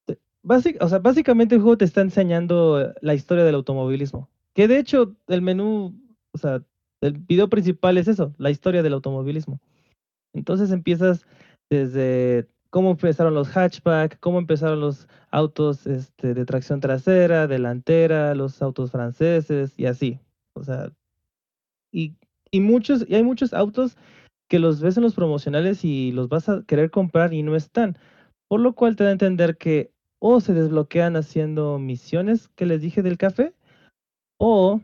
te- 0.06 0.20
básic- 0.44 0.76
o 0.82 0.90
sea, 0.90 1.00
básicamente 1.00 1.56
el 1.56 1.62
juego 1.62 1.78
te 1.78 1.86
está 1.86 2.02
enseñando 2.02 2.94
la 3.00 3.14
historia 3.14 3.46
del 3.46 3.56
automovilismo. 3.56 4.28
Que 4.54 4.68
de 4.68 4.80
hecho 4.80 5.16
el 5.30 5.42
menú, 5.42 5.98
o 6.34 6.38
sea, 6.38 6.62
el 7.00 7.14
video 7.20 7.48
principal 7.48 7.98
es 7.98 8.10
eso, 8.10 8.36
la 8.38 8.52
historia 8.52 8.84
del 8.84 8.96
automovilismo. 8.96 9.62
Entonces 10.34 10.72
empiezas 10.72 11.26
desde 11.70 12.50
cómo 12.70 12.92
empezaron 12.92 13.34
los 13.34 13.50
hatchback, 13.50 14.20
cómo 14.20 14.40
empezaron 14.40 14.80
los 14.80 15.08
autos 15.32 15.88
este, 15.88 16.34
de 16.34 16.46
tracción 16.46 16.80
trasera, 16.80 17.48
delantera, 17.48 18.36
los 18.36 18.62
autos 18.62 18.92
franceses 18.92 19.74
y 19.78 19.86
así. 19.86 20.20
O 20.54 20.64
sea, 20.64 20.92
y, 21.92 22.16
y 22.52 22.62
muchos, 22.62 23.06
y 23.08 23.16
hay 23.16 23.24
muchos 23.24 23.54
autos 23.54 23.98
que 24.48 24.60
los 24.60 24.82
ves 24.82 24.98
en 24.98 25.04
los 25.04 25.16
promocionales 25.16 25.86
y 25.86 26.12
los 26.12 26.30
vas 26.30 26.50
a 26.50 26.64
querer 26.64 26.92
comprar 26.92 27.34
y 27.34 27.44
no 27.44 27.56
están. 27.56 27.98
Por 28.48 28.60
lo 28.62 28.74
cual 28.74 28.96
te 28.96 29.04
da 29.04 29.12
a 29.12 29.14
entender 29.14 29.58
que 29.58 29.92
o 30.20 30.42
se 30.42 30.54
desbloquean 30.54 31.16
haciendo 31.16 31.80
misiones 31.80 32.50
que 32.50 32.66
les 32.66 32.82
dije 32.82 33.02
del 33.02 33.18
café, 33.18 33.54
o 34.38 34.82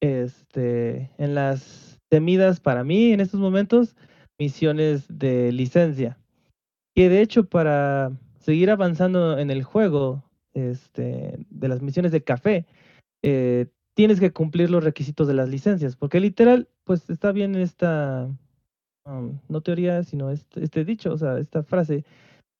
este, 0.00 1.10
en 1.18 1.34
las 1.34 1.98
temidas 2.08 2.60
para 2.60 2.84
mí 2.84 3.12
en 3.12 3.20
estos 3.20 3.40
momentos, 3.40 3.96
misiones 4.38 5.06
de 5.08 5.50
licencia. 5.52 6.18
Que 6.96 7.08
de 7.10 7.20
hecho 7.20 7.44
para 7.44 8.10
seguir 8.38 8.70
avanzando 8.70 9.38
en 9.38 9.50
el 9.50 9.62
juego 9.62 10.24
este, 10.54 11.38
de 11.50 11.68
las 11.68 11.82
misiones 11.82 12.10
de 12.10 12.24
café, 12.24 12.66
eh, 13.22 13.66
tienes 13.94 14.18
que 14.18 14.32
cumplir 14.32 14.70
los 14.70 14.82
requisitos 14.82 15.28
de 15.28 15.34
las 15.34 15.50
licencias, 15.50 15.94
porque 15.94 16.20
literal, 16.20 16.68
pues 16.84 17.10
está 17.10 17.32
bien 17.32 17.54
esta, 17.54 18.28
um, 19.04 19.38
no 19.48 19.60
teoría, 19.60 20.02
sino 20.04 20.30
este, 20.30 20.64
este 20.64 20.84
dicho, 20.86 21.12
o 21.12 21.18
sea, 21.18 21.38
esta 21.38 21.62
frase, 21.62 22.04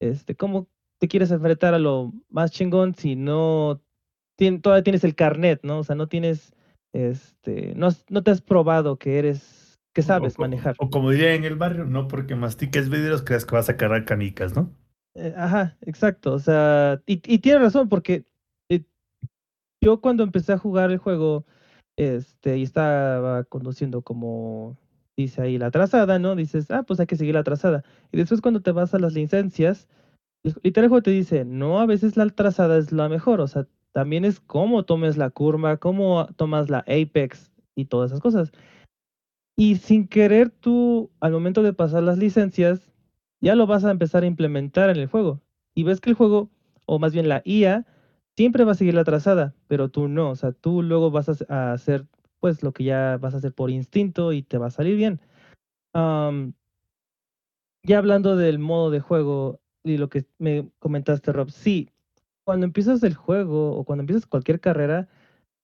este, 0.00 0.34
¿cómo 0.34 0.68
te 0.98 1.08
quieres 1.08 1.30
enfrentar 1.30 1.72
a 1.72 1.78
lo 1.78 2.12
más 2.28 2.50
chingón 2.50 2.94
si 2.94 3.16
no 3.16 3.80
todavía 4.60 4.84
tienes 4.84 5.04
el 5.04 5.14
carnet, 5.14 5.60
¿no? 5.62 5.78
O 5.78 5.84
sea, 5.84 5.96
no 5.96 6.08
tienes, 6.08 6.52
este, 6.92 7.74
no, 7.74 7.88
no 8.10 8.22
te 8.22 8.30
has 8.30 8.42
probado 8.42 8.98
que 8.98 9.18
eres, 9.18 9.65
que 9.96 10.02
sabes 10.02 10.38
O 10.38 10.42
manejar. 10.42 10.76
O 10.78 10.90
como 10.90 11.10
diría 11.10 11.32
en 11.32 11.44
el 11.44 11.56
barrio, 11.56 11.86
no 11.86 12.06
porque 12.06 12.34
mastiques 12.34 12.90
vidrios 12.90 13.22
creas 13.22 13.46
que 13.46 13.54
vas 13.54 13.70
a 13.70 13.78
cargar 13.78 14.04
canicas, 14.04 14.54
¿no? 14.54 14.70
Eh, 15.14 15.32
Ajá, 15.34 15.78
exacto. 15.80 16.34
O 16.34 16.38
sea, 16.38 17.00
y, 17.06 17.22
y 17.24 17.38
tiene 17.38 17.60
razón, 17.60 17.88
porque 17.88 18.26
eh, 18.68 18.84
yo 19.80 20.02
cuando 20.02 20.22
empecé 20.22 20.52
a 20.52 20.58
jugar 20.58 20.90
el 20.90 20.98
juego, 20.98 21.46
este, 21.96 22.58
y 22.58 22.62
estaba 22.64 23.44
conduciendo 23.44 24.02
como 24.02 24.76
dice 25.16 25.40
ahí 25.40 25.56
la 25.56 25.70
trazada, 25.70 26.18
¿no? 26.18 26.36
Dices, 26.36 26.70
ah, 26.70 26.82
pues 26.82 27.00
hay 27.00 27.06
que 27.06 27.16
seguir 27.16 27.34
la 27.34 27.42
trazada. 27.42 27.82
Y 28.12 28.18
después 28.18 28.42
cuando 28.42 28.60
te 28.60 28.72
vas 28.72 28.92
a 28.92 28.98
las 28.98 29.14
licencias, 29.14 29.88
literal 30.62 30.84
el 30.84 30.88
juego 30.90 31.04
te 31.04 31.10
dice, 31.10 31.46
no, 31.46 31.80
a 31.80 31.86
veces 31.86 32.18
la 32.18 32.28
trazada 32.28 32.76
es 32.76 32.92
la 32.92 33.08
mejor, 33.08 33.40
o 33.40 33.48
sea, 33.48 33.66
también 33.92 34.26
es 34.26 34.40
cómo 34.40 34.84
tomes 34.84 35.16
la 35.16 35.30
curva, 35.30 35.78
cómo 35.78 36.26
tomas 36.36 36.68
la 36.68 36.80
apex 36.80 37.50
y 37.74 37.86
todas 37.86 38.10
esas 38.10 38.20
cosas. 38.20 38.52
Y 39.56 39.76
sin 39.76 40.06
querer 40.08 40.50
tú, 40.50 41.10
al 41.20 41.32
momento 41.32 41.62
de 41.62 41.72
pasar 41.72 42.02
las 42.02 42.18
licencias, 42.18 42.92
ya 43.40 43.54
lo 43.54 43.66
vas 43.66 43.84
a 43.84 43.90
empezar 43.90 44.22
a 44.22 44.26
implementar 44.26 44.90
en 44.90 44.96
el 44.96 45.06
juego. 45.06 45.40
Y 45.74 45.82
ves 45.84 46.00
que 46.00 46.10
el 46.10 46.16
juego, 46.16 46.50
o 46.86 46.98
más 46.98 47.12
bien 47.12 47.28
la 47.28 47.42
IA, 47.44 47.86
siempre 48.36 48.64
va 48.64 48.72
a 48.72 48.74
seguir 48.74 48.94
la 48.94 49.04
trazada, 49.04 49.54
pero 49.68 49.88
tú 49.90 50.08
no. 50.08 50.30
O 50.30 50.36
sea, 50.36 50.52
tú 50.52 50.82
luego 50.82 51.10
vas 51.10 51.28
a 51.28 51.32
hac- 51.32 51.50
a 51.50 51.72
hacer 51.72 52.06
pues 52.40 52.62
lo 52.62 52.72
que 52.72 52.84
ya 52.84 53.16
vas 53.20 53.34
a 53.34 53.38
hacer 53.38 53.54
por 53.54 53.70
instinto 53.70 54.32
y 54.32 54.42
te 54.42 54.58
va 54.58 54.66
a 54.66 54.70
salir 54.70 54.96
bien. 54.96 55.20
Am, 55.94 56.54
ya 57.82 57.98
hablando 57.98 58.36
del 58.36 58.58
modo 58.58 58.90
de 58.90 59.00
juego 59.00 59.60
y 59.84 59.98
lo 59.98 60.08
que 60.08 60.26
me 60.38 60.70
comentaste, 60.78 61.32
Rob, 61.32 61.50
sí, 61.50 61.90
cuando 62.44 62.66
empiezas 62.66 63.02
el 63.02 63.14
juego 63.14 63.76
o 63.76 63.84
cuando 63.84 64.02
empiezas 64.02 64.26
cualquier 64.26 64.60
carrera, 64.60 65.08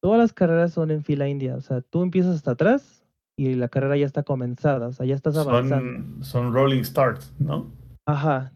todas 0.00 0.18
las 0.18 0.32
carreras 0.32 0.72
son 0.72 0.90
en 0.90 1.04
fila 1.04 1.28
india. 1.28 1.56
O 1.56 1.60
sea, 1.60 1.80
tú 1.82 2.02
empiezas 2.02 2.36
hasta 2.36 2.52
atrás 2.52 3.01
y 3.36 3.54
la 3.54 3.68
carrera 3.68 3.96
ya 3.96 4.06
está 4.06 4.22
comenzada, 4.22 4.88
o 4.88 4.92
sea, 4.92 5.06
ya 5.06 5.14
estás 5.14 5.36
avanzando. 5.36 6.02
Son, 6.02 6.24
son 6.24 6.52
rolling 6.52 6.82
starts, 6.84 7.32
¿no? 7.38 7.72
Ajá. 8.06 8.52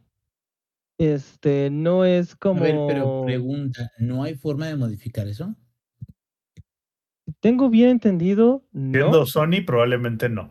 Este, 0.99 1.71
no 1.71 2.05
es 2.05 2.35
como... 2.37 2.61
A 2.61 2.65
ver, 2.65 2.77
pero 2.87 3.25
pregunta, 3.25 3.91
¿no 3.99 4.23
hay 4.23 4.35
forma 4.35 4.67
de 4.67 4.77
modificar 4.77 5.27
eso? 5.29 5.55
Tengo 7.41 7.69
bien 7.69 7.91
entendido, 7.91 8.65
Siendo 8.73 9.11
no. 9.11 9.27
Sony, 9.27 9.65
probablemente 9.67 10.29
no. 10.29 10.51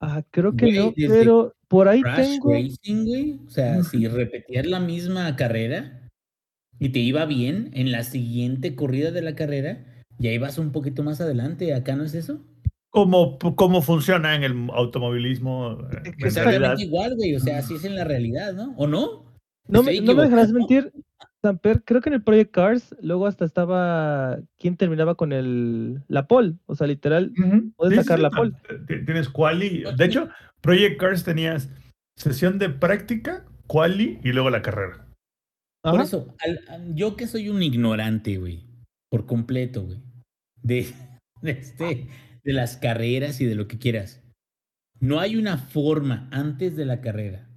Ah, 0.00 0.22
creo 0.30 0.54
que 0.54 0.66
Güey, 0.66 0.76
no, 0.78 0.92
pero 1.08 1.54
por 1.68 1.88
ahí 1.88 2.02
Crash 2.02 2.16
tengo... 2.16 2.52
Racing, 2.52 3.04
güey. 3.06 3.40
O 3.46 3.50
sea, 3.50 3.82
si 3.82 4.06
repetías 4.08 4.66
la 4.66 4.80
misma 4.80 5.34
carrera 5.36 6.10
y 6.78 6.90
te 6.90 6.98
iba 6.98 7.24
bien 7.24 7.70
en 7.72 7.92
la 7.92 8.04
siguiente 8.04 8.74
corrida 8.74 9.10
de 9.10 9.22
la 9.22 9.34
carrera, 9.34 10.04
ya 10.18 10.32
ibas 10.32 10.58
un 10.58 10.70
poquito 10.72 11.02
más 11.02 11.20
adelante. 11.20 11.72
¿Acá 11.72 11.96
no 11.96 12.04
es 12.04 12.14
eso? 12.14 12.44
¿Cómo, 12.96 13.38
cómo 13.38 13.82
funciona 13.82 14.34
en 14.34 14.42
el 14.42 14.70
automovilismo? 14.72 15.78
eh? 15.92 16.12
Exactamente 16.18 16.82
igual, 16.84 17.14
güey. 17.14 17.34
O 17.34 17.40
sea, 17.40 17.58
así 17.58 17.74
es 17.74 17.84
en 17.84 17.94
la 17.94 18.04
realidad, 18.04 18.54
¿no? 18.54 18.72
¿O 18.78 18.86
no? 18.86 19.34
No 19.68 19.82
me, 19.82 20.00
no 20.00 20.14
me 20.14 20.22
dejarás 20.22 20.50
mentir, 20.50 20.90
Samper, 21.42 21.82
creo 21.84 22.00
que 22.00 22.08
en 22.08 22.14
el 22.14 22.22
Project 22.22 22.52
Cars 22.52 22.96
luego 23.02 23.26
hasta 23.26 23.44
estaba 23.44 24.38
quién 24.58 24.78
terminaba 24.78 25.14
con 25.14 25.34
el 25.34 26.04
la 26.08 26.26
pole, 26.26 26.54
o 26.64 26.74
sea, 26.74 26.86
literal, 26.86 27.34
Ujú. 27.38 27.72
Puedes 27.76 27.98
Sí, 27.98 28.02
sacar 28.02 28.16
sí, 28.16 28.22
la 28.22 28.30
pole. 28.30 28.52
Tienes 29.04 29.28
quali. 29.28 29.84
De 29.94 30.04
hecho, 30.06 30.30
Project 30.62 30.98
Cars 30.98 31.22
tenías 31.24 31.68
sesión 32.16 32.58
de 32.58 32.70
práctica, 32.70 33.44
quali 33.66 34.20
y 34.24 34.32
luego 34.32 34.48
la 34.48 34.62
carrera. 34.62 35.06
Por 35.82 35.96
Ajá. 35.96 36.02
eso, 36.04 36.34
al- 36.42 36.60
al- 36.68 36.94
yo 36.94 37.14
que 37.16 37.26
soy 37.26 37.50
un 37.50 37.62
ignorante, 37.62 38.38
güey, 38.38 38.64
por 39.10 39.26
completo, 39.26 39.82
güey, 39.84 39.98
de, 40.62 40.86
de, 41.42 41.50
este, 41.50 42.06
de 42.46 42.52
las 42.52 42.76
carreras 42.76 43.40
y 43.40 43.44
de 43.44 43.56
lo 43.56 43.66
que 43.66 43.76
quieras. 43.76 44.22
No 45.00 45.20
hay 45.20 45.36
una 45.36 45.58
forma 45.58 46.28
antes 46.30 46.76
de 46.76 46.86
la 46.86 47.00
carrera 47.00 47.50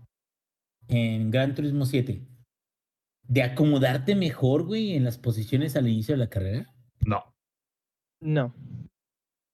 en 0.87 1.29
Gran 1.29 1.53
Turismo 1.53 1.85
7 1.85 2.27
de 3.27 3.43
acomodarte 3.43 4.15
mejor, 4.15 4.63
güey, 4.63 4.95
en 4.95 5.03
las 5.03 5.19
posiciones 5.19 5.75
al 5.75 5.87
inicio 5.87 6.15
de 6.15 6.17
la 6.17 6.29
carrera. 6.29 6.73
No. 7.05 7.23
No. 8.19 8.55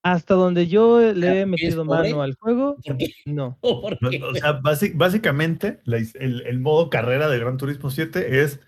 Hasta 0.02 0.36
donde 0.36 0.68
yo 0.68 0.99
le 0.99 1.41
he 1.41 1.45
¿Porque 1.45 1.68
es 1.68 1.76
metido 1.76 1.84
mano 1.84 2.22
al 2.22 2.36
juego, 2.36 2.78
¿Por 2.86 2.98
qué? 2.98 3.14
no. 3.26 3.57
¿O 3.60 3.82
por 3.99 3.99
qué, 4.10 4.24
O 4.24 4.34
sea, 4.36 4.62
básicamente, 4.94 5.82
la 5.84 5.98
el, 5.98 6.44
el 6.45 6.60
modo 6.60 6.90
carrera 6.90 7.28
de 7.28 7.40
Gran 7.40 7.57
Turismo 7.57 7.90
7 7.90 8.41
es 8.41 8.62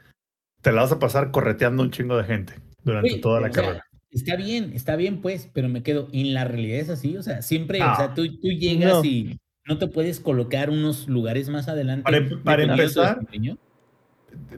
te 0.61 0.73
la 0.73 0.81
vas 0.81 0.91
a 0.91 0.99
pasar 0.99 1.31
correteando 1.31 1.81
un 1.81 1.91
chingo 1.91 2.17
de 2.17 2.25
gente 2.25 2.55
durante 2.83 3.19
toda 3.19 3.39
la 3.39 3.51
carrera. 3.51 3.86
Está 4.11 4.35
bien, 4.35 4.71
está 4.73 4.95
bien, 4.95 5.21
pues, 5.21 5.49
pero 5.53 5.69
me 5.69 5.83
quedo. 5.83 6.07
En 6.11 6.33
la 6.33 6.45
realidad 6.45 6.79
es 6.79 6.89
así, 6.89 7.17
o 7.17 7.23
sea, 7.23 7.41
siempre, 7.41 7.81
o 7.81 7.95
sea, 7.95 8.13
tú, 8.13 8.27
tú 8.39 8.47
llegas 8.49 8.93
No. 8.95 9.05
y 9.05 9.39
no 9.65 9.77
te 9.77 9.87
puedes 9.87 10.19
colocar 10.19 10.69
unos 10.69 11.07
lugares 11.07 11.49
más 11.49 11.67
adelante. 11.67 12.03
Para- 12.43 12.63
em, 12.63 12.69
empezar. 12.71 13.19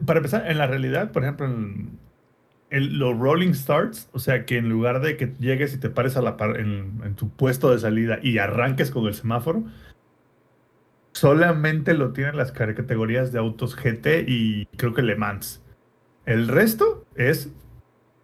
Para 0.06 0.18
empezar, 0.18 0.50
en 0.50 0.58
la 0.58 0.66
realidad, 0.66 1.10
por 1.12 1.22
ejemplo, 1.24 1.46
en, 1.46 1.98
los 2.70 3.18
rolling 3.18 3.52
starts, 3.52 4.08
o 4.12 4.20
sea, 4.20 4.44
que 4.46 4.56
en 4.58 4.68
lugar 4.68 5.00
de 5.00 5.16
que 5.16 5.34
llegues 5.40 5.74
y 5.74 5.78
te 5.78 5.90
pares 5.90 6.16
a 6.16 6.22
la 6.22 6.36
par- 6.36 6.60
en, 6.60 7.00
en 7.04 7.14
tu 7.16 7.28
puesto 7.28 7.70
de 7.72 7.78
salida 7.80 8.20
y 8.22 8.38
arranques 8.38 8.92
con 8.92 9.06
el 9.06 9.14
semáforo, 9.14 9.64
solamente 11.12 11.94
lo 11.94 12.12
tienen 12.12 12.36
las 12.36 12.52
categorías 12.52 13.32
de 13.32 13.38
autos 13.40 13.74
GT 13.76 14.24
y 14.28 14.66
creo 14.76 14.94
que 14.94 15.02
Le 15.02 15.16
Mans. 15.16 15.62
El 16.26 16.46
resto 16.48 17.04
es, 17.16 17.50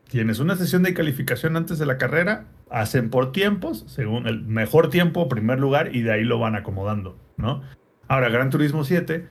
tienes 0.09 0.39
una 0.39 0.57
sesión 0.57 0.83
de 0.83 0.95
calificación 0.95 1.57
antes 1.57 1.78
de 1.78 1.87
la 1.87 1.99
carrera, 1.99 2.47
hacen 2.70 3.11
por 3.11 3.33
tiempos, 3.33 3.85
según 3.89 4.27
el 4.27 4.43
mejor 4.43 4.91
tiempo, 4.91 5.28
primer 5.28 5.59
lugar, 5.59 5.95
y 5.95 6.03
de 6.03 6.12
ahí 6.12 6.24
lo 6.24 6.39
van 6.39 6.55
acomodando, 6.57 7.16
¿no? 7.37 7.62
Ahora, 8.09 8.28
Gran 8.28 8.51
Turismo 8.51 8.85
7, 8.85 9.27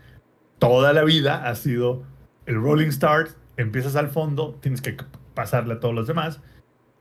toda 0.59 0.93
la 0.93 1.03
vida 1.03 1.47
ha 1.47 1.55
sido 1.55 2.03
el 2.45 2.55
rolling 2.55 2.91
start, 2.91 3.29
empiezas 3.57 3.95
al 3.95 4.09
fondo, 4.09 4.57
tienes 4.61 4.81
que 4.81 4.97
pasarle 5.33 5.75
a 5.75 5.79
todos 5.79 5.93
los 5.95 6.07
demás, 6.07 6.41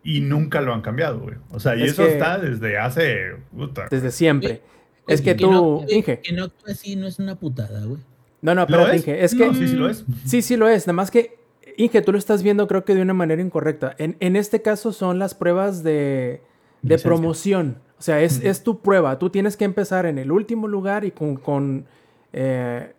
y 0.02 0.20
nunca 0.20 0.60
lo 0.60 0.74
han 0.74 0.82
cambiado, 0.82 1.18
güey. 1.20 1.36
O 1.50 1.58
sea, 1.58 1.76
y 1.76 1.82
Es 1.82 1.92
eso 1.92 2.04
que- 2.04 2.12
está 2.12 2.38
desde 2.38 2.78
hace... 2.78 3.36
puta, 3.56 3.86
Desde 3.90 4.10
siempre. 4.10 4.62
Es 5.06 5.20
que 5.20 5.34
no 5.34 5.38
tú, 5.38 5.86
Inge. 5.90 6.20
Que 6.20 6.32
no 6.32 6.44
actúe 6.44 6.70
así 6.70 6.96
no 6.96 7.06
es 7.06 7.18
una 7.18 7.36
putada, 7.38 7.84
güey. 7.84 8.00
No, 8.40 8.54
no, 8.54 8.66
¿Lo 8.68 8.86
espérate, 8.86 8.96
es? 8.96 9.00
Inge. 9.06 9.24
Es 9.24 9.34
que. 9.34 9.46
No, 9.46 9.54
sí, 9.54 9.68
sí 9.68 9.76
lo 9.76 9.88
es. 9.90 10.04
Sí, 10.24 10.42
sí 10.42 10.56
lo 10.56 10.68
es. 10.68 10.86
Nada 10.86 10.94
más 10.94 11.10
que, 11.10 11.38
Inge, 11.76 12.02
tú 12.02 12.12
lo 12.12 12.18
estás 12.18 12.42
viendo 12.42 12.66
creo 12.66 12.84
que 12.84 12.94
de 12.94 13.02
una 13.02 13.14
manera 13.14 13.42
incorrecta. 13.42 13.94
En, 13.98 14.16
en 14.20 14.36
este 14.36 14.62
caso 14.62 14.92
son 14.92 15.18
las 15.18 15.34
pruebas 15.34 15.82
de, 15.82 16.42
de 16.82 16.98
promoción. 16.98 17.78
O 17.98 18.02
sea, 18.02 18.20
es, 18.20 18.42
es 18.42 18.62
tu 18.62 18.80
prueba. 18.80 19.18
Tú 19.18 19.30
tienes 19.30 19.56
que 19.56 19.64
empezar 19.64 20.06
en 20.06 20.18
el 20.18 20.30
último 20.30 20.68
lugar 20.68 21.04
y 21.04 21.10
con, 21.10 21.36
con, 21.36 21.86
eh, 22.32 22.92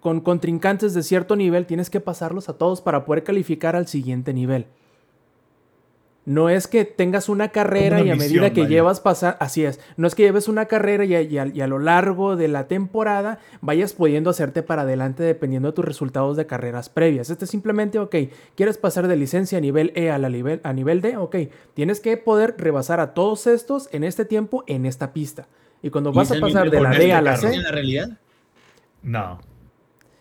con 0.00 0.20
contrincantes 0.20 0.94
de 0.94 1.02
cierto 1.02 1.36
nivel 1.36 1.66
tienes 1.66 1.90
que 1.90 2.00
pasarlos 2.00 2.48
a 2.48 2.56
todos 2.56 2.80
para 2.80 3.04
poder 3.04 3.24
calificar 3.24 3.74
al 3.74 3.88
siguiente 3.88 4.32
nivel. 4.32 4.66
No 6.26 6.50
es 6.50 6.66
que 6.66 6.84
tengas 6.84 7.28
una 7.28 7.50
carrera 7.50 7.98
una 7.98 8.06
y 8.06 8.10
a 8.10 8.14
misión, 8.16 8.32
medida 8.32 8.52
que 8.52 8.62
vaya. 8.62 8.68
llevas 8.70 8.98
pasar, 9.00 9.36
así 9.38 9.64
es, 9.64 9.78
no 9.96 10.08
es 10.08 10.16
que 10.16 10.24
lleves 10.24 10.48
una 10.48 10.66
carrera 10.66 11.04
y 11.04 11.14
a, 11.14 11.22
y 11.22 11.38
a- 11.38 11.46
y 11.46 11.60
a 11.60 11.68
lo 11.68 11.78
largo 11.78 12.34
de 12.34 12.48
la 12.48 12.66
temporada 12.66 13.38
vayas 13.60 13.92
pudiendo 13.92 14.30
hacerte 14.30 14.64
para 14.64 14.82
adelante 14.82 15.22
dependiendo 15.22 15.68
de 15.68 15.74
tus 15.74 15.84
resultados 15.84 16.36
de 16.36 16.44
carreras 16.44 16.88
previas. 16.88 17.30
Este 17.30 17.44
es 17.44 17.50
simplemente, 17.52 18.00
ok, 18.00 18.16
quieres 18.56 18.76
pasar 18.76 19.06
de 19.06 19.14
licencia 19.14 19.58
a 19.58 19.60
nivel 19.60 19.92
E 19.94 20.10
a, 20.10 20.18
la 20.18 20.28
nivel, 20.28 20.60
a 20.64 20.72
nivel 20.72 21.00
D, 21.00 21.16
ok, 21.16 21.36
tienes 21.74 22.00
que 22.00 22.16
poder 22.16 22.56
rebasar 22.58 22.98
a 22.98 23.14
todos 23.14 23.46
estos 23.46 23.88
en 23.92 24.02
este 24.02 24.24
tiempo 24.24 24.64
en 24.66 24.84
esta 24.84 25.12
pista. 25.12 25.46
Y 25.80 25.90
cuando 25.90 26.10
¿Y 26.10 26.14
vas 26.16 26.32
a 26.32 26.40
pasar 26.40 26.68
de 26.70 26.80
la 26.80 26.90
D 26.90 26.96
este 26.96 27.12
a 27.12 27.22
la? 27.22 27.36
C, 27.36 27.54
¿En 27.54 27.62
la 27.62 27.70
realidad? 27.70 28.08
No. 29.04 29.38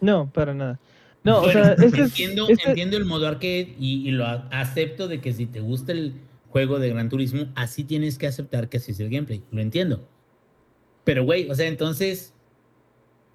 No, 0.02 0.30
para 0.32 0.54
nada. 0.54 0.78
No, 1.26 1.42
Bueno, 1.42 1.60
o 1.60 1.64
sea, 1.64 1.74
este 1.74 1.86
es- 1.88 1.94
entiendo, 2.12 2.48
este- 2.48 2.70
entiendo 2.70 2.98
el 2.98 3.06
modo 3.06 3.28
arcade 3.28 3.76
y, 3.80 4.08
y 4.08 4.12
lo 4.12 4.26
acepto 4.52 5.08
de 5.08 5.20
que 5.20 5.34
si 5.34 5.46
te 5.48 5.60
gusta 5.60 5.92
el 5.92 6.14
juego 6.50 6.80
de 6.80 6.90
Gran 6.90 7.10
Turismo, 7.10 7.48
así 7.56 7.84
tienes 7.84 8.18
que 8.18 8.28
aceptar 8.28 8.70
que 8.70 8.78
así 8.78 8.92
es 8.92 9.00
el 9.00 9.10
gameplay. 9.10 9.42
Lo 9.52 9.62
entiendo. 9.62 10.08
Pero, 11.04 11.24
güey, 11.26 11.50
o 11.50 11.56
sea, 11.56 11.68
entonces, 11.68 12.34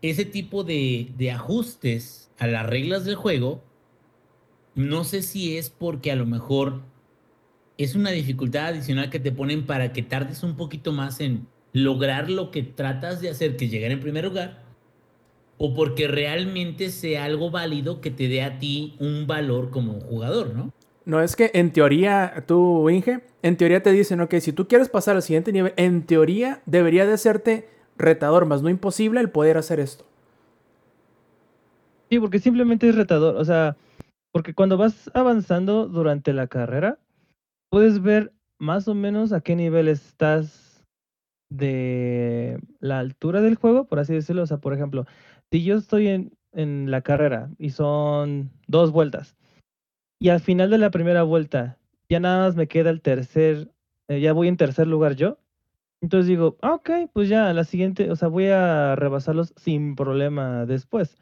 ese 0.03 0.25
tipo 0.25 0.65
de, 0.65 1.13
de 1.19 1.31
ajustes 1.33 2.31
a 2.39 2.47
las 2.47 2.65
reglas 2.65 3.05
del 3.05 3.17
juego, 3.17 3.63
no 4.75 5.05
sé 5.05 5.23
si 5.23 5.57
es 5.59 5.69
porque 5.69 6.11
a 6.13 6.17
lo 6.17 6.27
mejor 6.27 6.83
es 7.77 7.95
una 7.95 8.11
dificultad 8.11 8.67
adicional 8.69 9.11
que 9.11 9.19
te 9.21 9.33
ponen 9.33 9.67
para 9.67 9.93
que 9.93 10.03
tardes 10.03 10.43
un 10.43 10.57
poquito 10.57 10.93
más 10.93 11.21
en 11.21 11.47
lograr 11.73 12.31
lo 12.31 12.51
que 12.51 12.63
tratas 12.63 13.21
de 13.21 13.31
hacer, 13.31 13.57
que 13.57 13.69
llegar 13.69 13.91
en 13.91 14.01
primer 14.01 14.25
lugar, 14.25 14.65
o 15.63 15.75
porque 15.75 16.09
realmente 16.09 16.89
sea 16.89 17.25
algo 17.25 17.51
válido 17.51 18.01
que 18.01 18.11
te 18.11 18.29
dé 18.29 18.43
a 18.43 18.59
ti 18.59 18.97
un 18.99 19.27
valor 19.27 19.69
como 19.69 20.01
jugador, 20.01 20.55
¿no? 20.55 20.73
No, 21.05 21.21
es 21.21 21.37
que 21.37 21.51
en 21.53 21.71
teoría, 21.71 22.45
tú, 22.47 22.89
Inge, 22.89 23.21
en 23.43 23.59
teoría 23.59 23.83
te 23.83 23.93
dicen, 23.93 24.23
ok, 24.23 24.37
si 24.37 24.55
tú 24.55 24.67
quieres 24.67 24.89
pasar 24.89 25.17
al 25.17 25.23
siguiente 25.23 25.53
nivel, 25.53 25.75
en 25.77 26.07
teoría 26.07 26.63
debería 26.65 27.05
de 27.05 27.19
serte 27.19 27.69
retador, 27.99 28.47
más 28.47 28.63
no 28.63 28.71
imposible 28.71 29.21
el 29.21 29.29
poder 29.29 29.59
hacer 29.59 29.81
esto. 29.81 30.07
Sí, 32.09 32.19
porque 32.19 32.39
simplemente 32.39 32.89
es 32.89 32.95
retador. 32.95 33.37
O 33.37 33.45
sea, 33.45 33.77
porque 34.33 34.55
cuando 34.55 34.79
vas 34.79 35.11
avanzando 35.13 35.89
durante 35.89 36.33
la 36.33 36.47
carrera, 36.47 36.99
puedes 37.69 38.01
ver 38.01 38.33
más 38.59 38.89
o 38.89 38.95
menos 38.95 39.35
a 39.35 39.43
qué 39.43 39.57
nivel 39.57 39.89
estás 39.89 40.83
de 41.51 42.00
la 42.81 42.99
altura 42.99 43.41
del 43.41 43.55
juego, 43.55 43.85
por 43.87 43.99
así 43.99 44.13
decirlo. 44.13 44.43
O 44.43 44.47
sea, 44.47 44.59
por 44.59 44.75
ejemplo, 44.75 45.07
si 45.51 45.63
yo 45.65 45.77
estoy 45.77 46.09
en, 46.09 46.33
en 46.53 46.91
la 46.91 47.03
carrera 47.03 47.51
y 47.59 47.71
son 47.71 48.51
dos 48.67 48.91
vueltas, 48.93 49.37
y 50.19 50.29
al 50.29 50.41
final 50.41 50.71
de 50.71 50.79
la 50.79 50.91
primera 50.91 51.23
vuelta 51.23 51.79
ya 52.11 52.21
nada 52.21 52.47
más 52.47 52.57
me 52.57 52.67
queda 52.69 52.91
el 52.91 53.01
tercer, 53.01 53.71
eh, 54.09 54.21
ya 54.21 54.33
voy 54.33 54.49
en 54.49 54.57
tercer 54.57 54.87
lugar 54.87 55.15
yo. 55.15 55.39
Entonces 56.03 56.27
digo, 56.27 56.57
ah, 56.63 56.75
ok, 56.75 56.91
pues 57.13 57.29
ya, 57.29 57.53
la 57.53 57.65
siguiente, 57.65 58.11
o 58.11 58.17
sea, 58.17 58.29
voy 58.29 58.47
a 58.47 58.97
rebasarlos 58.97 59.53
sin 59.57 59.95
problema 59.97 60.67
después. 60.67 61.19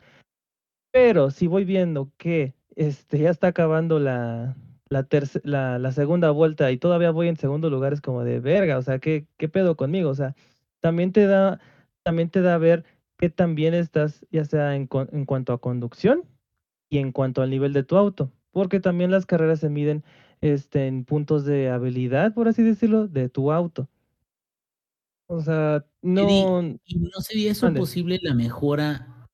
Pero 0.93 1.31
si 1.31 1.47
voy 1.47 1.65
viendo 1.65 2.11
que 2.17 2.55
este, 2.77 3.19
ya 3.19 3.31
está 3.31 3.49
acabando 3.49 3.99
la, 3.99 4.57
la, 4.89 5.07
la, 5.43 5.79
la 5.79 5.93
segunda 5.93 6.31
vuelta 6.31 6.71
y 6.71 6.79
todavía 6.79 7.11
voy 7.11 7.29
en 7.29 7.37
segundo 7.37 7.71
lugar, 7.71 7.93
es 7.93 8.01
como 8.01 8.25
de 8.25 8.41
verga, 8.41 8.79
o 8.79 8.83
sea, 8.83 8.99
¿qué, 8.99 9.27
qué 9.37 9.49
pedo 9.49 9.77
conmigo? 9.77 10.11
O 10.11 10.15
sea, 10.15 10.35
también 10.81 11.13
te 11.13 11.27
da, 11.27 11.61
también 12.03 12.31
te 12.31 12.43
da 12.43 12.55
a 12.55 12.59
ver 12.59 12.85
que 13.19 13.31
también 13.31 13.75
estás, 13.75 14.25
ya 14.31 14.45
sea 14.45 14.77
en, 14.77 14.89
en 15.13 15.25
cuanto 15.27 15.53
a 15.53 15.61
conducción 15.61 16.25
y 16.89 16.99
en 16.99 17.13
cuanto 17.13 17.43
al 17.43 17.51
nivel 17.51 17.73
de 17.73 17.83
tu 17.83 17.97
auto, 17.97 18.33
porque 18.53 18.81
también 18.81 19.11
las 19.11 19.27
carreras 19.27 19.61
se 19.61 19.69
miden 19.69 20.05
este, 20.41 20.87
en 20.87 21.05
puntos 21.05 21.45
de 21.45 21.69
habilidad, 21.69 22.33
por 22.33 22.49
así 22.49 22.63
decirlo, 22.63 23.09
de 23.09 23.29
tu 23.29 23.53
auto. 23.53 23.89
O 25.27 25.43
sea, 25.43 25.85
no, 26.01 26.63
¿Y 26.85 26.99
no 26.99 27.21
sería 27.21 27.51
eso 27.51 27.73
posible 27.75 28.19
la 28.23 28.35
mejora 28.35 29.27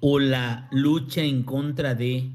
o 0.00 0.18
la 0.18 0.68
lucha 0.72 1.22
en 1.22 1.44
contra 1.44 1.94
de 1.94 2.32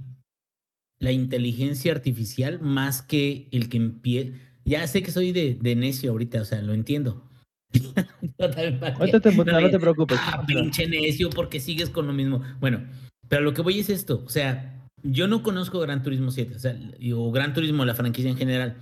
la 0.99 1.11
inteligencia 1.11 1.91
artificial 1.91 2.61
más 2.61 3.02
que 3.02 3.49
el 3.52 3.68
que 3.68 3.77
empiece? 3.77 4.39
Ya 4.64 4.88
sé 4.88 5.03
que 5.03 5.11
soy 5.11 5.34
de, 5.34 5.56
de 5.56 5.76
necio 5.76 6.11
ahorita, 6.11 6.41
o 6.41 6.45
sea, 6.45 6.61
lo 6.61 6.73
entiendo. 6.73 7.30
No 8.38 9.69
te 9.69 9.80
preocupes. 9.80 10.19
Ah, 10.22 10.43
pinche 10.45 10.88
necio, 10.88 11.30
porque 11.30 11.60
sigues 11.60 11.89
con 11.89 12.07
lo 12.07 12.14
mismo. 12.14 12.41
Bueno, 12.60 12.84
pero 13.27 13.43
lo 13.43 13.53
que 13.53 13.61
voy 13.61 13.80
es 13.80 13.89
esto, 13.89 14.23
o 14.26 14.30
sea, 14.30 14.89
yo 15.03 15.27
no 15.27 15.43
conozco 15.43 15.80
Gran 15.80 16.03
Turismo 16.03 16.31
7, 16.31 16.56
o 16.56 16.60
sea, 16.60 16.77
o 17.15 17.31
Gran 17.31 17.53
Turismo, 17.53 17.85
la 17.85 17.95
franquicia 17.95 18.30
en 18.30 18.38
general, 18.38 18.77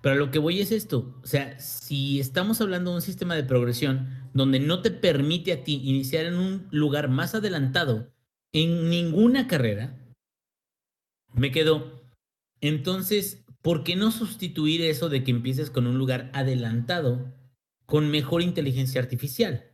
pero 0.00 0.16
lo 0.16 0.30
que 0.30 0.38
voy 0.38 0.60
es 0.60 0.72
esto, 0.72 1.20
o 1.22 1.26
sea, 1.26 1.58
si 1.60 2.18
estamos 2.18 2.60
hablando 2.60 2.90
de 2.90 2.96
un 2.96 3.02
sistema 3.02 3.34
de 3.34 3.44
progresión 3.44 4.08
donde 4.34 4.60
no 4.60 4.82
te 4.82 4.90
permite 4.90 5.52
a 5.52 5.62
ti 5.62 5.80
iniciar 5.84 6.24
en 6.24 6.34
un 6.34 6.66
lugar 6.70 7.08
más 7.08 7.34
adelantado 7.34 8.12
en 8.52 8.90
ninguna 8.90 9.46
carrera, 9.46 9.96
me 11.34 11.50
quedo, 11.52 12.02
entonces, 12.60 13.44
¿por 13.62 13.84
qué 13.84 13.94
no 13.94 14.10
sustituir 14.10 14.82
eso 14.82 15.08
de 15.08 15.22
que 15.22 15.30
empieces 15.30 15.70
con 15.70 15.86
un 15.86 15.98
lugar 15.98 16.30
adelantado 16.34 17.32
con 17.92 18.10
mejor 18.10 18.40
inteligencia 18.40 19.02
artificial? 19.02 19.70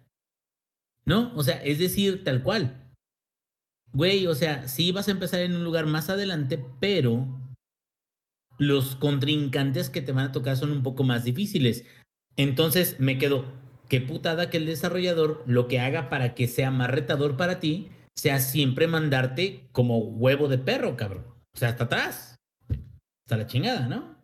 ¿No? 1.04 1.32
O 1.36 1.44
sea, 1.44 1.62
es 1.62 1.78
decir, 1.78 2.24
tal 2.24 2.42
cual. 2.42 2.90
Güey, 3.92 4.26
o 4.26 4.34
sea, 4.34 4.66
sí 4.66 4.90
vas 4.90 5.06
a 5.06 5.12
empezar 5.12 5.38
en 5.38 5.54
un 5.54 5.62
lugar 5.62 5.86
más 5.86 6.10
adelante, 6.10 6.58
pero 6.80 7.40
los 8.58 8.96
contrincantes 8.96 9.88
que 9.88 10.02
te 10.02 10.10
van 10.10 10.24
a 10.24 10.32
tocar 10.32 10.56
son 10.56 10.72
un 10.72 10.82
poco 10.82 11.04
más 11.04 11.22
difíciles. 11.22 11.84
Entonces 12.34 12.98
me 12.98 13.18
quedo, 13.18 13.44
qué 13.88 14.00
putada 14.00 14.50
que 14.50 14.56
el 14.56 14.66
desarrollador 14.66 15.44
lo 15.46 15.68
que 15.68 15.78
haga 15.78 16.10
para 16.10 16.34
que 16.34 16.48
sea 16.48 16.72
más 16.72 16.90
retador 16.90 17.36
para 17.36 17.60
ti 17.60 17.88
sea 18.16 18.40
siempre 18.40 18.88
mandarte 18.88 19.68
como 19.70 19.98
huevo 19.98 20.48
de 20.48 20.58
perro, 20.58 20.96
cabrón. 20.96 21.24
O 21.54 21.56
sea, 21.56 21.68
hasta 21.68 21.84
atrás. 21.84 22.34
Hasta 22.68 23.36
la 23.36 23.46
chingada, 23.46 23.86
¿no? 23.86 24.17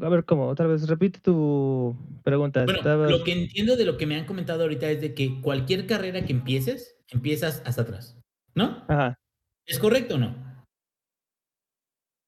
A 0.00 0.08
ver, 0.08 0.24
¿cómo? 0.24 0.46
Otra 0.48 0.66
vez, 0.66 0.86
repite 0.88 1.20
tu 1.20 1.96
pregunta. 2.24 2.64
Bueno, 2.64 2.78
Estabas- 2.78 3.10
lo 3.10 3.24
que 3.24 3.32
entiendo 3.32 3.76
de 3.76 3.84
lo 3.84 3.96
que 3.96 4.06
me 4.06 4.16
han 4.16 4.24
comentado 4.26 4.62
ahorita 4.62 4.88
es 4.90 5.00
de 5.00 5.14
que 5.14 5.40
cualquier 5.40 5.86
carrera 5.86 6.24
que 6.24 6.32
empieces, 6.32 6.96
empiezas 7.10 7.62
hasta 7.66 7.82
atrás. 7.82 8.18
¿No? 8.54 8.84
Ajá, 8.88 9.18
¿Es 9.66 9.78
correcto 9.78 10.16
o 10.16 10.18
no? 10.18 10.34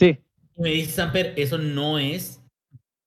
sí. 0.00 0.18
Y 0.56 0.62
Me 0.62 0.70
dice 0.70 0.92
Samper, 0.92 1.34
eso 1.36 1.58
no 1.58 1.98
es 1.98 2.40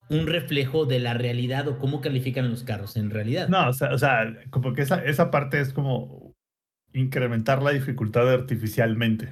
un 0.10 0.28
reflejo 0.28 0.86
de 0.86 1.00
la 1.00 1.14
realidad 1.14 1.68
o 1.68 1.78
cómo 1.80 2.02
califican 2.02 2.50
los 2.50 2.64
carros 2.64 2.96
en 2.98 3.10
realidad. 3.10 3.48
No, 3.50 3.70
o 3.70 3.74
sea, 3.74 3.94
o 3.94 3.98
sea, 3.98 4.38
como 4.50 4.74
que 4.74 4.82
esa, 4.84 5.04
esa 5.04 5.32
parte 5.32 5.60
es 5.60 5.74
como 5.74 6.34
incrementar 6.94 7.62
la 7.64 7.72
dificultad 7.72 8.32
artificialmente. 8.32 9.30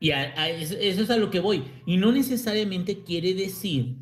Y 0.00 0.10
a- 0.10 0.32
a 0.40 0.48
eso, 0.48 0.74
eso 0.78 1.02
es 1.02 1.10
a 1.10 1.16
lo 1.16 1.30
que 1.30 1.40
voy. 1.40 1.64
Y 1.86 1.96
no 1.96 2.12
necesariamente 2.12 3.02
quiere 3.04 3.34
decir 3.34 3.96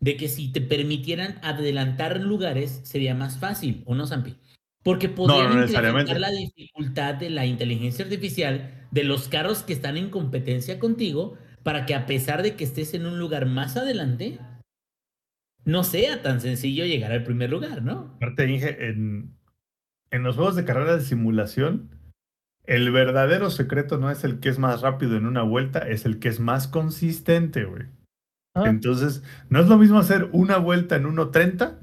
de 0.00 0.16
que 0.16 0.28
si 0.28 0.52
te 0.52 0.60
permitieran 0.60 1.38
adelantar 1.42 2.20
lugares 2.20 2.80
sería 2.84 3.14
más 3.14 3.38
fácil, 3.38 3.82
¿o 3.86 3.94
no, 3.94 4.06
Zampi? 4.06 4.36
Porque 4.82 5.08
podrían 5.08 5.56
no 5.56 5.66
incrementar 5.66 6.20
la 6.20 6.30
dificultad 6.30 7.14
de 7.14 7.30
la 7.30 7.46
inteligencia 7.46 8.04
artificial 8.04 8.86
de 8.90 9.04
los 9.04 9.28
carros 9.28 9.62
que 9.62 9.72
están 9.72 9.96
en 9.96 10.10
competencia 10.10 10.78
contigo 10.78 11.36
para 11.62 11.84
que 11.84 11.94
a 11.94 12.06
pesar 12.06 12.42
de 12.42 12.54
que 12.54 12.64
estés 12.64 12.94
en 12.94 13.06
un 13.06 13.18
lugar 13.18 13.46
más 13.46 13.76
adelante, 13.76 14.38
no 15.64 15.84
sea 15.84 16.22
tan 16.22 16.40
sencillo 16.40 16.86
llegar 16.86 17.12
al 17.12 17.24
primer 17.24 17.50
lugar, 17.50 17.82
¿no? 17.82 18.14
Aparte, 18.16 18.48
Inge, 18.48 18.88
en, 18.88 19.36
en 20.10 20.22
los 20.22 20.36
juegos 20.36 20.56
de 20.56 20.64
carrera 20.64 20.96
de 20.96 21.04
simulación, 21.04 21.90
el 22.64 22.90
verdadero 22.90 23.50
secreto 23.50 23.98
no 23.98 24.10
es 24.10 24.24
el 24.24 24.40
que 24.40 24.48
es 24.48 24.58
más 24.58 24.80
rápido 24.80 25.16
en 25.16 25.26
una 25.26 25.42
vuelta, 25.42 25.80
es 25.80 26.06
el 26.06 26.18
que 26.18 26.28
es 26.28 26.40
más 26.40 26.68
consistente, 26.68 27.64
güey. 27.64 27.86
Ah, 28.64 28.68
Entonces, 28.68 29.22
no 29.50 29.60
es 29.60 29.68
lo 29.68 29.78
mismo 29.78 29.98
hacer 29.98 30.28
una 30.32 30.58
vuelta 30.58 30.96
en 30.96 31.04
1.30 31.04 31.78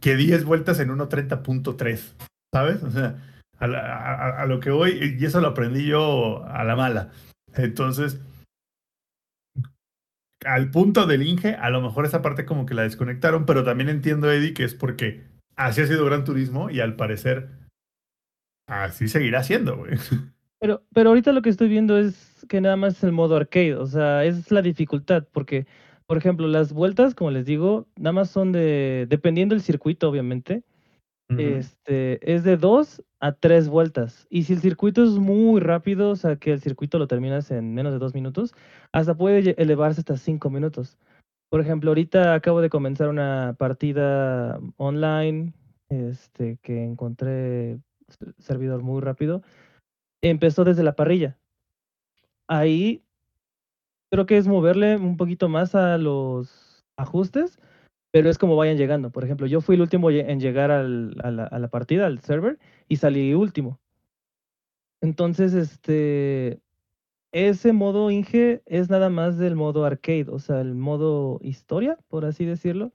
que 0.00 0.16
10 0.16 0.44
vueltas 0.44 0.80
en 0.80 0.90
1.30.3, 0.90 2.14
¿sabes? 2.52 2.82
O 2.82 2.90
sea, 2.90 3.16
a, 3.58 3.66
la- 3.66 3.80
a- 3.80 4.42
a 4.42 4.46
lo 4.46 4.60
que 4.60 4.70
voy, 4.70 5.16
y 5.18 5.24
eso 5.24 5.40
lo 5.40 5.48
aprendí 5.48 5.86
yo 5.86 6.44
a 6.46 6.64
la 6.64 6.76
mala. 6.76 7.10
Entonces, 7.54 8.20
al 10.44 10.70
punto 10.70 11.06
del 11.06 11.22
Inge, 11.22 11.54
a 11.54 11.70
lo 11.70 11.80
mejor 11.80 12.04
esa 12.04 12.20
parte 12.22 12.44
como 12.44 12.66
que 12.66 12.74
la 12.74 12.82
desconectaron, 12.82 13.46
pero 13.46 13.64
también 13.64 13.88
entiendo, 13.88 14.30
Eddie, 14.30 14.52
que 14.52 14.64
es 14.64 14.74
porque 14.74 15.24
así 15.56 15.80
ha 15.80 15.86
sido 15.86 16.04
Gran 16.04 16.24
Turismo 16.24 16.68
y 16.70 16.80
al 16.80 16.96
parecer 16.96 17.48
así 18.68 19.08
seguirá 19.08 19.42
siendo, 19.42 19.76
güey. 19.78 19.92
Pero, 20.60 20.82
pero 20.92 21.10
ahorita 21.10 21.32
lo 21.32 21.42
que 21.42 21.50
estoy 21.50 21.68
viendo 21.68 21.96
es 21.98 22.44
que 22.48 22.60
nada 22.60 22.76
más 22.76 22.96
es 22.96 23.04
el 23.04 23.12
modo 23.12 23.36
arcade, 23.36 23.74
o 23.76 23.86
sea, 23.86 24.24
es 24.24 24.50
la 24.50 24.60
dificultad, 24.62 25.26
porque, 25.32 25.66
por 26.06 26.18
ejemplo, 26.18 26.46
las 26.46 26.72
vueltas, 26.72 27.14
como 27.14 27.30
les 27.30 27.46
digo, 27.46 27.86
nada 27.96 28.12
más 28.12 28.30
son 28.30 28.52
de, 28.52 29.06
dependiendo 29.08 29.54
del 29.54 29.62
circuito, 29.62 30.08
obviamente, 30.08 30.62
este, 31.38 32.32
es 32.32 32.44
de 32.44 32.56
dos 32.56 33.02
a 33.18 33.32
tres 33.32 33.68
vueltas. 33.68 34.26
Y 34.28 34.44
si 34.44 34.52
el 34.52 34.60
circuito 34.60 35.02
es 35.02 35.10
muy 35.12 35.60
rápido, 35.60 36.10
o 36.10 36.16
sea, 36.16 36.36
que 36.36 36.52
el 36.52 36.60
circuito 36.60 36.98
lo 36.98 37.06
terminas 37.06 37.50
en 37.50 37.74
menos 37.74 37.92
de 37.92 37.98
dos 37.98 38.14
minutos, 38.14 38.54
hasta 38.92 39.16
puede 39.16 39.54
elevarse 39.60 40.00
hasta 40.00 40.16
cinco 40.16 40.50
minutos. 40.50 40.98
Por 41.50 41.60
ejemplo, 41.60 41.90
ahorita 41.90 42.34
acabo 42.34 42.60
de 42.60 42.70
comenzar 42.70 43.08
una 43.08 43.54
partida 43.58 44.60
online, 44.76 45.54
este, 45.88 46.58
que 46.62 46.84
encontré 46.84 47.78
servidor 48.38 48.82
muy 48.82 49.00
rápido. 49.00 49.42
Empezó 50.22 50.64
desde 50.64 50.82
la 50.82 50.96
parrilla. 50.96 51.38
Ahí 52.46 53.03
creo 54.14 54.26
que 54.26 54.36
es 54.36 54.46
moverle 54.46 54.96
un 54.96 55.16
poquito 55.16 55.48
más 55.48 55.74
a 55.74 55.98
los 55.98 56.84
ajustes, 56.96 57.58
pero 58.12 58.30
es 58.30 58.38
como 58.38 58.54
vayan 58.54 58.76
llegando. 58.76 59.10
Por 59.10 59.24
ejemplo, 59.24 59.48
yo 59.48 59.60
fui 59.60 59.74
el 59.74 59.80
último 59.80 60.08
en 60.08 60.38
llegar 60.38 60.70
al- 60.70 61.16
a, 61.24 61.32
la, 61.32 61.44
a 61.46 61.58
la 61.58 61.66
partida, 61.66 62.06
al 62.06 62.20
server, 62.20 62.60
y 62.86 62.94
salí 62.96 63.34
último. 63.34 63.80
Entonces, 65.00 65.52
este, 65.52 66.60
ese 67.32 67.72
modo 67.72 68.12
Inge 68.12 68.62
es 68.66 68.88
nada 68.88 69.10
más 69.10 69.36
del 69.36 69.56
modo 69.56 69.84
arcade, 69.84 70.26
o 70.28 70.38
sea, 70.38 70.60
el 70.60 70.76
modo 70.76 71.40
historia, 71.42 71.98
por 72.06 72.24
así 72.24 72.44
decirlo. 72.44 72.92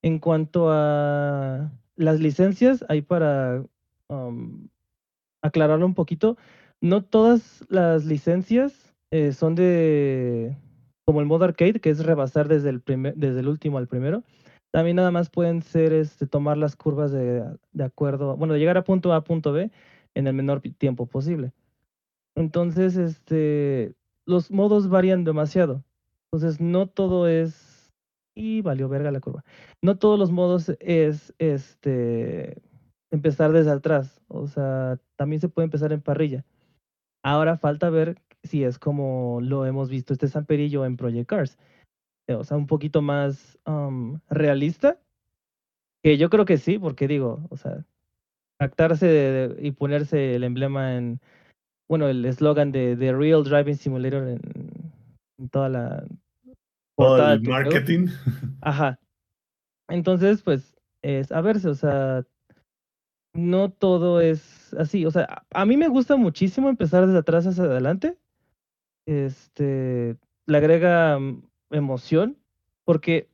En 0.00 0.18
cuanto 0.18 0.70
a 0.70 1.70
las 1.96 2.20
licencias, 2.20 2.86
hay 2.88 3.02
para 3.02 3.62
um, 4.08 4.66
aclararlo 5.42 5.84
un 5.84 5.94
poquito, 5.94 6.38
no 6.80 7.04
todas 7.04 7.66
las 7.68 8.06
licencias 8.06 8.93
eh, 9.14 9.32
son 9.32 9.54
de 9.54 10.56
como 11.06 11.20
el 11.20 11.26
modo 11.26 11.44
arcade, 11.44 11.78
que 11.78 11.90
es 11.90 12.04
rebasar 12.04 12.48
desde 12.48 12.68
el 12.68 12.80
primer, 12.80 13.14
desde 13.14 13.40
el 13.40 13.48
último 13.48 13.78
al 13.78 13.86
primero. 13.86 14.24
También 14.72 14.96
nada 14.96 15.12
más 15.12 15.30
pueden 15.30 15.62
ser 15.62 15.92
este, 15.92 16.26
tomar 16.26 16.56
las 16.56 16.74
curvas 16.74 17.12
de, 17.12 17.44
de 17.72 17.84
acuerdo, 17.84 18.36
bueno, 18.36 18.56
llegar 18.56 18.76
a 18.76 18.82
punto 18.82 19.12
A 19.12 19.16
a 19.18 19.22
punto 19.22 19.52
B 19.52 19.70
en 20.14 20.26
el 20.26 20.34
menor 20.34 20.62
tiempo 20.62 21.06
posible. 21.06 21.52
Entonces, 22.34 22.96
este, 22.96 23.94
los 24.26 24.50
modos 24.50 24.88
varían 24.88 25.22
demasiado. 25.22 25.84
Entonces, 26.32 26.60
no 26.60 26.88
todo 26.88 27.28
es 27.28 27.92
y 28.34 28.62
valió 28.62 28.88
verga 28.88 29.12
la 29.12 29.20
curva. 29.20 29.44
No 29.80 29.96
todos 29.96 30.18
los 30.18 30.32
modos 30.32 30.72
es 30.80 31.32
este 31.38 32.60
empezar 33.12 33.52
desde 33.52 33.70
atrás. 33.70 34.20
O 34.26 34.48
sea, 34.48 34.98
también 35.14 35.40
se 35.40 35.48
puede 35.48 35.66
empezar 35.66 35.92
en 35.92 36.00
parrilla. 36.00 36.44
Ahora 37.22 37.56
falta 37.56 37.88
ver 37.88 38.20
si 38.44 38.62
es 38.64 38.78
como 38.78 39.40
lo 39.40 39.66
hemos 39.66 39.90
visto 39.90 40.12
este 40.12 40.28
Samperillo 40.28 40.84
en 40.84 40.96
Project 40.96 41.28
Cars. 41.28 41.58
Eh, 42.28 42.34
O 42.34 42.44
sea, 42.44 42.56
un 42.56 42.66
poquito 42.66 43.02
más 43.02 43.58
um, 43.66 44.20
realista. 44.30 44.98
Que 46.02 46.16
yo 46.18 46.30
creo 46.30 46.44
que 46.44 46.58
sí, 46.58 46.78
porque 46.78 47.08
digo, 47.08 47.46
o 47.50 47.56
sea, 47.56 47.84
actarse 48.60 49.06
de- 49.06 49.48
de- 49.48 49.66
y 49.66 49.72
ponerse 49.72 50.34
el 50.34 50.44
emblema 50.44 50.96
en, 50.96 51.20
bueno, 51.88 52.08
el 52.08 52.24
eslogan 52.24 52.72
de, 52.72 52.96
de 52.96 53.12
Real 53.12 53.42
Driving 53.42 53.76
Simulator 53.76 54.28
en, 54.28 54.40
en 55.38 55.48
toda 55.48 55.68
la 55.68 56.04
Todo 56.96 57.32
el 57.32 57.42
marketing. 57.42 58.08
Ajá. 58.60 58.98
Entonces, 59.88 60.42
pues, 60.42 60.76
es 61.02 61.32
a 61.32 61.40
verse, 61.40 61.68
o 61.68 61.74
sea, 61.74 62.24
no 63.34 63.70
todo 63.70 64.20
es 64.20 64.72
así. 64.74 65.04
O 65.06 65.10
sea, 65.10 65.24
a, 65.24 65.62
a 65.62 65.66
mí 65.66 65.76
me 65.76 65.88
gusta 65.88 66.16
muchísimo 66.16 66.68
empezar 66.68 67.06
desde 67.06 67.18
atrás 67.18 67.46
hacia 67.46 67.64
adelante. 67.64 68.16
Este, 69.06 70.16
le 70.46 70.56
agrega 70.56 71.18
mm, 71.18 71.42
emoción, 71.70 72.38
porque 72.84 73.28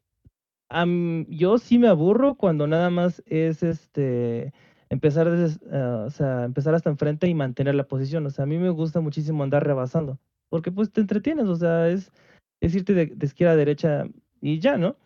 yo 1.29 1.59
sí 1.59 1.79
me 1.79 1.89
aburro 1.89 2.37
cuando 2.37 2.67
nada 2.67 2.91
más 2.91 3.23
es 3.27 3.63
este 3.63 4.53
empezar 4.89 5.31
desde, 5.31 5.61
ah, 5.73 6.09
empezar 6.45 6.75
hasta 6.75 6.91
enfrente 6.91 7.29
y 7.29 7.35
mantener 7.35 7.75
la 7.75 7.87
posición. 7.89 8.27
O 8.27 8.31
sea, 8.31 8.45
a 8.45 8.47
mí 8.47 8.59
me 8.59 8.71
gusta 8.71 9.01
muchísimo 9.01 9.43
andar 9.43 9.65
rebasando, 9.65 10.19
porque 10.49 10.73
pues 10.73 10.91
te 10.93 11.01
entretienes, 11.01 11.47
o 11.47 11.57
sea, 11.57 11.89
es, 11.89 12.13
es 12.61 12.75
irte 12.75 12.95
de, 12.95 13.07
de 13.07 13.27
izquierda 13.27 13.55
a 13.55 13.57
derecha 13.57 14.05
y 14.41 14.59
ya, 14.61 14.77
¿no? 14.77 14.97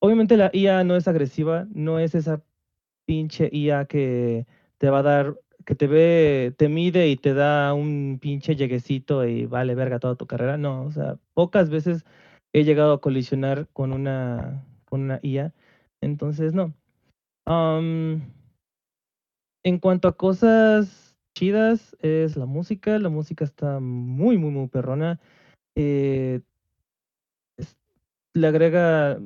Obviamente 0.00 0.36
la 0.36 0.50
IA 0.52 0.84
no 0.84 0.96
es 0.96 1.08
agresiva, 1.08 1.66
no 1.72 1.98
es 1.98 2.14
esa 2.14 2.42
pinche 3.06 3.48
IA 3.52 3.86
que 3.86 4.46
te 4.78 4.90
va 4.90 5.00
a 5.00 5.02
dar, 5.02 5.38
que 5.64 5.74
te 5.74 5.86
ve, 5.86 6.54
te 6.56 6.68
mide 6.68 7.08
y 7.08 7.16
te 7.16 7.34
da 7.34 7.74
un 7.74 8.18
pinche 8.20 8.56
lleguecito 8.56 9.24
y 9.26 9.46
vale 9.46 9.74
verga 9.74 9.98
toda 9.98 10.16
tu 10.16 10.26
carrera. 10.26 10.56
No, 10.56 10.84
o 10.84 10.92
sea, 10.92 11.18
pocas 11.34 11.70
veces 11.70 12.04
he 12.52 12.64
llegado 12.64 12.92
a 12.94 13.00
colisionar 13.00 13.68
con 13.72 13.92
una, 13.92 14.64
con 14.84 15.02
una 15.02 15.20
IA. 15.22 15.52
Entonces, 16.00 16.54
no. 16.54 16.74
En 19.64 19.78
cuanto 19.78 20.08
a 20.08 20.16
cosas 20.16 21.16
chidas, 21.34 21.96
es 22.00 22.36
la 22.36 22.46
música. 22.46 22.98
La 22.98 23.08
música 23.08 23.44
está 23.44 23.80
muy, 23.80 24.38
muy, 24.38 24.50
muy 24.50 24.68
perrona. 24.68 25.20
Eh, 25.74 26.40
le 28.34 28.46
agrega, 28.46 29.18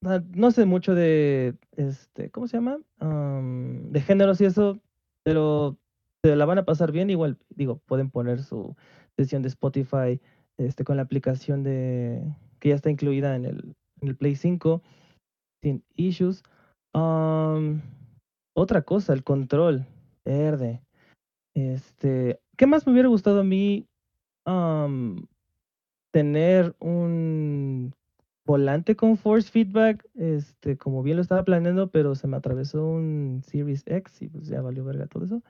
no 0.00 0.50
sé 0.50 0.64
mucho 0.64 0.94
de, 0.94 1.54
este, 1.76 2.30
¿cómo 2.30 2.48
se 2.48 2.56
llama? 2.56 2.80
Am, 2.98 3.90
de 3.92 4.00
géneros 4.00 4.40
y 4.40 4.46
eso, 4.46 4.80
pero 5.22 5.78
la 6.24 6.44
van 6.44 6.58
a 6.58 6.64
pasar 6.64 6.92
bien. 6.92 7.10
Igual, 7.10 7.38
digo, 7.50 7.80
pueden 7.86 8.10
poner 8.10 8.42
su 8.42 8.76
sesión 9.16 9.42
de 9.42 9.48
Spotify 9.48 10.20
este, 10.56 10.84
con 10.84 10.96
la 10.96 11.02
aplicación 11.02 11.62
de, 11.62 12.22
que 12.60 12.70
ya 12.70 12.74
está 12.74 12.90
incluida 12.90 13.36
en 13.36 13.44
el, 13.44 14.16
Play 14.16 14.36
5, 14.36 14.82
sin 15.62 15.82
issues. 15.96 16.42
Am, 16.92 17.82
otra 18.54 18.82
cosa, 18.82 19.12
el 19.12 19.24
control 19.24 19.86
verde. 20.24 20.82
Este, 21.54 22.40
¿qué 22.56 22.66
más 22.66 22.86
me 22.86 22.92
hubiera 22.92 23.08
gustado 23.08 23.40
a 23.40 23.44
mí? 23.44 23.86
Am, 24.44 25.26
tener 26.12 26.76
un 26.80 27.94
volante 28.46 28.94
con 28.94 29.16
force 29.16 29.50
feedback, 29.50 30.06
este, 30.14 30.76
como 30.76 31.02
bien 31.02 31.16
lo 31.16 31.22
estaba 31.22 31.44
planeando, 31.44 31.90
pero 31.90 32.14
se 32.14 32.26
me 32.26 32.36
atravesó 32.36 32.86
un 32.86 33.42
Series 33.44 33.84
X 33.86 34.22
y 34.22 34.28
pues 34.28 34.46
ya 34.46 34.60
valió 34.60 34.84
verga 34.84 35.06
todo 35.06 35.24
eso. 35.24 35.42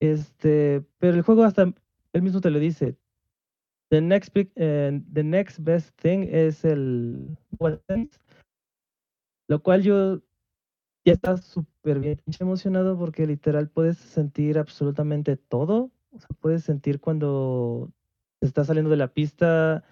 Este, 0.00 0.84
pero 0.98 1.14
el 1.14 1.22
juego 1.22 1.44
hasta 1.44 1.72
él 2.12 2.22
mismo 2.22 2.40
te 2.40 2.50
lo 2.50 2.58
dice. 2.58 2.96
The 3.90 4.00
next 4.00 4.34
big, 4.34 4.52
eh, 4.56 5.00
the 5.12 5.24
next 5.24 5.60
best 5.60 5.96
thing 6.00 6.26
es 6.30 6.64
el 6.64 7.36
lo 9.48 9.62
cual 9.62 9.82
yo 9.82 10.20
ya 11.06 11.14
está 11.14 11.38
súper 11.38 12.00
bien 12.00 12.20
emocionado 12.38 12.98
porque 12.98 13.26
literal 13.26 13.70
puedes 13.70 13.96
sentir 13.96 14.58
absolutamente 14.58 15.36
todo. 15.36 15.90
O 16.10 16.18
sea, 16.18 16.28
puedes 16.40 16.64
sentir 16.64 17.00
cuando 17.00 17.90
estás 18.42 18.66
saliendo 18.66 18.90
de 18.90 18.98
la 18.98 19.08
pista, 19.08 19.84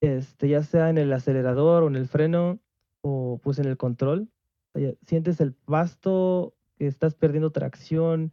este, 0.00 0.48
ya 0.48 0.62
sea 0.62 0.88
en 0.88 0.96
el 0.98 1.12
acelerador 1.12 1.82
o 1.82 1.88
en 1.88 1.96
el 1.96 2.08
freno 2.08 2.60
o 3.02 3.38
pues 3.42 3.58
en 3.58 3.66
el 3.66 3.76
control. 3.76 4.30
O 4.74 4.78
sea, 4.78 4.94
sientes 5.06 5.40
el 5.40 5.52
pasto, 5.52 6.54
que 6.78 6.86
estás 6.86 7.14
perdiendo 7.14 7.50
tracción. 7.50 8.32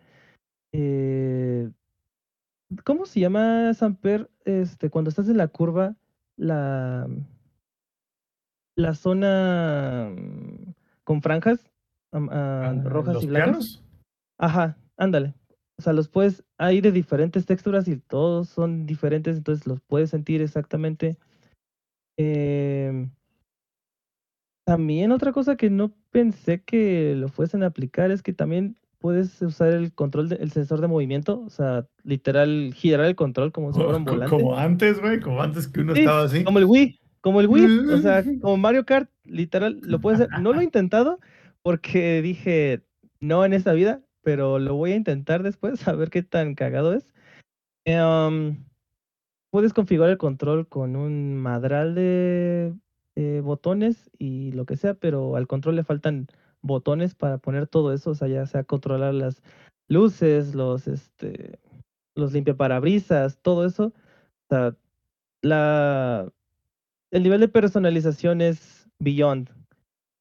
Eh, 0.77 1.71
¿Cómo 2.83 3.05
se 3.05 3.19
llama, 3.19 3.73
Samper? 3.73 4.29
Este, 4.43 4.89
cuando 4.89 5.09
estás 5.09 5.29
en 5.29 5.37
la 5.37 5.47
curva, 5.47 5.95
la, 6.35 7.07
la 8.75 8.93
zona 8.95 10.11
mm, 10.15 10.73
con 11.03 11.21
franjas 11.21 11.71
ah, 12.11 12.27
Ah, 12.29 12.81
rojas 12.83 13.13
¿Los 13.15 13.23
y 13.23 13.27
blancas. 13.27 13.45
pianos? 13.45 13.83
Ajá, 14.37 14.77
ándale. 14.97 15.33
O 15.77 15.81
sea, 15.81 15.93
los 15.93 16.07
puedes, 16.07 16.43
hay 16.57 16.81
de 16.81 16.91
diferentes 16.91 17.45
texturas 17.45 17.87
y 17.87 17.97
todos 17.97 18.49
son 18.49 18.85
diferentes, 18.85 19.37
entonces 19.37 19.67
los 19.67 19.81
puedes 19.81 20.09
sentir 20.09 20.41
exactamente. 20.41 21.17
Em, 22.17 23.11
también 24.65 25.11
otra 25.11 25.31
cosa 25.31 25.57
que 25.57 25.69
no 25.69 25.93
pensé 26.11 26.63
que 26.63 27.13
lo 27.15 27.27
fuesen 27.27 27.63
a 27.63 27.67
aplicar 27.67 28.09
es 28.11 28.23
que 28.23 28.33
también 28.33 28.77
puedes 29.05 29.39
usar 29.43 29.71
el 29.71 29.93
control, 29.93 30.29
de- 30.29 30.37
el 30.37 30.49
sensor 30.51 30.81
de 30.81 30.87
movimiento, 30.87 31.41
o 31.41 31.49
sea, 31.51 31.85
literal 32.03 32.73
girar 32.73 33.05
el 33.05 33.15
control 33.15 33.51
como 33.51 33.71
si 33.71 33.79
fuera 33.79 33.97
un 33.99 34.03
volante. 34.05 34.35
Como 34.35 34.57
antes, 34.57 34.99
güey, 34.99 35.19
como 35.19 35.43
antes 35.43 35.67
que 35.67 35.81
uno 35.81 35.93
Sí, 35.93 35.99
estaba 35.99 36.23
así. 36.23 36.43
Como 36.43 36.57
el 36.57 36.65
Wii, 36.65 36.99
como 37.21 37.39
el 37.39 37.47
Wii, 37.47 37.65
o 37.93 37.97
sea, 37.99 38.23
como 38.41 38.57
Mario 38.57 38.83
Kart, 38.83 39.07
literal, 39.23 39.79
lo 39.83 40.01
puedes 40.01 40.21
hacer. 40.21 40.41
No 40.41 40.53
lo 40.53 40.61
he 40.61 40.63
intentado 40.71 41.19
porque 41.61 42.23
dije, 42.23 42.81
no 43.19 43.45
en 43.45 43.53
esta 43.53 43.73
vida, 43.73 44.01
pero 44.23 44.57
lo 44.57 44.73
voy 44.73 44.93
a 44.93 44.95
intentar 44.95 45.43
después 45.43 45.87
a 45.87 45.93
ver 45.93 46.09
qué 46.09 46.23
tan 46.23 46.55
cagado 46.55 46.95
es. 46.95 47.07
Em, 47.85 48.65
puedes 49.51 49.71
configurar 49.71 50.09
el 50.09 50.17
control 50.17 50.67
con 50.67 50.95
un 50.95 51.37
madral 51.37 51.93
de 51.93 52.73
eh, 53.15 53.41
botones 53.43 54.09
y 54.17 54.51
lo 54.53 54.65
que 54.65 54.77
sea, 54.77 54.95
pero 54.95 55.35
al 55.35 55.45
control 55.45 55.75
le 55.75 55.83
faltan 55.83 56.25
botones 56.65 57.15
para 57.15 57.37
poner 57.37 57.67
todo 57.67 57.93
eso, 57.93 58.11
o 58.11 58.15
sea, 58.15 58.27
ya 58.27 58.45
sea 58.45 58.63
controlar 58.63 59.13
las 59.13 59.41
luces, 59.87 60.55
los, 60.55 60.87
este, 60.87 61.59
los 62.15 62.33
limpiaparabrisas, 62.33 63.37
todo 63.41 63.65
eso. 63.65 63.87
O 63.87 64.47
sea, 64.49 64.75
la, 65.41 66.31
el 67.11 67.23
nivel 67.23 67.39
de 67.39 67.47
personalización 67.47 68.41
es 68.41 68.89
beyond. 68.99 69.49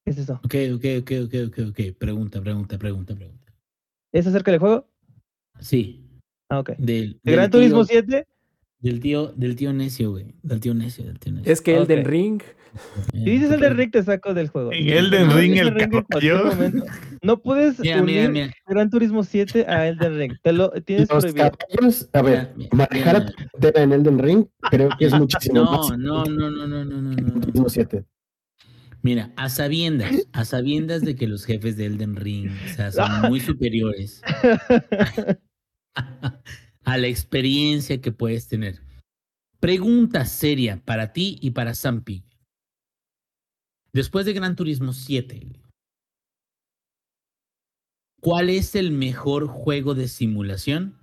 ¿Qué 0.05 0.11
es 0.11 0.19
eso? 0.19 0.35
Ok, 0.45 0.55
ok, 0.75 0.85
ok, 1.01 1.11
ok, 1.25 1.35
ok, 1.49 1.59
ok. 1.71 1.97
Pregunta, 1.99 2.41
pregunta, 2.43 2.79
pregunta, 2.79 3.15
pregunta. 3.15 3.53
¿Es 4.13 4.27
acerca 4.27 4.51
del 4.51 4.61
juego? 4.61 4.89
Sí, 5.61 6.01
Ah, 6.51 6.59
ok. 6.61 6.71
del, 6.77 7.15
¿De 7.15 7.21
del 7.23 7.35
Gran 7.37 7.51
Turismo 7.51 7.85
tío- 7.87 8.01
7? 8.03 8.27
Del 8.85 9.01
tío, 9.01 9.33
del 9.35 9.57
tío 9.57 9.73
necio, 9.73 10.11
güey. 10.11 10.27
Del 10.43 10.61
tío 10.61 10.75
necio, 10.75 11.05
del 11.07 11.19
tío 11.19 11.33
necio. 11.33 11.51
Es 11.53 11.61
que 11.63 11.75
Elden 11.77 12.01
Ok. 12.01 12.07
Ring. 12.07 12.43
Si 13.13 13.19
dices 13.21 13.51
el 13.53 13.61
de 13.61 13.71
Rick, 13.71 13.93
te 13.93 14.03
saco 14.03 14.35
del 14.35 14.49
juego. 14.49 14.73
En 14.73 14.89
Elden 14.89 15.29
No, 15.29 15.37
Ring, 15.37 15.53
Elden 15.53 15.67
el 15.69 15.75
Ring 15.75 15.95
en 15.95 16.03
cualquier 16.03 16.33
caballo. 16.35 16.55
momento. 16.55 16.85
No 17.23 17.41
puedes 17.41 17.79
Mira, 17.79 18.03
mira, 18.03 18.21
unir 18.29 18.31
mira. 18.31 18.55
Gran 18.67 18.91
Turismo 18.91 19.23
7 19.25 19.65
a 19.69 19.89
Elden 19.89 20.19
Ring. 20.19 20.33
Te 20.43 20.53
lo 20.53 20.71
tienes 20.83 21.09
Los 21.09 21.25
prohibido. 21.25 21.51
caballos, 21.53 22.09
a 22.13 22.21
ver, 22.23 22.53
Mira, 22.57 22.71
manejar 22.73 23.17
a 23.17 23.21
mira. 23.21 23.31
tu 23.33 23.45
cartera 23.53 23.83
en 23.85 23.93
Elden 23.93 24.19
Ring 24.19 24.47
creo 24.71 24.89
que 24.99 25.07
es 25.07 25.13
muchísimo 25.15 25.55
No, 25.63 25.71
más. 25.73 25.91
no, 25.99 26.25
no, 26.25 26.51
no, 26.51 26.51
no, 26.51 26.67
no, 26.67 26.85
no, 26.85 27.01
no, 27.01 27.11
no. 27.23 27.41
Turismo 27.41 27.69
7. 27.71 28.05
Mira, 29.03 29.33
a 29.37 29.49
sabiendas, 29.49 30.27
a 30.33 30.45
sabiendas 30.45 31.03
de 31.03 31.15
que 31.15 31.27
los 31.29 31.45
jefes 31.47 31.77
de 31.79 31.87
Elden 31.87 32.17
Ring, 32.17 32.51
o 32.51 32.75
sea, 32.75 32.91
son 32.93 33.09
muy 33.31 33.41
superiores 33.41 34.21
a 36.85 36.99
la 36.99 37.07
experiencia 37.07 38.01
que 38.01 38.13
puedes 38.13 38.49
tener. 38.49 38.81
Pregunta 39.61 40.25
seria 40.27 40.83
para 40.85 41.13
ti 41.13 41.39
y 41.41 41.53
para 41.53 41.75
Zampi. 41.75 42.25
Después 43.93 44.27
de 44.27 44.33
Gran 44.33 44.57
Turismo 44.57 44.93
7, 44.93 45.53
¿cuál 48.21 48.51
es 48.51 48.75
el 48.75 48.91
mejor 48.91 49.47
juego 49.47 49.95
de 49.95 50.09
simulación 50.09 50.99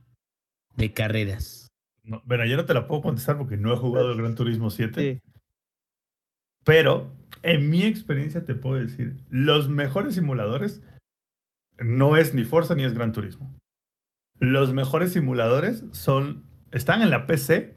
de 0.75 0.93
carreras? 0.93 1.67
No, 2.03 2.21
bueno, 2.25 2.45
yo 2.45 2.57
no 2.57 2.65
te 2.65 2.73
la 2.73 2.87
puedo 2.87 3.01
contestar 3.01 3.37
porque 3.37 3.57
no 3.57 3.73
he 3.73 3.77
jugado 3.77 4.11
el 4.11 4.17
Gran 4.17 4.35
Turismo 4.35 4.69
7. 4.69 5.21
Sí. 5.23 5.31
Pero 6.63 7.11
en 7.43 7.69
mi 7.69 7.83
experiencia 7.83 8.45
te 8.45 8.55
puedo 8.55 8.79
decir, 8.79 9.15
los 9.29 9.69
mejores 9.69 10.15
simuladores 10.15 10.83
no 11.79 12.17
es 12.17 12.33
ni 12.33 12.43
Forza 12.43 12.75
ni 12.75 12.83
es 12.83 12.93
Gran 12.93 13.13
Turismo. 13.13 13.55
Los 14.41 14.73
mejores 14.73 15.13
simuladores 15.13 15.85
son 15.91 16.43
están 16.71 17.01
en 17.01 17.09
la 17.09 17.25
PC 17.27 17.75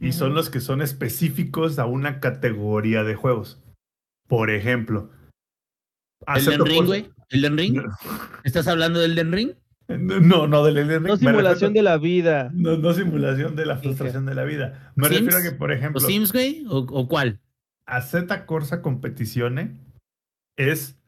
y 0.00 0.12
son 0.12 0.28
Ujú. 0.28 0.36
los 0.36 0.50
que 0.50 0.60
son 0.60 0.80
específicos 0.82 1.78
a 1.78 1.86
una 1.86 2.20
categoría 2.20 3.02
de 3.04 3.14
juegos. 3.16 3.60
Por 4.28 4.50
ejemplo, 4.50 5.10
¿Elden 6.26 6.36
acepto 6.36 6.64
Ring, 6.64 6.84
güey? 6.86 7.10
¿Elden 7.30 7.56
Ring? 7.58 7.82
¿Estás 8.44 8.68
hablando 8.68 9.00
del 9.00 9.12
Elden 9.12 9.32
Ring? 9.32 9.50
No, 9.88 10.46
no 10.46 10.64
del 10.64 10.78
Elden 10.78 11.04
Ring. 11.04 11.10
No 11.12 11.16
simulación 11.16 11.70
refiero- 11.70 11.72
de 11.74 11.82
la 11.82 11.96
vida. 11.98 12.50
no, 12.54 12.76
no 12.76 12.92
simulación 12.94 13.56
de 13.56 13.66
la 13.66 13.76
frustración 13.78 14.24
de 14.26 14.34
la 14.34 14.44
vida. 14.44 14.92
Me 14.96 15.08
¿Sims? 15.08 15.20
refiero 15.20 15.38
a 15.38 15.42
que, 15.42 15.56
por 15.56 15.70
¿O 15.70 15.74
ejemplo, 15.74 16.00
Sims, 16.00 16.32
güey? 16.32 16.64
¿O, 16.68 16.78
o 16.78 17.08
cuál? 17.08 17.40
a 17.86 18.00
Z 18.00 18.46
Corsa 18.46 18.80
Competizione 18.80 19.76
es 20.56 20.98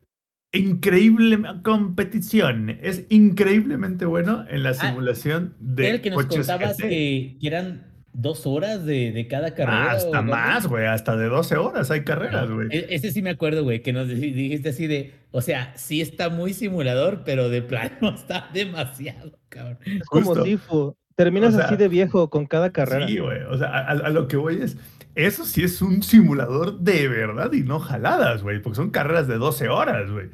increíble 0.57 1.39
competición. 1.63 2.71
Es 2.83 3.05
increíblemente 3.09 4.05
bueno 4.07 4.45
en 4.49 4.63
la 4.63 4.75
simulación 4.75 5.55
de 5.61 5.91
el 5.91 6.01
que 6.01 6.11
nos 6.11 6.25
coches 6.25 6.47
contabas 6.47 6.77
GT. 6.77 6.83
que, 6.89 7.37
que 7.41 7.47
eran 7.47 7.87
dos 8.13 8.47
horas 8.47 8.85
de, 8.87 9.13
de 9.13 9.27
cada 9.29 9.55
carrera. 9.55 9.91
Ah, 9.91 9.93
hasta 9.93 10.23
más, 10.23 10.67
güey. 10.67 10.87
Hasta 10.87 11.17
de 11.17 11.27
12 11.29 11.57
horas 11.57 11.91
hay 11.91 12.03
carreras, 12.05 12.51
güey. 12.51 12.69
E- 12.71 12.87
Ese 12.91 13.13
sí 13.13 13.21
me 13.23 13.31
acuerdo, 13.31 13.63
güey, 13.63 13.83
que 13.83 13.93
nos 13.93 14.09
di- 14.09 14.15
dijiste 14.33 14.71
así 14.71 14.87
de, 14.87 15.13
o 15.33 15.43
sea, 15.43 15.73
sí 15.77 16.01
está 16.01 16.31
muy 16.31 16.55
simulador, 16.55 17.23
pero 17.25 17.49
de 17.51 17.61
plano 17.63 17.91
está 18.17 18.49
demasiado, 18.55 19.39
cabrón. 19.49 19.79
Es 19.85 20.05
como. 20.09 20.35
Sifu. 20.45 20.97
Terminas 21.15 21.55
O 21.55 21.57
sea, 21.57 21.67
así 21.67 21.77
de 21.77 21.89
viejo 21.89 22.29
con 22.29 22.45
cada 22.45 22.73
carrera. 22.73 23.07
Sí, 23.09 23.19
güey. 23.19 23.41
O 23.45 23.57
sea, 23.57 23.69
a, 23.69 23.85
a 23.91 24.11
lo 24.11 24.29
que 24.29 24.37
voy 24.37 24.61
es. 24.61 24.77
Eso 25.15 25.47
sí 25.47 25.63
es 25.63 25.81
un 25.81 26.03
simulador 26.03 26.79
de 26.81 27.09
verdad 27.09 27.51
y 27.55 27.63
no 27.63 27.79
jaladas, 27.81 28.43
güey. 28.43 28.61
Porque 28.61 28.77
son 28.77 28.91
carreras 28.91 29.27
de 29.27 29.37
12 29.39 29.69
horas, 29.71 30.11
güey. 30.11 30.27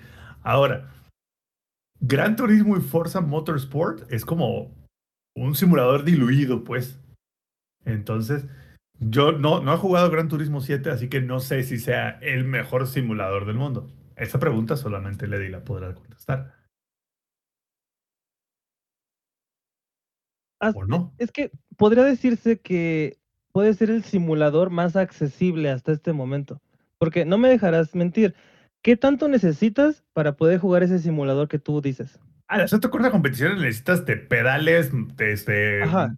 Ahora, 0.43 0.93
Gran 2.01 2.37
Turismo 2.37 2.77
y 2.77 2.81
Forza 2.81 3.21
Motorsport 3.21 4.11
es 4.13 4.25
como 4.25 4.75
un 5.37 5.55
simulador 5.55 6.05
diluido, 6.05 6.65
pues. 6.65 7.01
Entonces, 7.85 8.47
yo 8.99 9.33
no, 9.33 9.61
no 9.61 9.75
he 9.75 9.77
jugado 9.77 10.11
Gran 10.11 10.29
Turismo 10.29 10.61
7, 10.61 10.91
así 10.91 11.09
que 11.09 11.21
no 11.21 11.41
sé 11.41 11.63
si 11.63 11.79
sea 11.79 12.19
el 12.23 12.45
mejor 12.45 12.87
simulador 12.87 13.47
del 13.47 13.57
mundo. 13.57 13.91
Esa 14.17 14.39
pregunta 14.39 14.77
solamente 14.77 15.27
Lady 15.27 15.49
la 15.49 15.65
podrá 15.65 15.95
contestar. 15.95 16.55
¿O 20.75 20.85
no? 20.85 21.13
Es 21.19 21.33
que 21.33 21.51
podría 21.77 22.05
decirse 22.05 22.61
que 22.61 23.19
puede 23.53 23.75
ser 23.75 23.91
el 23.91 24.05
simulador 24.05 24.71
más 24.71 24.95
accesible 24.95 25.71
hasta 25.71 25.93
este 25.93 26.13
momento. 26.13 26.61
Porque 26.99 27.25
no 27.25 27.37
me 27.37 27.49
dejarás 27.49 27.95
mentir. 27.97 28.35
¿Qué 28.83 28.97
tanto 28.97 29.29
necesitas 29.29 30.05
para 30.13 30.33
poder 30.37 30.59
jugar 30.59 30.83
ese 30.83 30.99
simulador 30.99 31.49
que 31.49 31.59
tú 31.59 31.81
dices? 31.81 32.19
Ah, 32.49 32.59
la 32.59 32.69
Soto 32.69 32.91
Corsa 32.91 33.11
Competición 33.11 33.61
necesitas 33.61 34.05
de 34.05 34.17
pedales, 34.17 34.91
de 35.17 35.33
este, 35.33 35.83
Ajá. 35.85 36.17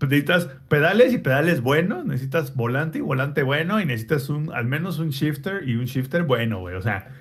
necesitas 0.00 0.46
pedales 0.68 1.12
y 1.12 1.18
pedales 1.18 1.62
buenos, 1.62 2.04
necesitas 2.04 2.54
volante 2.54 2.98
y 2.98 3.00
volante 3.00 3.42
bueno, 3.42 3.80
y 3.80 3.86
necesitas 3.86 4.28
un, 4.28 4.52
al 4.52 4.66
menos 4.66 4.98
un 4.98 5.08
shifter 5.08 5.66
y 5.68 5.76
un 5.76 5.86
shifter 5.86 6.24
bueno, 6.24 6.60
güey. 6.60 6.76
O 6.76 6.82
sea, 6.82 7.12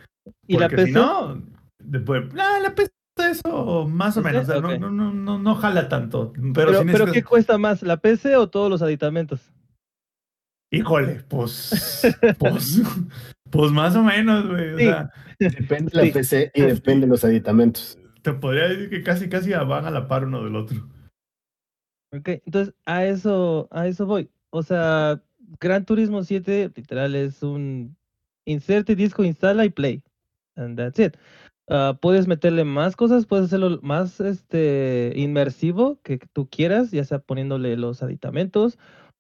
¿Y 0.46 0.58
la 0.58 0.68
porque 0.68 0.76
PC? 0.76 0.88
si 0.88 0.92
no, 0.94 1.42
después, 1.80 2.34
la 2.34 2.74
PC 2.76 2.92
eso 3.32 3.88
más 3.88 4.18
o 4.18 4.22
menos, 4.22 4.44
o 4.44 4.46
sea, 4.46 4.60
no- 4.62 4.78
no, 4.78 4.92
no, 4.92 5.14
no, 5.14 5.40
no 5.40 5.56
jala 5.56 5.88
tanto. 5.88 6.34
Pero, 6.34 6.54
pero, 6.54 6.68
sí 6.70 6.74
pero 6.74 6.84
necesitas, 6.86 7.14
¿qué 7.14 7.24
cuesta 7.24 7.58
más? 7.58 7.82
¿La 7.82 7.98
PC 7.98 8.36
o 8.36 8.50
todos 8.50 8.70
los 8.70 8.82
aditamentos? 8.82 9.52
híjole, 10.72 11.24
pues, 11.30 12.18
pues, 12.40 12.82
pues 13.56 13.72
más 13.72 13.96
o 13.96 14.04
menos, 14.04 14.48
güey. 14.48 14.74
O 14.74 14.78
Sí. 14.78 14.84
sea, 14.86 15.12
Depende 15.40 15.92
de 15.92 15.98
la 15.98 16.04
Sí. 16.04 16.12
PC 16.12 16.52
y 16.56 16.62
depende 16.62 17.06
de 17.06 17.12
los 17.12 17.24
aditamentos. 17.26 17.98
te 18.22 18.34
podría 18.34 18.70
decir 18.70 18.90
que 18.90 19.04
casi, 19.04 19.30
casi 19.30 19.52
van 19.52 19.86
a 19.86 19.92
la 19.92 20.08
par 20.08 20.26
uno 20.26 20.44
del 20.44 20.56
otro. 20.56 20.78
Ok, 22.12 22.30
entonces 22.46 22.74
a 22.86 23.06
eso, 23.06 23.68
a 23.72 23.88
eso 23.88 24.06
voy. 24.06 24.30
O 24.50 24.64
sea, 24.64 25.22
Gran 25.60 25.86
Turismo 25.86 26.24
7 26.24 26.72
literal 26.76 27.14
es 27.16 27.44
un 27.44 27.96
inserte 28.46 28.96
disco, 28.96 29.24
instala 29.24 29.66
y 29.66 29.70
play. 29.70 30.02
And 30.56 30.78
that's 30.78 30.98
it. 31.00 31.18
Ah, 31.68 31.98
puedes 32.00 32.28
meterle 32.28 32.64
más 32.64 32.96
cosas, 32.96 33.26
puedes 33.26 33.46
hacerlo 33.46 33.80
más 33.84 34.20
este 34.20 35.12
inmersivo 35.16 36.00
que 36.04 36.18
tú 36.32 36.48
quieras, 36.50 36.92
ya 36.92 37.04
sea 37.04 37.20
poniéndole 37.20 37.76
los 37.76 38.02
aditamentos 38.02 38.78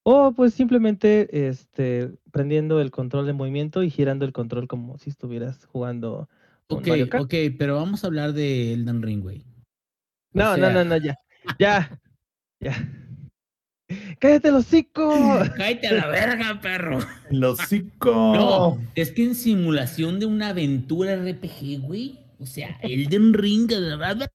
o 0.07 0.31
pues 0.33 0.53
simplemente 0.53 1.47
este 1.49 2.11
prendiendo 2.31 2.79
el 2.79 2.91
control 2.91 3.25
de 3.25 3.33
movimiento 3.33 3.81
y 3.83 3.89
girando 3.89 4.23
el 4.25 4.31
control 4.33 4.67
como 4.67 4.97
si 4.99 5.09
estuvieras 5.09 5.65
jugando 5.65 6.29
Ok, 6.67 6.87
Mario 6.87 7.09
Kart. 7.09 7.23
ok, 7.25 7.33
pero 7.57 7.75
vamos 7.75 8.03
a 8.03 8.07
hablar 8.07 8.33
de 8.33 8.73
Elden 8.73 9.01
Ring, 9.01 9.21
güey. 9.21 9.39
O 9.39 9.43
No, 10.33 10.57
no, 10.57 10.65
sea- 10.67 10.73
no, 10.73 10.83
no, 10.85 10.97
ya. 10.97 11.15
Ya. 11.59 11.99
Ya. 12.59 12.73
¡Cállate 14.19 14.47
el 14.47 14.55
hocico! 14.55 15.07
Cállate 15.57 15.87
a 15.87 15.93
la 15.93 16.07
verga, 16.07 16.59
perro. 16.61 16.99
El 17.29 17.43
hocico. 17.43 18.11
No, 18.35 18.81
es 18.95 19.11
que 19.11 19.23
en 19.23 19.35
simulación 19.35 20.19
de 20.19 20.25
una 20.25 20.49
aventura 20.49 21.15
RPG, 21.15 21.81
güey. 21.81 22.19
O 22.39 22.45
sea, 22.47 22.77
Elden 22.81 23.33
Ring, 23.33 23.67
de 23.67 23.79
verdad. 23.79 24.29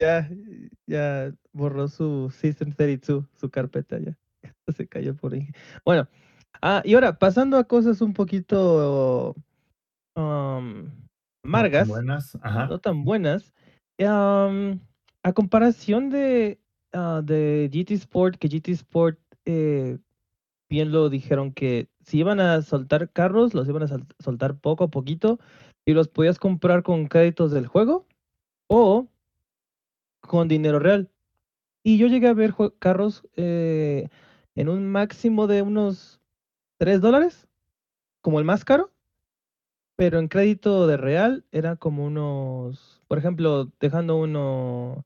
Ya, 0.00 0.28
ya 0.86 1.34
borró 1.52 1.88
su 1.88 2.30
System 2.30 2.72
32, 2.72 3.24
su 3.34 3.50
carpeta 3.50 3.98
ya. 4.04 4.16
Se 4.76 4.86
cayó 4.86 5.16
por 5.16 5.34
ahí. 5.34 5.48
Bueno, 5.84 6.08
ah, 6.62 6.82
y 6.84 6.94
ahora 6.94 7.18
pasando 7.18 7.56
a 7.56 7.64
cosas 7.64 8.00
un 8.00 8.12
poquito 8.12 9.34
um, 10.16 10.90
amargas, 11.44 11.88
Buenas. 11.88 12.38
Ajá. 12.42 12.66
no 12.66 12.78
tan 12.78 13.04
buenas. 13.04 13.52
a 14.00 15.32
comparación 15.34 16.10
de, 16.10 16.60
ah, 16.92 17.20
de 17.24 17.68
GT 17.72 17.94
Sport, 17.94 18.36
que 18.36 18.48
GT 18.48 18.68
Sport 18.72 19.18
eh, 19.46 19.98
bien 20.70 20.92
lo 20.92 21.08
dijeron 21.08 21.52
que 21.52 21.88
si 22.04 22.18
iban 22.18 22.40
a 22.40 22.62
soltar 22.62 23.10
carros, 23.10 23.54
los 23.54 23.68
iban 23.68 23.82
a 23.82 23.88
sol- 23.88 24.06
soltar 24.18 24.58
poco 24.58 24.84
a 24.84 24.88
poquito 24.90 25.38
y 25.86 25.92
los 25.94 26.08
podías 26.08 26.38
comprar 26.38 26.82
con 26.82 27.06
créditos 27.06 27.50
del 27.50 27.66
juego 27.66 28.06
o 28.70 29.08
con 30.28 30.46
dinero 30.46 30.78
real. 30.78 31.10
Y 31.82 31.98
yo 31.98 32.06
llegué 32.06 32.28
a 32.28 32.34
ver 32.34 32.54
carros 32.78 33.24
eh, 33.34 34.08
en 34.54 34.68
un 34.68 34.86
máximo 34.86 35.48
de 35.48 35.62
unos 35.62 36.20
3 36.78 37.00
dólares, 37.00 37.48
como 38.20 38.38
el 38.38 38.44
más 38.44 38.64
caro, 38.64 38.92
pero 39.96 40.20
en 40.20 40.28
crédito 40.28 40.86
de 40.86 40.96
real 40.96 41.44
era 41.50 41.74
como 41.74 42.04
unos, 42.04 43.02
por 43.08 43.18
ejemplo, 43.18 43.72
dejando 43.80 44.16
uno, 44.16 45.04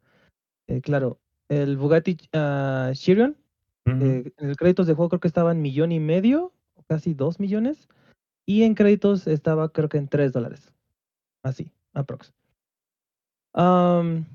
eh, 0.66 0.82
claro, 0.82 1.18
el 1.48 1.78
Bugatti 1.78 2.18
ah, 2.34 2.90
Chiron, 2.92 3.36
Ujú. 3.86 4.04
eh, 4.04 4.32
en 4.36 4.50
el 4.50 4.56
créditos 4.56 4.86
de 4.86 4.94
juego 4.94 5.08
creo 5.08 5.20
que 5.20 5.28
estaba 5.28 5.52
en 5.52 5.62
millón 5.62 5.92
y 5.92 6.00
medio, 6.00 6.52
casi 6.88 7.14
dos 7.14 7.40
millones, 7.40 7.88
y 8.44 8.64
en 8.64 8.74
créditos 8.74 9.26
estaba 9.26 9.70
creo 9.70 9.88
que 9.88 9.98
en 9.98 10.08
3 10.08 10.32
dólares, 10.32 10.72
así, 11.42 11.72
aprox. 11.94 12.34
Am, 13.54 14.26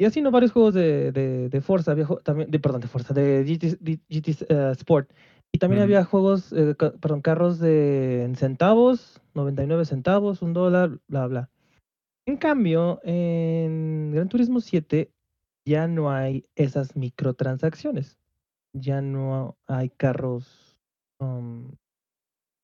y 0.00 0.06
así 0.06 0.22
no 0.22 0.30
varios 0.30 0.52
juegos 0.52 0.72
de, 0.72 1.12
de, 1.12 1.50
de 1.50 1.60
Forza, 1.60 1.92
había 1.92 2.06
también, 2.24 2.50
de, 2.50 2.58
perdón, 2.58 2.80
de 2.80 2.88
Forza, 2.88 3.12
de 3.12 3.44
GT, 3.44 4.46
eh, 4.48 4.70
Sport. 4.72 5.12
Y 5.52 5.58
también 5.58 5.82
había 5.82 6.04
juegos, 6.06 6.54
eh, 6.54 6.74
ca- 6.74 6.92
perdón, 6.92 7.20
carros 7.20 7.58
de 7.58 8.24
en 8.24 8.34
centavos, 8.34 9.20
99 9.34 9.84
centavos, 9.84 10.40
un 10.40 10.54
dólar, 10.54 10.98
bla, 11.06 11.26
bla. 11.26 11.50
En 12.26 12.38
cambio, 12.38 12.98
en 13.04 14.12
Gran 14.14 14.30
Turismo 14.30 14.62
7 14.62 15.12
ya 15.68 15.86
no 15.86 16.10
hay 16.10 16.46
esas 16.54 16.96
microtransacciones. 16.96 18.18
Ya 18.72 19.02
no 19.02 19.58
hay 19.66 19.90
carros 19.90 20.78
um, 21.20 21.72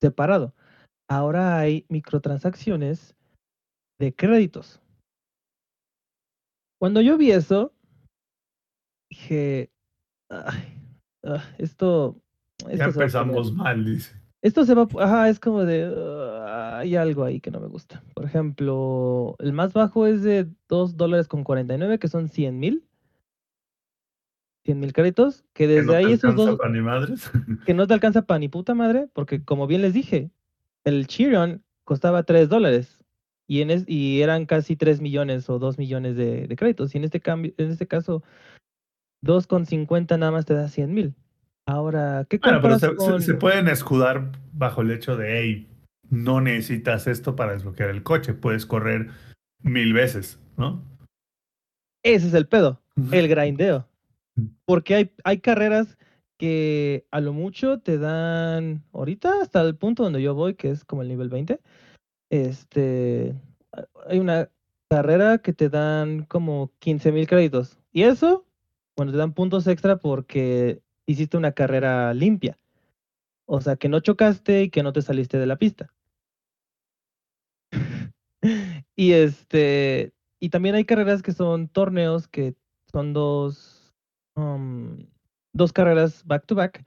separado. 0.01 0.55
Ahora 1.07 1.59
hay 1.59 1.85
microtransacciones 1.91 3.15
de 3.99 4.15
créditos. 4.15 4.81
Cuando 6.79 7.01
yo 7.01 7.17
vi 7.17 7.31
eso, 7.31 7.73
dije, 9.11 9.71
"Ay, 10.29 10.79
ah, 11.25 11.43
esto, 11.59 12.21
Ya 12.61 12.69
esto 12.71 12.85
poner- 12.85 12.87
empezamos 12.95 13.53
mal, 13.55 13.85
dice. 13.85 14.15
esto 14.43 14.65
se 14.65 14.75
va, 14.75 14.87
ajá, 15.01 15.29
es 15.29 15.41
como 15.41 15.65
de, 15.65 15.85
"Ah, 15.97 16.79
hay 16.79 16.97
algo 16.97 17.25
ahí 17.25 17.41
que 17.41 17.51
no 17.51 17.61
me 17.61 17.69
gusta. 17.69 18.03
Por 18.15 18.25
ejemplo, 18.25 19.37
el 19.39 19.53
más 19.53 19.73
bajo 19.73 20.07
es 20.07 20.23
de 20.23 20.49
2 20.69 20.97
dólares 20.97 21.29
con 21.29 21.45
49, 21.45 21.99
que 21.99 22.09
son 22.09 22.29
100 22.29 22.59
mil. 22.59 22.85
100 24.65 24.81
mil 24.81 24.93
créditos, 24.93 25.43
que 25.53 25.65
Que 25.65 25.69
desde 25.69 25.87
no 25.87 25.93
te 25.93 25.99
ahí 25.99 26.13
esos 26.13 26.31
alcanza 26.31 26.51
dos, 26.57 26.71
ni 26.73 26.81
madres. 26.81 27.31
que 27.67 27.75
no 27.75 27.87
te 27.87 27.95
alcanza 27.95 28.23
para 28.23 28.41
ni 28.41 28.49
puta 28.49 28.75
madre, 28.75 29.09
porque 29.13 29.45
como 29.45 29.67
bien 29.69 29.81
les 29.83 29.95
dije, 29.95 30.31
el 30.85 31.07
Chiron 31.07 31.63
costaba 31.85 32.25
3 32.25 32.49
dólares 32.49 33.05
y, 33.47 33.61
en 33.63 33.71
es- 33.71 33.85
y 33.87 34.21
eran 34.23 34.47
casi 34.47 34.77
3 34.77 35.01
millones 35.01 35.49
o 35.51 35.59
2 35.59 35.79
millones 35.79 36.17
de, 36.17 36.47
de 36.47 36.57
créditos. 36.57 36.95
Y 36.95 36.99
en 36.99 37.05
este, 37.05 37.21
cambio, 37.21 37.53
en 37.57 37.71
este 37.71 37.87
caso, 37.87 38.23
2,50 39.25 40.19
nada 40.19 40.33
más 40.33 40.45
te 40.47 40.55
da 40.55 40.69
100 40.69 40.93
mil. 40.95 41.15
Ahora, 41.67 42.27
¿qué 42.29 42.39
Bueno, 42.39 42.61
pero 42.61 42.79
se- 42.79 42.95
con- 42.95 43.23
se 43.23 43.35
pueden 43.35 43.69
escudar 43.69 44.31
bajo 44.53 44.83
el 44.83 44.91
hecho 44.91 45.17
de, 45.17 45.41
hey, 45.41 45.69
no 46.11 46.41
necesitas 46.41 47.07
esto 47.07 47.35
para 47.35 47.53
desbloquear 47.53 47.91
el 47.91 48.03
coche, 48.03 48.35
puedes 48.35 48.67
correr 48.67 49.09
mil 49.63 49.93
veces, 49.93 50.39
¿no? 50.57 50.83
Ese 52.05 52.29
es 52.29 52.35
el 52.35 52.47
pedo, 52.47 52.81
el 53.11 53.27
grindeo. 53.27 53.89
Porque 54.65 54.95
hay, 54.95 55.11
hay 55.25 55.39
carreras 55.41 55.99
que 56.39 57.07
a 57.11 57.21
lo 57.21 57.33
mucho 57.33 57.81
te 57.81 57.99
dan, 57.99 58.85
ahorita 58.93 59.41
hasta 59.43 59.63
el 59.63 59.75
punto 59.75 60.05
donde 60.05 60.23
yo 60.23 60.35
voy, 60.35 60.55
que 60.55 60.71
es 60.71 60.85
como 60.85 61.03
el 61.03 61.09
nivel 61.09 61.29
20, 61.31 61.59
este, 62.31 63.35
hay 64.07 64.19
una 64.19 64.51
carrera 64.89 65.39
que 65.39 65.53
te 65.53 65.69
dan 65.69 66.25
como 66.25 66.73
15 66.79 67.13
mil 67.13 67.27
créditos. 67.27 67.79
Y 67.93 68.03
eso, 68.03 68.47
bueno, 68.97 69.13
te 69.13 69.19
dan 69.19 69.33
puntos 69.33 69.67
extra 69.67 69.97
porque 69.99 70.83
hiciste 71.07 71.37
una 71.37 71.53
carrera 71.53 72.13
limpia. 72.15 72.59
O 73.47 73.61
sea, 73.61 73.77
que 73.77 73.89
no 73.89 74.01
chocaste 74.01 74.65
y 74.65 74.71
que 74.71 74.83
no 74.83 74.93
te 74.93 75.03
saliste 75.03 75.39
de 75.39 75.47
la 75.47 75.57
pista. 75.57 75.93
y 78.97 79.13
este, 79.13 80.13
y 80.41 80.51
también 80.51 80.75
hay 80.75 80.85
carreras 80.85 81.23
que 81.23 81.33
son 81.33 81.69
torneos 81.69 82.29
que 82.29 82.55
son 82.93 83.13
dos, 83.13 83.95
um, 84.35 85.07
dos 85.53 85.73
carreras 85.73 86.25
back 86.25 86.47
to 86.47 86.55
back, 86.55 86.85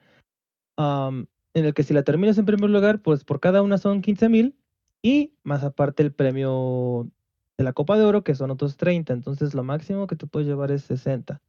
um, 0.77 1.25
en 1.53 1.65
el 1.65 1.73
que 1.73 1.83
si 1.83 1.93
la 1.93 2.03
terminas 2.03 2.37
en 2.37 2.45
primer 2.45 2.69
lugar, 2.69 3.01
pues 3.01 3.23
por 3.23 3.39
cada 3.39 3.61
una 3.61 3.77
son 3.77 4.01
15 4.01 4.29
mil 4.29 4.58
y 5.01 5.33
más 5.43 5.63
aparte 5.63 6.03
el 6.03 6.11
premio 6.11 7.09
de 7.57 7.63
la 7.63 7.73
Copa 7.73 7.97
de 7.97 8.05
Oro, 8.05 8.23
que 8.23 8.35
son 8.35 8.51
otros 8.51 8.77
30. 8.77 9.13
Entonces 9.13 9.53
lo 9.53 9.63
máximo 9.63 10.07
que 10.07 10.15
te 10.15 10.27
puedes 10.27 10.47
llevar 10.47 10.71
es 10.71 10.83
60. 10.83 11.41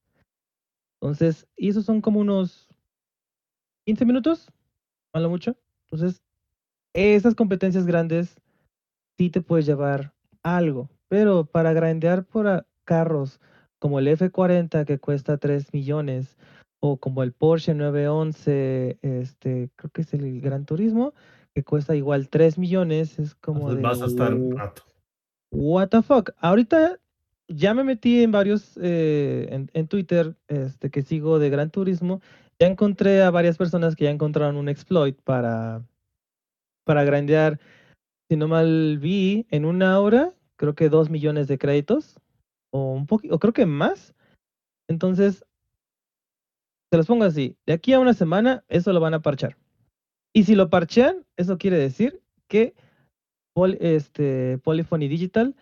Entonces, 1.00 1.46
y 1.56 1.70
esos 1.70 1.84
son 1.84 2.00
como 2.00 2.20
unos 2.20 2.68
15 3.86 4.04
minutos, 4.04 4.52
a 5.12 5.20
lo 5.20 5.30
mucho. 5.30 5.56
Entonces, 5.84 6.22
esas 6.92 7.34
competencias 7.34 7.86
grandes 7.86 8.36
sí 9.18 9.30
te 9.30 9.40
puedes 9.40 9.66
llevar 9.66 10.12
algo, 10.42 10.88
pero 11.08 11.44
para 11.44 11.72
grandear 11.72 12.24
por 12.24 12.66
carros 12.84 13.40
como 13.78 13.98
el 13.98 14.08
F40 14.08 14.84
que 14.84 14.98
cuesta 14.98 15.38
3 15.38 15.72
millones 15.72 16.36
o 16.80 16.96
como 16.96 17.22
el 17.22 17.32
Porsche 17.32 17.74
911, 17.74 18.98
este, 19.02 19.70
creo 19.76 19.90
que 19.90 20.02
es 20.02 20.14
el 20.14 20.40
Gran 20.40 20.64
Turismo, 20.64 21.14
que 21.54 21.64
cuesta 21.64 21.96
igual 21.96 22.28
3 22.28 22.58
millones, 22.58 23.18
es 23.18 23.34
como 23.34 23.70
Entonces 23.70 23.76
de 23.76 23.82
vas 23.82 24.02
a 24.02 24.06
estar 24.06 24.38
rato. 24.56 24.82
What 25.50 25.88
the 25.88 26.02
fuck. 26.02 26.30
Ahorita 26.38 27.00
ya 27.48 27.74
me 27.74 27.84
metí 27.84 28.22
en 28.22 28.30
varios, 28.30 28.78
eh, 28.80 29.48
en, 29.50 29.70
en 29.72 29.88
Twitter, 29.88 30.36
este, 30.48 30.90
que 30.90 31.02
sigo 31.02 31.38
de 31.38 31.50
Gran 31.50 31.70
Turismo. 31.70 32.20
Ya 32.60 32.68
encontré 32.68 33.22
a 33.22 33.30
varias 33.30 33.56
personas 33.56 33.96
que 33.96 34.04
ya 34.04 34.10
encontraron 34.10 34.56
un 34.56 34.68
exploit 34.68 35.20
para, 35.22 35.82
para 36.84 37.04
grandear, 37.04 37.58
si 38.28 38.36
no 38.36 38.46
mal 38.46 38.98
vi, 38.98 39.46
en 39.50 39.64
una 39.64 39.98
hora, 39.98 40.34
creo 40.56 40.74
que 40.74 40.88
dos 40.88 41.10
millones 41.10 41.48
de 41.48 41.58
créditos, 41.58 42.20
o 42.70 42.92
un 42.92 43.06
poquito, 43.06 43.34
o 43.34 43.38
creo 43.38 43.52
que 43.52 43.66
más. 43.66 44.14
Entonces, 44.88 45.44
se 46.92 46.96
los 46.96 47.06
pongo 47.06 47.24
así, 47.24 47.56
de 47.66 47.72
aquí 47.72 47.92
a 47.92 48.00
una 48.00 48.14
semana, 48.14 48.64
eso 48.68 48.92
lo 48.92 49.00
van 49.00 49.14
a 49.14 49.22
parchar. 49.22 49.56
Y 50.32 50.44
si 50.44 50.54
lo 50.54 50.70
parchean, 50.70 51.26
eso 51.36 51.58
quiere 51.58 51.76
decir 51.78 52.22
que 52.48 52.74
Pol- 53.54 53.78
este, 53.80 54.58
Polyphony 54.58 55.08
Digital 55.08 55.56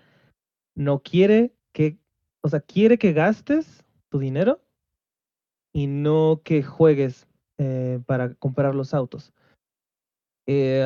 no 0.76 1.02
quiere 1.02 1.54
que, 1.72 1.98
o 2.42 2.48
sea, 2.48 2.60
quiere 2.60 2.98
que 2.98 3.12
gastes 3.12 3.84
tu 4.10 4.18
dinero 4.18 4.60
y 5.72 5.86
no 5.86 6.42
que 6.44 6.62
juegues 6.62 7.26
eh, 7.58 8.00
para 8.06 8.34
comprar 8.34 8.74
los 8.74 8.94
autos. 8.94 9.32
Eh, 10.46 10.84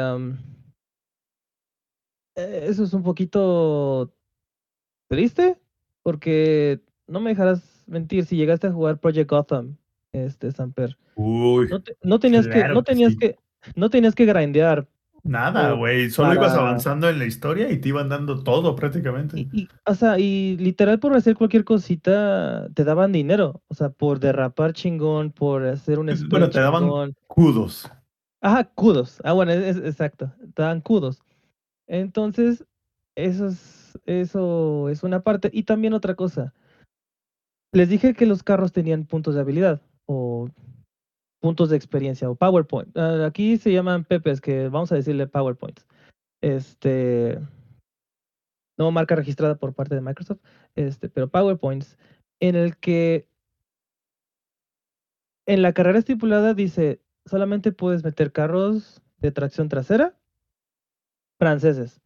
eh, 2.37 2.65
eso 2.69 2.85
es 2.85 2.93
un 2.95 3.03
poquito 3.03 4.13
triste 5.09 5.61
porque 6.03 6.81
no 7.07 7.21
me 7.21 7.31
dejarás 7.31 7.85
mentir 7.87 8.25
si 8.25 8.37
llegaste 8.37 8.69
a 8.69 8.73
jugar 8.73 8.99
Project 8.99 9.31
Gotham, 9.31 9.77
este 10.13 10.51
Samper. 10.53 10.97
Uy, 11.15 11.69
No, 11.71 11.83
te- 11.83 11.97
no 12.03 12.19
tenías 12.19 12.49
que, 12.49 12.65
no 12.69 12.83
que 12.83 12.93
tenías 12.93 13.13
sí. 13.13 13.19
que, 13.19 13.37
no 13.76 13.90
tenías 13.90 14.14
que 14.14 14.26
grindear 14.26 14.86
nada, 15.24 15.72
güey. 15.72 16.10
Solo 16.10 16.34
ibas 16.34 16.52
avanzando 16.55 17.09
en 17.09 17.18
la 17.20 17.26
historia 17.26 17.70
y 17.70 17.78
te 17.80 17.90
iban 17.90 18.09
dando 18.09 18.43
todo 18.43 18.74
prácticamente. 18.74 19.39
Y, 19.39 19.48
y, 19.52 19.68
o 19.86 19.94
sea, 19.94 20.18
y 20.18 20.56
literal 20.56 20.98
por 20.98 21.14
hacer 21.14 21.36
cualquier 21.36 21.64
cosita 21.64 22.68
te 22.74 22.82
daban 22.84 23.12
dinero. 23.12 23.62
O 23.68 23.74
sea, 23.74 23.90
por 23.90 24.18
derrapar 24.18 24.72
chingón, 24.72 25.30
por 25.30 25.64
hacer 25.64 25.98
un 26.01 26.06
Bueno, 26.06 26.20
sprint 26.20 26.52
te 26.52 26.60
daban- 26.60 26.82
chingón. 26.82 27.14
Kudos. 27.28 27.89
Ajá, 28.40 28.64
kudos. 28.64 29.20
Ah, 29.22 29.32
bueno, 29.32 29.52
es, 29.52 29.76
es- 29.76 29.84
exacto. 29.84 30.32
Te 30.55 30.62
dan 30.62 30.80
kudos. 30.80 31.22
Entonces, 31.86 32.64
eso 33.14 33.47
es, 33.47 33.97
eso 34.06 34.89
es 34.89 35.05
una 35.05 35.20
parte. 35.20 35.51
Y 35.52 35.62
también 35.62 35.93
otra 35.93 36.14
cosa. 36.16 36.52
Les 37.72 37.89
dije 37.89 38.14
que 38.14 38.26
los 38.26 38.43
carros 38.43 38.72
tenían 38.72 39.05
puntos 39.05 39.34
de 39.36 39.40
habilidad 39.40 39.80
o 40.06 40.48
puntos 41.43 41.70
de 41.70 41.77
experiencia 41.77 42.31
o 42.31 42.36
PowerPoint. 42.36 42.97
Ah, 42.97 43.27
aquí 43.27 43.59
se 43.59 43.73
llaman 43.73 44.05
Pepes, 44.05 44.40
que 44.40 44.69
vamos 44.69 44.93
a 44.93 44.94
decirle 44.94 45.27
PowerPoints. 45.27 45.85
Este, 46.40 47.39
no 48.78 48.93
marca 48.93 49.16
registrada 49.16 49.56
por 49.56 49.74
parte 49.74 49.97
de 49.97 50.01
Microsoft, 50.01 50.40
este, 50.77 51.09
pero 51.09 51.28
PowerPoints. 51.28 51.98
en 52.40 52.55
el 52.55 52.77
que 52.77 53.28
en 55.47 55.62
la 55.62 55.73
carrera 55.73 55.98
estipulada 55.98 56.55
dice, 56.55 57.01
solamente 57.27 57.73
puedes 57.73 58.05
meter 58.05 58.31
carros 58.31 59.02
de 59.19 59.32
tracción 59.32 59.69
trasera 59.69 60.16
franceses. 61.39 62.01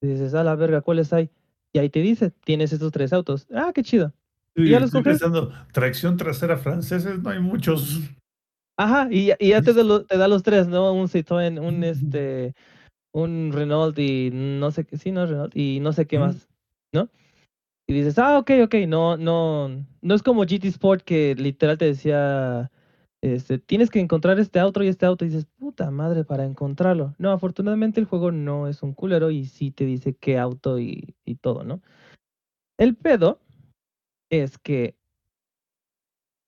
Y 0.00 0.08
dices, 0.08 0.32
a 0.34 0.44
la 0.44 0.54
verga, 0.54 0.80
¿cuáles 0.80 1.12
hay? 1.12 1.30
Y 1.74 1.78
ahí 1.78 1.90
te 1.90 2.00
dice, 2.00 2.30
tienes 2.30 2.72
estos 2.72 2.90
tres 2.90 3.12
autos. 3.12 3.46
Ah, 3.52 3.72
qué 3.74 3.82
chido. 3.82 4.14
Sí, 4.54 4.70
ya 4.70 4.80
los 4.80 4.88
estoy 4.88 5.02
pensando, 5.02 5.52
tracción 5.72 6.16
trasera 6.16 6.56
franceses, 6.56 7.22
no 7.22 7.28
hay 7.28 7.40
muchos. 7.40 8.00
Ajá, 8.76 9.08
y, 9.10 9.26
ya- 9.26 9.36
y 9.38 9.50
ya 9.50 9.62
te, 9.62 9.72
da 9.72 9.82
lo- 9.82 10.04
te 10.04 10.18
da 10.18 10.28
los 10.28 10.42
tres, 10.42 10.68
¿no? 10.68 10.92
Un 10.92 11.08
Citroën, 11.08 11.58
un 11.60 11.82
este, 11.84 12.54
un 13.12 13.50
Renault 13.52 13.98
y 13.98 14.30
no 14.32 14.70
sé 14.70 14.84
qué, 14.84 14.98
sí, 14.98 15.12
no 15.12 15.26
Renault, 15.26 15.56
y 15.56 15.80
no 15.80 15.92
sé 15.92 16.06
qué 16.06 16.18
más, 16.18 16.48
¿no? 16.92 17.08
Y 17.88 17.94
dices, 17.94 18.18
ah, 18.18 18.38
ok, 18.38 18.50
ok, 18.64 18.74
no, 18.88 19.16
no, 19.16 19.68
no 20.02 20.14
es 20.14 20.22
como 20.22 20.42
GT 20.44 20.66
Sport 20.68 21.02
que 21.02 21.34
literal 21.36 21.78
te 21.78 21.86
decía, 21.86 22.70
este, 23.22 23.58
tienes 23.58 23.90
que 23.90 24.00
encontrar 24.00 24.38
este 24.40 24.58
auto 24.58 24.82
y 24.82 24.88
este 24.88 25.06
auto, 25.06 25.24
y 25.24 25.28
dices, 25.28 25.46
puta 25.58 25.90
madre, 25.90 26.24
para 26.24 26.44
encontrarlo. 26.44 27.14
No, 27.18 27.30
afortunadamente 27.32 28.00
el 28.00 28.06
juego 28.06 28.32
no 28.32 28.68
es 28.68 28.82
un 28.82 28.92
culero 28.92 29.30
y 29.30 29.46
sí 29.46 29.70
te 29.70 29.84
dice 29.86 30.14
qué 30.14 30.38
auto 30.38 30.78
y, 30.80 31.14
y 31.24 31.36
todo, 31.36 31.64
¿no? 31.64 31.80
El 32.78 32.96
pedo 32.96 33.40
es 34.30 34.58
que 34.58 34.95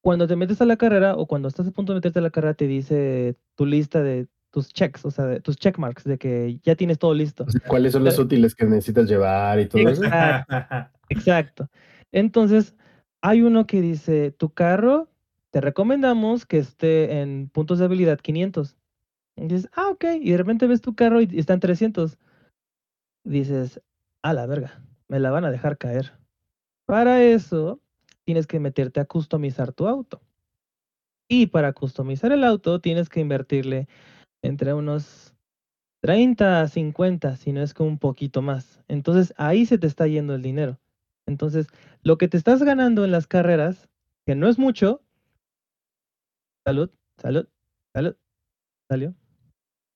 cuando 0.09 0.27
te 0.27 0.37
metes 0.37 0.63
a 0.63 0.65
la 0.65 0.79
carrera 0.79 1.17
o 1.17 1.27
cuando 1.27 1.49
estás 1.49 1.69
a 1.69 1.71
punto 1.71 1.93
de 1.93 1.99
meterte 1.99 2.19
a 2.21 2.23
la 2.23 2.31
carrera 2.31 2.55
te 2.55 2.67
dice 2.67 3.37
tu 3.57 3.67
lista 3.67 4.03
de 4.03 4.27
tus 4.51 4.73
checks, 4.73 5.05
o 5.05 5.11
sea, 5.11 5.27
de 5.27 5.41
tus 5.41 5.59
checkmarks, 5.59 6.05
de 6.05 6.17
que 6.17 6.59
ya 6.63 6.77
tienes 6.77 6.99
todo 6.99 7.13
listo. 7.13 7.45
¿Cuáles 7.67 7.93
son 7.93 8.05
los 8.05 8.19
útiles 8.19 8.55
que 8.55 8.65
necesitas 8.65 9.07
llevar 9.07 9.61
y 9.61 9.69
todo 9.69 9.87
eso? 9.87 10.03
Exacto. 10.03 10.57
Exacto. 11.11 11.71
Entonces, 12.11 12.75
hay 13.21 13.43
uno 13.43 13.67
que 13.67 13.83
dice, 13.83 14.31
tu 14.31 14.49
carro, 14.49 15.11
te 15.51 15.61
recomendamos 15.61 16.47
que 16.47 16.57
esté 16.57 17.21
en 17.21 17.51
puntos 17.51 17.79
de 17.79 17.85
habilidad 17.85 18.19
500. 18.19 18.79
Y 19.37 19.43
dices, 19.43 19.69
ah, 19.75 19.91
ok. 19.91 20.07
Y 20.23 20.31
de 20.31 20.39
repente 20.39 20.67
ves 20.67 20.81
tu 20.81 20.95
carro 20.95 21.21
y 21.21 21.29
está 21.35 21.53
en 21.53 21.61
300. 21.61 22.17
Dices, 23.25 23.83
a 24.23 24.33
la 24.33 24.47
verga, 24.47 24.81
me 25.07 25.21
la 25.21 25.31
van 25.31 25.45
a 25.45 25.51
dejar 25.51 25.77
caer. 25.77 26.13
Para 26.87 27.23
eso, 27.23 27.83
tienes 28.29 28.47
que 28.47 28.61
meterte 28.61 29.01
a 29.01 29.07
customizar 29.07 29.73
tu 29.73 29.89
auto. 29.89 30.21
Y 31.31 31.47
para 31.47 31.73
customizar 31.73 32.31
el 32.31 32.45
auto, 32.45 32.79
tienes 32.79 33.09
que 33.09 33.21
invertirle 33.21 33.89
entre 34.43 34.75
unos 34.75 35.35
30 36.03 36.61
a 36.61 36.69
50, 36.69 37.39
si 37.39 37.53
no 37.55 37.63
es 37.63 37.73
que 37.73 37.83
un 37.83 37.99
poquito 37.99 38.43
más. 38.43 38.83
Entonces 38.87 39.33
ahí 39.39 39.65
se 39.65 39.79
te 39.79 39.87
está 39.87 40.07
yendo 40.07 40.35
el 40.35 40.43
dinero. 40.43 40.79
Entonces, 41.27 41.69
lo 42.03 42.19
que 42.19 42.29
te 42.29 42.37
estás 42.37 42.63
ganando 42.63 43.03
en 43.03 43.13
las 43.13 43.27
carreras, 43.27 43.89
que 44.27 44.35
no 44.35 44.47
es 44.47 44.59
mucho, 44.59 45.03
salud, 46.67 46.91
salud, 47.17 47.49
salud, 47.95 48.15
salió. 48.91 49.15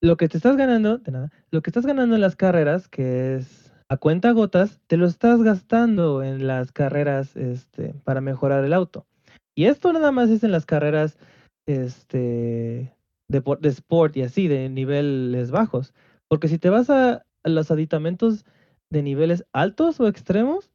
Lo 0.01 0.17
que 0.17 0.31
te 0.31 0.39
estás 0.39 0.57
ganando, 0.57 0.97
de 0.97 1.13
nada, 1.13 1.31
lo 1.51 1.61
que 1.61 1.69
estás 1.69 1.85
ganando 1.85 2.15
en 2.15 2.23
las 2.23 2.35
carreras, 2.35 2.89
que 2.89 3.37
es 3.37 3.72
a 3.89 3.97
cuenta 3.97 4.33
gotas, 4.33 4.81
te 4.87 4.97
lo 4.97 5.07
estás 5.07 5.43
gastando 5.43 6.23
en 6.23 6.47
las 6.47 6.73
carreras 6.73 7.37
este, 7.37 7.95
para 8.05 8.21
mejorar 8.21 8.65
el 8.65 8.73
auto. 8.73 9.07
Y 9.55 9.67
esto 9.67 9.93
nada 9.93 10.13
más 10.13 10.31
es 10.31 10.45
en 10.45 10.53
las 10.53 10.67
carreras 10.67 11.19
este, 11.67 12.95
de, 13.29 13.43
por- 13.43 13.61
de 13.61 13.69
sport 13.69 14.17
y 14.17 14.23
así, 14.23 14.49
de 14.49 14.69
niveles 14.69 15.51
bajos. 15.51 15.95
Porque 16.29 16.49
si 16.49 16.59
te 16.59 16.71
vas 16.71 16.91
a, 16.91 17.25
a 17.45 17.49
los 17.49 17.71
aditamentos 17.71 18.45
de 18.91 19.03
niveles 19.03 19.45
altos 19.53 20.01
o 20.01 20.09
extremos, 20.09 20.71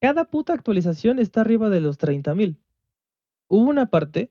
cada 0.00 0.24
puta 0.24 0.52
actualización 0.54 1.18
está 1.18 1.42
arriba 1.42 1.68
de 1.70 1.80
los 1.80 1.98
30.000. 1.98 2.58
Hubo 3.48 3.68
una 3.68 3.86
parte 3.86 4.30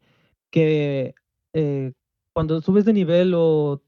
que 0.51 1.13
eh, 1.53 1.93
cuando 2.33 2.61
subes 2.61 2.85
de 2.85 2.93
nivel 2.93 3.33
o 3.35 3.81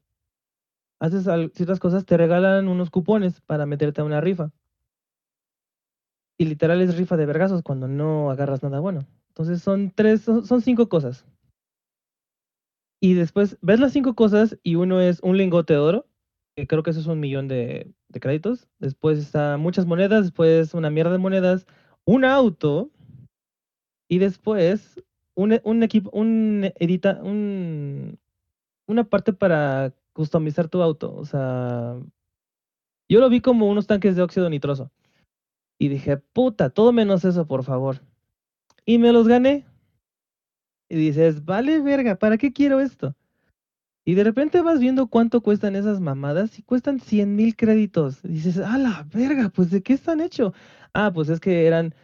haces 1.02 1.24
ciertas 1.52 1.80
cosas, 1.80 2.06
te 2.06 2.16
regalan 2.16 2.68
unos 2.68 2.88
cupones 2.88 3.40
para 3.40 3.66
meterte 3.66 4.00
a 4.00 4.04
una 4.04 4.20
rifa. 4.20 4.52
Y 6.38 6.44
literal 6.44 6.80
es 6.80 6.96
rifa 6.96 7.16
de 7.16 7.26
vergazos 7.26 7.62
cuando 7.62 7.88
no 7.88 8.30
agarras 8.30 8.62
nada 8.62 8.78
bueno. 8.78 9.04
Entonces 9.28 9.62
son 9.62 9.90
tres, 9.90 10.22
son, 10.22 10.60
cinco 10.62 10.88
cosas. 10.88 11.26
Y 13.00 13.14
después 13.14 13.58
ves 13.62 13.80
las 13.80 13.92
cinco 13.92 14.14
cosas 14.14 14.56
y 14.62 14.76
uno 14.76 15.00
es 15.00 15.18
un 15.24 15.36
lingote 15.36 15.72
de 15.72 15.80
oro, 15.80 16.06
que 16.54 16.68
creo 16.68 16.84
que 16.84 16.90
eso 16.90 17.00
es 17.00 17.06
un 17.06 17.18
millón 17.18 17.48
de, 17.48 17.92
de 18.08 18.20
créditos. 18.20 18.68
Después 18.78 19.18
está 19.18 19.56
muchas 19.56 19.86
monedas, 19.86 20.22
después 20.22 20.72
una 20.72 20.90
mierda 20.90 21.10
de 21.10 21.18
monedas, 21.18 21.66
un 22.04 22.24
auto 22.24 22.92
y 24.08 24.18
después 24.18 25.02
un, 25.34 25.60
un 25.64 25.82
equipo, 25.82 26.10
un 26.12 26.70
edita, 26.76 27.20
un, 27.24 28.20
una 28.86 29.02
parte 29.02 29.32
para 29.32 29.92
customizar 30.12 30.68
tu 30.68 30.82
auto. 30.82 31.14
O 31.14 31.24
sea, 31.24 31.96
yo 33.08 33.20
lo 33.20 33.28
vi 33.28 33.40
como 33.40 33.68
unos 33.68 33.86
tanques 33.86 34.16
de 34.16 34.22
óxido 34.22 34.48
nitroso. 34.48 34.90
Y 35.78 35.88
dije, 35.88 36.16
puta, 36.16 36.70
todo 36.70 36.92
menos 36.92 37.24
eso, 37.24 37.46
por 37.46 37.64
favor. 37.64 38.00
Y 38.84 38.98
me 38.98 39.12
los 39.12 39.28
gané. 39.28 39.66
Y 40.88 40.96
dices, 40.96 41.44
vale 41.44 41.80
verga, 41.80 42.16
¿para 42.16 42.38
qué 42.38 42.52
quiero 42.52 42.80
esto? 42.80 43.16
Y 44.04 44.14
de 44.14 44.24
repente 44.24 44.60
vas 44.62 44.80
viendo 44.80 45.06
cuánto 45.06 45.42
cuestan 45.42 45.76
esas 45.76 46.00
mamadas 46.00 46.58
y 46.58 46.62
cuestan 46.62 47.00
100 47.00 47.36
mil 47.36 47.56
créditos. 47.56 48.22
Dices, 48.22 48.58
a 48.58 48.76
la 48.78 49.06
verga, 49.12 49.48
pues 49.48 49.70
¿de 49.70 49.82
qué 49.82 49.94
están 49.94 50.20
hechos? 50.20 50.52
Ah, 50.92 51.12
pues 51.14 51.28
es 51.28 51.40
que 51.40 51.66
eran, 51.66 51.94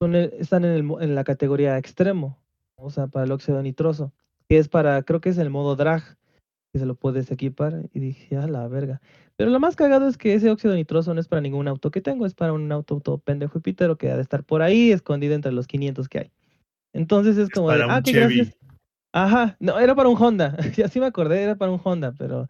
el- 0.00 0.32
están 0.38 0.64
en, 0.64 0.72
el 0.72 0.90
en 1.02 1.14
la 1.14 1.24
categoría 1.24 1.78
extremo, 1.78 2.38
o 2.76 2.90
sea, 2.90 3.06
para 3.06 3.26
el 3.26 3.32
óxido 3.32 3.62
nitroso, 3.62 4.12
que 4.48 4.58
es 4.58 4.68
para, 4.68 5.02
creo 5.02 5.20
que 5.20 5.28
es 5.30 5.38
el 5.38 5.50
modo 5.50 5.76
drag, 5.76 6.18
que 6.72 6.78
se 6.78 6.86
lo 6.86 6.94
puedes 6.94 7.30
equipar. 7.30 7.88
Y 7.92 8.00
dije, 8.00 8.36
a 8.36 8.46
la 8.46 8.66
verga. 8.68 9.00
Pero 9.36 9.50
lo 9.50 9.60
más 9.60 9.76
cagado 9.76 10.08
es 10.08 10.16
que 10.16 10.34
ese 10.34 10.50
óxido 10.50 10.74
nitroso 10.74 11.12
no 11.14 11.20
es 11.20 11.28
para 11.28 11.42
ningún 11.42 11.68
auto 11.68 11.90
que 11.90 12.00
tengo, 12.00 12.26
es 12.26 12.34
para 12.34 12.52
un 12.52 12.70
auto 12.72 13.00
todo 13.00 13.18
pendejo 13.18 13.58
y 13.58 13.60
pitero 13.60 13.96
que 13.98 14.10
ha 14.10 14.16
de 14.16 14.22
estar 14.22 14.44
por 14.44 14.62
ahí 14.62 14.90
escondido 14.92 15.34
entre 15.34 15.52
los 15.52 15.66
500 15.66 16.08
que 16.08 16.18
hay. 16.18 16.32
Entonces 16.92 17.36
es 17.38 17.48
como 17.50 17.70
de, 17.70 17.78
Para 17.78 17.94
ah, 17.94 17.96
un 17.98 18.02
qué 18.02 18.12
Chevy. 18.12 18.36
gracias. 18.36 18.56
Ajá, 19.12 19.56
no, 19.60 19.78
era 19.78 19.94
para 19.94 20.08
un 20.08 20.16
Honda. 20.20 20.56
Ya 20.76 20.88
sí 20.88 20.98
me 21.00 21.06
acordé, 21.06 21.42
era 21.42 21.56
para 21.56 21.70
un 21.70 21.80
Honda, 21.82 22.12
pero. 22.16 22.48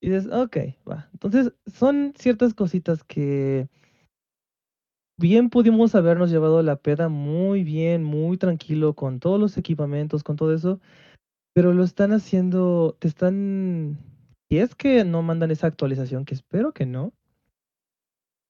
Y 0.00 0.10
dices, 0.10 0.30
ok, 0.32 0.56
va. 0.88 1.08
Entonces, 1.12 1.52
son 1.66 2.12
ciertas 2.16 2.54
cositas 2.54 3.02
que. 3.04 3.68
Bien 5.20 5.50
pudimos 5.50 5.96
habernos 5.96 6.30
llevado 6.30 6.62
la 6.62 6.76
peda 6.76 7.08
muy 7.08 7.64
bien, 7.64 8.04
muy 8.04 8.36
tranquilo, 8.36 8.94
con 8.94 9.18
todos 9.18 9.40
los 9.40 9.58
equipamientos, 9.58 10.22
con 10.22 10.36
todo 10.36 10.54
eso. 10.54 10.80
Pero 11.54 11.72
lo 11.74 11.84
están 11.84 12.12
haciendo, 12.12 12.96
te 13.00 13.08
están. 13.08 13.98
Si 14.48 14.58
es 14.58 14.74
que 14.74 15.04
no 15.04 15.22
mandan 15.22 15.50
esa 15.50 15.66
actualización, 15.66 16.24
que 16.24 16.34
espero 16.34 16.72
que 16.72 16.86
no. 16.86 17.12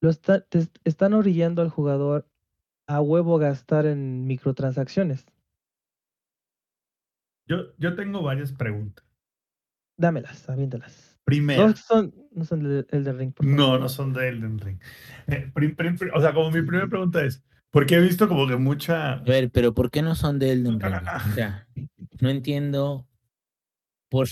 Lo 0.01 0.11
está, 0.11 0.41
te 0.43 0.59
est- 0.59 0.77
están 0.85 1.13
orillando 1.13 1.61
al 1.63 1.71
jugador 1.71 2.29
a 2.87 3.01
huevo 3.01 3.37
a 3.37 3.41
gastar 3.41 3.87
en 3.87 4.27
microtransacciones. 4.27 5.27
Yo, 7.49 7.75
yo 7.79 7.95
tengo 7.97 8.23
varias 8.23 8.53
preguntas. 8.53 9.05
Dámelas, 9.99 10.49
aviéntalas. 10.49 11.19
Primera. 11.25 11.67
No 11.67 11.77
son, 11.77 12.15
no 12.31 12.45
son 12.45 12.63
de 12.63 13.13
Ring, 13.13 13.33
por 13.33 13.45
favor. 13.47 13.59
No, 13.59 13.79
no 13.79 13.89
son 13.89 14.13
de 14.13 14.29
Elden 14.29 14.59
Ring. 14.59 14.79
Eh, 15.27 15.51
prim- 15.53 15.75
prim- 15.75 15.97
prim- 15.97 16.13
o 16.15 16.21
sea, 16.21 16.33
como 16.33 16.51
mi 16.51 16.63
primera 16.63 16.87
pregunta 16.87 17.25
es, 17.25 17.43
porque 17.71 17.97
he 17.97 18.01
visto 18.01 18.29
como 18.29 18.47
que 18.47 18.57
mucha... 18.57 19.15
A 19.15 19.23
ver, 19.23 19.51
pero 19.51 19.75
¿por 19.75 19.91
qué 19.91 20.01
no 20.03 20.15
son 20.15 20.39
de 20.39 20.53
Elden 20.53 20.79
Ring? 20.81 20.95
O 21.33 21.35
sea, 21.35 21.67
no 22.21 22.29
entiendo. 22.31 23.07
Por, 24.11 24.27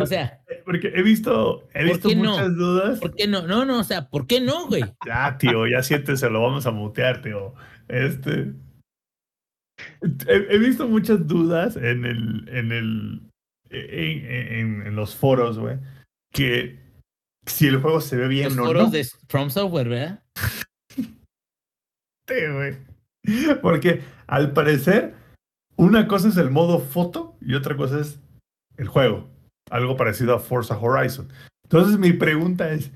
o 0.00 0.06
sea, 0.06 0.42
porque 0.66 0.92
he 0.94 1.02
visto, 1.02 1.66
he 1.74 1.86
¿por 1.86 1.92
visto 1.92 2.08
no? 2.10 2.30
muchas 2.32 2.54
dudas. 2.56 3.00
¿por 3.00 3.14
qué 3.14 3.26
no? 3.26 3.46
No, 3.46 3.64
no, 3.64 3.78
o 3.80 3.84
sea, 3.84 4.08
¿por 4.10 4.26
qué 4.26 4.40
no, 4.40 4.66
güey? 4.68 4.84
Ya, 5.06 5.38
tío, 5.38 5.66
ya 5.66 5.82
siéntese, 5.82 6.28
lo 6.28 6.42
vamos 6.42 6.66
a 6.66 6.70
mutear, 6.70 7.22
tío. 7.22 7.54
Este. 7.88 8.52
He, 10.28 10.54
he 10.54 10.58
visto 10.58 10.86
muchas 10.86 11.26
dudas 11.26 11.76
en 11.76 12.04
el. 12.04 12.48
en 12.48 12.72
el. 12.72 13.30
en, 13.70 14.26
en- 14.26 14.86
en 14.86 14.96
los 14.96 15.16
foros, 15.16 15.58
güey. 15.58 15.78
Que 16.32 16.78
si 17.46 17.66
el 17.66 17.80
juego 17.80 18.00
se 18.00 18.16
ve 18.16 18.28
bien 18.28 18.54
Los 18.54 18.58
o 18.58 18.64
foros 18.66 18.84
no. 18.84 18.90
de 18.90 19.06
From 19.28 19.50
Software, 19.50 19.88
¿verdad? 19.88 20.22
Sí, 22.28 22.34
güey. 22.52 22.76
Porque 23.60 24.02
al 24.28 24.52
parecer, 24.52 25.14
una 25.82 26.06
cosa 26.06 26.28
es 26.28 26.36
el 26.36 26.50
modo 26.50 26.78
foto 26.78 27.36
y 27.40 27.54
otra 27.54 27.76
cosa 27.76 28.00
es 28.00 28.20
el 28.76 28.86
juego. 28.86 29.28
Algo 29.70 29.96
parecido 29.96 30.34
a 30.34 30.38
Forza 30.38 30.78
Horizon. 30.78 31.28
Entonces, 31.64 31.98
mi 31.98 32.12
pregunta 32.12 32.70
es: 32.70 32.92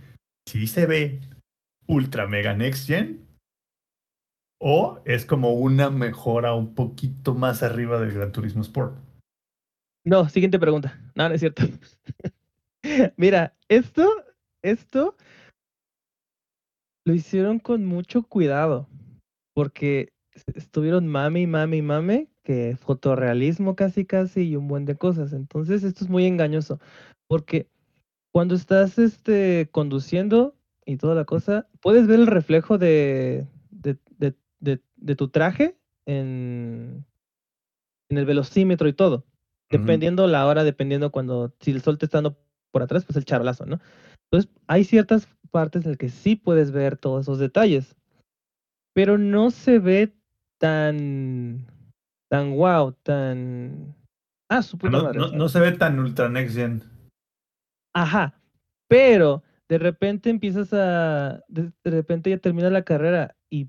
¿si 0.49 0.67
se 0.67 0.87
ve 0.87 1.21
ultra 1.87 2.27
mega 2.27 2.55
next 2.55 2.87
gen? 2.87 3.27
¿O 4.61 5.01
es 5.05 5.27
como 5.27 5.53
una 5.53 5.91
mejora 5.91 6.55
un 6.55 6.75
poquito 6.75 7.35
más 7.35 7.63
arriba 7.63 8.01
del 8.01 8.13
Gran 8.13 8.33
Turismo 8.33 8.63
Sport? 8.63 8.97
No, 10.05 10.29
siguiente 10.29 10.59
pregunta. 10.59 10.99
No, 11.15 11.29
no 11.29 11.35
es 11.35 11.41
cierto. 11.41 11.65
Mira, 13.17 13.55
esto, 13.69 14.09
esto 14.63 15.17
lo 17.05 17.15
hicieron 17.15 17.59
con 17.59 17.85
mucho 17.85 18.23
cuidado. 18.23 18.89
porque 19.55 20.13
estuvieron 20.55 21.09
mame 21.09 21.41
y 21.41 21.47
mame 21.47 21.79
y 21.79 21.83
mame, 21.83 22.29
que 22.47 22.77
fotorrealismo 22.77 23.75
casi 23.75 24.05
casi 24.07 24.43
y 24.49 24.57
un 24.57 24.69
buen 24.69 24.85
de 24.85 24.95
cosas. 24.95 25.33
Entonces 25.33 25.83
esto 25.83 26.05
es 26.05 26.11
muy 26.11 26.27
engañoso, 26.27 26.79
porque 27.27 27.69
cuando 28.33 28.55
estás 28.55 28.99
este, 29.01 29.69
conduciendo 29.73 30.55
y 30.85 30.97
toda 30.97 31.17
la 31.17 31.25
cosa, 31.25 31.67
puedes 31.81 32.07
ver 32.07 32.21
el 32.21 32.29
reflejo 32.29 32.79
de, 32.79 33.49
de, 33.71 33.99
de- 34.19 34.37
de- 34.61 34.81
de 34.97 35.17
tu 35.17 35.29
traje 35.29 35.77
en, 36.07 37.05
en 38.09 38.19
el 38.19 38.25
velocímetro 38.25 38.87
y 38.89 38.93
todo. 38.93 39.25
Dependiendo 39.69 40.29
la 40.29 40.47
hora, 40.47 40.63
dependiendo 40.63 41.11
cuando, 41.11 41.53
si 41.61 41.73
el 41.73 41.83
sol 41.83 41.99
te 41.99 42.05
está 42.07 42.19
dando 42.19 42.39
por 42.71 42.83
atrás, 42.83 43.05
pues 43.05 43.17
el 43.17 43.25
charolazo, 43.25 43.67
¿no? 43.67 43.81
Entonces, 44.31 44.49
hay 44.69 44.85
ciertas 44.85 45.27
partes 45.51 45.85
en 45.85 45.91
las 45.91 45.99
que 45.99 46.09
sí 46.11 46.37
puedes 46.37 46.71
ver 46.71 46.97
todos 46.97 47.23
esos 47.23 47.41
detalles, 47.41 47.97
pero 48.95 49.19
no 49.19 49.51
se 49.51 49.81
ve 49.81 50.15
tan, 50.59 51.67
tan 52.29 52.57
wow, 52.57 52.93
tan... 53.03 53.95
Ah, 54.49 54.63
su 54.63 54.79
puta 54.79 54.97
No, 54.97 55.03
madre, 55.05 55.19
no- 55.19 55.25
o 55.27 55.29
sea, 55.29 55.39
no 55.39 55.49
se 55.49 55.61
ve 55.61 55.73
tan 55.73 55.99
ultra 55.99 56.29
next 56.29 56.55
gen. 56.57 56.83
Ajá, 57.95 58.41
pero 58.89 59.43
de 59.69 59.79
repente 59.79 60.31
empiezas 60.31 60.73
a, 60.73 61.43
de, 61.49 61.73
de 61.83 61.91
repente 61.91 62.31
ya 62.31 62.39
termina 62.39 62.71
la 62.71 62.83
carrera 62.83 63.37
y 63.51 63.69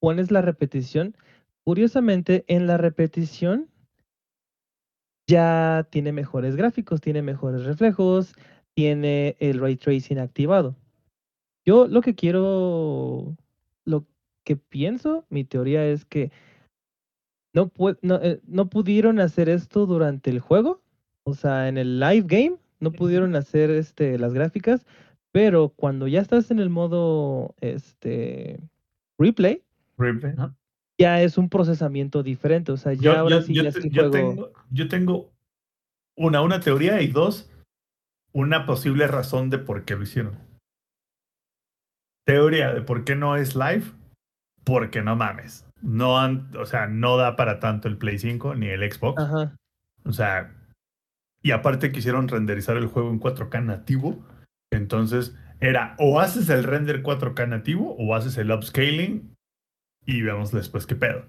pones 0.00 0.30
la 0.30 0.42
repetición. 0.42 1.16
Curiosamente, 1.64 2.44
en 2.48 2.66
la 2.66 2.76
repetición 2.76 3.70
ya 5.26 5.88
tiene 5.90 6.12
mejores 6.12 6.56
gráficos, 6.56 7.00
tiene 7.00 7.22
mejores 7.22 7.64
reflejos, 7.64 8.34
tiene 8.74 9.36
el 9.40 9.58
ray 9.60 9.76
tracing 9.76 10.18
activado. 10.18 10.76
Yo 11.64 11.86
lo 11.86 12.02
que 12.02 12.14
quiero, 12.14 13.36
lo 13.86 14.06
que 14.44 14.56
pienso, 14.56 15.24
mi 15.30 15.44
teoría 15.44 15.86
es 15.86 16.04
que 16.04 16.30
no, 17.54 17.68
pue- 17.68 17.98
no, 18.02 18.16
eh, 18.22 18.40
no 18.46 18.68
pudieron 18.68 19.18
hacer 19.20 19.48
esto 19.48 19.86
durante 19.86 20.28
el 20.30 20.40
juego, 20.40 20.82
o 21.24 21.34
sea, 21.34 21.68
en 21.68 21.78
el 21.78 21.98
live 22.00 22.26
game 22.26 22.56
no 22.80 22.92
pudieron 22.92 23.34
hacer 23.36 23.70
este, 23.70 24.18
las 24.18 24.34
gráficas, 24.34 24.84
pero 25.32 25.70
cuando 25.70 26.06
ya 26.06 26.20
estás 26.20 26.50
en 26.50 26.58
el 26.58 26.68
modo 26.68 27.54
este, 27.60 28.60
replay, 29.18 29.62
Replay, 29.96 30.34
¿no? 30.34 30.54
ya 30.98 31.22
es 31.22 31.38
un 31.38 31.48
procesamiento 31.48 32.22
diferente, 32.22 32.72
o 32.72 32.76
sea, 32.76 32.92
ya 32.92 33.00
Yo, 33.00 33.16
ahora 33.18 33.36
yo- 33.36 33.42
sí 33.42 33.54
yo 33.54 33.62
ya 33.62 33.68
es 33.70 33.76
el 33.76 33.90
yo 33.90 34.10
juego. 34.10 34.10
tengo, 34.34 34.52
yo 34.70 34.88
tengo 34.88 35.32
una, 36.16 36.42
una 36.42 36.60
teoría 36.60 37.00
y 37.00 37.08
dos, 37.08 37.50
una 38.32 38.66
posible 38.66 39.06
razón 39.06 39.48
de 39.50 39.58
por 39.58 39.84
qué 39.84 39.94
lo 39.96 40.02
hicieron. 40.02 40.36
Teoría 42.26 42.72
de 42.72 42.82
por 42.82 43.04
qué 43.04 43.14
no 43.16 43.36
es 43.36 43.54
live, 43.54 43.84
porque 44.64 45.02
no 45.02 45.14
mames. 45.16 45.63
No 45.84 46.18
han, 46.18 46.50
o 46.56 46.64
sea, 46.64 46.86
no 46.86 47.18
da 47.18 47.36
para 47.36 47.60
tanto 47.60 47.88
el 47.88 47.98
Play 47.98 48.18
5 48.18 48.54
ni 48.54 48.68
el 48.68 48.90
Xbox. 48.90 49.22
Ajá. 49.22 49.54
O 50.04 50.12
sea, 50.12 50.54
y 51.42 51.50
aparte 51.50 51.92
quisieron 51.92 52.26
renderizar 52.26 52.78
el 52.78 52.86
juego 52.86 53.10
en 53.10 53.20
4K 53.20 53.62
nativo. 53.62 54.24
Entonces, 54.72 55.36
era 55.60 55.94
o 55.98 56.20
haces 56.20 56.48
el 56.48 56.64
render 56.64 57.02
4K 57.02 57.48
nativo 57.48 57.94
o 57.98 58.14
haces 58.14 58.38
el 58.38 58.50
upscaling 58.50 59.34
y 60.06 60.22
vemos 60.22 60.52
después 60.52 60.86
qué 60.86 60.96
pedo. 60.96 61.26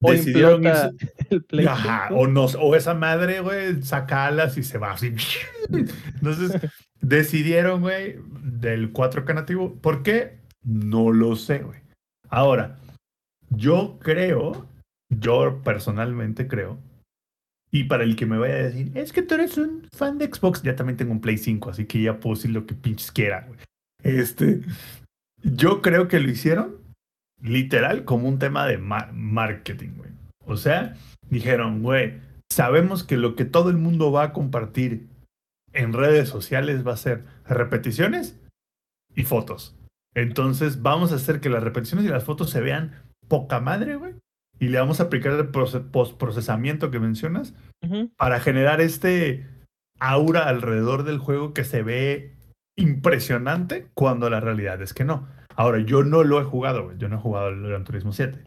O 0.00 0.12
Decidieron 0.12 0.64
el 1.30 1.44
Play 1.44 1.66
Ajá, 1.66 2.06
5. 2.08 2.20
o, 2.20 2.26
no, 2.28 2.44
o 2.44 2.76
esa 2.76 2.94
madre, 2.94 3.40
güey, 3.40 3.82
saca 3.82 4.26
alas 4.26 4.56
y 4.56 4.62
se 4.62 4.78
va 4.78 4.92
así. 4.92 5.14
Entonces, 5.70 6.70
decidieron, 7.00 7.82
güey, 7.82 8.16
del 8.42 8.92
4K 8.92 9.34
nativo. 9.34 9.74
¿Por 9.80 10.02
qué? 10.02 10.38
No 10.62 11.10
lo 11.10 11.36
sé, 11.36 11.58
güey. 11.58 11.80
Ahora, 12.30 12.76
yo 13.50 13.98
creo, 14.00 14.66
yo 15.10 15.62
personalmente 15.62 16.48
creo, 16.48 16.78
y 17.70 17.84
para 17.84 18.04
el 18.04 18.16
que 18.16 18.26
me 18.26 18.38
vaya 18.38 18.54
a 18.54 18.62
decir, 18.62 18.92
es 18.94 19.12
que 19.12 19.22
tú 19.22 19.34
eres 19.34 19.58
un 19.58 19.86
fan 19.92 20.18
de 20.18 20.26
Xbox, 20.26 20.62
ya 20.62 20.74
también 20.74 20.96
tengo 20.96 21.12
un 21.12 21.20
Play 21.20 21.38
5, 21.38 21.70
así 21.70 21.84
que 21.84 22.02
ya 22.02 22.18
puedo 22.18 22.36
decir 22.36 22.50
lo 22.50 22.66
que 22.66 22.74
pinches 22.74 23.12
quiera, 23.12 23.44
güey. 23.46 23.58
Este, 24.02 24.60
yo 25.42 25.82
creo 25.82 26.08
que 26.08 26.20
lo 26.20 26.30
hicieron 26.30 26.76
literal 27.42 28.04
como 28.04 28.28
un 28.28 28.38
tema 28.38 28.66
de 28.66 28.78
ma- 28.78 29.10
marketing, 29.12 29.90
güey. 29.96 30.10
O 30.46 30.56
sea, 30.56 30.96
dijeron, 31.28 31.82
güey, 31.82 32.20
sabemos 32.50 33.04
que 33.04 33.16
lo 33.16 33.36
que 33.36 33.44
todo 33.44 33.70
el 33.70 33.76
mundo 33.76 34.10
va 34.12 34.24
a 34.24 34.32
compartir 34.32 35.08
en 35.74 35.92
redes 35.92 36.28
sociales 36.28 36.86
va 36.86 36.94
a 36.94 36.96
ser 36.96 37.24
repeticiones 37.46 38.40
y 39.14 39.24
fotos. 39.24 39.76
Entonces 40.14 40.80
vamos 40.80 41.12
a 41.12 41.16
hacer 41.16 41.40
que 41.40 41.50
las 41.50 41.62
repeticiones 41.62 42.06
y 42.06 42.08
las 42.08 42.24
fotos 42.24 42.50
se 42.50 42.60
vean 42.62 42.94
poca 43.28 43.60
madre, 43.60 43.96
güey. 43.96 44.14
Y 44.58 44.68
le 44.68 44.78
vamos 44.78 44.98
a 45.00 45.04
aplicar 45.04 45.32
el 45.34 45.52
proce- 45.52 45.88
postprocesamiento 45.90 46.90
que 46.90 46.98
mencionas 46.98 47.54
para 48.16 48.40
generar 48.40 48.80
este 48.80 49.46
aura 50.00 50.48
alrededor 50.48 51.04
del 51.04 51.18
juego 51.18 51.54
que 51.54 51.64
se 51.64 51.82
ve 51.82 52.34
impresionante 52.76 53.88
cuando 53.94 54.28
la 54.30 54.40
realidad 54.40 54.82
es 54.82 54.94
que 54.94 55.04
no. 55.04 55.28
Ahora, 55.54 55.78
yo 55.80 56.02
no 56.04 56.22
lo 56.24 56.40
he 56.40 56.44
jugado, 56.44 56.84
güey. 56.84 56.98
Yo 56.98 57.08
no 57.08 57.16
he 57.16 57.20
jugado 57.20 57.48
el 57.48 57.62
Gran 57.62 57.84
Turismo 57.84 58.12
7. 58.12 58.44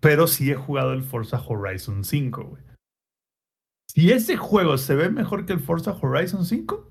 Pero 0.00 0.26
sí 0.26 0.50
he 0.50 0.54
jugado 0.54 0.92
el 0.92 1.02
Forza 1.02 1.38
Horizon 1.46 2.04
5, 2.04 2.44
güey. 2.44 2.62
Si 3.90 4.10
ese 4.10 4.36
juego 4.36 4.76
se 4.78 4.94
ve 4.94 5.08
mejor 5.10 5.46
que 5.46 5.52
el 5.52 5.60
Forza 5.60 5.92
Horizon 5.92 6.44
5, 6.44 6.90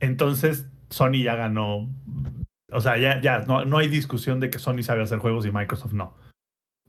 entonces 0.00 0.68
Sony 0.90 1.22
ya 1.24 1.34
ganó. 1.36 1.88
O 2.72 2.80
sea, 2.80 2.96
ya, 2.98 3.20
ya 3.20 3.40
no, 3.40 3.64
no 3.64 3.78
hay 3.78 3.88
discusión 3.88 4.40
de 4.40 4.50
que 4.50 4.58
Sony 4.58 4.82
sabe 4.82 5.02
hacer 5.02 5.18
juegos 5.18 5.46
y 5.46 5.52
Microsoft 5.52 5.92
no. 5.92 6.16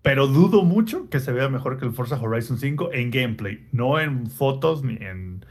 Pero 0.05 0.27
dudo 0.27 0.63
mucho 0.63 1.09
que 1.09 1.19
se 1.19 1.31
vea 1.31 1.49
mejor 1.49 1.79
que 1.79 1.85
el 1.85 1.91
Forza 1.91 2.21
Horizon 2.21 2.59
5 2.59 2.93
en 2.93 3.09
gameplay, 3.09 3.67
no 3.71 3.99
en 3.99 4.27
fotos 4.27 4.83
ni 4.83 4.97
en 4.97 5.43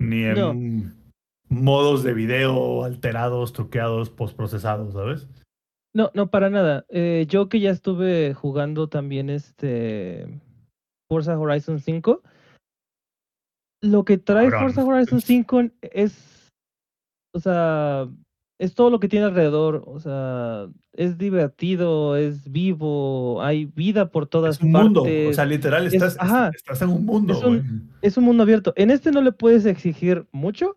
ni 0.00 0.24
en 0.24 1.12
modos 1.48 2.02
de 2.02 2.12
video 2.12 2.82
alterados, 2.82 3.52
truqueados, 3.52 4.10
postprocesados, 4.10 4.94
¿sabes? 4.94 5.28
No, 5.94 6.10
no, 6.14 6.28
para 6.28 6.50
nada. 6.50 6.86
Eh, 6.88 7.26
yo 7.28 7.48
que 7.48 7.60
ya 7.60 7.70
estuve 7.70 8.34
jugando 8.34 8.88
también 8.88 9.30
este 9.30 10.40
Forza 11.08 11.38
Horizon 11.38 11.78
5, 11.78 12.20
lo 13.80 14.04
que 14.04 14.18
trae. 14.18 14.50
Forza 14.50 14.84
Horizon 14.84 15.20
5 15.20 15.62
es, 15.82 16.48
o 17.32 17.38
sea, 17.38 18.08
es 18.60 18.74
todo 18.74 18.90
lo 18.90 19.00
que 19.00 19.08
tiene 19.08 19.24
alrededor, 19.24 19.82
o 19.86 19.98
sea, 20.00 20.68
es 20.92 21.16
divertido, 21.16 22.16
es 22.16 22.50
vivo, 22.52 23.42
hay 23.42 23.64
vida 23.64 24.10
por 24.10 24.26
todas 24.26 24.56
Es 24.56 24.62
un 24.62 24.72
partes. 24.72 25.02
mundo, 25.02 25.28
o 25.30 25.32
sea, 25.32 25.46
literal, 25.46 25.86
Es- 25.86 25.94
estás, 25.94 26.16
ajá. 26.20 26.50
estás 26.54 26.82
en 26.82 26.90
un 26.90 27.06
mundo, 27.06 27.32
Es 27.32 27.42
un- 27.42 27.90
es 28.02 28.16
un 28.18 28.24
mundo 28.24 28.42
abierto. 28.42 28.74
En 28.76 28.90
este 28.90 29.12
no 29.12 29.22
le 29.22 29.32
puedes 29.32 29.64
exigir 29.64 30.26
mucho 30.30 30.76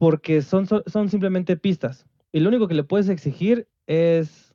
porque 0.00 0.40
son, 0.40 0.66
son, 0.66 1.08
simplemente 1.10 1.56
pistas. 1.56 2.06
Y 2.32 2.40
lo 2.40 2.48
único 2.48 2.66
que 2.68 2.74
le 2.74 2.84
puedes 2.84 3.10
exigir 3.10 3.68
es 3.86 4.54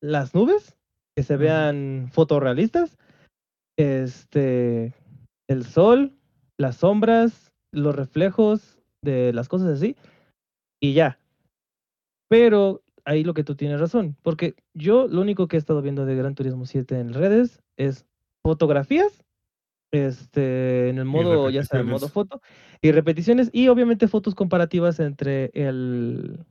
las 0.00 0.34
nubes, 0.34 0.76
que 1.16 1.24
se 1.24 1.36
vean 1.36 2.08
fotorrealistas, 2.12 2.96
este, 3.76 4.94
el 5.48 5.64
sol, 5.64 6.12
las 6.58 6.76
sombras, 6.76 7.50
los 7.74 7.94
reflejos 7.96 8.78
de 9.04 9.32
las 9.32 9.48
cosas 9.48 9.68
así, 9.70 9.96
y 10.80 10.92
ya. 10.94 11.18
Pero 12.30 12.84
ahí 13.04 13.24
lo 13.24 13.34
que 13.34 13.42
tú 13.42 13.56
tienes 13.56 13.80
razón, 13.80 14.16
porque 14.22 14.54
yo 14.72 15.08
lo 15.08 15.20
único 15.20 15.48
que 15.48 15.56
he 15.56 15.58
estado 15.58 15.82
viendo 15.82 16.06
de 16.06 16.14
Gran 16.14 16.36
Turismo 16.36 16.64
7 16.64 17.00
en 17.00 17.12
redes 17.12 17.60
es 17.76 18.06
fotografías, 18.44 19.24
este, 19.90 20.90
en 20.90 20.98
el 20.98 21.06
modo, 21.06 21.50
ya 21.50 21.64
sea 21.64 21.80
en 21.80 21.88
modo 21.88 22.08
foto, 22.08 22.40
y 22.80 22.92
repeticiones, 22.92 23.50
y 23.52 23.66
obviamente 23.66 24.06
fotos 24.06 24.36
comparativas 24.36 25.00
entre 25.00 25.50
el, 25.54 26.46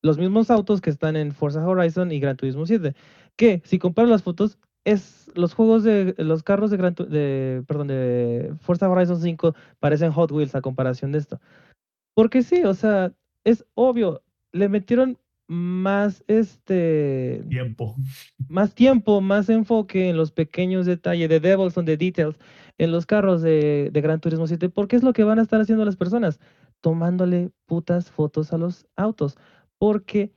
los 0.00 0.16
mismos 0.16 0.50
autos 0.50 0.80
que 0.80 0.88
están 0.88 1.16
en 1.16 1.32
Forza 1.32 1.66
Horizon 1.66 2.10
y 2.10 2.18
Gran 2.18 2.38
Turismo 2.38 2.64
7. 2.64 2.94
Que 3.36 3.60
si 3.66 3.78
comparas 3.78 4.10
las 4.10 4.22
fotos, 4.22 4.58
es 4.84 5.30
los 5.34 5.52
juegos 5.52 5.84
de 5.84 6.14
los 6.16 6.42
carros 6.42 6.70
de 6.70 6.76
Gran 6.78 6.94
de 6.94 7.62
perdón, 7.66 7.88
de 7.88 8.54
Forza 8.60 8.88
Horizon 8.90 9.20
5 9.20 9.54
parecen 9.78 10.10
Hot 10.10 10.32
Wheels 10.32 10.54
a 10.54 10.62
comparación 10.62 11.12
de 11.12 11.18
esto. 11.18 11.38
Porque 12.14 12.42
sí, 12.42 12.62
o 12.64 12.74
sea, 12.74 13.12
es 13.44 13.64
obvio, 13.74 14.22
le 14.52 14.68
metieron 14.68 15.18
más 15.48 16.24
este 16.28 17.44
Tiempo. 17.48 17.94
más 18.48 18.74
tiempo, 18.74 19.20
más 19.20 19.48
enfoque 19.48 20.08
en 20.08 20.16
los 20.16 20.30
pequeños 20.32 20.86
detalles 20.86 21.28
de 21.28 21.40
Devils 21.40 21.76
on 21.76 21.84
the 21.84 21.96
Details 21.96 22.38
en 22.78 22.90
los 22.90 23.04
carros 23.06 23.42
de, 23.42 23.90
de 23.92 24.00
Gran 24.00 24.20
Turismo 24.20 24.46
7, 24.46 24.68
porque 24.70 24.96
es 24.96 25.02
lo 25.02 25.12
que 25.12 25.24
van 25.24 25.38
a 25.38 25.42
estar 25.42 25.60
haciendo 25.60 25.84
las 25.84 25.96
personas, 25.96 26.40
tomándole 26.80 27.50
putas 27.66 28.10
fotos 28.10 28.52
a 28.52 28.58
los 28.58 28.86
autos, 28.96 29.36
porque 29.78 30.32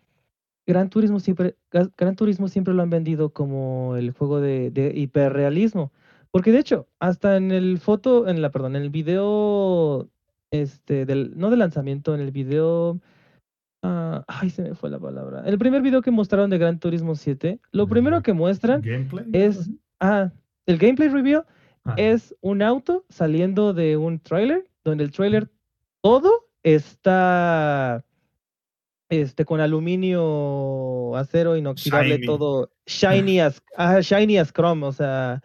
Gran 0.68 0.90
Turismo 0.90 1.20
siempre, 1.20 1.56
Gran 1.72 2.16
Turismo 2.16 2.48
siempre 2.48 2.74
lo 2.74 2.84
han 2.84 2.90
vendido 2.90 3.32
como 3.32 3.96
el 3.96 4.12
juego 4.12 4.42
de, 4.42 4.72
de 4.72 4.92
hiperrealismo, 4.96 5.92
porque 6.32 6.52
de 6.52 6.60
hecho, 6.60 6.90
hasta 7.00 7.38
en 7.38 7.52
el 7.52 7.78
foto, 7.80 8.28
en 8.28 8.42
la, 8.42 8.52
perdón, 8.52 8.76
en 8.76 8.82
el 8.82 8.90
video, 8.90 10.10
este, 10.52 11.06
del, 11.06 11.38
no 11.38 11.50
de 11.50 11.58
lanzamiento, 11.58 12.14
en 12.14 12.20
el 12.20 12.32
video 12.32 13.00
ah, 13.86 14.24
ay, 14.28 14.50
se 14.50 14.62
me 14.64 14.76
fue 14.76 14.90
la 14.90 15.00
palabra. 15.00 15.44
El 15.46 15.58
primer 15.58 15.82
video 15.82 16.02
que 16.02 16.12
mostraron 16.12 16.50
de 16.50 16.58
Gran 16.58 16.80
Turismo 16.80 17.16
7, 17.16 17.60
lo 17.72 17.88
primero 17.88 18.22
que 18.22 18.34
muestran 18.34 18.82
¿Gameplay? 18.82 19.26
es, 19.34 19.70
ah, 20.00 20.32
el 20.66 20.78
gameplay 20.78 21.10
review 21.10 21.44
Ah, 21.86 21.94
es 21.98 22.36
un 22.42 22.64
auto 22.64 23.06
saliendo 23.10 23.74
de 23.74 23.96
un 23.96 24.20
trailer, 24.20 24.68
donde 24.84 25.04
el 25.04 25.12
trailer 25.12 25.50
todo 26.02 26.48
está 26.64 28.04
este 29.10 29.46
con 29.46 29.62
aluminio, 29.62 31.16
acero 31.16 31.56
inoxidable, 31.56 32.16
Shiny. 32.16 32.26
todo 32.26 32.72
shiny 32.88 33.40
as, 33.40 33.62
ah, 33.78 34.00
shiny 34.02 34.38
as 34.40 34.52
chrome, 34.52 34.84
o 34.84 34.92
sea, 34.92 35.44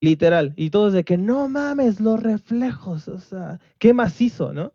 literal. 0.00 0.54
Y 0.56 0.70
todos 0.70 0.94
de 0.94 1.04
que 1.04 1.18
no 1.18 1.48
mames, 1.50 2.00
los 2.00 2.22
reflejos, 2.22 3.08
o 3.08 3.18
sea, 3.18 3.60
qué 3.78 3.92
macizo, 3.92 4.54
¿no? 4.54 4.72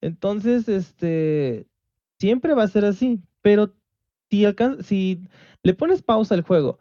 Entonces, 0.00 0.68
este, 0.70 1.66
siempre 2.18 2.54
va 2.54 2.64
a 2.64 2.68
ser 2.68 2.84
así, 2.84 3.20
pero 3.42 3.74
si, 4.30 4.46
si 4.82 5.28
le 5.62 5.74
pones 5.74 6.02
pausa 6.02 6.34
al 6.34 6.42
juego 6.42 6.78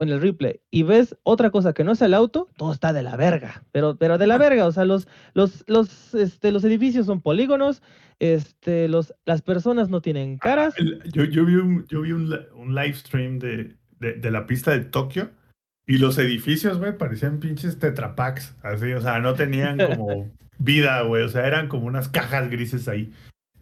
en 0.00 0.08
el 0.08 0.20
replay 0.20 0.60
y 0.70 0.82
ves 0.82 1.16
otra 1.22 1.50
cosa 1.50 1.72
que 1.72 1.84
no 1.84 1.94
sea 1.94 2.06
el 2.06 2.14
auto, 2.14 2.48
todo 2.56 2.72
está 2.72 2.92
de 2.92 3.02
la 3.02 3.16
verga, 3.16 3.64
pero, 3.72 3.96
pero 3.96 4.18
de 4.18 4.26
la 4.26 4.38
verga, 4.38 4.66
o 4.66 4.72
sea, 4.72 4.84
los, 4.84 5.08
los, 5.34 5.64
los, 5.66 6.14
este, 6.14 6.50
los 6.50 6.64
edificios 6.64 7.06
son 7.06 7.20
polígonos, 7.20 7.82
este, 8.18 8.88
los, 8.88 9.14
las 9.24 9.42
personas 9.42 9.88
no 9.88 10.00
tienen 10.00 10.38
caras. 10.38 10.74
yo, 11.12 11.24
yo 11.24 11.44
vi 11.44 11.54
un, 11.54 11.86
yo 11.86 12.02
vi 12.02 12.12
un, 12.12 12.34
un 12.54 12.74
live 12.74 12.94
stream 12.94 13.38
de, 13.38 13.76
de, 14.00 14.14
de 14.14 14.30
la 14.30 14.46
pista 14.46 14.72
de 14.72 14.84
Tokio 14.84 15.30
y 15.86 15.98
los 15.98 16.18
edificios, 16.18 16.78
güey, 16.78 16.96
parecían 16.96 17.40
pinches 17.40 17.78
tetrapacks, 17.78 18.56
así, 18.62 18.92
o 18.92 19.00
sea, 19.00 19.18
no 19.20 19.34
tenían 19.34 19.78
como 19.78 20.32
vida, 20.58 21.02
güey, 21.02 21.22
o 21.22 21.28
sea, 21.28 21.46
eran 21.46 21.68
como 21.68 21.86
unas 21.86 22.08
cajas 22.08 22.50
grises 22.50 22.88
ahí. 22.88 23.12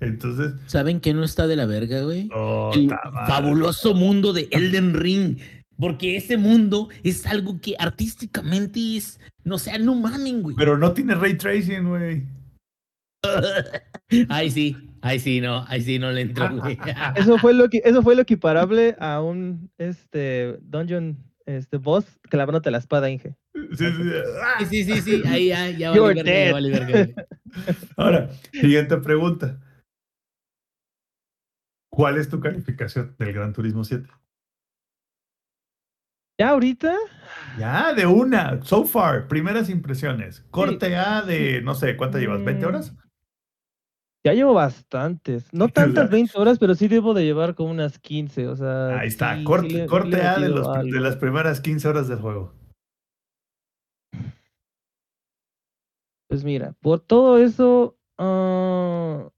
Entonces, 0.02 0.54
¿Saben 0.66 1.00
qué 1.00 1.14
no 1.14 1.22
está 1.22 1.46
de 1.46 1.56
la 1.56 1.66
verga, 1.66 2.02
güey? 2.02 2.28
oh, 2.34 2.72
el 2.74 2.90
fabuloso 3.26 3.94
mundo 3.94 4.32
de 4.32 4.48
Elden 4.50 4.94
Ring. 4.94 5.38
Porque 5.78 6.16
ese 6.16 6.36
mundo 6.36 6.88
es 7.02 7.26
algo 7.26 7.60
que 7.60 7.74
artísticamente 7.78 8.96
es. 8.96 9.20
No 9.44 9.58
sé, 9.58 9.78
no 9.78 9.94
mamen, 9.94 10.42
güey. 10.42 10.56
Pero 10.56 10.76
no 10.76 10.92
tiene 10.92 11.14
ray 11.14 11.36
tracing, 11.36 11.88
güey. 11.88 12.24
Ay, 14.28 14.50
sí. 14.50 14.76
Ay, 15.00 15.18
sí, 15.18 15.40
no. 15.40 15.64
Ay, 15.68 15.82
sí, 15.82 15.98
no 15.98 16.10
le 16.10 16.22
entro, 16.22 16.48
güey. 16.56 16.78
Eso 17.16 17.38
fue 17.38 17.54
lo 17.54 17.68
que, 17.68 17.80
eso 17.84 18.02
fue 18.02 18.14
lo 18.14 18.22
equiparable 18.22 18.96
a 18.98 19.20
un 19.20 19.70
este 19.78 20.58
dungeon 20.62 21.16
este 21.46 21.76
boss 21.76 22.04
clavándote 22.22 22.70
la 22.70 22.78
espada, 22.78 23.10
Inge. 23.10 23.34
Sí, 23.72 23.84
sí, 23.86 24.10
ah. 24.42 24.56
Sí, 24.60 24.66
sí, 24.66 24.84
sí, 24.84 25.00
sí. 25.00 25.22
Ahí 25.26 25.48
ya, 25.48 25.70
ya 25.70 25.90
vale 25.90 26.22
verga, 26.22 26.52
vale 26.52 26.70
verga. 26.70 27.26
Ahora, 27.96 28.30
siguiente 28.52 28.96
pregunta. 28.98 29.60
¿Cuál 31.94 32.16
es 32.16 32.28
tu 32.30 32.40
calificación 32.40 33.14
del 33.18 33.34
Gran 33.34 33.52
Turismo 33.52 33.84
7? 33.84 34.08
Ya 36.40 36.48
ahorita, 36.50 36.96
Ya, 37.58 37.92
de 37.92 38.06
una. 38.06 38.62
So 38.62 38.84
far, 38.84 39.28
primeras 39.28 39.68
impresiones. 39.68 40.40
Corte 40.50 40.96
A 40.96 41.20
de, 41.20 41.60
no 41.60 41.74
sé, 41.74 41.96
¿cuánto 41.98 42.18
llevas? 42.18 42.40
¿20 42.40 42.62
Mm, 42.64 42.64
horas? 42.68 42.96
ya 44.24 44.32
llevo 44.32 44.54
bastantes. 44.54 45.52
No 45.52 45.68
tantas 45.68 45.94
¿verdad? 46.04 46.10
20 46.10 46.38
horas, 46.38 46.58
pero 46.58 46.74
sí 46.74 46.88
debo 46.88 47.12
de 47.12 47.24
llevar 47.24 47.54
como 47.54 47.70
unas 47.70 47.98
15. 47.98 48.48
O 48.48 48.56
sea, 48.56 48.98
Ahí 48.98 49.08
está. 49.08 49.36
sí- 49.36 49.44
corte 49.44 49.86
sí 50.16 50.20
A 50.22 50.38
de, 50.38 50.48
los, 50.48 50.66
de 50.84 51.00
las 51.00 51.16
primeras 51.16 51.60
15 51.60 51.88
horas 51.88 52.08
del 52.08 52.18
juego. 52.20 52.54
Pues 56.28 56.42
mira, 56.44 56.74
por 56.80 57.00
todo 57.00 57.36
eso, 57.36 57.98
ah, 58.16 59.28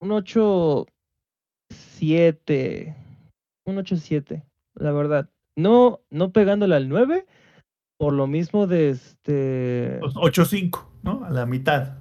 un 0.00 0.12
8 0.12 0.86
7. 1.70 2.96
Un 3.66 3.78
8 3.78 3.96
7, 3.96 4.44
la 4.74 4.92
verdad. 4.92 5.28
No, 5.56 6.00
no 6.10 6.32
pegándole 6.32 6.76
al 6.76 6.88
9, 6.88 7.26
por 7.98 8.12
lo 8.12 8.26
mismo 8.26 8.66
de 8.66 8.90
este. 8.90 10.00
8-5, 10.00 10.86
¿no? 11.02 11.24
A 11.24 11.30
la 11.30 11.46
mitad. 11.46 11.98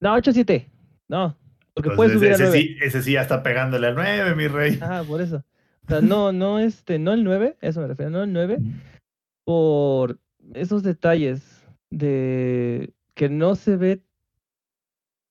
No, 0.00 0.14
8 0.14 0.32
7. 0.32 0.70
No, 1.08 1.36
porque 1.74 1.90
Entonces, 1.90 1.96
puedes 1.96 2.12
subir 2.14 2.32
ese, 2.32 2.42
9. 2.44 2.58
sí, 2.58 2.76
ese 2.80 3.02
sí 3.02 3.12
ya 3.12 3.22
está 3.22 3.42
pegándole 3.42 3.86
al 3.86 3.94
9, 3.94 4.34
mi 4.34 4.48
rey. 4.48 4.78
Ajá, 4.80 5.04
por 5.04 5.20
eso. 5.20 5.44
O 5.84 5.88
sea, 5.88 6.00
no, 6.00 6.32
no, 6.32 6.58
este, 6.58 6.98
no 6.98 7.12
el 7.12 7.22
9, 7.22 7.58
eso 7.60 7.80
me 7.80 7.86
refiero, 7.86 8.10
no 8.10 8.24
el 8.24 8.32
9, 8.32 8.58
por 9.44 10.18
esos 10.54 10.82
detalles 10.82 11.64
de 11.90 12.92
que 13.14 13.28
no 13.28 13.54
se 13.54 13.76
ve 13.76 14.02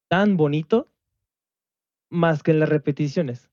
tan 0.08 0.38
bonito 0.38 0.88
más 2.16 2.42
que 2.42 2.52
en 2.52 2.60
las 2.60 2.70
repeticiones. 2.70 3.50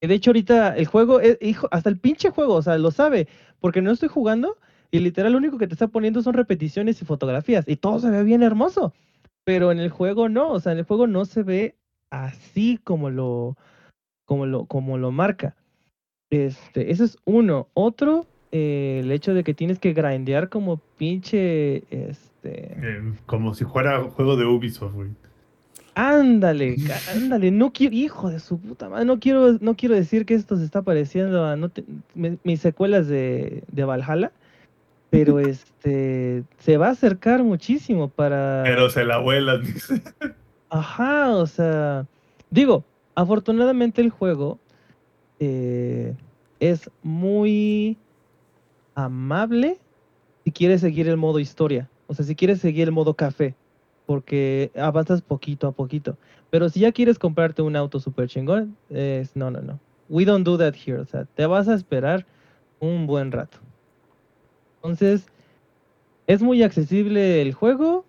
De 0.00 0.14
hecho 0.14 0.30
ahorita 0.30 0.76
el 0.76 0.86
juego, 0.86 1.20
hijo, 1.40 1.68
hasta 1.70 1.90
el 1.90 1.98
pinche 1.98 2.30
juego, 2.30 2.54
o 2.54 2.62
sea, 2.62 2.78
lo 2.78 2.90
sabe, 2.90 3.28
porque 3.60 3.82
no 3.82 3.90
estoy 3.90 4.08
jugando 4.08 4.56
y 4.90 5.00
literal 5.00 5.32
lo 5.32 5.38
único 5.38 5.58
que 5.58 5.66
te 5.66 5.74
está 5.74 5.88
poniendo 5.88 6.22
son 6.22 6.34
repeticiones 6.34 7.02
y 7.02 7.04
fotografías 7.04 7.68
y 7.68 7.76
todo 7.76 7.98
se 8.00 8.10
ve 8.10 8.24
bien 8.24 8.42
hermoso, 8.42 8.94
pero 9.44 9.72
en 9.72 9.78
el 9.78 9.90
juego 9.90 10.28
no, 10.28 10.50
o 10.52 10.60
sea, 10.60 10.72
en 10.72 10.78
el 10.78 10.84
juego 10.84 11.06
no 11.06 11.26
se 11.26 11.42
ve 11.42 11.74
así 12.10 12.78
como 12.82 13.10
lo, 13.10 13.56
como 14.24 14.46
lo, 14.46 14.64
como 14.66 14.96
lo 14.96 15.12
marca. 15.12 15.56
Este, 16.30 16.92
eso 16.92 17.04
es 17.04 17.18
uno. 17.24 17.68
Otro, 17.74 18.26
eh, 18.52 19.00
el 19.02 19.10
hecho 19.10 19.34
de 19.34 19.44
que 19.44 19.54
tienes 19.54 19.78
que 19.78 19.92
grindear 19.92 20.48
como 20.48 20.78
pinche, 20.96 21.82
este, 21.90 22.72
Eh, 22.80 23.12
como 23.26 23.54
si 23.54 23.64
fuera 23.64 24.02
juego 24.04 24.36
de 24.36 24.46
Ubisoft, 24.46 24.94
güey. 24.94 25.10
Ándale, 26.08 26.76
ándale, 27.14 27.50
no 27.50 27.72
quiero, 27.72 27.94
hijo 27.94 28.30
de 28.30 28.40
su 28.40 28.58
puta 28.58 28.88
madre, 28.88 29.04
no 29.04 29.18
quiero, 29.20 29.58
no 29.60 29.74
quiero 29.76 29.94
decir 29.94 30.24
que 30.26 30.34
esto 30.34 30.56
se 30.56 30.64
está 30.64 30.82
pareciendo 30.82 31.44
a 31.44 31.56
no 31.56 31.68
te- 31.68 31.84
mi- 32.14 32.38
mis 32.44 32.60
secuelas 32.60 33.06
de, 33.08 33.62
de 33.70 33.84
Valhalla, 33.84 34.32
pero 35.10 35.38
este, 35.40 36.44
se 36.58 36.76
va 36.76 36.88
a 36.88 36.92
acercar 36.92 37.42
muchísimo 37.42 38.08
para... 38.08 38.62
Pero 38.64 38.88
se 38.90 39.04
la 39.04 39.18
vuelan, 39.18 39.62
dice. 39.64 40.02
Ajá, 40.70 41.30
o 41.36 41.46
sea, 41.46 42.06
digo, 42.50 42.84
afortunadamente 43.14 44.00
el 44.00 44.10
juego 44.10 44.58
eh, 45.40 46.14
es 46.60 46.90
muy 47.02 47.96
amable 48.94 49.78
si 50.44 50.52
quieres 50.52 50.80
seguir 50.80 51.08
el 51.08 51.16
modo 51.16 51.38
historia, 51.38 51.88
o 52.06 52.14
sea, 52.14 52.24
si 52.24 52.34
quieres 52.34 52.60
seguir 52.60 52.88
el 52.88 52.92
modo 52.92 53.14
café, 53.14 53.54
porque 54.10 54.72
avanzas 54.74 55.22
poquito 55.22 55.68
a 55.68 55.70
poquito. 55.70 56.18
Pero 56.50 56.68
si 56.68 56.80
ya 56.80 56.90
quieres 56.90 57.16
comprarte 57.16 57.62
un 57.62 57.76
auto 57.76 58.00
super 58.00 58.26
chingón, 58.26 58.76
es 58.88 59.36
no, 59.36 59.52
no, 59.52 59.60
no. 59.60 59.78
We 60.08 60.24
don't 60.24 60.44
do 60.44 60.58
that 60.58 60.74
here, 60.74 60.98
o 60.98 61.04
sea, 61.04 61.26
te 61.26 61.46
vas 61.46 61.68
a 61.68 61.74
esperar 61.74 62.26
un 62.80 63.06
buen 63.06 63.30
rato. 63.30 63.58
Entonces, 64.78 65.28
¿es 66.26 66.42
muy 66.42 66.64
accesible 66.64 67.40
el 67.40 67.54
juego? 67.54 68.04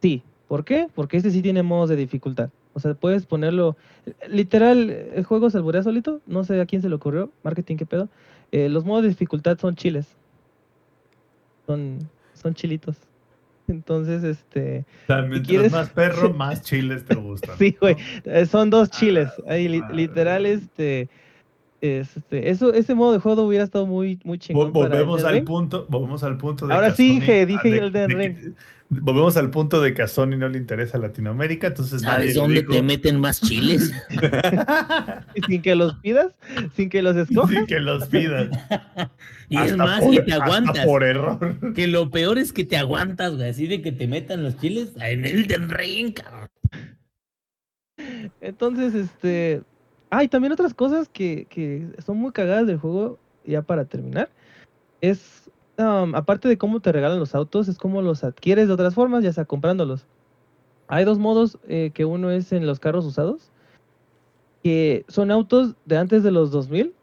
Sí. 0.00 0.22
¿Por 0.46 0.64
qué? 0.64 0.86
Porque 0.94 1.16
este 1.16 1.32
sí 1.32 1.42
tiene 1.42 1.64
modos 1.64 1.90
de 1.90 1.96
dificultad. 1.96 2.50
O 2.72 2.78
sea, 2.78 2.94
puedes 2.94 3.26
ponerlo. 3.26 3.76
Literal, 4.28 4.88
el 4.88 5.24
juego 5.24 5.50
se 5.50 5.56
alburea 5.56 5.82
solito. 5.82 6.20
No 6.28 6.44
sé 6.44 6.60
a 6.60 6.66
quién 6.66 6.80
se 6.80 6.88
le 6.88 6.94
ocurrió. 6.94 7.32
Marketing, 7.42 7.74
qué 7.74 7.86
pedo. 7.86 8.08
Eh, 8.52 8.68
los 8.68 8.84
modos 8.84 9.02
de 9.02 9.08
dificultad 9.08 9.58
son 9.58 9.74
chiles. 9.74 10.06
Son, 11.66 12.08
son 12.34 12.54
chilitos. 12.54 12.98
Entonces, 13.68 14.22
este. 14.24 14.84
O 15.04 15.06
sea, 15.06 15.22
mientras 15.22 15.46
quieres- 15.48 15.72
más 15.72 15.90
perro, 15.90 16.32
más 16.34 16.62
chiles 16.62 17.04
te 17.04 17.14
gustan. 17.14 17.56
Sí, 17.58 17.76
güey. 17.80 17.96
eh, 18.24 18.46
son 18.46 18.70
dos 18.70 18.90
chiles. 18.90 19.28
Ahí, 19.48 19.68
li- 19.68 19.80
madre. 19.80 19.96
literal, 19.96 20.46
este. 20.46 21.08
Este, 21.86 22.48
eso, 22.48 22.72
ese 22.72 22.94
modo 22.94 23.12
de 23.12 23.18
juego 23.18 23.42
hubiera 23.42 23.62
estado 23.62 23.86
muy, 23.86 24.18
muy 24.24 24.38
chingón. 24.38 24.72
volvemos 24.72 25.18
Elden 25.20 25.26
al 25.28 25.34
Ring. 25.34 25.44
punto, 25.44 25.84
volvemos 25.90 26.22
al 26.24 26.38
punto 26.38 26.66
de 26.66 26.72
Ahora 26.72 26.94
sí, 26.94 27.20
dije- 27.20 27.44
dije 27.44 27.70
de- 27.70 27.76
Elden 27.76 28.08
de 28.08 28.14
Ring. 28.14 28.54
volvemos 28.88 29.36
al 29.36 29.50
punto 29.50 29.82
de 29.82 29.92
que 29.92 30.00
a 30.00 30.08
Sony 30.08 30.38
no 30.38 30.48
le 30.48 30.56
interesa 30.56 30.96
Latinoamérica, 30.96 31.66
entonces 31.66 32.00
¿Sabes 32.00 32.34
dónde 32.36 32.60
dijo- 32.62 32.72
te 32.72 32.82
meten 32.82 33.20
más 33.20 33.38
chiles? 33.42 33.92
Sin 35.46 35.60
que 35.60 35.74
los 35.74 35.94
pidas, 35.96 36.32
sin 36.74 36.88
que 36.88 37.02
los 37.02 37.16
escojas. 37.16 37.50
Sin 37.54 37.66
que 37.66 37.80
los 37.80 38.06
pidan. 38.08 38.50
Y 39.50 39.56
es 39.58 39.72
Hasta 39.72 39.76
más, 39.76 40.00
por- 40.00 40.10
que 40.14 40.22
te 40.22 40.32
hasta 40.32 40.44
aguantas. 40.46 40.86
por 40.86 41.04
error. 41.04 41.74
Que 41.74 41.86
lo 41.86 42.10
peor 42.10 42.38
es 42.38 42.54
que 42.54 42.64
te 42.64 42.78
aguantas, 42.78 43.36
güey. 43.36 43.50
Así 43.50 43.66
de 43.66 43.82
que 43.82 43.92
te 43.92 44.06
metan 44.06 44.42
los 44.42 44.56
chiles 44.56 44.92
en 44.98 45.26
el 45.26 45.46
del 45.46 45.68
ring, 45.68 46.14
cabrón. 46.14 46.48
Entonces, 48.40 48.94
este. 48.94 49.60
Ah, 50.16 50.22
y 50.22 50.28
también 50.28 50.52
otras 50.52 50.74
cosas 50.74 51.08
que, 51.08 51.46
que 51.50 51.88
son 52.06 52.18
muy 52.18 52.30
cagadas 52.30 52.68
del 52.68 52.78
juego, 52.78 53.18
ya 53.44 53.62
para 53.62 53.84
terminar. 53.84 54.30
Es. 55.00 55.50
um, 55.76 56.14
aparte 56.14 56.46
de 56.46 56.56
cómo 56.56 56.78
te 56.78 56.92
regalan 56.92 57.18
los 57.18 57.34
autos, 57.34 57.66
es 57.66 57.78
cómo 57.78 58.00
los 58.00 58.22
adquieres 58.22 58.68
de 58.68 58.74
otras 58.74 58.94
formas, 58.94 59.24
ya 59.24 59.32
sea 59.32 59.44
comprándolos. 59.44 60.06
Hay 60.86 61.04
dos 61.04 61.18
modos, 61.18 61.58
eh, 61.66 61.90
que 61.92 62.04
uno 62.04 62.30
es 62.30 62.52
en 62.52 62.64
los 62.64 62.78
carros 62.78 63.04
usados, 63.04 63.50
que 64.62 65.04
son 65.08 65.32
autos 65.32 65.74
de 65.84 65.96
antes 65.96 66.22
de 66.22 66.30
los 66.30 66.52
2000, 66.52 66.94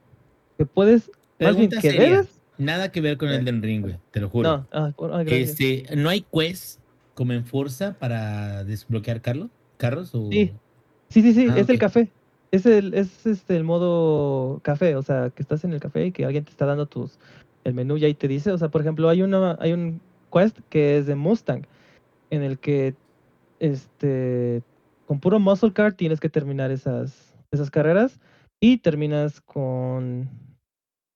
que 0.57 0.65
puedes. 0.65 1.11
Más 1.37 1.57
bien, 1.57 1.69
que 1.69 1.91
debes. 1.91 2.39
Nada 2.57 2.93
que 2.93 3.01
ver 3.01 3.17
con 3.17 3.27
el 3.27 3.43
del 3.43 3.61
ring, 3.61 3.81
güey. 3.81 3.99
Te 4.11 4.21
lo 4.21 4.29
juro. 4.29 4.49
No, 4.49 4.67
ah, 4.71 4.93
ah, 4.97 5.23
este, 5.27 5.83
¿no 5.97 6.07
hay 6.07 6.21
quest 6.31 6.79
como 7.13 7.33
en 7.33 7.43
Forza 7.43 7.93
para 7.99 8.63
desbloquear 8.63 9.19
carros? 9.19 9.49
¿Carros? 9.75 10.15
O... 10.15 10.29
Sí. 10.31 10.53
Sí, 11.09 11.21
sí, 11.21 11.33
sí, 11.33 11.47
Ah, 11.49 11.59
es 11.59 11.67
el 11.67 11.77
café. 11.77 12.09
Es 12.51 12.65
el, 12.65 12.93
es 12.93 13.25
este 13.25 13.55
el 13.55 13.63
modo 13.63 14.59
café, 14.61 14.95
o 14.95 15.01
sea, 15.01 15.29
que 15.29 15.41
estás 15.41 15.63
en 15.63 15.71
el 15.71 15.79
café 15.79 16.07
y 16.07 16.11
que 16.11 16.25
alguien 16.25 16.43
te 16.43 16.51
está 16.51 16.65
dando 16.65 16.85
tus 16.85 17.17
el 17.63 17.73
menú 17.73 17.97
y 17.97 18.05
ahí 18.05 18.13
te 18.13 18.27
dice, 18.27 18.51
o 18.51 18.57
sea, 18.57 18.69
por 18.69 18.81
ejemplo, 18.81 19.07
hay 19.09 19.21
una 19.21 19.57
hay 19.59 19.71
un 19.73 20.01
quest 20.33 20.59
que 20.69 20.97
es 20.97 21.05
de 21.05 21.15
Mustang 21.15 21.65
en 22.29 22.43
el 22.43 22.59
que 22.59 22.95
este 23.59 24.63
con 25.05 25.19
puro 25.19 25.39
muscle 25.39 25.73
car 25.73 25.93
tienes 25.93 26.19
que 26.19 26.29
terminar 26.29 26.71
esas 26.71 27.33
esas 27.51 27.69
carreras 27.69 28.19
y 28.59 28.77
terminas 28.77 29.41
con 29.41 30.29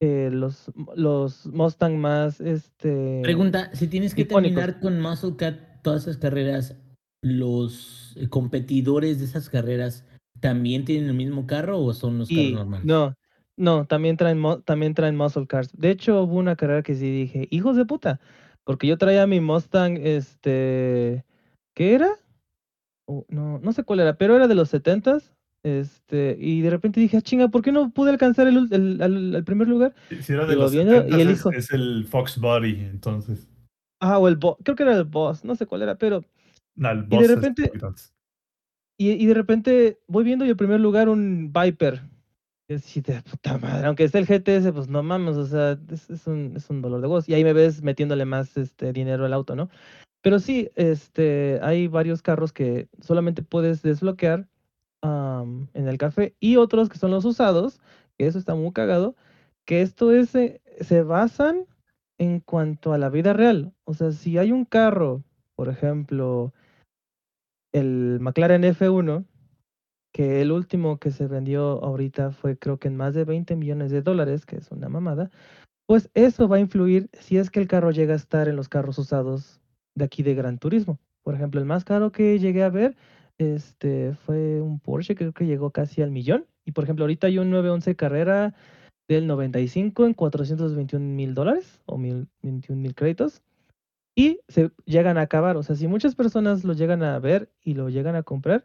eh, 0.02 0.30
los 0.32 0.72
los 0.95 1.48
Mustang 1.48 1.98
más 1.98 2.40
este 2.40 3.22
Pregunta, 3.24 3.72
si 3.74 3.88
tienes 3.88 4.14
que 4.14 4.22
icónicos. 4.22 4.56
terminar 4.56 4.80
con 4.80 5.02
Muscle 5.02 5.36
Cat 5.36 5.82
todas 5.82 6.03
esas 6.03 6.18
carreras, 6.18 6.76
¿los 7.22 8.18
competidores 8.30 9.20
de 9.20 9.26
esas 9.26 9.49
carreras 9.49 10.03
también 10.40 10.86
tienen 10.86 11.10
el 11.10 11.16
mismo 11.16 11.48
carro 11.48 11.80
o 11.80 11.94
son 11.94 12.18
los 12.20 12.30
carros 12.30 12.44
Y 12.45 12.53
normales? 12.53 12.86
no, 12.86 13.16
no, 13.57 13.86
también 13.86 14.18
traen, 14.18 14.41
también 14.66 14.94
traen 14.94 15.16
muscle 15.16 15.48
cars. 15.48 15.70
De 15.78 15.90
hecho, 15.91 16.24
hubo 16.24 16.36
una 16.38 16.56
carrera 16.56 16.84
que 16.84 16.95
sí 16.95 17.10
dije, 17.10 17.48
hijos 17.52 17.76
de 17.78 17.86
puta, 17.86 18.20
porque 18.64 18.88
yo 18.88 18.98
traía 18.98 19.28
mi 19.28 19.40
Mustang, 19.40 19.98
este, 19.98 21.24
¿qué 21.74 21.94
era? 21.95 22.10
Oh, 23.07 23.26
no, 23.30 23.60
no 23.60 23.72
sé 23.72 23.84
cuál 23.84 23.99
era, 23.99 24.18
pero 24.18 24.36
era 24.36 24.48
de 24.48 24.56
los 24.56 24.74
70s, 24.74 25.32
este, 25.64 26.36
y 26.40 26.62
de 26.62 26.70
repente 26.72 26.99
dije, 26.99 27.18
"Ah, 27.18 27.22
chinga, 27.22 27.48
¿por 27.49 27.62
qué 27.62 27.72
no 27.72 27.91
pude 27.91 28.10
alcanzar 28.12 28.48
el, 28.48 29.44
primer 29.45 29.68
lugar? 29.68 29.94
Si 30.22 30.34
era 30.34 30.45
de 30.45 30.56
los 30.56 30.72
viendo, 30.72 30.95
y 30.95 31.12
70s, 31.12 31.22
el 31.22 31.30
es, 31.30 31.40
hijo. 31.40 31.52
es 31.52 31.72
el 31.72 32.06
Fox 32.10 32.40
Body, 32.40 32.80
entonces. 32.82 33.48
Ah, 34.02 34.18
o 34.20 34.28
el 34.28 34.36
boss, 34.36 34.57
creo 34.64 34.76
que 34.76 34.84
era 34.84 34.95
el 34.95 35.03
boss, 35.06 35.45
no 35.45 35.56
sé 35.56 35.66
cuál 35.68 35.84
era, 35.84 35.95
pero 35.98 36.24
No, 36.76 36.91
el 36.91 37.07
de 37.07 37.16
Boss 37.16 37.24
es 37.30 37.36
repente- 37.36 37.68
poquito 37.68 37.88
antes. 37.88 38.14
Y, 38.97 39.11
y 39.11 39.26
de 39.26 39.34
repente 39.34 39.99
voy 40.07 40.23
viendo 40.23 40.45
y 40.45 40.49
el 40.49 40.57
primer 40.57 40.80
lugar 40.80 41.09
un 41.09 41.51
Viper. 41.53 42.01
Y 42.67 42.73
así 42.73 43.01
de 43.01 43.22
puta 43.22 43.59
madre, 43.59 43.85
aunque 43.85 44.05
esté 44.05 44.17
el 44.17 44.26
GTS, 44.26 44.72
pues 44.73 44.88
no 44.88 45.03
mames, 45.03 45.38
o 45.38 45.45
sea, 45.45 45.77
es, 45.91 46.26
un, 46.26 46.53
es 46.55 46.67
un 46.69 46.81
dolor 46.81 46.99
de 47.01 47.07
voz. 47.07 47.30
Y 47.30 47.35
ahí 47.35 47.43
me 47.43 47.53
ves 47.53 47.84
metiéndole 47.84 48.26
más 48.26 48.57
este 48.57 48.91
dinero 48.91 49.26
al 49.26 49.34
auto, 49.34 49.55
¿no? 49.55 49.69
Pero 50.22 50.39
sí, 50.39 50.72
este, 50.76 51.59
hay 51.61 51.88
varios 51.88 52.23
carros 52.23 52.51
que 52.51 52.88
solamente 53.01 53.43
puedes 53.43 53.84
desbloquear 53.84 54.47
am, 55.01 55.67
en 55.76 55.88
el 55.88 55.99
café 55.99 56.35
y 56.39 56.55
otros 56.55 56.89
que 56.89 56.97
son 56.97 57.11
los 57.11 57.26
usados, 57.26 57.80
que 58.17 58.26
eso 58.26 58.39
está 58.39 58.55
muy 58.55 58.72
cagado, 58.72 59.15
que 59.65 59.84
esto 59.84 60.11
es, 60.11 60.34
eh, 60.34 60.61
se 60.81 61.03
basan 61.03 61.67
en 62.17 62.39
cuanto 62.39 62.93
a 62.93 62.97
la 62.97 63.09
vida 63.09 63.34
real. 63.34 63.73
O 63.84 63.93
sea, 63.93 64.11
si 64.11 64.39
hay 64.39 64.51
un 64.51 64.65
carro, 64.65 65.23
por 65.55 65.69
ejemplo, 65.69 66.53
el 67.76 68.19
McLaren 68.22 68.64
F1, 68.64 69.26
que 70.14 70.41
el 70.41 70.53
último 70.53 70.97
que 70.97 71.11
se 71.11 71.27
vendió 71.27 71.84
ahorita 71.84 72.31
fue 72.31 72.57
creo 72.57 72.80
que 72.80 72.88
en 72.88 72.95
más 72.95 73.14
de 73.14 73.26
20 73.26 73.57
millones 73.57 73.91
de 73.91 74.02
dólares, 74.02 74.45
que 74.45 74.56
es 74.56 74.72
una 74.72 74.88
mamada, 74.88 75.30
pues 75.85 76.10
eso 76.14 76.47
va 76.47 76.56
a 76.56 76.61
influir 76.61 77.10
si 77.11 77.38
es 77.38 77.49
que 77.49 77.60
el 77.60 77.68
carro 77.68 77.91
llega 77.91 78.14
a 78.14 78.18
estar 78.18 78.47
en 78.47 78.56
los 78.56 78.69
carros 78.69 78.97
usados 78.97 79.60
de 79.93 80.06
aquí 80.06 80.23
de 80.23 80.35
Gran 80.35 80.57
Turismo. 80.57 80.99
Por 81.22 81.35
ejemplo, 81.35 81.60
el 81.60 81.65
más 81.65 81.84
caro 81.84 82.14
que 82.14 82.39
llegué 82.39 82.64
a 82.64 82.69
ver 82.69 82.95
este, 83.38 84.14
fue 84.26 84.61
un 84.61 84.80
Porsche, 84.80 85.15
creo 85.15 85.34
que 85.34 85.45
llegó 85.45 85.72
casi 85.72 86.02
al 86.02 86.11
millón. 86.11 86.45
Y 86.64 86.72
por 86.72 86.85
ejemplo, 86.85 87.03
ahorita 87.03 87.27
hay 87.27 87.39
un 87.39 87.49
911 87.49 87.95
Carrera 87.97 88.56
del 89.10 89.27
95 89.27 90.06
en 90.06 90.14
421 90.14 91.06
mil 91.06 91.34
dólares 91.34 91.81
o 91.85 91.97
mil, 91.97 92.30
21 92.41 92.81
mil 92.81 92.95
créditos. 92.95 93.43
Y 94.15 94.39
se 94.47 94.71
llegan 94.85 95.17
a 95.17 95.21
acabar. 95.21 95.57
O 95.57 95.63
sea, 95.63 95.75
si 95.75 95.87
muchas 95.87 96.15
personas 96.15 96.63
lo 96.63 96.73
llegan 96.73 97.03
a 97.03 97.19
ver 97.19 97.49
y 97.61 97.73
lo 97.73 97.89
llegan 97.89 98.15
a 98.15 98.23
comprar, 98.23 98.63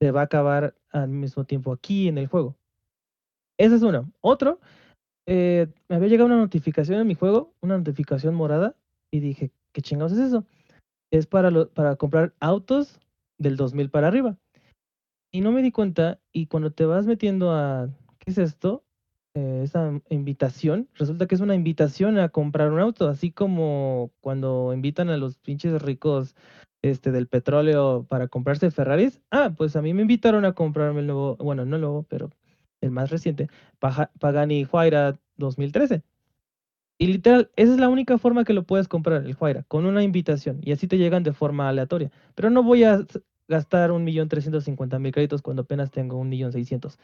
se 0.00 0.10
va 0.12 0.20
a 0.20 0.24
acabar 0.24 0.74
al 0.90 1.08
mismo 1.08 1.44
tiempo 1.44 1.72
aquí 1.72 2.08
en 2.08 2.18
el 2.18 2.28
juego. 2.28 2.54
Ese 3.58 3.76
es 3.76 3.82
uno. 3.82 4.12
Otro, 4.20 4.60
eh, 5.26 5.66
me 5.88 5.96
había 5.96 6.08
llegado 6.08 6.26
una 6.26 6.36
notificación 6.36 7.00
en 7.00 7.06
mi 7.06 7.14
juego, 7.14 7.52
una 7.60 7.76
notificación 7.78 8.34
morada, 8.34 8.76
y 9.10 9.20
dije, 9.20 9.50
¿qué 9.72 9.82
chingados 9.82 10.12
es 10.12 10.18
eso? 10.18 10.44
Es 11.10 11.26
para, 11.26 11.50
para 11.66 11.96
comprar 11.96 12.34
autos 12.40 13.00
del 13.38 13.56
2000 13.56 13.90
para 13.90 14.08
arriba. 14.08 14.36
Y 15.32 15.40
no 15.40 15.52
me 15.52 15.62
di 15.62 15.72
cuenta, 15.72 16.20
y 16.32 16.46
cuando 16.46 16.70
te 16.70 16.84
vas 16.84 17.06
metiendo 17.06 17.50
a, 17.50 17.88
¿qué 18.18 18.30
es 18.30 18.38
esto? 18.38 18.84
Eh, 19.36 19.60
esa 19.64 20.00
invitación, 20.08 20.88
resulta 20.94 21.26
que 21.26 21.34
es 21.34 21.42
una 21.42 21.54
invitación 21.54 22.18
a 22.18 22.30
comprar 22.30 22.72
un 22.72 22.80
auto, 22.80 23.06
así 23.06 23.30
como 23.30 24.10
cuando 24.22 24.72
invitan 24.72 25.10
a 25.10 25.18
los 25.18 25.36
pinches 25.36 25.82
ricos 25.82 26.34
este, 26.80 27.12
del 27.12 27.28
petróleo 27.28 28.06
para 28.08 28.28
comprarse 28.28 28.70
Ferraris. 28.70 29.20
Ah, 29.30 29.52
pues 29.54 29.76
a 29.76 29.82
mí 29.82 29.92
me 29.92 30.00
invitaron 30.02 30.46
a 30.46 30.54
comprarme 30.54 31.00
el 31.00 31.06
nuevo, 31.08 31.36
bueno, 31.36 31.66
no 31.66 31.76
el 31.76 31.82
nuevo, 31.82 32.04
pero 32.04 32.30
el 32.80 32.90
más 32.90 33.10
reciente, 33.10 33.48
Pagani 33.78 34.64
Huayra 34.64 35.18
2013. 35.36 36.02
Y 36.98 37.08
literal, 37.08 37.50
esa 37.56 37.72
es 37.74 37.78
la 37.78 37.90
única 37.90 38.16
forma 38.18 38.44
que 38.44 38.54
lo 38.54 38.64
puedes 38.64 38.88
comprar, 38.88 39.26
el 39.26 39.36
Huayra, 39.38 39.64
con 39.64 39.84
una 39.86 40.02
invitación. 40.02 40.60
Y 40.62 40.72
así 40.72 40.88
te 40.88 40.96
llegan 40.98 41.24
de 41.24 41.34
forma 41.34 41.68
aleatoria. 41.68 42.10
Pero 42.34 42.48
no 42.50 42.62
voy 42.62 42.84
a 42.84 43.04
gastar 43.48 43.92
un 43.92 44.04
millón 44.04 44.28
trescientos 44.30 44.64
cincuenta 44.64 44.98
mil 44.98 45.12
créditos 45.12 45.42
cuando 45.42 45.62
apenas 45.62 45.90
tengo 45.90 46.16
un 46.18 46.30
millón 46.30 46.52
seiscientos. 46.52 46.98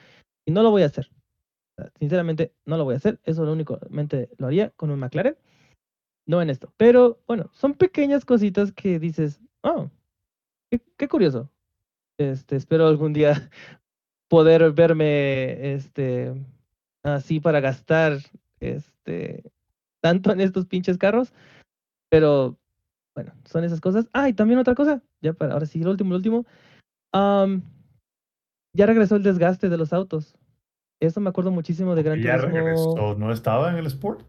Y 0.46 0.52
no 0.52 0.62
lo 0.62 0.70
voy 0.70 0.82
a 0.82 0.86
hacer. 0.86 1.10
Sinceramente, 1.98 2.52
no 2.64 2.76
lo 2.76 2.84
voy 2.84 2.94
a 2.94 2.98
hacer. 2.98 3.20
Eso 3.24 3.44
lo 3.44 3.52
únicamente 3.52 4.30
lo 4.38 4.46
haría 4.46 4.70
con 4.70 4.90
un 4.90 5.00
McLaren. 5.00 5.36
No 6.26 6.40
en 6.40 6.50
esto. 6.50 6.72
Pero 6.76 7.20
bueno, 7.26 7.50
son 7.52 7.74
pequeñas 7.74 8.24
cositas 8.24 8.72
que 8.72 8.98
dices, 8.98 9.40
oh, 9.62 9.90
qué, 10.70 11.08
curioso. 11.08 11.50
Este, 12.18 12.56
espero 12.56 12.86
algún 12.86 13.12
día 13.12 13.50
poder 14.28 14.72
verme 14.72 15.74
este 15.74 16.32
así 17.02 17.40
para 17.40 17.60
gastar 17.60 18.18
este 18.60 19.50
tanto 20.00 20.32
en 20.32 20.40
estos 20.40 20.66
pinches 20.66 20.98
carros. 20.98 21.32
Pero 22.10 22.58
bueno, 23.14 23.32
son 23.44 23.64
esas 23.64 23.80
cosas. 23.80 24.08
Ah, 24.12 24.28
y 24.28 24.32
también 24.32 24.60
otra 24.60 24.74
cosa, 24.74 25.02
ya 25.20 25.32
para 25.32 25.54
ahora 25.54 25.66
sí, 25.66 25.80
lo 25.82 25.90
último, 25.90 26.14
último. 26.14 26.46
am, 27.12 27.62
ya 28.74 28.86
regresó 28.86 29.16
el 29.16 29.22
desgaste 29.22 29.68
de 29.68 29.76
los 29.76 29.92
autos. 29.92 30.36
Eso 31.02 31.20
me 31.20 31.30
acuerdo 31.30 31.50
muchísimo 31.50 31.94
de 31.94 32.02
Gran 32.02 32.20
Ya 32.20 32.36
Turismo. 32.36 32.54
regresó, 32.56 33.16
¿no 33.18 33.32
estaba 33.32 33.70
en 33.70 33.76
el 33.76 33.86
Sport? 33.86 34.22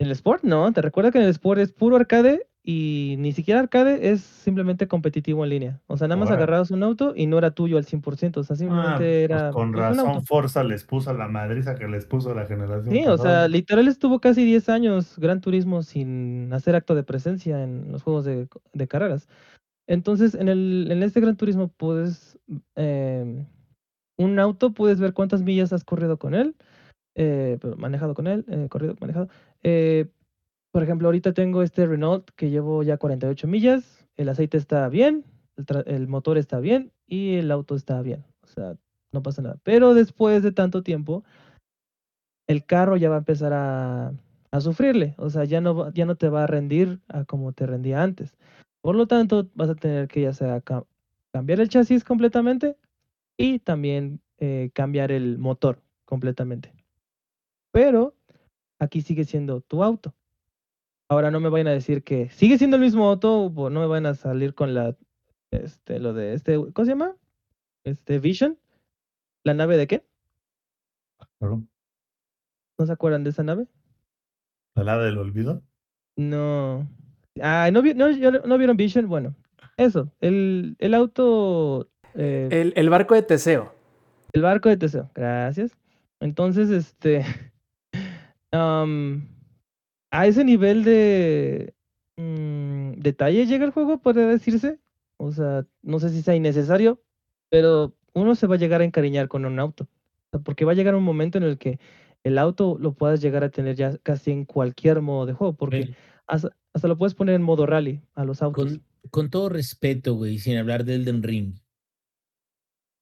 En 0.00 0.06
el 0.06 0.12
Sport, 0.12 0.42
no, 0.44 0.72
te 0.72 0.80
recuerda 0.80 1.10
que 1.10 1.18
en 1.18 1.24
el 1.24 1.30
Sport 1.30 1.60
es 1.60 1.72
puro 1.72 1.96
arcade 1.96 2.46
y 2.62 3.16
ni 3.18 3.32
siquiera 3.32 3.60
arcade 3.60 4.10
es 4.10 4.20
simplemente 4.20 4.88
competitivo 4.88 5.42
en 5.44 5.50
línea. 5.50 5.80
O 5.86 5.96
sea, 5.96 6.06
nada 6.08 6.18
más 6.20 6.30
agarrabas 6.30 6.70
un 6.70 6.82
auto 6.82 7.14
y 7.16 7.26
no 7.26 7.36
era 7.38 7.50
tuyo 7.50 7.78
al 7.78 7.84
100%. 7.84 8.40
O 8.40 8.44
sea, 8.44 8.54
Ah, 8.54 8.58
simplemente 8.58 8.96
pues 8.98 9.24
era 9.24 9.50
con 9.50 9.72
pues, 9.72 9.80
razón. 9.96 10.24
Forza 10.24 10.64
les 10.64 10.84
puso 10.84 11.12
la 11.14 11.28
madriza 11.28 11.74
que 11.74 11.88
les 11.88 12.04
puso 12.06 12.34
la 12.34 12.46
generación 12.46 12.94
Sí, 12.94 13.06
o 13.06 13.16
sea, 13.18 13.48
literal 13.48 13.88
estuvo 13.88 14.20
casi 14.20 14.44
10 14.44 14.68
años 14.68 15.18
Gran 15.18 15.40
Turismo 15.40 15.82
sin 15.82 16.52
hacer 16.52 16.74
acto 16.74 16.94
de 16.94 17.02
presencia 17.02 17.62
en 17.62 17.90
los 17.92 18.02
juegos 18.02 18.24
de, 18.24 18.48
de 18.72 18.88
carreras. 18.88 19.28
Entonces, 19.86 20.34
en, 20.34 20.48
el, 20.48 20.88
en 20.90 21.02
este 21.02 21.20
Gran 21.20 21.36
Turismo 21.36 21.68
puedes, 21.68 22.38
em, 22.76 23.46
un 24.18 24.38
auto, 24.38 24.72
puedes 24.72 25.00
ver 25.00 25.14
cuántas 25.14 25.42
millas 25.42 25.72
has 25.72 25.84
corrido 25.84 26.18
con 26.18 26.34
él, 26.34 26.56
eh, 27.14 27.58
manejado 27.78 28.14
con 28.14 28.26
él, 28.26 28.44
eh, 28.48 28.66
corrido, 28.68 28.96
manejado. 29.00 29.28
Eh, 29.62 30.08
por 30.72 30.82
ejemplo, 30.82 31.08
ahorita 31.08 31.32
tengo 31.32 31.62
este 31.62 31.86
Renault 31.86 32.28
que 32.36 32.50
llevo 32.50 32.82
ya 32.82 32.98
48 32.98 33.48
millas, 33.48 34.06
el 34.16 34.28
aceite 34.28 34.58
está 34.58 34.88
bien, 34.88 35.24
el, 35.86 36.08
motor 36.08 36.36
está 36.36 36.60
bien 36.60 36.92
y 37.06 37.36
el 37.36 37.50
auto 37.50 37.74
está 37.74 38.02
bien. 38.02 38.24
O 38.42 38.46
sea, 38.48 38.76
no 39.12 39.22
pasa 39.22 39.40
nada. 39.42 39.58
Pero 39.62 39.94
después 39.94 40.42
de 40.42 40.52
tanto 40.52 40.82
tiempo, 40.82 41.24
el 42.46 42.64
carro 42.64 42.96
ya 42.96 43.08
va 43.08 43.16
a 43.16 43.18
empezar 43.20 43.52
a, 43.52 44.12
sufrirle. 44.60 45.14
O 45.18 45.30
sea, 45.30 45.44
ya 45.44 45.60
no, 45.60 45.92
ya 45.92 46.04
no 46.04 46.16
te 46.16 46.28
va 46.28 46.44
a 46.44 46.46
rendir 46.46 47.00
a 47.08 47.24
como 47.24 47.52
te 47.52 47.66
rendía 47.66 48.02
antes. 48.02 48.36
Por 48.80 48.96
lo 48.96 49.06
tanto, 49.06 49.48
vas 49.54 49.70
a 49.70 49.74
tener 49.74 50.08
que 50.08 50.22
ya 50.22 50.32
sea 50.32 50.60
ca- 50.60 50.84
cambiar 51.32 51.60
el 51.60 51.68
chasis 51.68 52.02
completamente 52.02 52.76
y 53.38 53.60
también 53.60 54.20
eh, 54.38 54.70
cambiar 54.74 55.10
el 55.12 55.38
motor 55.38 55.80
completamente. 56.04 56.74
Pero 57.72 58.14
aquí 58.78 59.00
sigue 59.00 59.24
siendo 59.24 59.62
tu 59.62 59.82
auto. 59.82 60.14
Ahora 61.08 61.30
no 61.30 61.40
me 61.40 61.48
vayan 61.48 61.68
a 61.68 61.72
decir 61.72 62.02
que 62.04 62.28
sigue 62.30 62.58
siendo 62.58 62.76
el 62.76 62.82
mismo 62.82 63.08
auto, 63.08 63.44
o 63.44 63.70
no 63.70 63.80
me 63.80 63.86
van 63.86 64.04
a 64.04 64.14
salir 64.14 64.54
con 64.54 64.74
la, 64.74 64.94
este, 65.50 66.00
lo 66.00 66.12
de 66.12 66.34
este, 66.34 66.56
¿cómo 66.56 66.84
se 66.84 66.90
llama? 66.90 67.16
Este 67.84 68.18
Vision, 68.18 68.58
la 69.44 69.54
nave 69.54 69.78
de 69.78 69.86
qué? 69.86 70.04
Claro. 71.38 71.62
¿No 72.78 72.86
se 72.86 72.92
acuerdan 72.92 73.24
de 73.24 73.30
esa 73.30 73.42
nave? 73.42 73.66
¿La 74.74 74.84
lada 74.84 75.04
del 75.04 75.18
olvido? 75.18 75.62
No. 76.16 76.86
Ah, 77.40 77.70
¿no, 77.72 77.82
vi- 77.82 77.94
no, 77.94 78.08
no 78.10 78.58
vieron 78.58 78.76
Vision? 78.76 79.08
Bueno, 79.08 79.34
eso, 79.76 80.12
el, 80.20 80.76
el 80.78 80.94
auto, 80.94 81.88
eh, 82.14 82.48
El, 82.50 82.72
el 82.76 82.90
barco 82.90 83.14
de 83.14 83.22
Teseo. 83.22 83.74
el 84.32 84.42
barco 84.42 84.68
de 84.68 84.76
Teseo, 84.76 85.10
gracias. 85.14 85.72
Entonces, 86.20 86.70
este, 86.70 87.24
a 88.52 90.26
ese 90.26 90.44
nivel 90.44 90.84
de 90.84 91.74
mm, 92.16 92.92
detalle 93.00 93.46
llega 93.46 93.64
el 93.64 93.70
juego, 93.72 93.98
puede 93.98 94.26
decirse. 94.26 94.78
O 95.16 95.32
sea, 95.32 95.66
no 95.82 95.98
sé 95.98 96.10
si 96.10 96.22
sea 96.22 96.34
innecesario, 96.36 97.02
pero 97.50 97.94
uno 98.14 98.34
se 98.34 98.46
va 98.46 98.54
a 98.54 98.58
llegar 98.58 98.80
a 98.80 98.84
encariñar 98.84 99.28
con 99.28 99.44
un 99.44 99.58
auto. 99.58 99.84
O 99.84 100.30
sea, 100.30 100.40
porque 100.40 100.64
va 100.64 100.72
a 100.72 100.76
llegar 100.76 100.94
un 100.94 101.04
momento 101.04 101.38
en 101.38 101.44
el 101.44 101.58
que 101.58 101.78
el 102.24 102.38
auto 102.38 102.76
lo 102.80 102.92
puedas 102.92 103.20
llegar 103.20 103.44
a 103.44 103.48
tener 103.50 103.76
ya 103.76 103.96
casi 103.98 104.30
en 104.30 104.44
cualquier 104.44 105.00
modo 105.00 105.26
de 105.26 105.32
juego, 105.32 105.54
porque 105.54 105.94
hasta, 106.26 106.50
hasta 106.72 106.88
lo 106.88 106.98
puedes 106.98 107.14
poner 107.14 107.34
en 107.34 107.42
modo 107.42 107.66
rally 107.66 108.00
a 108.14 108.24
los 108.24 108.42
autos. 108.42 108.64
con, 108.64 108.82
con 109.10 109.30
todo 109.30 109.48
respeto, 109.48 110.14
güey, 110.14 110.38
sin 110.38 110.56
hablar 110.56 110.84
de 110.84 110.96
Elden 110.96 111.22
Ring. 111.22 111.54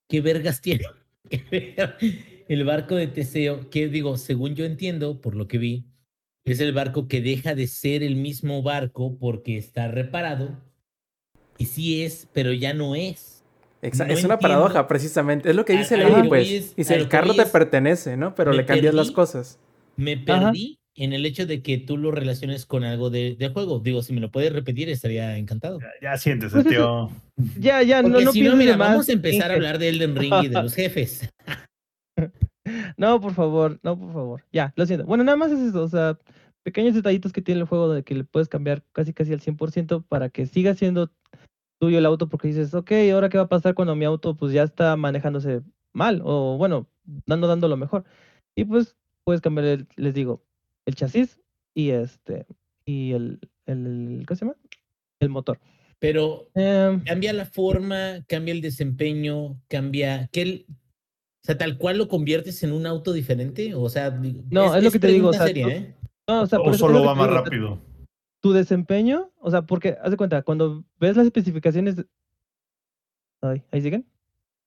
¿Qué 0.07 0.21
vergas 0.21 0.61
tiene 0.61 0.85
que 1.29 1.43
ver 1.51 1.97
el 2.47 2.63
barco 2.63 2.95
de 2.95 3.07
Teseo? 3.07 3.69
Que 3.69 3.87
digo, 3.87 4.17
según 4.17 4.55
yo 4.55 4.65
entiendo, 4.65 5.21
por 5.21 5.35
lo 5.35 5.47
que 5.47 5.57
vi, 5.57 5.85
es 6.45 6.59
el 6.59 6.71
barco 6.73 7.07
que 7.07 7.21
deja 7.21 7.55
de 7.55 7.67
ser 7.67 8.03
el 8.03 8.15
mismo 8.15 8.63
barco 8.63 9.17
porque 9.19 9.57
está 9.57 9.87
reparado. 9.89 10.57
Y 11.57 11.65
sí 11.65 12.03
es, 12.03 12.27
pero 12.33 12.53
ya 12.53 12.73
no 12.73 12.95
es. 12.95 13.43
Exa- 13.81 14.07
No 14.07 14.13
es 14.13 14.23
una 14.23 14.39
paradoja, 14.39 14.87
precisamente. 14.87 15.49
Es 15.49 15.55
lo 15.55 15.65
que 15.65 15.73
dice 15.73 15.95
que 15.95 16.29
pues. 16.29 16.75
Dice, 16.75 16.95
el 16.95 17.09
carro 17.09 17.33
te 17.33 17.45
pertenece, 17.45 18.17
¿no? 18.17 18.35
Pero 18.35 18.53
le 18.53 18.65
cambias 18.65 18.93
las 18.93 19.11
cosas. 19.11 19.59
Me 19.95 20.13
Ajá. 20.13 20.25
perdí 20.25 20.79
en 20.97 21.13
el 21.13 21.25
hecho 21.25 21.45
de 21.45 21.61
que 21.61 21.77
tú 21.77 21.95
lo 21.97 22.11
relaciones 22.11 22.65
con 22.65 22.83
algo 22.83 23.09
de, 23.09 23.35
de 23.35 23.49
juego. 23.49 23.79
Digo, 23.79 24.01
si 24.01 24.13
me 24.13 24.19
lo 24.19 24.31
puedes 24.31 24.51
repetir, 24.51 24.89
estaría 24.89 25.37
encantado. 25.37 25.79
Ya, 26.01 26.15
Pues 26.51 26.65
tío. 26.67 27.09
Ya, 27.59 27.83
ya, 27.83 28.01
no, 28.01 28.09
Porque 28.09 28.25
no 28.25 28.31
si 28.31 28.41
no, 28.41 28.49
pienses 28.49 28.59
de 28.59 28.65
mira, 28.65 28.77
más, 28.77 28.89
vamos 28.89 29.09
a 29.09 29.13
empezar 29.13 29.51
a 29.51 29.53
hablar 29.53 29.77
de 29.77 29.89
Elden 29.89 30.15
Ring 30.15 30.43
y 30.43 30.47
de 30.47 30.61
los 30.63 30.73
jefes. 30.73 31.29
No, 32.97 33.21
por 33.21 33.33
favor, 33.33 33.79
no, 33.83 33.97
por 33.97 34.11
favor. 34.11 34.43
Ya, 34.51 34.73
lo 34.75 34.85
siento. 34.85 35.05
Bueno, 35.05 35.23
nada 35.23 35.37
más 35.37 35.51
es 35.51 35.59
eso, 35.59 35.83
o 35.83 35.87
sea, 35.87 36.17
pequeños 36.63 36.95
detallitos 36.95 37.31
que 37.31 37.41
tiene 37.41 37.61
el 37.61 37.67
juego 37.67 37.93
de 37.93 38.03
que 38.03 38.13
le 38.13 38.25
puedes 38.25 38.49
cambiar 38.49 38.83
casi 38.91 39.13
casi 39.13 39.31
al 39.31 39.39
100% 39.39 40.03
para 40.09 40.29
que 40.29 40.45
siga 40.47 40.73
siendo 40.75 41.09
tuyo 41.79 41.97
el 41.99 42.05
auto 42.05 42.27
porque 42.27 42.49
dices, 42.49 42.73
ok, 42.73 42.91
¿ahora 43.13 43.29
qué 43.29 43.37
va 43.37 43.45
a 43.45 43.49
pasar 43.49 43.73
cuando 43.73 43.95
mi 43.95 44.03
auto 44.03 44.35
pues 44.35 44.51
ya 44.51 44.63
está 44.63 44.97
manejándose 44.97 45.61
mal 45.93 46.21
o 46.25 46.57
bueno, 46.57 46.87
dando, 47.25 47.47
dando 47.47 47.69
lo 47.69 47.77
mejor? 47.77 48.03
Y 48.55 48.65
pues 48.65 48.97
puedes 49.23 49.39
cambiar, 49.41 49.67
el- 49.67 49.87
les 49.95 50.13
digo, 50.13 50.43
el 50.87 50.95
chasis 50.95 51.39
y 51.75 51.91
este, 51.91 52.47
y 52.85 53.11
el, 53.11 53.39
el, 53.67 54.23
¿cómo 54.27 54.35
se 54.35 54.45
llama? 54.45 54.57
El 55.19 55.29
motor. 55.29 55.59
Pero 55.99 56.49
Em, 56.55 57.03
cambia 57.03 57.33
la 57.33 57.45
forma, 57.45 58.23
cambia 58.27 58.53
el 58.53 58.61
desempeño, 58.61 59.59
cambia. 59.67 60.29
¿qué 60.31 60.41
el- 60.41 60.65
o 60.69 61.45
sea, 61.47 61.57
tal 61.57 61.77
cual 61.77 61.97
lo 61.97 62.07
conviertes 62.07 62.61
en 62.63 62.71
un 62.73 62.85
auto 62.85 63.13
diferente. 63.13 63.73
O 63.73 63.87
sea, 63.89 64.09
digo, 64.11 64.43
No, 64.49 64.75
es 64.75 64.83
lo 64.83 64.91
que 64.91 64.99
te 64.99 65.07
digo, 65.07 65.29
o 65.29 65.33
sea, 65.33 65.45
seria, 65.47 65.65
tú- 65.65 65.69
¿eh? 65.71 65.95
no, 66.27 66.41
o 66.41 66.45
sea, 66.47 66.59
solo 66.77 66.93
lo 66.95 67.01
que 67.01 67.05
va 67.07 67.13
te 67.13 67.19
más 67.19 67.29
rápido. 67.31 67.79
tu 68.41 68.51
desempeño, 68.53 69.31
o 69.39 69.49
sea, 69.51 69.61
porque, 69.63 69.97
haz 70.01 70.11
de 70.11 70.17
cuenta, 70.17 70.41
cuando 70.43 70.83
ves 70.99 71.15
las 71.15 71.25
especificaciones. 71.25 71.95
Ay, 73.41 73.63
¿ahí 73.71 73.81
siguen? 73.81 74.05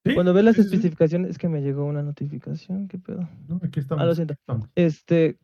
¿Sí? 0.07 0.15
Cuando 0.15 0.33
ves 0.33 0.45
las 0.45 0.57
sí, 0.57 0.63
sí, 0.63 0.69
sí. 0.69 0.75
especificaciones, 0.77 1.31
es 1.33 1.39
que 1.39 1.49
me 1.49 1.61
llegó 1.61 1.85
una 1.85 2.03
notificación, 2.03 2.89
¿qué 2.89 2.99
pedo? 2.99 3.29
No, 3.49 3.61
aquí 3.63 3.81
estamos. 3.81 4.03
Ah, 4.03 4.07
lo 4.07 4.15
siento. 4.15 4.33
estamos. 4.35 4.69
Este, 4.75 5.39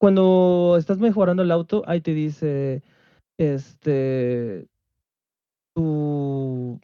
cuando 0.00 0.76
estás 0.78 0.98
mejorando 0.98 1.42
el 1.42 1.50
auto, 1.50 1.82
ahí 1.86 2.00
te 2.00 2.14
dice, 2.14 2.82
este, 3.38 4.66
tu, 5.74 6.80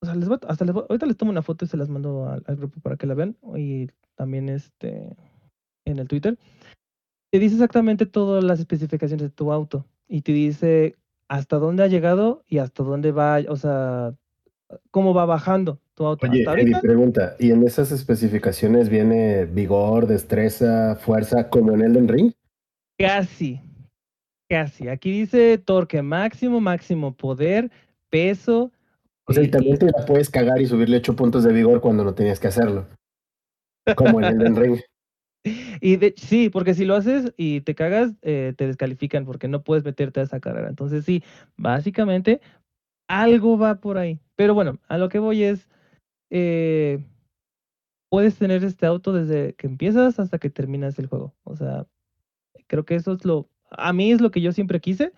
o 0.00 0.06
sea, 0.06 0.14
les 0.14 0.28
voy 0.28 0.38
a- 0.42 0.46
hasta 0.46 0.64
les 0.64 0.72
voy- 0.72 0.84
ahorita 0.88 1.06
les 1.06 1.16
tomo 1.16 1.32
una 1.32 1.42
foto 1.42 1.64
y 1.64 1.68
se 1.68 1.76
las 1.76 1.88
mando 1.88 2.28
al, 2.28 2.44
al 2.46 2.56
grupo 2.56 2.80
para 2.80 2.96
que 2.96 3.08
la 3.08 3.14
vean 3.14 3.36
y 3.56 3.88
también 4.14 4.48
este, 4.48 5.16
en 5.84 5.98
el 5.98 6.06
Twitter. 6.06 6.38
Te 7.32 7.40
dice 7.40 7.56
exactamente 7.56 8.06
todas 8.06 8.44
las 8.44 8.60
especificaciones 8.60 9.24
de 9.24 9.30
tu 9.30 9.52
auto 9.52 9.84
y 10.06 10.22
te 10.22 10.32
dice 10.32 10.96
hasta 11.28 11.58
dónde 11.58 11.82
ha 11.82 11.88
llegado 11.88 12.44
y 12.48 12.58
hasta 12.58 12.84
dónde 12.84 13.10
va, 13.10 13.40
o 13.48 13.56
sea, 13.56 14.14
cómo 14.92 15.12
va 15.12 15.26
bajando 15.26 15.80
tu 15.98 16.06
auto. 16.06 16.26
Oye, 16.26 16.40
hasta 16.40 16.52
Eddie, 16.52 16.74
ahorita, 16.74 16.80
pregunta, 16.80 17.36
¿y 17.40 17.50
en 17.50 17.64
esas 17.64 17.90
especificaciones 17.90 18.88
viene 18.88 19.46
vigor, 19.46 20.06
destreza, 20.06 20.94
fuerza, 20.94 21.50
como 21.50 21.72
en 21.74 21.82
Elden 21.82 22.06
Ring? 22.06 22.32
Casi, 22.96 23.60
casi. 24.48 24.88
Aquí 24.88 25.10
dice 25.10 25.58
torque 25.58 26.00
máximo, 26.00 26.60
máximo 26.60 27.16
poder, 27.16 27.70
peso. 28.10 28.70
O 29.26 29.32
sea, 29.32 29.42
y 29.42 29.46
eh, 29.46 29.50
también 29.50 29.76
te 29.76 29.86
la 29.86 30.06
puedes 30.06 30.30
cagar 30.30 30.62
y 30.62 30.66
subirle 30.66 30.98
8 30.98 31.16
puntos 31.16 31.42
de 31.42 31.52
vigor 31.52 31.80
cuando 31.80 32.04
no 32.04 32.14
tenías 32.14 32.38
que 32.38 32.46
hacerlo. 32.46 32.86
Como 33.96 34.20
en 34.20 34.40
Elden 34.40 34.56
Ring. 34.56 34.80
y 35.80 35.96
de- 35.96 36.14
sí, 36.16 36.48
porque 36.48 36.74
si 36.74 36.84
lo 36.84 36.94
haces 36.94 37.34
y 37.36 37.60
te 37.62 37.74
cagas, 37.74 38.12
eh, 38.22 38.54
te 38.56 38.68
descalifican 38.68 39.24
porque 39.24 39.48
no 39.48 39.62
puedes 39.64 39.84
meterte 39.84 40.20
a 40.20 40.22
esa 40.22 40.38
carrera. 40.38 40.68
Entonces 40.68 41.04
sí, 41.04 41.24
básicamente 41.56 42.40
algo 43.08 43.58
va 43.58 43.80
por 43.80 43.98
ahí. 43.98 44.20
Pero 44.36 44.54
bueno, 44.54 44.78
a 44.86 44.98
lo 44.98 45.08
que 45.08 45.18
voy 45.18 45.42
es, 45.42 45.68
eh, 46.30 47.04
puedes 48.10 48.36
tener 48.36 48.64
este 48.64 48.86
auto 48.86 49.12
desde 49.12 49.54
que 49.54 49.66
empiezas 49.66 50.18
hasta 50.18 50.38
que 50.38 50.50
terminas 50.50 50.98
el 50.98 51.06
juego. 51.06 51.34
O 51.44 51.56
sea, 51.56 51.86
creo 52.66 52.84
que 52.84 52.94
eso 52.94 53.12
es 53.12 53.24
lo, 53.24 53.48
a 53.70 53.92
mí 53.92 54.12
es 54.12 54.20
lo 54.20 54.30
que 54.30 54.40
yo 54.40 54.52
siempre 54.52 54.80
quise, 54.80 55.12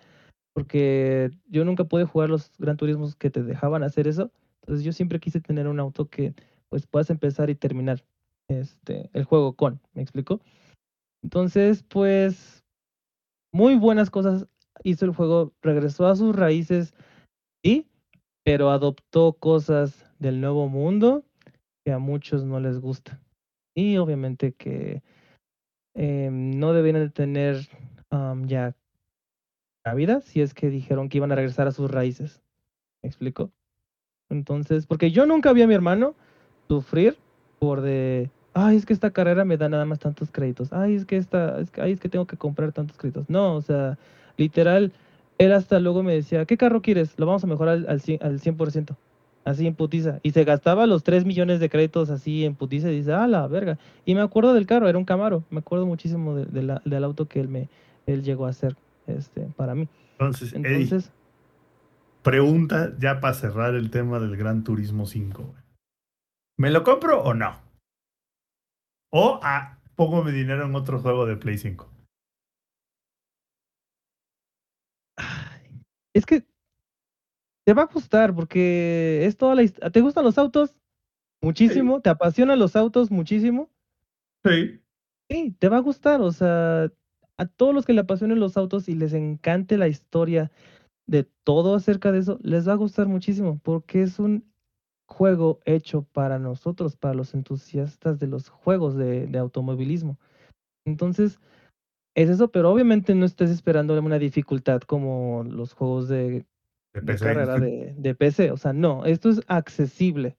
porque 0.53 1.31
yo 1.47 1.65
nunca 1.65 1.85
pude 1.85 2.05
jugar 2.05 2.29
los 2.29 2.51
Gran 2.57 2.77
Turismos 2.77 3.15
que 3.15 3.29
te 3.29 3.43
dejaban 3.43 3.83
hacer 3.83 4.07
eso. 4.07 4.31
Entonces 4.61 4.85
yo 4.85 4.93
siempre 4.93 5.19
quise 5.19 5.41
tener 5.41 5.67
un 5.67 5.79
auto 5.79 6.09
que 6.09 6.33
pues 6.69 6.87
puedas 6.87 7.09
empezar 7.09 7.49
y 7.49 7.55
terminar 7.55 8.03
este, 8.47 9.09
el 9.13 9.23
juego 9.25 9.53
con, 9.55 9.81
¿me 9.93 10.01
explico? 10.01 10.41
Entonces, 11.23 11.83
pues, 11.83 12.63
muy 13.51 13.75
buenas 13.75 14.09
cosas 14.09 14.47
hizo 14.83 15.05
el 15.05 15.11
juego, 15.13 15.53
regresó 15.61 16.07
a 16.07 16.15
sus 16.15 16.35
raíces, 16.35 16.93
sí, 17.63 17.87
pero 18.43 18.71
adoptó 18.71 19.33
cosas 19.33 20.10
del 20.21 20.39
nuevo 20.39 20.69
mundo 20.69 21.25
que 21.83 21.91
a 21.91 21.99
muchos 21.99 22.45
no 22.45 22.59
les 22.59 22.79
gusta. 22.79 23.19
Y 23.75 23.97
obviamente 23.97 24.53
que 24.53 25.01
eh, 25.95 26.29
no 26.31 26.73
deberían 26.73 27.03
de 27.03 27.09
tener 27.09 27.67
am, 28.11 28.47
ya 28.47 28.75
cabida 29.83 30.21
si 30.21 30.41
es 30.41 30.53
que 30.53 30.69
dijeron 30.69 31.09
que 31.09 31.17
iban 31.17 31.31
a 31.31 31.35
regresar 31.35 31.67
a 31.67 31.71
sus 31.71 31.89
raíces. 31.89 32.41
¿Me 33.01 33.09
explico? 33.09 33.51
Entonces, 34.29 34.85
porque 34.85 35.11
yo 35.11 35.25
nunca 35.25 35.53
vi 35.53 35.63
a 35.63 35.67
mi 35.67 35.73
hermano 35.73 36.13
sufrir 36.67 37.17
por 37.59 37.81
de, 37.81 38.29
ay, 38.53 38.77
es 38.77 38.85
que 38.85 38.93
esta 38.93 39.11
carrera 39.11 39.43
me 39.43 39.57
da 39.57 39.69
nada 39.69 39.85
más 39.85 39.99
tantos 39.99 40.31
créditos, 40.31 40.71
ay, 40.71 40.95
es 40.95 41.05
que 41.05 41.17
esta, 41.17 41.59
es 41.59 41.71
que, 41.71 41.81
ay, 41.81 41.93
es 41.93 41.99
que 41.99 42.09
tengo 42.09 42.27
que 42.27 42.37
comprar 42.37 42.71
tantos 42.71 42.97
créditos. 42.97 43.29
No, 43.29 43.55
o 43.55 43.61
sea, 43.61 43.97
literal, 44.37 44.93
él 45.39 45.51
hasta 45.51 45.79
luego 45.79 46.03
me 46.03 46.13
decía, 46.13 46.45
¿qué 46.45 46.57
carro 46.57 46.81
quieres? 46.81 47.17
Lo 47.17 47.25
vamos 47.25 47.43
a 47.43 47.47
mejorar 47.47 47.77
al, 47.77 47.89
al, 47.89 47.99
100%, 47.99 48.21
al 48.21 48.39
100%, 48.39 48.95
así 49.45 49.65
en 49.67 49.75
putiza. 49.75 50.19
Y 50.23 50.31
se 50.31 50.43
gastaba 50.43 50.85
los 50.85 51.03
3 51.03 51.25
millones 51.25 51.59
de 51.59 51.69
créditos 51.69 52.09
así 52.09 52.45
en 52.45 52.55
putiza 52.55 52.91
y 52.91 52.97
dice, 52.97 53.13
ah, 53.13 53.27
la 53.27 53.47
verga. 53.47 53.77
Y 54.05 54.15
me 54.15 54.21
acuerdo 54.21 54.53
del 54.53 54.65
carro, 54.67 54.87
era 54.87 54.97
un 54.97 55.05
Camaro, 55.05 55.43
me 55.49 55.59
acuerdo 55.59 55.85
muchísimo 55.85 56.35
de- 56.35 56.45
de 56.45 56.63
la- 56.63 56.81
del 56.85 57.03
auto 57.03 57.27
que 57.27 57.39
él, 57.39 57.47
me, 57.47 57.69
él 58.05 58.23
llegó 58.23 58.45
a 58.45 58.49
hacer 58.49 58.75
este, 59.07 59.41
para 59.57 59.73
mí. 59.75 59.87
Entonces, 60.19 60.53
Eddie, 60.53 60.67
Entonces, 60.83 61.11
pregunta 62.23 62.93
ya 62.99 63.19
para 63.19 63.33
cerrar 63.33 63.73
el 63.75 63.89
tema 63.89 64.19
del 64.19 64.37
Gran 64.37 64.63
Turismo 64.63 65.05
5. 65.05 65.43
güey. 65.43 65.61
¿Me 66.57 66.69
lo 66.69 66.83
compro 66.83 67.21
o 67.23 67.33
no? 67.33 67.55
O 69.11 69.39
ah, 69.41 69.79
pongo 69.95 70.23
mi 70.23 70.31
dinero 70.31 70.65
en 70.65 70.75
otro 70.75 70.99
juego 70.99 71.25
de 71.25 71.35
Play 71.35 71.57
5. 71.57 71.89
Ay, 75.17 75.81
Es 76.13 76.25
que 76.25 76.43
te 77.71 77.75
va 77.75 77.83
a 77.83 77.85
gustar 77.85 78.35
porque 78.35 79.25
es 79.25 79.37
toda 79.37 79.55
la 79.55 79.63
hist- 79.63 79.91
¿Te 79.93 80.01
gustan 80.01 80.25
los 80.25 80.37
autos? 80.37 80.75
Muchísimo. 81.41 82.01
¿Te 82.01 82.09
apasionan 82.09 82.59
los 82.59 82.75
autos? 82.75 83.09
Muchísimo. 83.09 83.69
Sí. 84.43 84.81
Sí, 85.29 85.55
te 85.57 85.69
va 85.69 85.77
a 85.77 85.81
gustar. 85.81 86.19
O 86.19 86.33
sea, 86.33 86.91
a 87.37 87.45
todos 87.45 87.73
los 87.73 87.85
que 87.85 87.93
le 87.93 88.01
apasionen 88.01 88.41
los 88.41 88.57
autos 88.57 88.89
y 88.89 88.95
les 88.95 89.13
encante 89.13 89.77
la 89.77 89.87
historia 89.87 90.51
de 91.07 91.23
todo 91.45 91.73
acerca 91.75 92.11
de 92.11 92.19
eso, 92.19 92.39
les 92.43 92.67
va 92.67 92.73
a 92.73 92.75
gustar 92.75 93.07
muchísimo 93.07 93.57
porque 93.63 94.01
es 94.01 94.19
un 94.19 94.51
juego 95.07 95.61
hecho 95.63 96.03
para 96.11 96.39
nosotros, 96.39 96.97
para 96.97 97.13
los 97.13 97.33
entusiastas 97.33 98.19
de 98.19 98.27
los 98.27 98.49
juegos 98.49 98.97
de, 98.97 99.27
de 99.27 99.37
automovilismo. 99.37 100.19
Entonces, 100.85 101.39
es 102.15 102.29
eso, 102.29 102.51
pero 102.51 102.69
obviamente 102.69 103.15
no 103.15 103.25
estés 103.25 103.49
esperando 103.49 103.97
una 103.97 104.19
dificultad 104.19 104.81
como 104.81 105.45
los 105.45 105.71
juegos 105.73 106.09
de, 106.09 106.45
De 106.93 107.01
de 107.01 107.05
PC. 107.13 107.25
carrera 107.25 107.57
de, 107.59 107.93
de 107.97 108.15
PC. 108.15 108.51
O 108.51 108.57
sea, 108.57 108.73
no, 108.73 109.05
esto 109.05 109.29
es 109.29 109.41
accesible. 109.47 110.37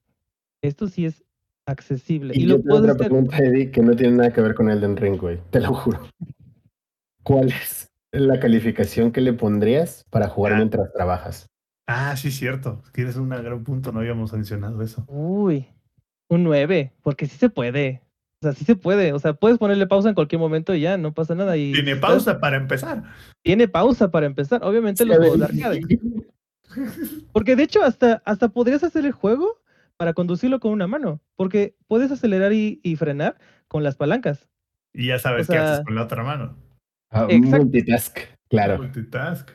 Esto 0.62 0.86
sí 0.88 1.06
es 1.06 1.24
accesible. 1.66 2.34
Y, 2.36 2.42
Y, 2.44 2.46
yo 2.46 2.56
lo 2.56 2.62
tengo 2.62 2.76
otra 2.76 2.92
hacer. 2.92 3.06
pregunta, 3.08 3.38
Eddie, 3.38 3.70
que 3.70 3.82
no 3.82 3.94
tiene 3.96 4.16
nada 4.16 4.32
que 4.32 4.40
ver 4.40 4.54
con 4.54 4.68
Elden 4.70 4.96
Ring, 4.96 5.16
güey. 5.18 5.38
Te 5.50 5.60
lo 5.60 5.72
juro. 5.74 6.00
¿Cuál 7.22 7.48
es 7.48 7.88
la 8.12 8.38
calificación 8.40 9.12
que 9.12 9.20
le 9.20 9.32
pondrías 9.32 10.04
para 10.10 10.28
jugar 10.28 10.54
Ah. 10.54 10.56
mientras 10.56 10.92
trabajas? 10.92 11.46
Ah, 11.86 12.16
sí, 12.16 12.30
cierto. 12.30 12.82
Tienes 12.92 13.16
un 13.16 13.28
gran 13.28 13.64
punto, 13.64 13.92
no 13.92 14.00
habíamos 14.00 14.32
mencionado 14.32 14.82
eso. 14.82 15.04
Uy, 15.08 15.66
un 16.28 16.44
9, 16.44 16.92
porque 17.02 17.26
sí 17.26 17.36
se 17.36 17.48
puede. 17.50 18.02
O 18.40 18.44
sea, 18.44 18.52
sí 18.54 18.64
se 18.64 18.76
puede. 18.76 19.12
O 19.12 19.18
sea, 19.18 19.34
puedes 19.34 19.58
ponerle 19.58 19.86
pausa 19.86 20.08
en 20.08 20.14
cualquier 20.14 20.40
momento 20.40 20.74
y 20.74 20.80
ya, 20.80 20.96
no 20.96 21.12
pasa 21.14 21.34
nada. 21.34 21.56
Y 21.56 21.72
Tiene 21.72 21.96
pausa 21.96 22.40
para 22.40 22.56
empezar. 22.56 23.02
Tiene 23.42 23.68
pausa 23.68 24.10
para 24.10 24.26
empezar. 24.26 24.64
Obviamente 24.64 25.04
los 25.04 25.16
juegos 25.18 25.38
de 25.38 25.44
arcade. 25.44 25.80
Porque 27.32 27.56
de 27.56 27.62
hecho, 27.64 27.82
hasta, 27.82 28.22
hasta 28.24 28.48
podrías 28.48 28.82
hacer 28.84 29.04
el 29.06 29.12
juego 29.12 29.60
para 29.96 30.14
conducirlo 30.14 30.58
con 30.60 30.72
una 30.72 30.86
mano, 30.86 31.20
porque 31.36 31.76
puedes 31.86 32.10
acelerar 32.10 32.52
y, 32.52 32.80
y 32.82 32.96
frenar 32.96 33.36
con 33.68 33.82
las 33.84 33.96
palancas. 33.96 34.48
Y 34.92 35.06
ya 35.08 35.18
sabes 35.18 35.48
O 35.48 35.52
qué 35.52 35.58
sea- 35.58 35.72
haces 35.74 35.84
con 35.84 35.94
la 35.94 36.02
otra 36.04 36.22
mano. 36.22 36.56
Ah, 37.10 37.26
Exacto. 37.28 37.64
multitask, 37.64 38.18
claro. 38.48 38.78
Multitask. 38.78 39.50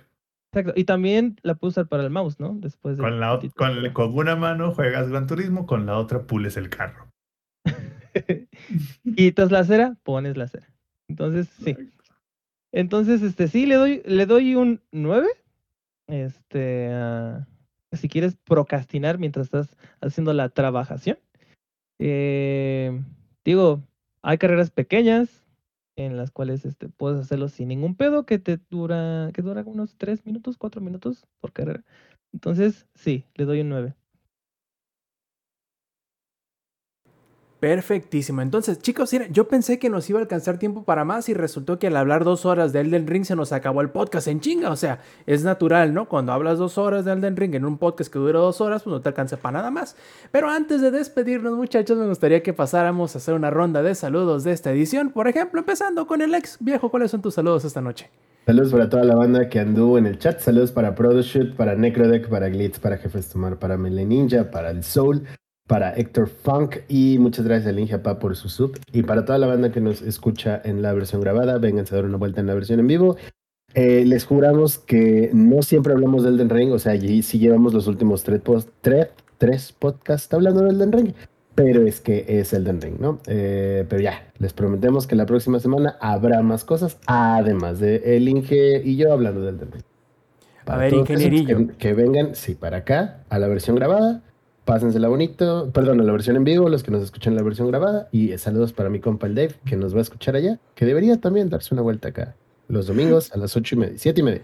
Exacto. 0.53 0.73
Y 0.79 0.83
también 0.85 1.37
la 1.43 1.55
puedes 1.55 1.73
usar 1.73 1.87
para 1.87 2.03
el 2.03 2.09
mouse, 2.09 2.39
¿no? 2.39 2.55
Después 2.59 2.97
de 2.97 3.03
Con, 3.03 3.19
la, 3.19 3.39
con, 3.55 3.91
con 3.93 4.13
una 4.17 4.35
mano 4.35 4.71
juegas 4.71 5.09
Gran 5.09 5.27
Turismo, 5.27 5.65
con 5.65 5.85
la 5.85 5.97
otra 5.97 6.21
pules 6.25 6.55
el 6.57 6.69
carro. 6.69 7.09
Quitas 9.15 9.51
la 9.51 9.63
cera, 9.63 9.95
pones 10.03 10.37
la 10.37 10.47
cera. 10.47 10.67
Entonces, 11.09 11.47
sí. 11.63 11.75
Entonces, 12.71 13.21
este, 13.21 13.47
sí, 13.47 13.65
le 13.65 13.75
doy, 13.75 14.01
le 14.05 14.25
doy 14.25 14.55
un 14.55 14.81
9. 14.91 15.27
Este, 16.07 16.89
ah, 16.91 17.45
si 17.91 18.07
quieres 18.09 18.35
procrastinar 18.35 19.17
mientras 19.19 19.47
estás 19.47 19.77
haciendo 20.01 20.33
la 20.33 20.49
trabajación. 20.49 21.19
Eh, 21.99 23.01
digo, 23.43 23.83
hay 24.21 24.37
carreras 24.37 24.71
pequeñas 24.71 25.43
en 25.95 26.15
las 26.15 26.31
cuales 26.31 26.63
este, 26.65 26.89
puedes 26.89 27.19
hacerlo 27.19 27.49
sin 27.49 27.69
ningún 27.69 27.95
pedo, 27.95 28.25
que 28.25 28.39
te 28.39 28.59
dura, 28.69 29.31
que 29.33 29.41
dura 29.41 29.63
unos 29.65 29.95
3 29.97 30.25
minutos, 30.25 30.57
4 30.57 30.79
minutos 30.81 31.25
por 31.39 31.51
carrera. 31.53 31.83
Entonces, 32.33 32.87
sí, 32.95 33.25
le 33.35 33.45
doy 33.45 33.61
un 33.61 33.69
9. 33.69 33.95
Perfectísimo. 37.59 38.41
Entonces, 38.41 38.77
chicos, 38.79 39.11
yo 39.31 39.47
pensé 39.47 39.79
que 39.79 39.89
nos 39.89 40.07
iba 40.11 40.19
a 40.19 40.21
alcanzar 40.21 40.59
tiempo 40.59 40.83
para 40.83 41.05
más 41.05 41.27
y 41.27 41.33
resultó 41.33 41.79
que 41.79 41.87
al 41.87 41.97
hablar 41.97 42.23
dos 42.23 42.45
horas 42.45 42.71
de 42.71 42.81
Elden 42.81 43.07
Ring 43.07 43.25
se 43.25 43.35
nos 43.35 43.51
acabó 43.51 43.81
el 43.81 43.89
podcast 43.89 44.27
en 44.27 44.41
chinga. 44.41 44.69
O 44.69 44.75
sea, 44.75 44.99
es 45.25 45.43
natural, 45.43 45.91
¿no? 45.91 46.07
Cuando 46.07 46.33
hablas 46.33 46.59
dos 46.59 46.77
horas 46.77 47.03
de 47.03 47.13
Elden 47.13 47.35
Ring 47.35 47.55
en 47.55 47.65
un 47.65 47.79
podcast 47.79 48.13
que 48.13 48.19
dura 48.19 48.39
dos 48.39 48.61
horas, 48.61 48.83
pues 48.83 48.91
no 48.91 49.01
te 49.01 49.09
alcanza 49.09 49.37
para 49.37 49.57
nada 49.57 49.71
más. 49.71 49.95
Pero 50.31 50.49
antes 50.49 50.81
de 50.81 50.91
despedirnos, 50.91 51.57
muchachos, 51.57 51.97
me 51.97 52.05
gustaría 52.05 52.43
que 52.43 52.53
pasáramos 52.53 53.15
a 53.15 53.17
hacer 53.17 53.33
una 53.33 53.49
ronda 53.49 53.81
de 53.81 53.95
saludos 53.95 54.43
de 54.43 54.51
esta 54.51 54.71
edición. 54.71 55.09
Por 55.09 55.27
ejemplo, 55.27 55.59
empezando 55.59 56.05
con 56.05 56.21
el 56.21 56.35
ex 56.35 56.57
viejo, 56.59 56.91
¿cuáles 56.91 57.09
son 57.09 57.23
tus 57.23 57.33
saludos 57.33 57.65
esta 57.65 57.81
noche? 57.81 58.11
Saludos 58.45 58.71
para 58.71 58.87
toda 58.87 59.03
la 59.03 59.15
banda 59.15 59.49
que 59.49 59.59
anduvo 59.59 59.97
en 59.97 60.05
el 60.05 60.19
chat. 60.19 60.39
Saludos 60.39 60.71
para 60.71 60.93
Produshoot, 60.93 61.55
para 61.55 61.75
Necrodeck, 61.75 62.29
para 62.29 62.49
Glitz, 62.49 62.79
para 62.79 62.97
Jefes 62.97 63.29
Tomar, 63.29 63.57
para 63.57 63.77
Melee 63.77 64.05
Ninja, 64.05 64.51
para 64.51 64.69
el 64.69 64.83
Soul, 64.83 65.23
para 65.67 65.93
Héctor 65.93 66.27
Funk 66.29 66.77
y 66.87 67.17
muchas 67.19 67.45
gracias 67.45 67.67
a 67.67 67.71
Linja 67.73 68.01
Pa 68.01 68.19
por 68.19 68.35
su 68.35 68.49
sub. 68.49 68.79
Y 68.91 69.03
para 69.03 69.25
toda 69.25 69.37
la 69.37 69.47
banda 69.47 69.71
que 69.71 69.81
nos 69.81 70.01
escucha 70.01 70.61
en 70.63 70.81
la 70.81 70.93
versión 70.93 71.21
grabada, 71.21 71.57
vénganse 71.57 71.93
a 71.93 71.97
dar 71.97 72.05
una 72.05 72.17
vuelta 72.17 72.39
en 72.41 72.47
la 72.47 72.53
versión 72.53 72.79
en 72.79 72.87
vivo. 72.87 73.17
Eh, 73.73 74.05
les 74.05 74.25
juramos 74.25 74.77
que 74.77 75.29
no 75.33 75.61
siempre 75.61 75.93
hablamos 75.93 76.23
del 76.23 76.35
Elden 76.35 76.49
Ring, 76.49 76.71
o 76.71 76.79
sea, 76.79 76.95
y 76.95 77.21
sí 77.21 77.37
llevamos 77.37 77.73
los 77.73 77.85
últimos 77.87 78.23
tres, 78.23 78.39
post- 78.41 78.69
tres, 78.81 79.09
tres 79.37 79.73
podcasts 79.77 80.33
hablando 80.33 80.61
del 80.63 80.75
Elden 80.75 80.91
Ring, 80.93 81.13
pero 81.53 81.85
es 81.85 81.99
que 81.99 82.25
es 82.27 82.53
Elden 82.53 82.81
Ring, 82.81 82.95
¿no? 82.99 83.19
Eh, 83.27 83.85
pero 83.89 84.01
ya, 84.01 84.31
les 84.39 84.53
prometemos 84.53 85.05
que 85.05 85.15
la 85.15 85.25
próxima 85.25 85.59
semana 85.59 85.97
habrá 85.99 86.41
más 86.41 86.63
cosas, 86.63 86.97
además 87.07 87.79
de 87.79 88.15
el 88.15 88.29
Inge 88.29 88.81
y 88.83 88.95
yo 88.95 89.11
hablando 89.11 89.41
del 89.41 89.55
Elden 89.55 89.71
Ring. 89.73 89.83
A 90.65 90.77
ver, 90.77 90.93
ingenierillo. 90.93 91.67
Que, 91.67 91.73
que 91.75 91.93
vengan, 91.93 92.35
sí, 92.35 92.55
para 92.55 92.77
acá, 92.77 93.19
a 93.29 93.37
la 93.37 93.47
versión 93.47 93.75
grabada. 93.75 94.23
Pásensela 94.67 95.07
bonito, 95.07 95.71
perdón, 95.71 96.01
a 96.01 96.03
la 96.03 96.11
versión 96.11 96.35
en 96.35 96.43
vivo, 96.43 96.67
los 96.67 96.83
que 96.83 96.91
nos 96.91 97.01
escuchan 97.01 97.31
en 97.31 97.37
la 97.37 97.43
versión 97.43 97.69
grabada. 97.69 98.09
Y 98.11 98.37
saludos 98.37 98.73
para 98.73 98.89
mi 98.89 98.99
compa 98.99 99.25
el 99.25 99.33
Dave, 99.33 99.55
que 99.65 99.77
nos 99.77 99.93
va 99.95 99.99
a 99.99 100.01
escuchar 100.01 100.35
allá, 100.35 100.59
que 100.75 100.85
debería 100.85 101.15
también 101.21 101.49
darse 101.49 101.73
una 101.73 101.81
vuelta 101.83 102.09
acá. 102.09 102.35
Los 102.67 102.85
domingos 102.87 103.31
a 103.31 103.37
las 103.37 103.55
ocho 103.55 103.75
y 103.75 103.77
media, 103.77 103.97
siete 103.97 104.19
y 104.19 104.23
media. 104.25 104.41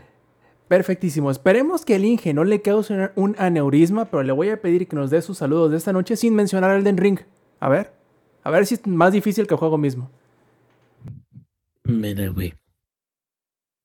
Perfectísimo. 0.70 1.30
Esperemos 1.30 1.84
que 1.84 1.98
el 1.98 2.06
Inge 2.06 2.34
no 2.34 2.46
le 2.46 2.62
cause 2.62 3.12
un 3.18 3.36
aneurisma, 3.38 4.06
pero 4.06 4.24
le 4.24 4.32
voy 4.32 4.48
a 4.50 4.62
pedir 4.62 4.88
que 4.88 4.96
nos 4.96 5.10
dé 5.12 5.22
sus 5.22 5.40
saludos 5.40 5.72
de 5.72 5.78
esta 5.78 5.92
noche 5.92 6.16
sin 6.16 6.34
mencionar 6.36 6.72
Elden 6.80 6.96
Ring. 6.98 7.20
A 7.60 7.68
ver. 7.68 7.92
A 8.44 8.50
ver 8.50 8.66
si 8.66 8.76
es 8.76 8.88
más 8.88 9.12
difícil 9.12 9.46
que 9.46 9.56
el 9.56 9.60
juego 9.60 9.78
mismo. 9.78 10.10
Mira, 11.84 12.30
güey. 12.30 12.54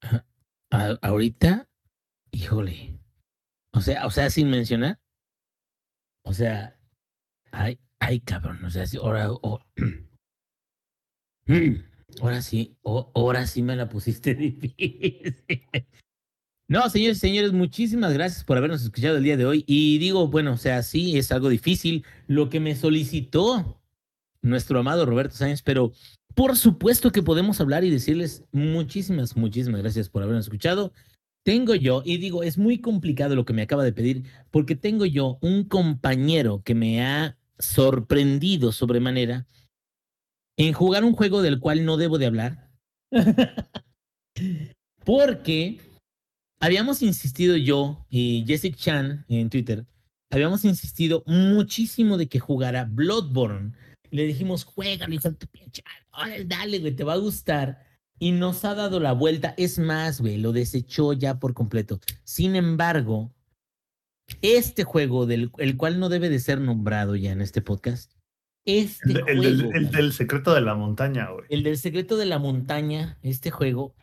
A- 0.03 0.25
a- 0.71 0.99
ahorita, 1.03 1.67
híjole. 2.31 2.97
O 3.73 3.81
sea, 3.81 4.07
o 4.07 4.11
sea, 4.13 4.31
sin 4.31 4.49
mencionar. 4.51 5.01
O 6.29 6.35
sea, 6.35 6.79
ay, 7.53 7.81
ay, 8.01 8.21
cabrón. 8.21 8.63
O 8.63 8.69
sea, 8.69 8.87
sí, 8.87 8.99
ahora, 8.99 9.31
ahora 12.21 12.43
sí, 12.43 12.77
ahora 12.85 13.47
sí 13.47 13.63
me 13.63 13.75
la 13.77 13.89
pusiste 13.89 14.35
difícil. 14.35 15.43
No, 16.69 16.91
señores 16.91 17.17
y 17.17 17.21
señores, 17.21 17.55
muchísimas 17.55 18.13
gracias 18.13 18.45
por 18.45 18.59
habernos 18.59 18.83
escuchado 18.83 19.17
el 19.17 19.25
día 19.25 19.39
de 19.39 19.47
hoy. 19.47 19.65
Y 19.67 19.97
digo, 19.97 20.29
bueno, 20.29 20.53
o 20.53 20.59
sea, 20.59 20.83
sí, 20.83 21.17
es 21.17 21.33
algo 21.33 21.49
difícil 21.49 22.05
lo 22.27 22.51
que 22.51 22.61
me 22.61 22.77
solicitó 22.77 23.81
nuestro 24.43 24.79
amado 24.81 25.07
Roberto 25.07 25.35
Sáenz, 25.35 25.63
pero 25.63 25.93
por 26.35 26.59
supuesto 26.59 27.11
que 27.11 27.23
podemos 27.23 27.59
hablar 27.63 27.85
y 27.85 27.91
decirles 27.91 28.45
muchísimas, 28.53 29.35
muchísimas 29.35 29.81
gracias 29.81 30.11
por 30.11 30.23
habernos 30.23 30.45
escuchado. 30.45 30.93
Tengo 31.49 31.75
yo, 31.75 32.03
y 32.05 32.19
digo, 32.19 32.43
es 32.43 32.59
muy 32.59 32.79
complicado 32.79 33.35
lo 33.35 33.47
que 33.47 33.55
me 33.55 33.63
acaba 33.63 33.83
de 33.83 33.95
pedir, 33.95 34.25
porque 34.51 34.77
tengo 34.77 35.07
yo 35.07 35.39
un 35.41 35.65
compañero 35.65 36.63
que 36.63 36.75
me 36.75 37.03
ha 37.03 37.39
sorprendido 37.59 38.71
sobremanera 38.71 39.47
en 40.59 40.75
jugar 40.75 41.05
un 41.05 41.15
juego 41.15 41.41
del 41.41 41.59
cual 41.59 41.87
no 41.87 41.97
debo 41.97 42.19
de 42.19 42.27
hablar. 42.27 42.71
porque 45.07 45.81
habíamos 46.61 47.01
insistido 47.01 47.57
yo 47.57 48.05
y 48.11 48.45
Jessica 48.47 48.77
Chan 48.77 49.25
en 49.31 49.49
Twitter, 49.49 49.87
habíamos 50.31 50.67
insistido 50.67 51.25
muchísimo 51.27 52.19
de 52.19 52.29
que 52.29 52.41
jugara 52.41 52.85
Bloodborne. 52.85 53.73
Le 54.11 54.25
dijimos, 54.25 54.65
juega, 54.65 55.09
hijo 55.09 55.31
de 55.31 55.37
tu 55.37 55.47
pinche. 55.47 55.83
Dale, 56.45 56.79
güey, 56.81 56.95
te 56.95 57.05
va 57.05 57.15
a 57.15 57.17
gustar. 57.17 57.88
Y 58.19 58.33
nos 58.33 58.65
ha 58.65 58.75
dado 58.75 59.01
la 59.01 59.13
vuelta. 59.13 59.55
Es 59.57 59.79
más, 59.79 60.21
güey, 60.21 60.39
lo 60.39 60.53
desechó 60.53 61.13
ya 61.13 61.39
por 61.39 61.55
completo. 61.55 62.01
Sin 62.25 62.57
embargo, 62.57 63.33
este 64.43 64.85
juego, 64.85 65.27
del 65.27 65.51
el 65.59 65.77
cual 65.77 65.99
no 66.01 66.09
debe 66.09 66.29
de 66.29 66.39
ser 66.41 66.61
nombrado 66.61 67.17
ya 67.17 67.33
en 67.33 67.41
este 67.41 67.63
podcast, 67.63 68.13
este 68.65 69.13
El, 69.13 69.17
el 69.17 69.25
juego, 69.25 69.43
del, 69.43 69.77
el 69.77 69.91
del 69.91 70.13
secreto 70.13 70.55
de 70.55 70.61
la 70.61 70.75
montaña, 70.75 71.31
güey. 71.31 71.47
el 71.49 71.63
del 71.63 71.79
secreto 71.79 72.17
de 72.17 72.27
la 72.27 72.39
montaña, 72.39 73.19
este 73.23 73.51
juego, 73.51 73.95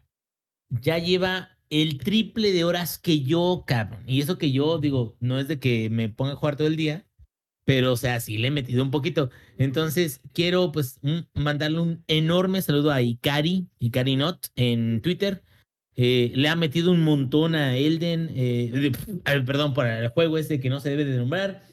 ya 0.70 0.98
lleva 0.98 1.50
el 1.70 1.98
triple 2.00 2.52
de 2.52 2.64
horas 2.64 2.98
que 2.98 3.22
yo, 3.22 3.64
cabrón. 3.68 4.04
Y 4.08 4.22
eso 4.22 4.38
que 4.38 4.52
yo 4.52 4.80
digo, 4.80 5.16
no 5.20 5.40
es 5.40 5.48
de 5.48 5.60
que 5.60 5.90
me 5.90 6.10
ponga 6.10 6.34
a 6.34 6.36
jugar 6.36 6.56
todo 6.56 6.68
el 6.68 6.76
día, 6.76 7.06
pero 7.66 7.94
o 7.94 7.98
sea, 7.98 8.20
sí 8.20 8.38
le 8.38 8.48
he 8.48 8.52
metido 8.52 8.84
un 8.84 8.92
poquito. 8.92 9.30
Entonces, 9.58 10.22
quiero 10.34 10.72
pues 10.72 11.00
un- 11.02 11.28
mandarle 11.34 11.80
un 11.80 12.04
enorme 12.08 12.62
saludo 12.62 12.92
a 12.92 13.02
Ikari, 13.02 13.68
Ikari 13.80 14.16
Not, 14.16 14.48
en 14.56 15.02
Twitter. 15.02 15.44
Eh, 15.98 16.32
le 16.36 16.48
ha 16.50 16.56
metido 16.56 16.92
un 16.92 17.04
montón 17.04 17.56
a 17.56 17.76
Elden, 17.78 18.30
eh, 18.36 18.92
perdón, 19.46 19.74
para 19.74 20.00
el 20.00 20.10
juego 20.10 20.38
este 20.38 20.60
que 20.60 20.70
no 20.70 20.80
se 20.80 20.90
debe 20.90 21.06
de 21.06 21.18
nombrar. 21.18 21.64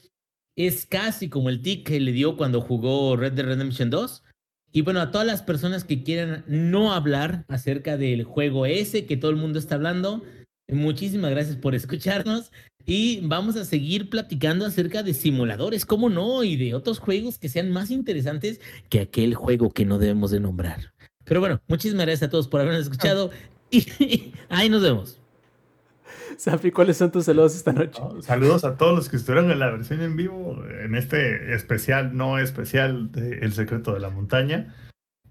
Es 0.55 0.85
casi 0.85 1.29
como 1.29 1.49
el 1.49 1.61
tic 1.61 1.85
que 1.87 1.99
le 1.99 2.11
dio 2.11 2.37
cuando 2.37 2.61
jugó 2.61 3.15
Red 3.15 3.33
Dead 3.33 3.45
Redemption 3.45 3.89
2. 3.89 4.23
Y 4.71 4.81
bueno, 4.81 5.01
a 5.01 5.11
todas 5.11 5.27
las 5.27 5.43
personas 5.43 5.83
que 5.83 6.03
quieran 6.03 6.43
no 6.47 6.93
hablar 6.93 7.45
acerca 7.47 7.97
del 7.97 8.23
juego 8.23 8.65
ese 8.65 9.05
que 9.05 9.17
todo 9.17 9.29
el 9.29 9.37
mundo 9.37 9.59
está 9.59 9.75
hablando, 9.75 10.23
muchísimas 10.67 11.31
gracias 11.31 11.55
por 11.55 11.75
escucharnos 11.75 12.51
y 12.85 13.21
vamos 13.25 13.55
a 13.55 13.65
seguir 13.65 14.09
platicando 14.09 14.65
acerca 14.65 15.03
de 15.03 15.13
simuladores, 15.13 15.85
cómo 15.85 16.09
no, 16.09 16.43
y 16.43 16.57
de 16.57 16.75
otros 16.75 16.99
juegos 16.99 17.37
que 17.37 17.49
sean 17.49 17.71
más 17.71 17.91
interesantes 17.91 18.59
que 18.89 18.99
aquel 18.99 19.35
juego 19.35 19.71
que 19.71 19.85
no 19.85 19.99
debemos 19.99 20.31
de 20.31 20.39
nombrar. 20.39 20.93
Pero 21.23 21.39
bueno, 21.39 21.61
muchísimas 21.67 22.05
gracias 22.05 22.27
a 22.27 22.31
todos 22.31 22.47
por 22.47 22.61
habernos 22.61 22.83
escuchado 22.83 23.31
y 23.71 24.33
ahí 24.49 24.69
nos 24.69 24.81
vemos. 24.81 25.19
Safi, 26.37 26.71
¿cuáles 26.71 26.97
son 26.97 27.11
tus 27.11 27.25
saludos 27.25 27.55
esta 27.55 27.73
noche? 27.73 28.01
¿no? 28.01 28.21
Saludos 28.21 28.63
a 28.63 28.75
todos 28.75 28.95
los 28.95 29.09
que 29.09 29.17
estuvieron 29.17 29.51
en 29.51 29.59
la 29.59 29.69
versión 29.69 30.01
en 30.01 30.15
vivo, 30.15 30.61
en 30.83 30.95
este 30.95 31.53
especial, 31.53 32.15
no 32.17 32.39
especial 32.39 33.11
de 33.11 33.39
El 33.39 33.53
secreto 33.53 33.93
de 33.93 33.99
la 33.99 34.09
montaña. 34.09 34.75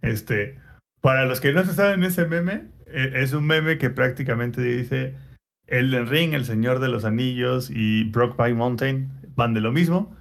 Este, 0.01 0.59
para 1.01 1.27
los 1.27 1.41
que 1.41 1.53
no 1.53 1.65
se 1.65 1.75
saben 1.75 2.05
ese 2.05 2.27
meme, 2.27 2.69
es 2.94 3.32
un 3.32 3.47
meme 3.47 3.78
que 3.78 3.90
prácticamente 3.90 4.60
dice 4.62 5.14
Elden 5.66 6.06
Ring, 6.09 6.35
El 6.35 6.44
Señor 6.44 6.78
de 6.81 6.89
los 6.89 7.05
Anillos 7.05 7.70
y 7.70 8.05
Brokeback 8.10 8.55
Mountain 8.55 9.10
van 9.35 9.55
de 9.55 9.60
lo 9.60 9.73
mismo. 9.73 10.14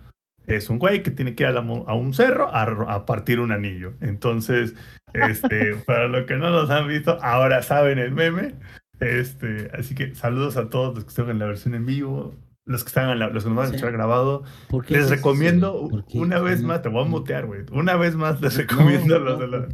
Es 0.47 0.69
un 0.69 0.79
güey 0.79 1.03
que 1.03 1.11
tiene 1.11 1.35
que 1.35 1.43
ir 1.43 1.47
a, 1.49 1.51
la 1.53 1.61
mo- 1.61 1.85
a 1.87 1.93
un 1.93 2.13
cerro 2.13 2.49
a, 2.53 3.05
partir 3.05 3.39
un 3.39 3.51
anillo. 3.51 3.93
Entonces, 4.01 4.75
este, 5.13 5.75
para 5.85 6.07
los 6.07 6.25
que 6.25 6.35
no 6.35 6.49
los 6.49 6.69
han 6.69 6.87
visto, 6.87 7.17
ahora 7.21 7.61
saben 7.61 7.99
el 7.99 8.11
meme. 8.11 8.55
Este, 8.99 9.69
así 9.77 9.95
que 9.95 10.13
saludos 10.15 10.57
a 10.57 10.69
todos 10.69 10.95
los 10.95 11.03
que 11.05 11.09
están 11.09 11.29
en 11.29 11.39
la 11.39 11.45
versión 11.47 11.73
en 11.73 11.85
vivo, 11.85 12.35
los 12.65 12.83
que 12.83 12.89
están 12.89 13.09
en 13.09 13.19
la, 13.19 13.29
los 13.29 13.43
que 13.43 13.49
nos 13.49 13.57
van 13.57 13.65
a 13.65 13.69
escuchar 13.69 13.91
grabado. 13.93 14.43
¿Por 14.69 14.85
qué 14.85 14.95
Les 14.95 15.09
recomiendo 15.09 15.89
una 16.13 16.39
vez 16.39 16.61
más, 16.63 16.81
te 16.81 16.89
voy 16.89 17.03
a 17.05 17.07
mutear, 17.07 17.45
güey. 17.45 17.61
Una 17.71 17.95
vez 17.95 18.15
más 18.15 18.41
les 18.41 18.55
recomiendo 18.57 19.19
los 19.19 19.39
de 19.39 19.47
la... 19.47 19.67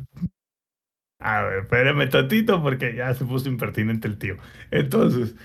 A 1.28 1.42
ver, 1.42 1.60
espérame 1.64 2.10
tantito 2.10 2.64
porque 2.64 2.96
ya 2.96 3.14
se 3.14 3.26
puso 3.26 3.50
impertinente 3.50 4.08
el 4.08 4.18
tío. 4.18 4.38
Entonces, 4.72 5.36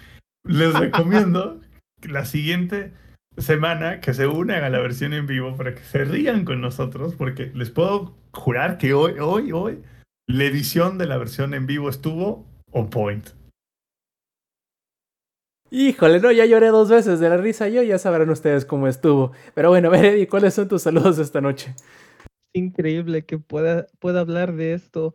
les 0.44 0.72
recomiendo 0.74 1.60
la 2.08 2.24
siguiente 2.24 2.92
semana 3.36 4.00
que 4.00 4.14
se 4.14 4.28
unan 4.28 4.62
a 4.62 4.70
la 4.70 4.78
versión 4.78 5.12
en 5.12 5.26
vivo 5.26 5.56
para 5.56 5.74
que 5.74 5.82
se 5.82 6.04
rían 6.04 6.44
con 6.44 6.60
nosotros, 6.60 7.16
porque 7.16 7.50
les 7.56 7.70
puedo 7.70 8.16
jurar 8.32 8.78
que 8.78 8.94
hoy, 8.94 9.18
hoy, 9.18 9.50
hoy, 9.50 9.82
la 10.28 10.44
edición 10.44 10.98
de 10.98 11.06
la 11.06 11.16
versión 11.16 11.52
en 11.52 11.66
vivo 11.66 11.88
estuvo 11.88 12.46
on 12.70 12.88
point. 12.88 13.30
Híjole, 15.72 16.20
no, 16.20 16.30
ya 16.30 16.46
lloré 16.46 16.68
dos 16.68 16.90
veces 16.90 17.18
de 17.18 17.28
la 17.28 17.38
risa 17.38 17.68
yo, 17.68 17.82
ya 17.82 17.98
sabrán 17.98 18.30
ustedes 18.30 18.64
cómo 18.64 18.86
estuvo. 18.86 19.32
Pero 19.52 19.70
bueno, 19.70 19.90
Veredi, 19.90 20.28
¿cuáles 20.28 20.54
son 20.54 20.68
tus 20.68 20.82
saludos 20.82 21.18
esta 21.18 21.40
noche? 21.40 21.74
Increíble 22.52 23.24
que 23.24 23.38
pueda, 23.38 23.88
pueda 23.98 24.20
hablar 24.20 24.52
de 24.52 24.74
esto 24.74 25.12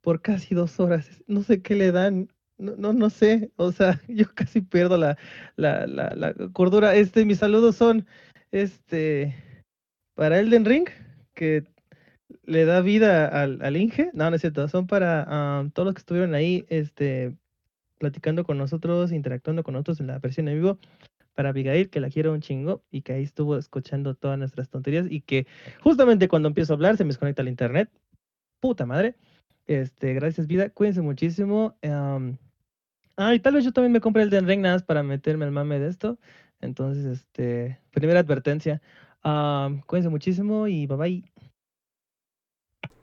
por 0.00 0.22
casi 0.22 0.54
dos 0.54 0.80
horas. 0.80 1.22
No 1.26 1.42
sé 1.42 1.62
qué 1.62 1.74
le 1.74 1.92
dan. 1.92 2.28
No, 2.58 2.76
no, 2.76 2.92
no 2.92 3.10
sé. 3.10 3.50
O 3.56 3.72
sea, 3.72 4.00
yo 4.08 4.26
casi 4.34 4.60
pierdo 4.60 4.96
la, 4.96 5.16
la, 5.56 5.86
la, 5.86 6.34
cordura. 6.52 6.94
Este, 6.94 7.24
mis 7.24 7.38
saludos 7.38 7.76
son 7.76 8.06
este 8.52 9.34
para 10.14 10.38
Elden 10.38 10.64
Ring, 10.64 10.88
que 11.34 11.64
le 12.44 12.64
da 12.64 12.80
vida 12.80 13.26
al, 13.26 13.62
al 13.62 13.76
Inge. 13.76 14.10
No, 14.12 14.28
no 14.28 14.36
es 14.36 14.42
cierto. 14.42 14.68
Son 14.68 14.86
para 14.86 15.24
ah, 15.26 15.68
todos 15.72 15.86
los 15.86 15.94
que 15.94 16.00
estuvieron 16.00 16.34
ahí, 16.34 16.66
este, 16.68 17.34
platicando 17.98 18.44
con 18.44 18.58
nosotros, 18.58 19.12
interactuando 19.12 19.62
con 19.62 19.74
nosotros 19.74 20.00
en 20.00 20.08
la 20.08 20.18
versión 20.18 20.48
en 20.48 20.56
vivo. 20.56 20.78
Para 21.34 21.50
Abigail, 21.50 21.88
que 21.88 22.00
la 22.00 22.10
quiero 22.10 22.32
un 22.32 22.40
chingo 22.40 22.82
y 22.90 23.02
que 23.02 23.12
ahí 23.14 23.22
estuvo 23.22 23.56
escuchando 23.56 24.14
todas 24.14 24.38
nuestras 24.38 24.68
tonterías 24.68 25.06
y 25.08 25.22
que 25.22 25.46
justamente 25.80 26.28
cuando 26.28 26.48
empiezo 26.48 26.72
a 26.72 26.76
hablar 26.76 26.96
se 26.96 27.04
me 27.04 27.08
desconecta 27.08 27.40
el 27.40 27.48
internet. 27.48 27.88
Puta 28.60 28.84
madre. 28.84 29.14
Este, 29.70 30.14
gracias, 30.14 30.48
vida. 30.48 30.68
Cuídense 30.70 31.00
muchísimo. 31.00 31.76
am, 31.84 32.38
ah, 33.16 33.34
y 33.34 33.40
tal 33.40 33.54
vez 33.54 33.64
yo 33.64 33.72
también 33.72 33.92
me 33.92 34.00
compré 34.00 34.22
el 34.24 34.30
Den 34.30 34.48
Ring 34.48 34.62
nada 34.62 34.80
para 34.80 35.02
meterme 35.04 35.44
al 35.46 35.52
mame 35.52 35.78
de 35.80 35.88
esto. 35.88 36.18
Entonces, 36.60 37.04
este, 37.06 37.80
primera 37.92 38.20
advertencia. 38.20 38.82
Am, 39.22 39.82
cuídense 39.82 40.10
muchísimo 40.10 40.68
y 40.68 40.86
bye 40.86 40.96
bye. 40.98 41.29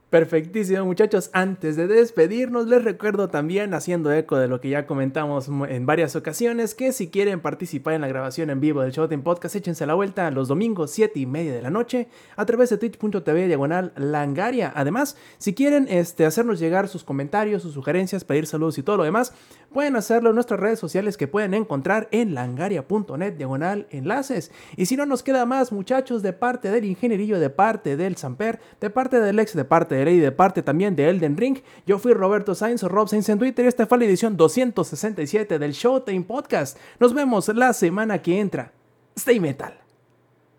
Perfectísimo, 0.10 0.86
muchachos. 0.86 1.30
Antes 1.34 1.76
de 1.76 1.86
despedirnos, 1.86 2.68
les 2.68 2.82
recuerdo 2.82 3.28
también, 3.28 3.74
haciendo 3.74 4.10
eco 4.14 4.38
de 4.38 4.48
lo 4.48 4.62
que 4.62 4.70
ya 4.70 4.88
comentamos 4.88 5.50
en 5.50 5.86
varias 5.86 6.16
ocasiones, 6.16 6.76
que 6.76 6.94
si 6.94 7.10
quieren 7.10 7.42
participar 7.42 7.94
en 7.94 8.00
la 8.00 8.08
grabación 8.08 8.50
en 8.50 8.62
vivo 8.62 8.80
del 8.80 8.94
Showtime 8.94 9.22
Podcast, 9.22 9.58
échense 9.58 9.86
la 9.86 9.96
vuelta 9.96 10.32
los 10.32 10.48
domingos 10.48 10.92
7 10.92 11.20
y 11.20 11.26
media 11.26 11.54
de 11.54 11.62
la 11.62 11.72
noche 11.72 12.08
a 12.38 12.46
través 12.46 12.70
de 12.70 12.78
twitch.tv 12.78 13.48
diagonal 13.48 13.92
langaria. 13.98 14.72
Además, 14.74 15.18
si 15.40 15.54
quieren 15.54 15.88
este, 15.90 16.26
hacernos 16.26 16.58
llegar 16.62 16.88
sus 16.88 17.04
comentarios, 17.04 17.62
sus 17.62 17.74
sugerencias, 17.74 18.24
pedir 18.24 18.48
saludos 18.48 18.78
y 18.78 18.84
todo 18.84 18.96
lo 18.96 19.04
demás, 19.04 19.34
pueden 19.74 19.98
hacerlo 19.98 20.30
en 20.30 20.36
nuestras 20.36 20.62
redes 20.62 20.80
sociales 20.80 21.18
que 21.18 21.28
pueden 21.28 21.54
encontrar 21.54 22.08
en 22.12 22.34
langaria.net 22.34 23.34
diagonal 23.34 23.88
enlaces. 23.90 24.52
Y 24.78 24.86
si 24.86 24.96
no 24.96 25.06
nos 25.06 25.22
queda 25.22 25.46
más, 25.46 25.74
muchachos, 25.74 26.22
de 26.22 26.32
parte 26.32 26.72
del 26.72 26.86
ingenierillo, 26.86 27.42
de 27.42 27.50
parte 27.50 27.98
del 27.98 28.16
Samper, 28.16 28.62
de 28.80 28.90
parte 28.90 29.20
del 29.20 29.38
ex, 29.40 29.54
de 29.54 29.66
parte 29.66 29.97
de 29.98 30.06
Ley, 30.06 30.20
de 30.20 30.32
parte 30.32 30.62
también 30.62 30.96
de 30.96 31.10
Elden 31.10 31.38
Ring, 31.38 31.60
yo 31.86 32.00
fui 32.00 32.14
Roberto 32.14 32.56
Sainz 32.56 32.84
o 32.84 32.90
Rob 32.90 33.08
Sainz 33.08 33.30
en 33.30 33.40
Twitter 33.40 33.66
y 33.66 33.68
esta 33.68 33.88
fue 33.88 33.98
la 33.98 34.06
edición 34.06 34.38
267 34.38 35.60
del 35.60 35.72
Showtime 35.74 36.24
Podcast. 36.24 36.78
Nos 37.00 37.14
vemos 37.14 37.48
la 37.50 37.74
semana 37.74 38.22
que 38.22 38.40
entra. 38.40 38.72
Stay 39.16 39.40
metal. 39.40 39.74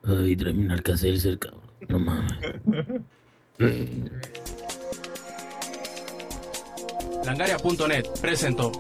Ay, 0.05 0.36
tráeme 0.36 0.65
un 0.65 0.70
Alka-Seltzer, 0.70 1.39
cabrón. 1.39 1.62
No 1.89 1.98
mames. 1.98 2.32
Langaria.net 7.24 8.06
presentó. 8.20 8.73